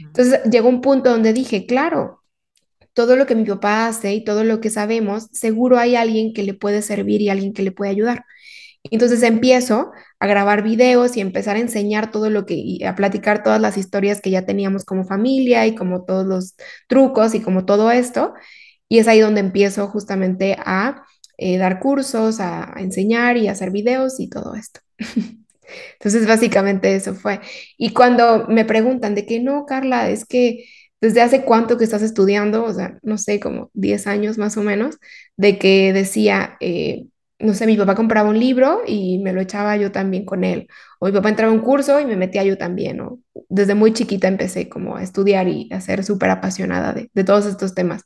Entonces 0.00 0.40
llegó 0.50 0.68
un 0.68 0.80
punto 0.80 1.10
donde 1.10 1.32
dije, 1.32 1.66
claro, 1.66 2.22
todo 2.94 3.16
lo 3.16 3.26
que 3.26 3.34
mi 3.34 3.44
papá 3.44 3.86
hace 3.86 4.14
y 4.14 4.24
todo 4.24 4.44
lo 4.44 4.60
que 4.60 4.70
sabemos, 4.70 5.28
seguro 5.32 5.78
hay 5.78 5.96
alguien 5.96 6.32
que 6.32 6.42
le 6.42 6.54
puede 6.54 6.82
servir 6.82 7.20
y 7.22 7.28
alguien 7.30 7.52
que 7.52 7.62
le 7.62 7.72
puede 7.72 7.90
ayudar. 7.90 8.24
Entonces 8.84 9.22
empiezo 9.22 9.92
a 10.18 10.26
grabar 10.26 10.62
videos 10.62 11.16
y 11.16 11.20
empezar 11.20 11.56
a 11.56 11.60
enseñar 11.60 12.10
todo 12.10 12.30
lo 12.30 12.46
que, 12.46 12.78
a 12.86 12.94
platicar 12.94 13.42
todas 13.42 13.60
las 13.60 13.76
historias 13.76 14.20
que 14.20 14.30
ya 14.30 14.46
teníamos 14.46 14.84
como 14.84 15.04
familia 15.04 15.66
y 15.66 15.74
como 15.74 16.04
todos 16.04 16.26
los 16.26 16.54
trucos 16.88 17.34
y 17.34 17.42
como 17.42 17.66
todo 17.66 17.90
esto. 17.90 18.34
Y 18.88 18.98
es 18.98 19.08
ahí 19.08 19.20
donde 19.20 19.40
empiezo 19.40 19.88
justamente 19.88 20.56
a 20.58 21.04
eh, 21.38 21.58
dar 21.58 21.80
cursos, 21.80 22.40
a, 22.40 22.74
enseñar 22.78 23.36
y 23.36 23.48
hacer 23.48 23.70
videos 23.70 24.20
y 24.20 24.28
todo 24.28 24.54
esto. 24.54 24.80
Entonces, 25.94 26.26
básicamente 26.26 26.94
eso 26.94 27.14
fue. 27.14 27.40
Y 27.78 27.92
cuando 27.92 28.46
me 28.48 28.64
preguntan 28.64 29.14
de 29.14 29.26
que 29.26 29.40
no, 29.40 29.66
Carla, 29.66 30.10
es 30.10 30.24
que 30.24 30.64
desde 31.00 31.22
hace 31.22 31.44
cuánto 31.44 31.78
que 31.78 31.84
estás 31.84 32.02
estudiando, 32.02 32.64
o 32.64 32.74
sea, 32.74 32.98
no 33.02 33.18
sé, 33.18 33.40
como 33.40 33.70
10 33.74 34.06
años 34.06 34.38
más 34.38 34.56
o 34.56 34.62
menos, 34.62 34.98
de 35.36 35.58
que 35.58 35.92
decía, 35.92 36.56
eh, 36.60 37.06
no 37.40 37.54
sé, 37.54 37.66
mi 37.66 37.76
papá 37.76 37.94
compraba 37.94 38.28
un 38.30 38.38
libro 38.38 38.82
y 38.86 39.18
me 39.20 39.32
lo 39.32 39.40
echaba 39.40 39.76
yo 39.76 39.92
también 39.92 40.24
con 40.24 40.44
él, 40.44 40.68
o 41.00 41.06
mi 41.06 41.12
papá 41.12 41.28
entraba 41.30 41.52
a 41.52 41.54
un 41.56 41.62
curso 41.62 42.00
y 42.00 42.06
me 42.06 42.16
metía 42.16 42.44
yo 42.44 42.58
también, 42.58 43.00
o 43.00 43.20
desde 43.48 43.74
muy 43.74 43.92
chiquita 43.92 44.28
empecé 44.28 44.68
como 44.68 44.96
a 44.96 45.02
estudiar 45.02 45.48
y 45.48 45.68
a 45.72 45.80
ser 45.80 46.04
súper 46.04 46.30
apasionada 46.30 46.92
de, 46.92 47.10
de 47.14 47.24
todos 47.24 47.46
estos 47.46 47.74
temas. 47.74 48.02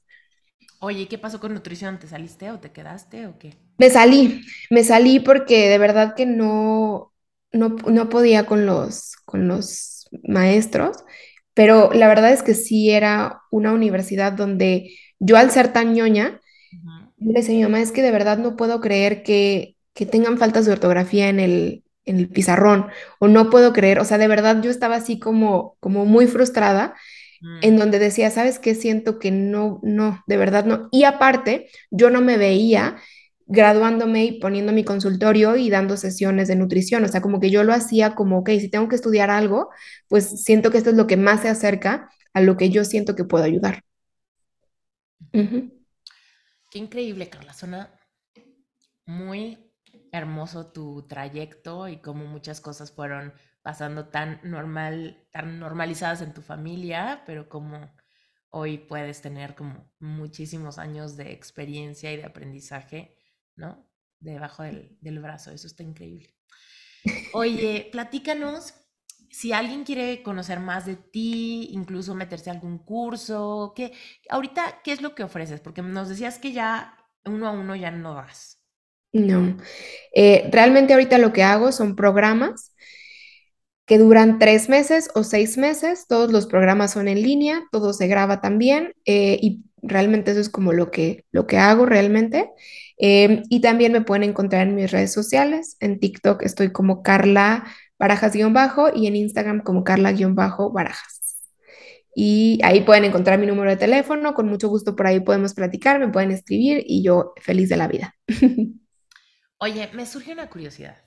Oye, 0.79 1.09
¿qué 1.09 1.19
pasó 1.19 1.41
con 1.41 1.53
nutrición? 1.53 1.99
¿Te 1.99 2.07
saliste 2.07 2.53
o 2.53 2.61
te 2.61 2.71
quedaste 2.71 3.27
o 3.27 3.37
qué? 3.41 3.57
Me 3.79 3.91
salí, 3.91 4.43
me 4.71 4.85
salí 4.85 5.19
porque 5.21 5.69
de 5.69 5.79
verdad 5.79 6.15
que 6.15 6.27
no, 6.27 7.13
no, 7.53 8.09
podía 8.09 8.47
con 8.47 8.67
los, 8.67 9.17
con 9.25 9.49
los 9.49 10.09
maestros, 10.23 10.99
pero 11.55 11.91
la 11.93 12.07
verdad 12.09 12.33
es 12.33 12.43
que 12.45 12.55
sí 12.55 12.91
era 12.91 13.41
una 13.51 13.73
universidad 13.73 14.33
donde 14.33 14.95
yo 15.19 15.37
al 15.37 15.51
ser 15.51 15.73
tan 15.73 15.93
ñoña, 15.95 16.41
le 17.25 17.41
decía 17.41 17.55
a 17.55 17.59
mi 17.59 17.63
mamá, 17.65 17.81
es 17.81 17.93
que 17.93 18.03
de 18.03 18.11
verdad 18.11 18.39
no 18.39 18.57
puedo 18.57 18.81
creer 18.81 19.23
que, 19.23 19.77
que 19.95 20.07
tengan 20.07 20.39
faltas 20.39 20.67
de 20.67 20.73
ortografía 20.73 21.29
en 21.29 21.41
el, 21.41 21.85
en 22.05 22.19
el 22.19 22.29
pizarrón, 22.29 22.87
o 23.19 23.29
no 23.29 23.51
puedo 23.51 23.73
creer, 23.73 23.99
o 23.99 24.05
sea, 24.05 24.19
de 24.19 24.29
verdad 24.29 24.63
yo 24.63 24.71
estaba 24.71 24.97
así 24.97 25.19
como, 25.19 25.77
como 25.81 26.05
muy 26.05 26.27
frustrada 26.27 26.95
en 27.63 27.75
mm. 27.75 27.79
donde 27.79 27.99
decía, 27.99 28.31
¿sabes 28.31 28.59
qué? 28.59 28.75
Siento 28.75 29.19
que 29.19 29.31
no, 29.31 29.81
no, 29.83 30.23
de 30.27 30.37
verdad 30.37 30.65
no. 30.65 30.89
Y 30.91 31.05
aparte, 31.05 31.69
yo 31.91 32.11
no 32.11 32.21
me 32.21 32.37
veía 32.39 32.97
graduándome 33.47 34.25
y 34.25 34.41
poniendo 34.41 34.73
mi 34.73 34.85
consultorio 34.85 35.57
y 35.57 35.69
dando 35.71 35.97
sesiones 35.97 36.49
de 36.49 36.57
nutrición. 36.57 37.05
O 37.05 37.09
sea, 37.09 37.21
como 37.21 37.41
que 37.41 37.51
yo 37.51 37.63
lo 37.65 37.75
hacía 37.75 38.15
como, 38.15 38.39
ok, 38.39 38.51
si 38.61 38.71
tengo 38.71 38.89
que 38.89 38.97
estudiar 38.97 39.31
algo, 39.31 39.69
pues 40.09 40.43
siento 40.43 40.71
que 40.71 40.79
esto 40.79 40.91
es 40.91 40.97
lo 40.97 41.07
que 41.07 41.17
más 41.17 41.43
se 41.43 41.49
acerca 41.49 42.09
a 42.33 42.41
lo 42.41 42.57
que 42.57 42.71
yo 42.71 42.85
siento 42.85 43.15
que 43.15 43.25
puedo 43.25 43.45
ayudar. 43.45 43.83
Qué 46.75 46.81
increíble, 46.81 47.31
Carla. 47.31 47.55
Suena 47.55 48.01
muy 49.07 49.73
hermoso 50.11 50.73
tu 50.73 51.07
trayecto 51.07 51.87
y 51.87 51.99
cómo 51.99 52.25
muchas 52.25 52.61
cosas 52.61 52.91
fueron 52.91 53.33
pasando 53.63 54.09
tan 54.09 54.41
normal, 54.43 55.29
tan 55.31 55.61
normalizadas 55.61 56.21
en 56.21 56.35
tu 56.35 56.43
familia, 56.43 57.23
pero 57.27 57.49
como 57.49 57.95
hoy 58.51 58.79
puedes 58.79 59.23
tener 59.23 59.55
como 59.55 59.89
muchísimos 60.01 60.81
años 60.81 61.17
de 61.17 61.31
experiencia 61.31 62.13
y 62.13 62.17
de 62.17 62.25
aprendizaje, 62.25 63.19
¿no? 63.55 63.89
Debajo 64.19 64.65
del, 64.65 64.99
del 65.01 65.21
brazo, 65.21 65.53
eso 65.53 65.69
está 65.69 65.85
increíble. 65.85 66.35
Oye, 67.35 67.89
platícanos 67.93 68.75
si 69.35 69.53
alguien 69.53 69.83
quiere 69.83 70.23
conocer 70.23 70.61
más 70.61 70.87
de 70.87 70.95
ti, 70.95 71.69
incluso 71.73 72.15
meterse 72.15 72.51
a 72.51 72.53
algún 72.53 72.79
curso, 72.79 73.73
¿qué, 73.75 73.93
ahorita, 74.29 74.81
¿qué 74.85 74.93
es 74.93 75.03
lo 75.03 75.17
que 75.17 75.25
ofreces? 75.25 75.61
Porque 75.61 75.83
nos 75.83 76.09
decías 76.09 76.39
que 76.39 76.53
ya 76.53 76.97
uno 77.25 77.49
a 77.49 77.51
uno 77.51 77.75
ya 77.75 77.91
no 77.91 78.15
vas. 78.15 78.61
No, 79.13 79.57
eh, 80.15 80.49
realmente 80.53 80.93
ahorita 80.93 81.19
lo 81.19 81.33
que 81.33 81.43
hago 81.43 81.73
son 81.73 81.97
programas 81.97 82.73
que 83.87 83.99
duran 83.99 84.39
tres 84.39 84.69
meses 84.69 85.11
o 85.17 85.25
seis 85.25 85.59
meses. 85.59 86.07
Todos 86.07 86.31
los 86.31 86.47
programas 86.47 86.93
son 86.93 87.09
en 87.09 87.21
línea, 87.21 87.65
todo 87.73 87.93
se 87.93 88.07
graba 88.07 88.41
también 88.41 88.95
eh, 89.05 89.37
y 89.43 89.65
realmente 89.83 90.31
eso 90.31 90.41
es 90.41 90.49
como 90.49 90.73
lo 90.73 90.93
que, 90.93 91.25
lo 91.33 91.49
que 91.49 91.59
hago 91.59 91.87
realmente. 91.87 92.53
Em, 92.97 93.43
y 93.51 93.61
también 93.61 93.91
me 93.91 94.03
pueden 94.03 94.23
encontrar 94.23 94.69
en 94.69 94.77
mis 94.77 94.93
redes 94.93 95.13
sociales. 95.13 95.77
En 95.81 95.99
TikTok 95.99 96.43
estoy 96.43 96.71
como 96.71 97.03
Carla 97.03 97.65
Barajas-bajo 98.05 98.91
y 98.95 99.07
en 99.07 99.17
Instagram 99.17 99.63
como 99.63 99.83
Carla-Barajas. 99.83 101.25
Y 102.15 102.61
ahí 102.63 102.83
pueden 102.83 103.05
encontrar 103.05 103.39
mi 103.39 103.47
número 103.47 103.71
de 103.71 103.77
teléfono. 103.77 104.35
Con 104.35 104.47
mucho 104.47 104.69
gusto 104.69 104.95
por 104.95 105.07
ahí 105.07 105.21
podemos 105.21 105.55
platicar, 105.55 105.99
me 105.99 106.09
pueden 106.09 106.31
escribir 106.31 106.85
y 106.87 107.03
yo 107.03 107.33
feliz 107.41 107.71
de 107.71 107.77
la 107.77 107.89
vida. 107.89 108.15
Oye, 109.59 109.89
me 109.95 110.05
surge 110.05 110.33
una 110.33 110.51
curiosidad. 110.51 110.99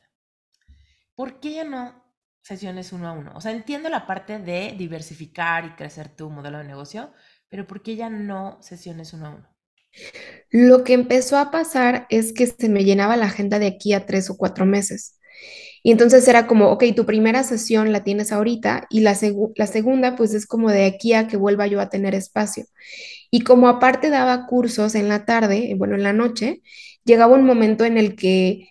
¿Por 1.15 1.39
qué 1.39 1.53
ya 1.53 1.63
no 1.63 2.03
sesiones 2.41 2.91
uno 2.91 3.07
a 3.07 3.11
uno? 3.11 3.31
O 3.35 3.41
sea, 3.41 3.51
entiendo 3.51 3.89
la 3.89 4.07
parte 4.07 4.39
de 4.39 4.73
diversificar 4.75 5.65
y 5.65 5.75
crecer 5.75 6.09
tu 6.09 6.31
modelo 6.31 6.57
de 6.57 6.63
negocio, 6.63 7.13
pero 7.47 7.67
¿por 7.67 7.83
qué 7.83 7.95
ya 7.95 8.09
no 8.09 8.57
sesiones 8.61 9.13
uno 9.13 9.27
a 9.27 9.29
uno? 9.29 9.57
Lo 10.49 10.83
que 10.83 10.93
empezó 10.93 11.37
a 11.37 11.51
pasar 11.51 12.07
es 12.09 12.33
que 12.33 12.47
se 12.47 12.69
me 12.69 12.83
llenaba 12.83 13.17
la 13.17 13.27
agenda 13.27 13.59
de 13.59 13.67
aquí 13.67 13.93
a 13.93 14.05
tres 14.05 14.29
o 14.29 14.37
cuatro 14.37 14.65
meses. 14.65 15.19
Y 15.87 15.91
entonces 15.91 16.27
era 16.27 16.47
como, 16.47 16.69
ok, 16.71 16.83
tu 16.97 17.05
primera 17.05 17.43
sesión 17.43 17.93
la 17.93 18.03
tienes 18.03 18.33
ahorita 18.33 18.87
y 18.89 18.99
la, 18.99 19.15
segunda 19.15 20.17
pues 20.17 20.33
es 20.33 20.45
como 20.45 20.69
de 20.69 20.83
aquí 20.83 21.13
a 21.13 21.29
que 21.29 21.37
vuelva 21.37 21.65
yo 21.65 21.79
a 21.79 21.87
tener 21.87 22.13
espacio. 22.13 22.65
Y 23.31 23.39
como 23.39 23.69
aparte 23.69 24.09
daba 24.09 24.47
cursos 24.47 24.95
en 24.95 25.07
la 25.07 25.23
tarde, 25.23 25.73
bueno, 25.77 25.95
en 25.95 26.03
la 26.03 26.11
noche, 26.11 26.61
llegaba 27.05 27.35
un 27.35 27.45
momento 27.45 27.85
en 27.85 27.97
el 27.97 28.17
que, 28.17 28.67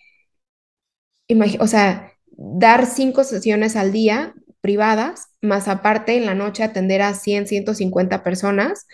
o 1.59 1.65
sea, 1.65 2.11
dar 2.27 2.85
cinco 2.85 3.23
sesiones 3.23 3.75
al 3.75 3.91
día 3.91 4.35
privadas, 4.61 5.29
más 5.41 5.67
aparte 5.67 6.17
en 6.17 6.27
la 6.27 6.35
noche 6.35 6.61
atender 6.61 7.01
a 7.01 7.15
100, 7.15 7.47
150 7.47 8.23
personas, 8.23 8.85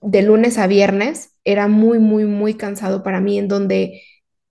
de 0.00 0.22
lunes 0.22 0.56
a 0.56 0.66
viernes, 0.66 1.34
era 1.44 1.68
muy, 1.68 1.98
muy, 1.98 2.24
muy 2.24 2.54
cansado 2.54 3.02
para 3.02 3.20
mí, 3.20 3.38
en 3.38 3.48
donde 3.48 4.00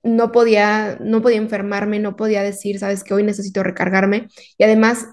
no 0.04 0.32
podía, 0.32 0.98
no 1.02 1.22
podía 1.22 1.38
enfermarme, 1.38 2.00
no 2.00 2.16
podía 2.16 2.44
decir, 2.44 2.80
sabes 2.80 3.04
que 3.04 3.14
hoy 3.14 3.24
necesito 3.24 3.64
recargarme. 3.64 4.28
Y 4.58 4.64
además, 4.64 5.08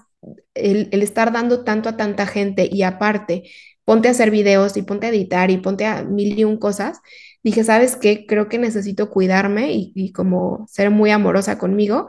el, 0.53 0.89
el, 0.91 1.03
estar 1.03 1.31
dando 1.31 1.63
tanto 1.63 1.89
a 1.89 1.97
tanta 1.97 2.25
gente 2.27 2.67
y 2.71 2.83
aparte, 2.83 3.43
ponte 3.83 4.07
a 4.07 4.11
hacer 4.11 4.31
videos 4.31 4.77
y 4.77 4.81
ponte 4.83 5.07
a 5.07 5.09
editar 5.09 5.51
y 5.51 5.57
ponte 5.57 5.85
a 5.85 6.03
mil 6.03 6.39
y 6.39 6.43
un 6.43 6.57
cosas, 6.57 6.99
dije, 7.43 7.63
¿sabes 7.63 7.95
qué? 7.95 8.25
Creo 8.25 8.49
que 8.49 8.57
necesito 8.57 9.09
cuidarme 9.09 9.73
y, 9.73 9.91
y 9.95 10.11
como 10.11 10.65
ser 10.69 10.89
muy 10.89 11.11
amorosa 11.11 11.57
conmigo 11.57 12.07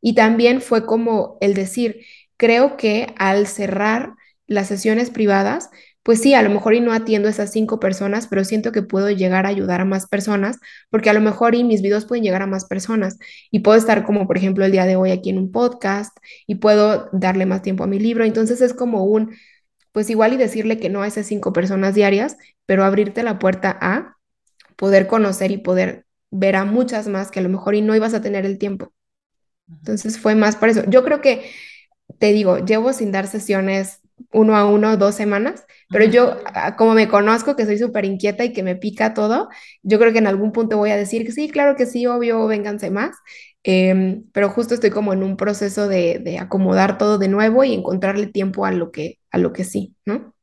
y 0.00 0.14
también 0.14 0.60
fue 0.60 0.86
como 0.86 1.36
el 1.40 1.54
decir, 1.54 2.04
creo 2.36 2.76
que 2.76 3.14
al 3.18 3.46
cerrar 3.46 4.14
las 4.46 4.68
sesiones 4.68 5.10
privadas, 5.10 5.70
pues 6.10 6.22
sí, 6.22 6.34
a 6.34 6.42
lo 6.42 6.50
mejor 6.50 6.74
y 6.74 6.80
no 6.80 6.92
atiendo 6.92 7.28
a 7.28 7.30
esas 7.30 7.52
cinco 7.52 7.78
personas, 7.78 8.26
pero 8.26 8.42
siento 8.42 8.72
que 8.72 8.82
puedo 8.82 9.10
llegar 9.10 9.46
a 9.46 9.48
ayudar 9.50 9.80
a 9.80 9.84
más 9.84 10.08
personas, 10.08 10.58
porque 10.90 11.08
a 11.08 11.12
lo 11.12 11.20
mejor 11.20 11.54
y 11.54 11.62
mis 11.62 11.82
videos 11.82 12.04
pueden 12.04 12.24
llegar 12.24 12.42
a 12.42 12.48
más 12.48 12.64
personas 12.64 13.16
y 13.52 13.60
puedo 13.60 13.78
estar 13.78 14.04
como, 14.04 14.26
por 14.26 14.36
ejemplo, 14.36 14.64
el 14.64 14.72
día 14.72 14.86
de 14.86 14.96
hoy 14.96 15.12
aquí 15.12 15.30
en 15.30 15.38
un 15.38 15.52
podcast 15.52 16.18
y 16.48 16.56
puedo 16.56 17.08
darle 17.12 17.46
más 17.46 17.62
tiempo 17.62 17.84
a 17.84 17.86
mi 17.86 18.00
libro. 18.00 18.24
Entonces 18.24 18.60
es 18.60 18.74
como 18.74 19.04
un, 19.04 19.36
pues 19.92 20.10
igual 20.10 20.32
y 20.32 20.36
decirle 20.36 20.78
que 20.80 20.88
no 20.88 21.02
a 21.02 21.06
esas 21.06 21.26
cinco 21.26 21.52
personas 21.52 21.94
diarias, 21.94 22.36
pero 22.66 22.84
abrirte 22.84 23.22
la 23.22 23.38
puerta 23.38 23.78
a 23.80 24.16
poder 24.74 25.06
conocer 25.06 25.52
y 25.52 25.58
poder 25.58 26.06
ver 26.32 26.56
a 26.56 26.64
muchas 26.64 27.06
más 27.06 27.30
que 27.30 27.38
a 27.38 27.42
lo 27.42 27.50
mejor 27.50 27.76
y 27.76 27.82
no 27.82 27.94
ibas 27.94 28.14
a 28.14 28.20
tener 28.20 28.44
el 28.46 28.58
tiempo. 28.58 28.92
Entonces 29.68 30.18
fue 30.18 30.34
más 30.34 30.56
por 30.56 30.70
eso. 30.70 30.82
Yo 30.88 31.04
creo 31.04 31.20
que, 31.20 31.48
te 32.18 32.32
digo, 32.32 32.58
llevo 32.58 32.92
sin 32.92 33.12
dar 33.12 33.28
sesiones 33.28 33.99
uno 34.32 34.56
a 34.56 34.64
uno 34.66 34.96
dos 34.96 35.14
semanas, 35.14 35.64
pero 35.88 36.04
yo, 36.04 36.36
ah, 36.54 36.76
como 36.76 36.94
me 36.94 37.08
conozco, 37.08 37.56
que 37.56 37.66
soy 37.66 37.78
súper 37.78 38.04
inquieta 38.04 38.44
y 38.44 38.52
que 38.52 38.62
me 38.62 38.76
pica 38.76 39.14
todo, 39.14 39.48
yo 39.82 39.98
creo 39.98 40.12
que 40.12 40.18
en 40.18 40.26
algún 40.26 40.52
punto 40.52 40.76
voy 40.76 40.90
a 40.90 40.96
decir 40.96 41.24
que 41.24 41.32
sí, 41.32 41.48
claro 41.50 41.76
que 41.76 41.86
sí, 41.86 42.06
obvio, 42.06 42.46
vénganse 42.46 42.90
más, 42.90 43.16
em, 43.62 44.24
pero 44.32 44.50
justo 44.50 44.74
estoy 44.74 44.90
como 44.90 45.12
en 45.12 45.22
un 45.22 45.36
proceso 45.36 45.88
de, 45.88 46.38
acomodar 46.40 46.98
todo 46.98 47.18
de 47.18 47.28
nuevo 47.28 47.64
y 47.64 47.74
encontrarle 47.74 48.26
tiempo 48.26 48.64
a 48.66 48.72
lo 48.72 48.90
que, 48.92 49.18
a 49.30 49.38
lo 49.38 49.52
que 49.52 49.64
sí, 49.64 49.94
¿no? 50.06 50.34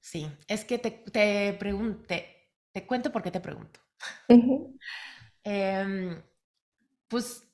Sí, 0.00 0.26
es 0.46 0.64
que 0.64 0.78
te, 0.78 0.90
te 0.90 1.52
pregunté, 1.54 2.50
te 2.72 2.86
cuento 2.86 3.12
por 3.12 3.22
qué 3.22 3.30
te 3.30 3.40
pregunto. 3.40 3.80
Em, 5.44 6.22
pues 7.08 7.47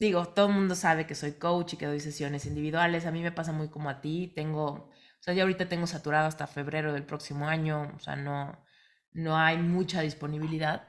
digo, 0.00 0.26
todo 0.28 0.46
el 0.48 0.54
mundo 0.54 0.74
sabe 0.74 1.06
que 1.06 1.14
soy 1.14 1.32
coach 1.32 1.74
y 1.74 1.76
que 1.76 1.86
doy 1.86 2.00
sesiones 2.00 2.46
individuales. 2.46 3.06
A 3.06 3.12
mí 3.12 3.22
me 3.22 3.32
pasa 3.32 3.52
muy 3.52 3.68
como 3.68 3.90
a 3.90 4.00
ti. 4.00 4.32
Tengo, 4.34 4.66
o 4.66 4.92
sea, 5.20 5.34
yo 5.34 5.42
ahorita 5.42 5.68
tengo 5.68 5.86
saturado 5.86 6.26
hasta 6.26 6.46
febrero 6.46 6.92
del 6.92 7.04
próximo 7.04 7.46
año. 7.48 7.92
O 7.96 8.00
sea, 8.00 8.16
no, 8.16 8.64
no 9.12 9.36
hay 9.38 9.58
mucha 9.58 10.00
disponibilidad. 10.00 10.88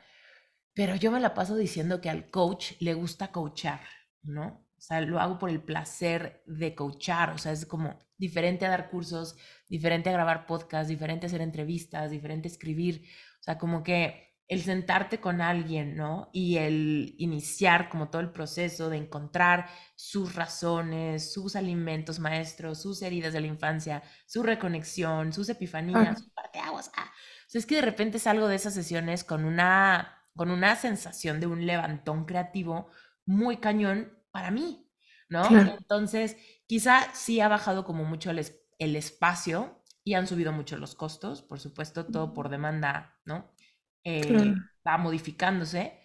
Pero 0.74 0.96
yo 0.96 1.12
me 1.12 1.20
la 1.20 1.34
paso 1.34 1.56
diciendo 1.58 2.02
que 2.02 2.10
al 2.10 2.30
coach 2.32 2.74
le 2.80 2.94
gusta 2.94 3.32
coachar, 3.32 3.82
¿no? 4.24 4.66
O 4.78 4.82
sea, 4.82 5.02
lo 5.02 5.20
hago 5.20 5.38
por 5.38 5.50
el 5.50 5.62
placer 5.62 6.44
de 6.48 6.74
coachar. 6.74 7.32
O 7.32 7.38
sea, 7.38 7.52
es 7.52 7.66
como 7.66 8.00
diferente 8.18 8.66
a 8.66 8.70
dar 8.70 8.90
cursos, 8.90 9.36
diferente 9.68 10.10
a 10.10 10.14
grabar 10.14 10.46
podcasts, 10.48 10.88
diferente 10.88 11.26
a 11.26 11.28
hacer 11.28 11.42
entrevistas, 11.42 12.12
diferente 12.12 12.48
a 12.48 12.52
escribir. 12.52 13.04
O 13.42 13.44
sea, 13.44 13.58
como 13.58 13.84
que 13.84 14.31
el 14.52 14.62
sentarte 14.64 15.22
con 15.22 15.40
alguien, 15.40 15.96
¿no? 15.96 16.30
Y 16.34 16.58
el 16.58 17.16
iniciar 17.18 17.88
como 17.88 18.10
todo 18.10 18.22
el 18.22 18.34
proceso 18.34 18.90
de 18.90 18.98
encontrar 18.98 19.70
sus 19.96 20.36
razones, 20.36 21.32
sus 21.32 21.56
alimentos 21.56 22.20
maestros, 22.20 22.82
sus 22.82 23.02
heridas 23.02 23.32
de 23.32 23.40
la 23.40 23.48
infancia, 23.48 24.04
su 24.26 24.44
reconexión, 24.44 25.32
sus 25.32 25.48
epifanías, 25.48 26.20
sus 26.20 26.30
parteaguas. 26.32 26.92
Ah. 26.98 27.10
O 27.48 27.50
sea, 27.50 27.60
es 27.60 27.66
que 27.66 27.76
de 27.76 27.82
repente 27.82 28.20
salgo 28.20 28.50
de 28.50 28.58
esas 28.58 28.74
sesiones 28.74 29.24
con 29.24 29.46
una, 29.46 30.22
con 30.36 30.52
una 30.52 30.76
sensación 30.76 31.40
de 31.40 31.48
un 31.48 31.66
levantón 31.66 32.26
creativo 32.26 32.90
muy 33.26 33.56
cañón 33.56 34.12
para 34.32 34.52
mí, 34.52 34.86
¿no? 35.30 35.46
Entonces, 35.50 36.36
quizá 36.68 37.08
sí 37.14 37.40
ha 37.40 37.48
bajado 37.48 37.86
como 37.86 38.04
mucho 38.04 38.32
el, 38.32 38.46
el 38.80 38.98
espacio 38.98 39.82
y 40.04 40.16
han 40.16 40.28
subido 40.28 40.52
mucho 40.52 40.76
los 40.76 40.94
costos, 40.94 41.42
por 41.42 41.62
supuesto, 41.62 42.06
todo 42.06 42.34
por 42.34 42.50
demanda, 42.50 43.18
¿no? 43.24 43.50
Eh, 44.04 44.56
va 44.88 44.98
modificándose. 44.98 46.00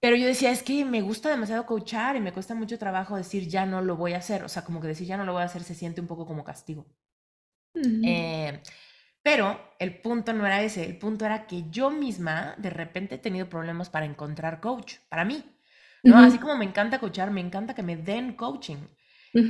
Pero 0.00 0.16
yo 0.16 0.26
decía, 0.26 0.50
es 0.50 0.62
que 0.62 0.84
me 0.84 1.02
gusta 1.02 1.30
demasiado 1.30 1.66
coachar 1.66 2.16
y 2.16 2.20
me 2.20 2.32
cuesta 2.32 2.54
mucho 2.54 2.78
trabajo 2.78 3.16
decir 3.16 3.48
ya 3.48 3.66
no 3.66 3.82
lo 3.82 3.96
voy 3.96 4.14
a 4.14 4.18
hacer. 4.18 4.44
O 4.44 4.48
sea, 4.48 4.64
como 4.64 4.80
que 4.80 4.88
decir 4.88 5.06
ya 5.06 5.16
no 5.16 5.24
lo 5.24 5.32
voy 5.32 5.42
a 5.42 5.46
hacer 5.46 5.62
se 5.62 5.74
siente 5.74 6.00
un 6.00 6.06
poco 6.06 6.26
como 6.26 6.44
castigo. 6.44 6.86
Eh, 8.02 8.62
pero 9.22 9.74
el 9.78 10.00
punto 10.00 10.32
no 10.32 10.46
era 10.46 10.62
ese, 10.62 10.84
el 10.84 10.98
punto 10.98 11.26
era 11.26 11.46
que 11.46 11.68
yo 11.70 11.90
misma 11.90 12.54
de 12.58 12.70
repente 12.70 13.16
he 13.16 13.18
tenido 13.18 13.48
problemas 13.48 13.90
para 13.90 14.06
encontrar 14.06 14.60
coach, 14.60 14.96
para 15.08 15.24
mí. 15.24 15.44
¿no? 16.02 16.18
Así 16.18 16.38
como 16.38 16.56
me 16.56 16.64
encanta 16.64 16.98
coachar, 16.98 17.30
me 17.30 17.40
encanta 17.40 17.74
que 17.74 17.82
me 17.82 17.96
den 17.96 18.34
coaching. 18.34 18.78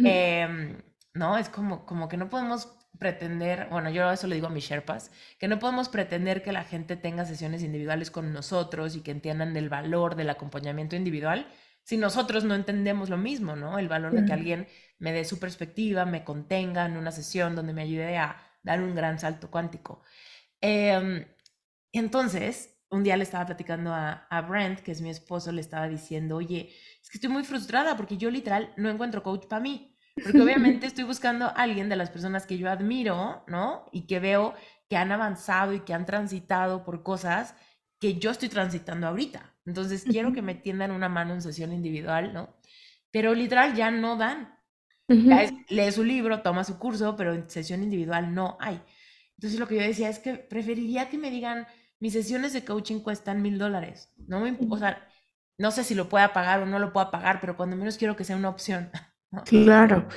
Em, 0.02 0.82
¿No? 1.14 1.36
Es 1.38 1.48
como, 1.48 1.86
como 1.86 2.08
que 2.08 2.16
no 2.16 2.28
podemos 2.30 2.68
pretender, 3.00 3.66
bueno, 3.70 3.90
yo 3.90 4.08
eso 4.12 4.28
le 4.28 4.36
digo 4.36 4.46
a 4.46 4.50
mis 4.50 4.64
Sherpas, 4.64 5.10
que 5.38 5.48
no 5.48 5.58
podemos 5.58 5.88
pretender 5.88 6.42
que 6.44 6.52
la 6.52 6.62
gente 6.62 6.96
tenga 6.96 7.24
sesiones 7.24 7.64
individuales 7.64 8.12
con 8.12 8.32
nosotros 8.32 8.94
y 8.94 9.00
que 9.00 9.10
entiendan 9.10 9.54
del 9.54 9.68
valor 9.68 10.14
del 10.14 10.30
acompañamiento 10.30 10.94
individual 10.94 11.48
si 11.82 11.96
nosotros 11.96 12.44
no 12.44 12.54
entendemos 12.54 13.08
lo 13.08 13.16
mismo, 13.16 13.56
¿no? 13.56 13.78
El 13.78 13.88
valor 13.88 14.12
de 14.12 14.24
que 14.24 14.32
alguien 14.32 14.68
me 14.98 15.12
dé 15.12 15.24
su 15.24 15.40
perspectiva, 15.40 16.04
me 16.04 16.22
contenga 16.22 16.86
en 16.86 16.96
una 16.96 17.10
sesión 17.10 17.56
donde 17.56 17.72
me 17.72 17.82
ayude 17.82 18.16
a 18.18 18.36
dar 18.62 18.80
un 18.82 18.94
gran 18.94 19.18
salto 19.18 19.50
cuántico. 19.50 20.02
Eh, 20.60 21.26
entonces, 21.90 22.78
un 22.90 23.02
día 23.02 23.16
le 23.16 23.22
estaba 23.24 23.46
platicando 23.46 23.92
a, 23.92 24.26
a 24.28 24.42
Brent, 24.42 24.80
que 24.80 24.92
es 24.92 25.00
mi 25.00 25.10
esposo, 25.10 25.52
le 25.52 25.60
estaba 25.60 25.88
diciendo, 25.88 26.36
oye, 26.36 26.70
es 27.02 27.08
que 27.08 27.16
estoy 27.16 27.30
muy 27.30 27.44
frustrada 27.44 27.96
porque 27.96 28.16
yo 28.16 28.30
literal 28.30 28.72
no 28.76 28.90
encuentro 28.90 29.22
coach 29.22 29.46
para 29.46 29.60
mí. 29.60 29.89
Porque 30.14 30.40
obviamente 30.42 30.86
estoy 30.86 31.04
buscando 31.04 31.46
a 31.46 31.50
alguien 31.50 31.88
de 31.88 31.96
las 31.96 32.10
personas 32.10 32.46
que 32.46 32.58
yo 32.58 32.70
admiro, 32.70 33.44
¿no? 33.46 33.86
Y 33.92 34.06
que 34.06 34.20
veo 34.20 34.54
que 34.88 34.96
han 34.96 35.12
avanzado 35.12 35.72
y 35.72 35.80
que 35.80 35.94
han 35.94 36.06
transitado 36.06 36.84
por 36.84 37.02
cosas 37.02 37.54
que 38.00 38.14
yo 38.14 38.30
estoy 38.30 38.48
transitando 38.48 39.06
ahorita. 39.06 39.54
Entonces 39.66 40.04
quiero 40.04 40.32
que 40.32 40.42
me 40.42 40.54
tiendan 40.54 40.90
una 40.90 41.08
mano 41.08 41.34
en 41.34 41.42
sesión 41.42 41.72
individual, 41.72 42.32
¿no? 42.32 42.56
Pero 43.10 43.34
literal 43.34 43.74
ya 43.74 43.90
no 43.90 44.16
dan. 44.16 44.58
lee 45.68 45.92
su 45.92 46.04
libro, 46.04 46.42
toma 46.42 46.64
su 46.64 46.78
curso, 46.78 47.16
pero 47.16 47.34
en 47.34 47.48
sesión 47.50 47.82
individual 47.82 48.34
no 48.34 48.56
hay. 48.60 48.80
Entonces 49.36 49.58
lo 49.58 49.68
que 49.68 49.76
yo 49.76 49.82
decía 49.82 50.08
es 50.08 50.18
que 50.18 50.34
preferiría 50.34 51.08
que 51.08 51.18
me 51.18 51.30
digan, 51.30 51.66
mis 51.98 52.12
sesiones 52.14 52.52
de 52.52 52.64
coaching 52.64 53.00
cuestan 53.00 53.42
mil 53.42 53.58
dólares. 53.58 54.12
No 54.16 54.40
me, 54.40 54.56
o 54.68 54.76
sea, 54.78 55.06
no 55.58 55.70
sé 55.70 55.84
si 55.84 55.94
lo 55.94 56.08
pueda 56.08 56.32
pagar 56.32 56.60
o 56.60 56.66
no 56.66 56.78
lo 56.78 56.92
pueda 56.92 57.10
pagar, 57.10 57.40
pero 57.40 57.56
cuando 57.56 57.76
menos 57.76 57.98
quiero 57.98 58.16
que 58.16 58.24
sea 58.24 58.36
una 58.36 58.48
opción. 58.48 58.90
Claro. 59.44 60.08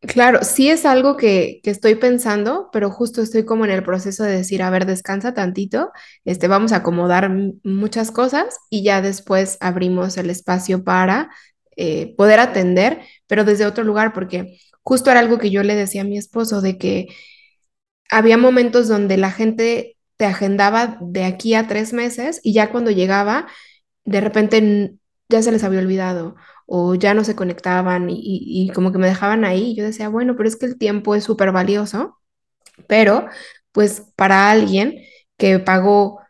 Claro, 0.00 0.40
sí 0.42 0.68
es 0.68 0.84
algo 0.84 1.16
que, 1.16 1.60
estoy 1.62 1.94
pensando, 1.94 2.70
pero 2.72 2.90
justo 2.90 3.22
estoy 3.22 3.44
como 3.44 3.64
en 3.64 3.70
el 3.70 3.84
proceso 3.84 4.24
de 4.24 4.32
decir, 4.32 4.62
a 4.62 4.70
ver, 4.70 4.84
descansa 4.84 5.32
tantito, 5.32 5.92
este, 6.24 6.48
vamos 6.48 6.72
a 6.72 6.76
acomodar 6.76 7.30
muchas 7.62 8.10
cosas 8.10 8.58
y 8.68 8.82
ya 8.82 9.00
después 9.00 9.58
abrimos 9.60 10.16
el 10.16 10.28
espacio 10.28 10.82
para 10.82 11.30
eh, 11.76 12.14
poder 12.16 12.40
atender, 12.40 13.00
pero 13.28 13.44
desde 13.44 13.64
otro 13.64 13.84
lugar, 13.84 14.12
porque 14.12 14.58
justo 14.82 15.10
era 15.10 15.20
algo 15.20 15.38
que 15.38 15.50
yo 15.50 15.62
le 15.62 15.76
decía 15.76 16.02
a 16.02 16.04
mi 16.04 16.18
esposo, 16.18 16.60
de 16.60 16.78
que 16.78 17.06
había 18.10 18.36
momentos 18.36 18.88
donde 18.88 19.16
la 19.16 19.30
gente 19.30 19.96
te 20.16 20.26
agendaba 20.26 20.98
de 21.00 21.24
aquí 21.24 21.54
a 21.54 21.68
tres 21.68 21.92
meses 21.92 22.40
y 22.42 22.52
ya 22.54 22.70
cuando 22.70 22.90
llegaba, 22.90 23.46
de 24.04 24.20
repente 24.20 24.94
ya 25.32 25.42
se 25.42 25.52
les 25.52 25.64
había 25.64 25.80
olvidado 25.80 26.36
o 26.66 26.94
ya 26.94 27.14
no 27.14 27.24
se 27.24 27.34
conectaban 27.34 28.08
y, 28.08 28.70
como 28.74 28.92
que 28.92 28.98
me 28.98 29.08
dejaban 29.08 29.44
ahí. 29.44 29.74
Yo 29.74 29.84
decía, 29.84 30.08
bueno, 30.08 30.36
pero 30.36 30.48
es 30.48 30.56
que 30.56 30.66
el 30.66 30.78
tiempo 30.78 31.14
es 31.14 31.24
súper 31.24 31.52
valioso, 31.52 32.18
pero 32.88 33.26
pues 33.72 34.02
para 34.16 34.50
alguien 34.50 35.02
que 35.36 35.58
pagó 35.58 36.20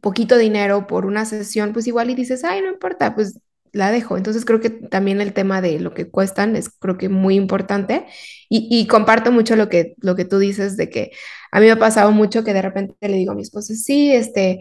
poquito 0.00 0.38
dinero 0.38 0.86
por 0.86 1.06
una 1.06 1.24
sesión, 1.26 1.72
pues 1.72 1.86
igual 1.86 2.10
y 2.10 2.14
dices, 2.14 2.44
ay, 2.44 2.62
no 2.62 2.68
importa, 2.70 3.14
pues 3.14 3.40
la 3.72 3.90
dejo. 3.90 4.16
Entonces 4.16 4.44
creo 4.44 4.60
que 4.60 4.70
también 4.70 5.20
el 5.20 5.32
tema 5.32 5.60
de 5.60 5.80
lo 5.80 5.94
que 5.94 6.10
cuestan 6.10 6.56
es 6.56 6.70
creo 6.70 6.98
que 6.98 7.08
muy 7.08 7.36
importante 7.36 8.06
y, 8.48 8.86
comparto 8.86 9.32
mucho 9.32 9.56
lo 9.56 9.68
que, 9.68 9.94
lo 9.98 10.16
que 10.16 10.24
tú 10.24 10.38
dices 10.38 10.76
de 10.76 10.90
que 10.90 11.12
a 11.52 11.60
mí 11.60 11.66
me 11.66 11.72
ha 11.72 11.78
pasado 11.78 12.12
mucho 12.12 12.44
que 12.44 12.54
de 12.54 12.62
repente 12.62 12.96
le 13.08 13.16
digo 13.16 13.32
a 13.32 13.34
mi 13.34 13.42
esposo, 13.42 13.74
sí, 13.74 14.12
este, 14.12 14.60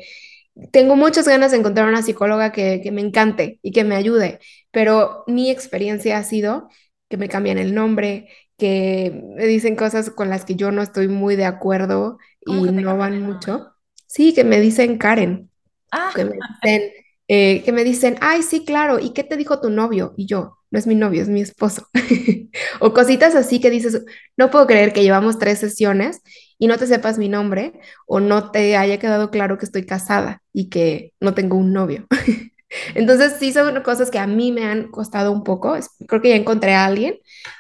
tengo 0.72 0.96
muchas 0.96 1.28
ganas 1.28 1.52
de 1.52 1.58
encontrar 1.58 1.88
una 1.88 2.02
psicóloga 2.02 2.52
que, 2.52 2.88
me 2.92 3.02
encante 3.02 3.60
y 3.62 3.72
que 3.72 3.84
me 3.84 3.96
ayude, 3.96 4.40
pero 4.72 5.24
mi 5.28 5.50
experiencia 5.50 6.18
ha 6.18 6.24
sido 6.24 6.70
que 7.10 7.18
me 7.18 7.30
cambian 7.30 7.58
el 7.58 7.74
nombre, 7.74 8.30
que 8.58 9.24
me 9.36 9.46
dicen 9.46 9.76
cosas 9.76 10.10
con 10.10 10.30
las 10.30 10.46
que 10.46 10.56
yo 10.56 10.72
no 10.72 10.82
estoy 10.82 11.08
muy 11.08 11.36
de 11.36 11.46
acuerdo 11.46 12.18
y 12.42 12.54
no 12.54 12.98
van 12.98 13.22
mucho. 13.22 13.72
Sí, 14.06 14.34
que 14.34 14.44
me 14.44 14.60
dicen 14.60 14.98
Karen, 14.98 15.50
ah. 15.92 16.12
que 16.16 16.26
me 16.26 16.36
dicen, 16.64 16.92
eh, 17.28 17.64
que 17.64 17.72
me 17.72 17.84
dicen, 17.84 18.18
ay, 18.22 18.44
sí, 18.44 18.66
claro, 18.66 19.00
¿y 19.00 19.12
qué 19.12 19.24
te 19.24 19.38
dijo 19.38 19.60
tu 19.60 19.70
novio? 19.70 20.14
Y 20.18 20.26
yo, 20.26 20.59
no 20.72 20.80
es 20.80 20.88
mi 20.88 20.96
novio, 20.96 21.22
es 21.22 21.30
mi 21.30 21.42
esposo. 21.42 21.88
o 22.80 22.94
cositas 22.94 23.36
así 23.36 23.60
que 23.60 23.70
dices, 23.70 24.04
no 24.38 24.50
puedo 24.52 24.68
creer 24.68 24.94
que 24.94 25.04
llevamos 25.04 25.40
tres 25.40 25.60
sesiones 25.60 26.22
y 26.58 26.68
no 26.68 26.78
te 26.78 26.88
sepas 26.88 27.18
mi 27.18 27.30
nombre 27.30 27.74
o 28.06 28.20
no 28.20 28.52
te 28.52 28.78
haya 28.78 29.00
quedado 29.00 29.32
claro 29.32 29.58
que 29.58 29.66
estoy 29.66 29.86
casada 29.86 30.42
y 30.54 30.70
que 30.70 31.14
no 31.20 31.34
tengo 31.34 31.58
un 31.58 31.74
novio. 31.74 32.06
Entonces 32.96 33.36
sí 33.40 33.52
son 33.52 33.82
cosas 33.82 34.12
que 34.12 34.20
a 34.20 34.28
mí 34.28 34.52
me 34.52 34.66
han 34.66 34.90
costado 34.90 35.32
un 35.32 35.44
poco. 35.44 35.76
Creo 36.08 36.22
que 36.22 36.30
ya 36.30 36.36
encontré 36.36 36.74
a 36.74 36.86
alguien, 36.86 37.16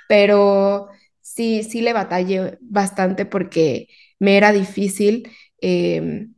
pero 0.07 0.89
sí, 1.21 1.63
sí 1.63 1.81
le 1.81 1.93
batallé 1.93 2.57
bastante 2.61 3.25
porque 3.25 3.87
me 4.19 4.37
era 4.37 4.51
difícil 4.51 5.29
em, 5.61 6.33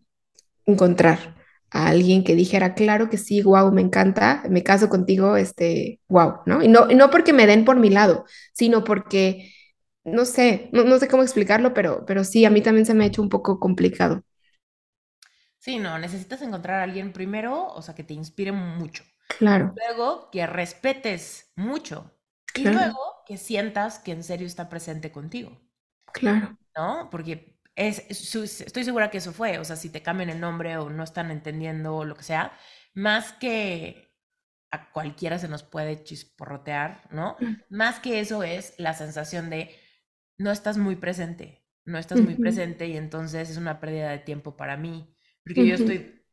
encontrar 0.66 1.41
a 1.72 1.88
alguien 1.88 2.24
que 2.24 2.36
dijera, 2.36 2.76
claro 2.76 3.10
que 3.10 3.18
sí, 3.18 3.42
wow, 3.42 3.72
me 3.72 3.82
encanta, 3.82 4.44
me 4.50 4.62
caso 4.62 4.90
contigo, 4.90 5.38
este, 5.38 6.00
wow, 6.10 6.42
¿no? 6.46 6.62
Y 6.62 6.68
no, 6.68 6.88
no 6.88 7.10
porque 7.10 7.34
me 7.34 7.48
den 7.48 7.66
por 7.66 7.78
mi 7.78 7.90
lado, 7.90 8.26
sino 8.54 8.84
porque 8.84 9.54
no 10.04 10.26
sé, 10.26 10.70
no, 10.74 10.98
sé 10.98 11.08
cómo 11.08 11.24
explicarlo, 11.24 11.74
pero, 11.74 12.06
pero 12.06 12.24
sí, 12.24 12.46
a 12.46 12.50
mí 12.50 12.62
también 12.62 12.86
se 12.86 12.94
me 12.94 13.04
ha 13.04 13.08
hecho 13.08 13.22
un 13.22 13.30
poco 13.30 13.60
complicado. 13.60 14.24
Sí, 15.60 15.78
no, 15.78 15.98
necesitas 16.00 16.42
encontrar 16.42 16.80
a 16.80 16.84
alguien 16.84 17.14
primero, 17.14 17.68
o 17.68 17.82
sea, 17.82 17.94
que 17.94 18.04
te 18.04 18.16
inspire 18.16 18.52
mucho. 18.52 19.04
Claro. 19.38 19.74
Luego, 19.78 20.30
que 20.32 20.46
respetes 20.48 21.52
mucho. 21.56 22.12
Y 22.56 22.64
luego, 22.64 22.98
que 23.26 23.38
sientas 23.38 24.00
que 24.00 24.12
en 24.12 24.24
serio 24.24 24.48
está 24.48 24.68
presente 24.70 25.12
contigo. 25.12 25.62
Claro. 26.12 26.58
¿No? 26.76 27.10
Porque 27.12 27.61
es, 27.88 28.36
estoy 28.36 28.84
segura 28.84 29.10
que 29.10 29.18
eso 29.20 29.34
fue, 29.34 29.58
o 29.60 29.64
sea, 29.66 29.76
si 29.76 29.90
te 29.90 30.02
cambian 30.04 30.30
el 30.30 30.40
nombre 30.40 30.78
o 30.78 30.90
no 30.90 31.04
están 31.04 31.32
entendiendo 31.32 31.96
o 31.96 32.06
lo 32.06 32.16
que 32.16 32.24
sea, 32.24 32.54
más 32.94 33.34
que 33.34 34.14
a 34.72 34.92
cualquiera 34.92 35.40
se 35.40 35.48
nos 35.50 35.64
puede 35.64 36.04
chisporrotear, 36.04 37.08
¿no? 37.12 37.38
Más 37.70 38.00
que 38.00 38.20
eso 38.20 38.44
es 38.44 38.74
la 38.78 38.94
sensación 38.94 39.50
de 39.50 39.76
no 40.38 40.52
estás 40.52 40.78
muy 40.78 40.96
presente, 40.98 41.66
no 41.86 41.98
estás 41.98 42.22
muy 42.22 42.36
presente 42.36 42.88
y 42.88 42.98
entonces 42.98 43.50
es 43.50 43.58
una 43.58 43.80
pérdida 43.80 44.10
de 44.12 44.20
tiempo 44.20 44.58
para 44.58 44.78
mí, 44.78 45.16
porque 45.44 45.66
yo 45.66 45.76
Ujú. 45.76 45.76
estoy 45.76 46.26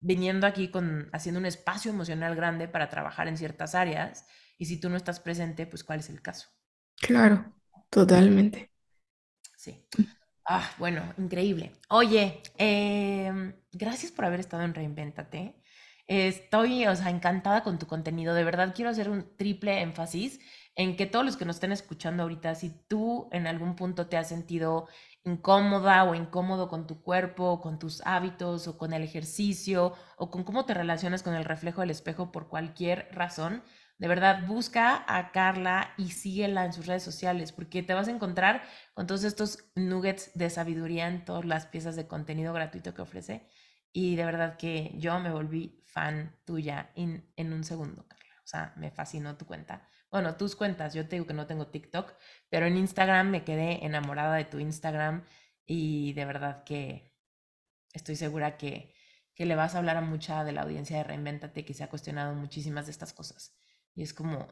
viniendo 0.00 0.46
aquí 0.46 0.70
con 0.70 1.08
haciendo 1.12 1.40
un 1.40 1.46
espacio 1.46 1.90
emocional 1.92 2.36
grande 2.36 2.68
para 2.68 2.90
trabajar 2.90 3.28
en 3.28 3.38
ciertas 3.38 3.74
áreas 3.76 4.26
y 4.58 4.66
si 4.66 4.80
tú 4.80 4.90
no 4.90 4.96
estás 4.96 5.20
presente, 5.20 5.66
pues 5.66 5.84
¿cuál 5.84 6.00
es 6.00 6.10
el 6.10 6.22
caso? 6.22 6.48
Claro, 6.96 7.52
totalmente. 7.90 8.70
Sí. 9.56 9.86
Ah, 10.54 10.70
bueno, 10.76 11.14
increíble. 11.16 11.72
Oye, 11.88 12.42
em, 12.58 13.54
gracias 13.72 14.12
por 14.12 14.26
haber 14.26 14.38
estado 14.40 14.62
en 14.64 14.74
Reinvéntate. 14.74 15.56
Estoy, 16.06 16.86
o 16.86 16.94
sea, 16.94 17.08
encantada 17.08 17.62
con 17.62 17.78
tu 17.78 17.86
contenido. 17.86 18.34
De 18.34 18.44
verdad 18.44 18.74
quiero 18.74 18.90
hacer 18.90 19.08
un 19.08 19.34
triple 19.38 19.80
énfasis 19.80 20.40
en 20.76 20.96
que 20.96 21.06
todos 21.06 21.24
los 21.24 21.38
que 21.38 21.46
nos 21.46 21.56
estén 21.56 21.72
escuchando 21.72 22.22
ahorita, 22.24 22.54
si 22.54 22.68
tú 22.86 23.30
en 23.32 23.46
algún 23.46 23.76
punto 23.76 24.08
te 24.08 24.18
has 24.18 24.28
sentido 24.28 24.88
incómoda 25.24 26.04
o 26.04 26.14
incómodo 26.14 26.68
con 26.68 26.86
tu 26.86 27.00
cuerpo, 27.02 27.62
con 27.62 27.78
tus 27.78 28.02
hábitos 28.04 28.68
o 28.68 28.76
con 28.76 28.92
el 28.92 29.02
ejercicio 29.02 29.94
o 30.18 30.30
con 30.30 30.44
cómo 30.44 30.66
te 30.66 30.74
relacionas 30.74 31.22
con 31.22 31.34
el 31.34 31.46
reflejo 31.46 31.80
del 31.80 31.90
espejo 31.90 32.30
por 32.30 32.48
cualquier 32.48 33.08
razón, 33.12 33.62
de 34.02 34.08
verdad 34.08 34.48
busca 34.48 35.04
a 35.06 35.30
Carla 35.30 35.94
y 35.96 36.10
síguela 36.10 36.64
en 36.64 36.72
sus 36.72 36.86
redes 36.86 37.04
sociales 37.04 37.52
porque 37.52 37.84
te 37.84 37.94
vas 37.94 38.08
a 38.08 38.10
encontrar 38.10 38.64
con 38.94 39.06
todos 39.06 39.22
estos 39.22 39.70
nuggets 39.76 40.32
de 40.34 40.50
sabiduría 40.50 41.06
en 41.06 41.24
todas 41.24 41.44
las 41.44 41.66
piezas 41.66 41.94
de 41.94 42.08
contenido 42.08 42.52
gratuito 42.52 42.94
que 42.94 43.02
ofrece. 43.02 43.48
Y 43.92 44.16
de 44.16 44.24
verdad 44.24 44.56
que 44.56 44.90
yo 44.98 45.20
me 45.20 45.30
volví 45.30 45.84
fan 45.86 46.36
tuya 46.44 46.90
en, 46.96 47.32
en 47.36 47.52
un 47.52 47.62
segundo, 47.62 48.08
Carla. 48.08 48.34
O 48.42 48.46
sea, 48.48 48.72
me 48.76 48.90
fascinó 48.90 49.36
tu 49.36 49.46
cuenta. 49.46 49.88
Bueno, 50.10 50.34
tus 50.34 50.56
cuentas, 50.56 50.94
yo 50.94 51.06
te 51.06 51.14
digo 51.14 51.28
que 51.28 51.34
no 51.34 51.46
tengo 51.46 51.68
TikTok, 51.68 52.12
pero 52.50 52.66
en 52.66 52.76
Instagram 52.76 53.30
me 53.30 53.44
quedé 53.44 53.86
enamorada 53.86 54.34
de 54.34 54.46
tu 54.46 54.58
Instagram 54.58 55.24
y 55.64 56.12
de 56.14 56.24
verdad 56.24 56.64
que 56.64 57.14
estoy 57.92 58.16
segura 58.16 58.56
que, 58.56 58.96
que 59.36 59.46
le 59.46 59.54
vas 59.54 59.76
a 59.76 59.78
hablar 59.78 59.96
a 59.96 60.00
mucha 60.00 60.42
de 60.42 60.50
la 60.50 60.62
audiencia 60.62 60.96
de 60.96 61.04
Reinvéntate 61.04 61.64
que 61.64 61.72
se 61.72 61.84
ha 61.84 61.88
cuestionado 61.88 62.34
muchísimas 62.34 62.86
de 62.86 62.90
estas 62.90 63.12
cosas. 63.12 63.61
Y 63.94 64.02
es 64.02 64.14
como, 64.14 64.48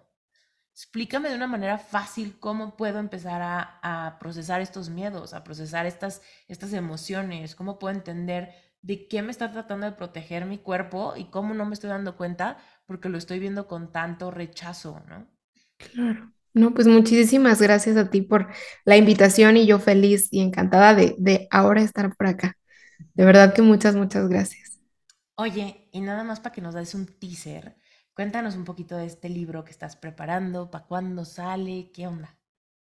explícame 0.74 1.28
de 1.30 1.36
una 1.36 1.46
manera 1.46 1.78
fácil 1.78 2.38
cómo 2.40 2.76
puedo 2.76 2.98
empezar 2.98 3.42
a, 3.42 3.80
a 3.82 4.18
procesar 4.18 4.60
estos 4.60 4.88
miedos, 4.90 5.34
a 5.34 5.44
procesar 5.44 5.86
estas, 5.86 6.22
estas 6.48 6.72
emociones, 6.72 7.54
cómo 7.56 7.78
puedo 7.78 7.94
entender 7.94 8.54
de 8.82 9.08
qué 9.08 9.22
me 9.22 9.30
está 9.32 9.52
tratando 9.52 9.86
de 9.86 9.92
proteger 9.92 10.46
mi 10.46 10.58
cuerpo 10.58 11.14
y 11.16 11.26
cómo 11.30 11.54
no 11.54 11.66
me 11.66 11.74
estoy 11.74 11.90
dando 11.90 12.16
cuenta 12.16 12.58
porque 12.86 13.08
lo 13.10 13.18
estoy 13.18 13.38
viendo 13.40 13.68
con 13.68 13.92
tanto 13.92 14.30
rechazo, 14.30 15.00
¿no? 15.08 15.28
Claro. 15.78 16.32
No, 16.52 16.74
pues 16.74 16.86
muchísimas 16.88 17.62
gracias 17.62 17.96
a 17.96 18.10
ti 18.10 18.22
por 18.22 18.48
la 18.84 18.96
invitación 18.96 19.56
y 19.56 19.66
yo 19.66 19.78
feliz 19.78 20.28
y 20.32 20.40
encantada 20.40 20.94
de, 20.94 21.14
de 21.18 21.46
ahora 21.50 21.82
estar 21.82 22.14
por 22.16 22.26
acá. 22.26 22.56
De 23.14 23.24
verdad 23.24 23.54
que 23.54 23.62
muchas, 23.62 23.96
muchas 23.96 24.28
gracias. 24.28 24.80
Oye, 25.36 25.88
y 25.92 26.00
nada 26.00 26.22
más 26.24 26.40
para 26.40 26.54
que 26.54 26.60
nos 26.60 26.74
des 26.74 26.94
un 26.94 27.06
teaser, 27.06 27.76
cuéntanos 28.20 28.54
un 28.54 28.66
poquito 28.66 28.98
de 28.98 29.06
este 29.06 29.30
libro 29.30 29.64
que 29.64 29.70
estás 29.70 29.96
preparando, 29.96 30.70
para 30.70 30.84
cuándo 30.84 31.24
sale, 31.24 31.90
qué 31.94 32.06
onda. 32.06 32.36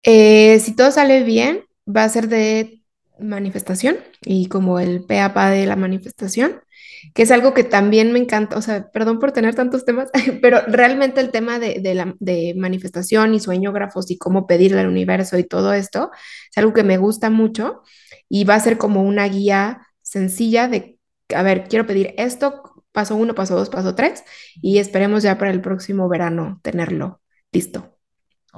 Eh, 0.02 0.58
si 0.58 0.74
todo 0.74 0.90
sale 0.90 1.22
bien, 1.22 1.66
va 1.86 2.02
a 2.02 2.08
ser 2.08 2.26
de 2.26 2.82
manifestación 3.20 3.98
y 4.22 4.46
como 4.46 4.80
el 4.80 5.04
PAPA 5.04 5.50
de 5.50 5.66
la 5.66 5.76
manifestación, 5.76 6.60
que 7.14 7.22
es 7.22 7.30
algo 7.30 7.54
que 7.54 7.62
también 7.62 8.12
me 8.12 8.18
encanta, 8.18 8.56
o 8.56 8.60
sea, 8.60 8.90
perdón 8.90 9.20
por 9.20 9.30
tener 9.30 9.54
tantos 9.54 9.84
temas, 9.84 10.10
pero 10.42 10.62
realmente 10.66 11.20
el 11.20 11.30
tema 11.30 11.60
de, 11.60 11.78
de 11.78 11.94
la, 11.94 12.12
de 12.18 12.54
manifestación 12.56 13.32
y 13.32 13.38
sueñógrafos 13.38 14.10
y 14.10 14.18
cómo 14.18 14.48
pedirle 14.48 14.80
al 14.80 14.88
universo 14.88 15.38
y 15.38 15.44
todo 15.44 15.74
esto 15.74 16.10
es 16.50 16.58
algo 16.58 16.72
que 16.72 16.82
me 16.82 16.98
gusta 16.98 17.30
mucho 17.30 17.82
y 18.28 18.42
va 18.42 18.56
a 18.56 18.60
ser 18.60 18.78
como 18.78 19.04
una 19.04 19.28
guía 19.28 19.86
sencilla 20.02 20.66
de, 20.66 20.98
a 21.32 21.44
ver, 21.44 21.68
quiero 21.68 21.86
pedir 21.86 22.14
esto, 22.18 22.69
paso 22.92 23.16
uno, 23.16 23.34
paso 23.34 23.56
dos, 23.56 23.70
paso 23.70 23.94
tres, 23.94 24.24
y 24.60 24.78
esperemos 24.78 25.22
ya 25.22 25.38
para 25.38 25.50
el 25.50 25.60
próximo 25.60 26.08
verano 26.08 26.60
tenerlo 26.62 27.20
listo, 27.52 27.98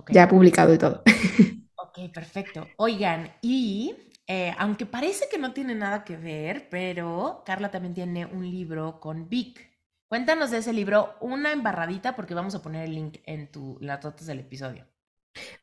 ya 0.08 0.28
publicado 0.28 0.72
y 0.74 0.78
todo. 0.78 1.02
ok, 1.76 2.12
perfecto. 2.12 2.66
Oigan, 2.76 3.32
y 3.42 3.94
eh, 4.26 4.54
aunque 4.58 4.86
parece 4.86 5.26
que 5.30 5.38
no 5.38 5.52
tiene 5.52 5.74
nada 5.74 6.04
que 6.04 6.16
ver, 6.16 6.68
pero 6.70 7.42
Carla 7.44 7.70
también 7.70 7.94
tiene 7.94 8.26
un 8.26 8.50
libro 8.50 9.00
con 9.00 9.28
Vic. 9.28 9.70
Cuéntanos 10.08 10.50
de 10.50 10.58
ese 10.58 10.72
libro, 10.72 11.14
una 11.20 11.52
embarradita, 11.52 12.14
porque 12.14 12.34
vamos 12.34 12.54
a 12.54 12.62
poner 12.62 12.84
el 12.84 12.94
link 12.94 13.18
en 13.24 13.50
tu, 13.50 13.78
las 13.80 14.02
notas 14.04 14.26
del 14.26 14.40
episodio. 14.40 14.86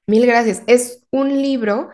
Mil 0.07 0.25
gracias. 0.25 0.63
Es 0.65 1.05
un 1.11 1.41
libro 1.41 1.89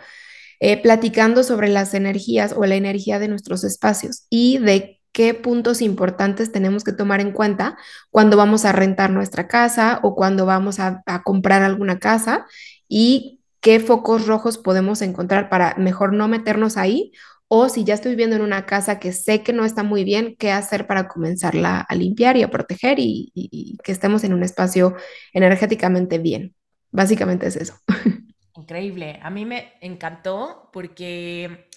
eh, 0.60 0.82
platicando 0.82 1.44
sobre 1.44 1.68
las 1.68 1.94
energías 1.94 2.54
o 2.54 2.66
la 2.66 2.76
energía 2.76 3.20
de 3.20 3.28
nuestros 3.28 3.64
espacios 3.64 4.26
y 4.30 4.58
de 4.60 5.02
qué 5.16 5.34
puntos 5.34 5.82
importantes 5.82 6.52
tenemos 6.52 6.84
que 6.84 6.92
tomar 6.94 7.22
en 7.22 7.32
cuenta 7.34 7.78
cuando 8.12 8.38
vamos 8.38 8.66
a 8.66 8.74
rentar 8.74 9.12
nuestra 9.12 9.48
casa 9.48 10.02
o 10.04 10.16
cuando 10.16 10.46
vamos 10.46 10.80
a, 10.82 11.04
a 11.08 11.24
comprar 11.24 11.64
alguna 11.64 12.00
casa 12.00 12.46
y 12.90 13.42
qué 13.62 13.80
focos 13.80 14.28
rojos 14.28 14.58
podemos 14.60 15.02
encontrar 15.02 15.50
para 15.50 15.76
mejor 15.78 16.14
no 16.14 16.28
meternos 16.28 16.78
ahí 16.78 17.14
o 17.48 17.70
si 17.70 17.86
ya 17.86 17.94
estoy 17.96 18.12
viviendo 18.12 18.36
en 18.36 18.42
una 18.44 18.66
casa 18.68 19.00
que 19.00 19.14
sé 19.14 19.44
que 19.44 19.54
no 19.54 19.66
está 19.66 19.84
muy 19.84 20.04
bien, 20.04 20.36
qué 20.40 20.52
hacer 20.52 20.88
para 20.88 21.08
comenzarla 21.08 21.80
a 21.82 21.96
limpiar 21.96 22.38
y 22.38 22.44
a 22.44 22.52
proteger 22.52 23.00
y, 23.00 23.32
y- 23.36 23.50
y 23.52 23.78
que 23.84 23.94
estemos 23.94 24.24
en 24.26 24.34
un 24.34 24.44
espacio 24.44 24.96
energéticamente 25.34 26.18
bien. 26.20 26.56
Básicamente 26.92 27.48
es 27.48 27.56
eso. 27.58 27.76
Increíble. 28.56 29.20
A 29.22 29.30
mí 29.30 29.46
me 29.46 29.74
encantó 29.82 30.70
porque 30.72 31.68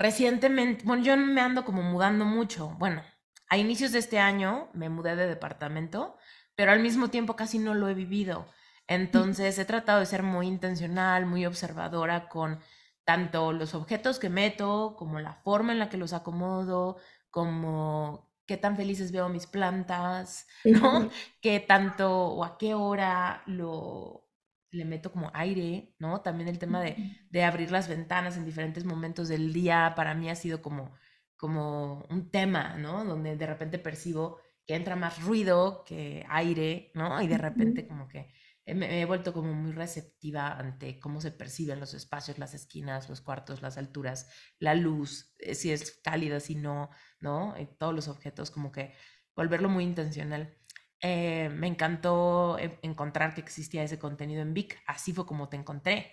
recientemente, 0.00 0.82
bueno, 0.84 1.04
yo 1.04 1.16
me 1.16 1.42
ando 1.42 1.64
como 1.64 1.82
mudando 1.82 2.24
mucho. 2.24 2.74
Bueno, 2.78 3.02
a 3.48 3.58
inicios 3.58 3.92
de 3.92 3.98
este 3.98 4.18
año 4.18 4.70
me 4.72 4.88
mudé 4.88 5.14
de 5.14 5.26
departamento, 5.26 6.16
pero 6.56 6.72
al 6.72 6.80
mismo 6.80 7.10
tiempo 7.10 7.36
casi 7.36 7.58
no 7.58 7.74
lo 7.74 7.88
he 7.88 7.94
vivido. 7.94 8.46
Entonces 8.88 9.58
he 9.58 9.64
tratado 9.66 10.00
de 10.00 10.06
ser 10.06 10.22
muy 10.22 10.46
intencional, 10.46 11.26
muy 11.26 11.44
observadora 11.44 12.28
con 12.28 12.60
tanto 13.04 13.52
los 13.52 13.74
objetos 13.74 14.18
que 14.18 14.30
meto, 14.30 14.96
como 14.98 15.20
la 15.20 15.34
forma 15.34 15.72
en 15.72 15.78
la 15.78 15.90
que 15.90 15.98
los 15.98 16.14
acomodo, 16.14 16.96
como 17.30 18.32
qué 18.46 18.56
tan 18.56 18.76
felices 18.76 19.12
veo 19.12 19.28
mis 19.28 19.46
plantas, 19.46 20.48
¿no? 20.64 21.10
Qué 21.42 21.60
tanto 21.60 22.10
o 22.10 22.42
a 22.42 22.56
qué 22.56 22.72
hora 22.72 23.42
lo 23.46 24.29
le 24.70 24.84
meto 24.84 25.12
como 25.12 25.30
aire, 25.34 25.94
¿no? 25.98 26.22
También 26.22 26.48
el 26.48 26.58
tema 26.58 26.80
de, 26.80 26.96
de 27.30 27.44
abrir 27.44 27.70
las 27.70 27.88
ventanas 27.88 28.36
en 28.36 28.44
diferentes 28.44 28.84
momentos 28.84 29.28
del 29.28 29.52
día 29.52 29.94
para 29.96 30.14
mí 30.14 30.30
ha 30.30 30.36
sido 30.36 30.62
como, 30.62 30.94
como 31.36 32.06
un 32.10 32.30
tema, 32.30 32.76
¿no? 32.78 33.04
Donde 33.04 33.36
de 33.36 33.46
repente 33.46 33.78
percibo 33.78 34.38
que 34.66 34.74
entra 34.76 34.96
más 34.96 35.22
ruido 35.22 35.84
que 35.84 36.24
aire, 36.28 36.92
¿no? 36.94 37.20
Y 37.22 37.26
de 37.26 37.38
repente 37.38 37.86
como 37.86 38.08
que 38.08 38.28
eh, 38.66 38.74
me 38.74 38.88
me 38.88 39.00
he 39.00 39.04
vuelto 39.04 39.32
como 39.32 39.52
muy 39.54 39.72
receptiva 39.72 40.52
ante 40.58 41.00
cómo 41.00 41.20
se 41.20 41.32
perciben 41.32 41.80
los 41.80 41.94
espacios, 41.94 42.38
las 42.38 42.54
esquinas, 42.54 43.08
los 43.08 43.20
cuartos, 43.20 43.62
las 43.62 43.78
alturas, 43.78 44.28
la 44.58 44.74
luz, 44.74 45.34
eh, 45.38 45.54
si 45.54 45.72
es 45.72 46.00
cálida, 46.02 46.40
si 46.40 46.54
no, 46.54 46.90
¿no? 47.20 47.54
Y 47.58 47.66
todos 47.78 47.94
los 47.94 48.08
objetos, 48.08 48.50
como 48.50 48.70
que 48.72 48.94
volverlo 49.34 49.68
muy 49.68 49.84
intencional. 49.84 50.56
Eh, 51.02 51.48
me 51.50 51.66
encantó 51.66 52.58
encontrar 52.82 53.34
que 53.34 53.40
existía 53.40 53.82
ese 53.82 53.98
contenido 53.98 54.42
en 54.42 54.52
Vic, 54.52 54.78
así 54.86 55.12
fue 55.12 55.26
como 55.26 55.48
te 55.48 55.56
encontré. 55.56 56.12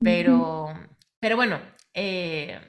Pero, 0.00 0.74
pero 1.20 1.36
bueno, 1.36 1.60
eh, 1.94 2.60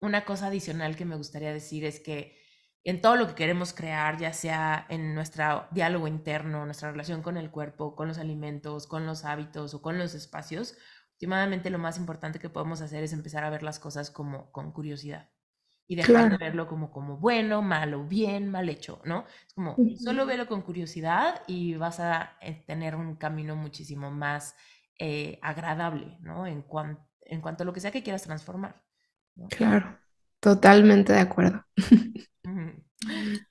una 0.00 0.24
cosa 0.24 0.48
adicional 0.48 0.96
que 0.96 1.04
me 1.04 1.16
gustaría 1.16 1.52
decir 1.52 1.84
es 1.84 2.00
que 2.00 2.38
en 2.84 3.00
todo 3.00 3.16
lo 3.16 3.26
que 3.26 3.34
queremos 3.34 3.72
crear, 3.72 4.18
ya 4.18 4.32
sea 4.32 4.86
en 4.88 5.14
nuestro 5.14 5.66
diálogo 5.70 6.06
interno, 6.06 6.64
nuestra 6.64 6.90
relación 6.92 7.22
con 7.22 7.36
el 7.36 7.50
cuerpo, 7.50 7.96
con 7.96 8.08
los 8.08 8.18
alimentos, 8.18 8.86
con 8.86 9.06
los 9.06 9.24
hábitos 9.24 9.74
o 9.74 9.82
con 9.82 9.98
los 9.98 10.14
espacios, 10.14 10.76
últimamente 11.14 11.70
lo 11.70 11.78
más 11.78 11.98
importante 11.98 12.38
que 12.38 12.48
podemos 12.48 12.80
hacer 12.80 13.02
es 13.02 13.12
empezar 13.12 13.44
a 13.44 13.50
ver 13.50 13.62
las 13.62 13.78
cosas 13.78 14.10
como 14.10 14.50
con 14.52 14.72
curiosidad 14.72 15.30
y 15.90 15.96
dejar 15.96 16.28
de 16.28 16.36
Claro. 16.36 16.38
verlo 16.38 16.68
como, 16.68 16.90
como 16.92 17.16
bueno, 17.18 17.62
malo, 17.62 18.04
bien, 18.06 18.48
mal 18.50 18.68
hecho, 18.68 19.02
¿no? 19.04 19.26
Es 19.48 19.54
como, 19.54 19.82
solo 19.96 20.24
velo 20.26 20.46
con 20.46 20.62
curiosidad 20.62 21.42
y 21.48 21.74
vas 21.74 22.00
a 22.00 22.36
eh, 22.40 22.62
tener 22.66 22.94
un 22.96 23.16
camino 23.16 23.56
muchísimo 23.56 24.10
más 24.12 24.54
eh, 25.00 25.38
agradable, 25.42 26.16
¿no? 26.20 26.46
En, 26.46 26.62
cuan- 26.62 27.00
en 27.22 27.40
cuanto 27.40 27.64
a 27.64 27.66
lo 27.66 27.72
que 27.72 27.80
sea 27.80 27.90
que 27.92 28.02
quieras 28.04 28.22
transformar, 28.22 28.82
¿no? 29.36 29.54
Claro, 29.56 29.98
totalmente 30.40 31.12
de 31.12 31.20
acuerdo. 31.20 31.64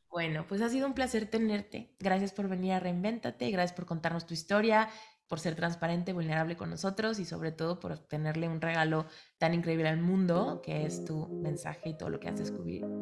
Bueno, 0.10 0.46
pues 0.48 0.62
ha 0.62 0.70
sido 0.70 0.88
un 0.88 0.94
placer 0.94 1.28
tenerte. 1.30 1.96
Gracias 2.00 2.34
por 2.34 2.48
venir 2.50 2.74
a 2.74 2.80
Reinvéntate, 2.80 3.52
gracias 3.52 3.76
por 3.76 3.86
contarnos 3.86 4.26
tu 4.26 4.34
historia, 4.34 4.90
por 5.30 5.40
ser 5.40 5.56
transparente, 5.56 6.12
vulnerable 6.12 6.58
con 6.58 6.70
nosotros 6.70 7.20
y 7.20 7.26
sobre 7.26 7.52
todo 7.52 7.80
por 7.80 8.00
tenerle 8.00 8.50
un 8.50 8.60
regalo 8.60 9.06
tan 9.38 9.54
increíble 9.54 9.88
al 9.88 10.02
mundo, 10.02 10.62
que 10.62 10.86
es 10.86 11.06
tu 11.06 11.28
mensaje 11.28 11.90
y 11.90 11.98
todo 11.98 12.10
lo 12.10 12.20
que 12.20 12.28
has 12.28 12.52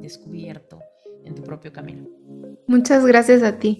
descubierto 0.02 0.80
en 1.24 1.34
tu 1.34 1.42
propio 1.42 1.74
camino. 1.74 2.08
Muchas 2.68 3.06
gracias 3.06 3.42
a 3.44 3.58
ti. 3.58 3.80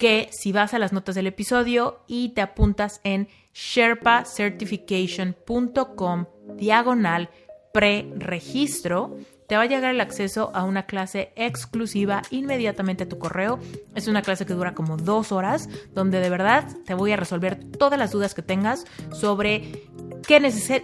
que 0.00 0.28
si 0.32 0.50
vas 0.50 0.72
a 0.72 0.78
las 0.78 0.94
notas 0.94 1.14
del 1.14 1.26
episodio 1.26 2.00
y 2.08 2.30
te 2.30 2.40
apuntas 2.40 3.02
en 3.04 3.28
sherpacertification.com 3.52 6.24
diagonal 6.56 7.28
preregistro, 7.74 9.18
te 9.46 9.56
va 9.56 9.64
a 9.64 9.66
llegar 9.66 9.94
el 9.94 10.00
acceso 10.00 10.52
a 10.54 10.64
una 10.64 10.86
clase 10.86 11.34
exclusiva 11.36 12.22
inmediatamente 12.30 13.04
a 13.04 13.08
tu 13.10 13.18
correo. 13.18 13.58
Es 13.94 14.08
una 14.08 14.22
clase 14.22 14.46
que 14.46 14.54
dura 14.54 14.74
como 14.74 14.96
dos 14.96 15.32
horas, 15.32 15.68
donde 15.92 16.20
de 16.20 16.30
verdad 16.30 16.66
te 16.86 16.94
voy 16.94 17.12
a 17.12 17.16
resolver 17.16 17.62
todas 17.62 17.98
las 17.98 18.10
dudas 18.10 18.32
que 18.32 18.40
tengas 18.40 18.86
sobre 19.12 19.82
qué, 20.26 20.40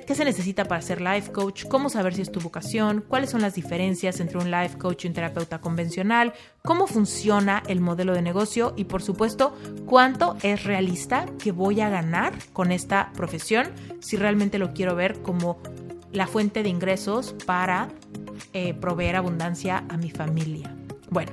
qué 0.07 0.15
se 0.15 0.25
necesita 0.25 0.65
para 0.65 0.83
ser 0.83 1.01
life 1.01 1.33
coach, 1.33 1.65
cómo 1.67 1.89
saber 1.89 2.15
si 2.15 2.23
es 2.23 2.33
tu 2.33 2.41
vocación, 2.41 3.05
cuáles 3.07 3.31
son 3.31 3.43
las 3.43 3.55
diferencias 3.55 4.21
entre 4.21 4.39
un 4.39 4.51
life 4.51 4.79
coach 4.79 5.05
y 5.05 5.09
un 5.09 5.15
terapeuta 5.15 5.61
convencional, 5.61 6.33
cómo 6.63 6.87
funciona 6.87 7.63
el 7.67 7.81
modelo 7.81 8.15
de 8.15 8.23
negocio 8.23 8.75
y 8.77 8.85
por 8.85 9.03
supuesto 9.03 9.57
cuánto 9.87 10.37
es 10.43 10.65
realista 10.65 11.27
que 11.39 11.53
voy 11.53 11.81
a 11.81 11.89
ganar 11.89 12.33
con 12.53 12.73
esta 12.73 13.13
profesión 13.15 13.69
si 14.01 14.17
realmente 14.17 14.59
lo 14.59 14.73
quiero 14.73 14.95
ver 14.95 15.23
como 15.23 15.59
la 16.13 16.27
fuente 16.27 16.63
de 16.63 16.69
ingresos 16.69 17.35
para 17.45 17.89
eh, 18.53 18.75
proveer 18.75 19.17
abundancia 19.17 19.85
a 19.89 19.97
mi 19.97 20.11
familia. 20.11 20.75
Bueno, 21.11 21.33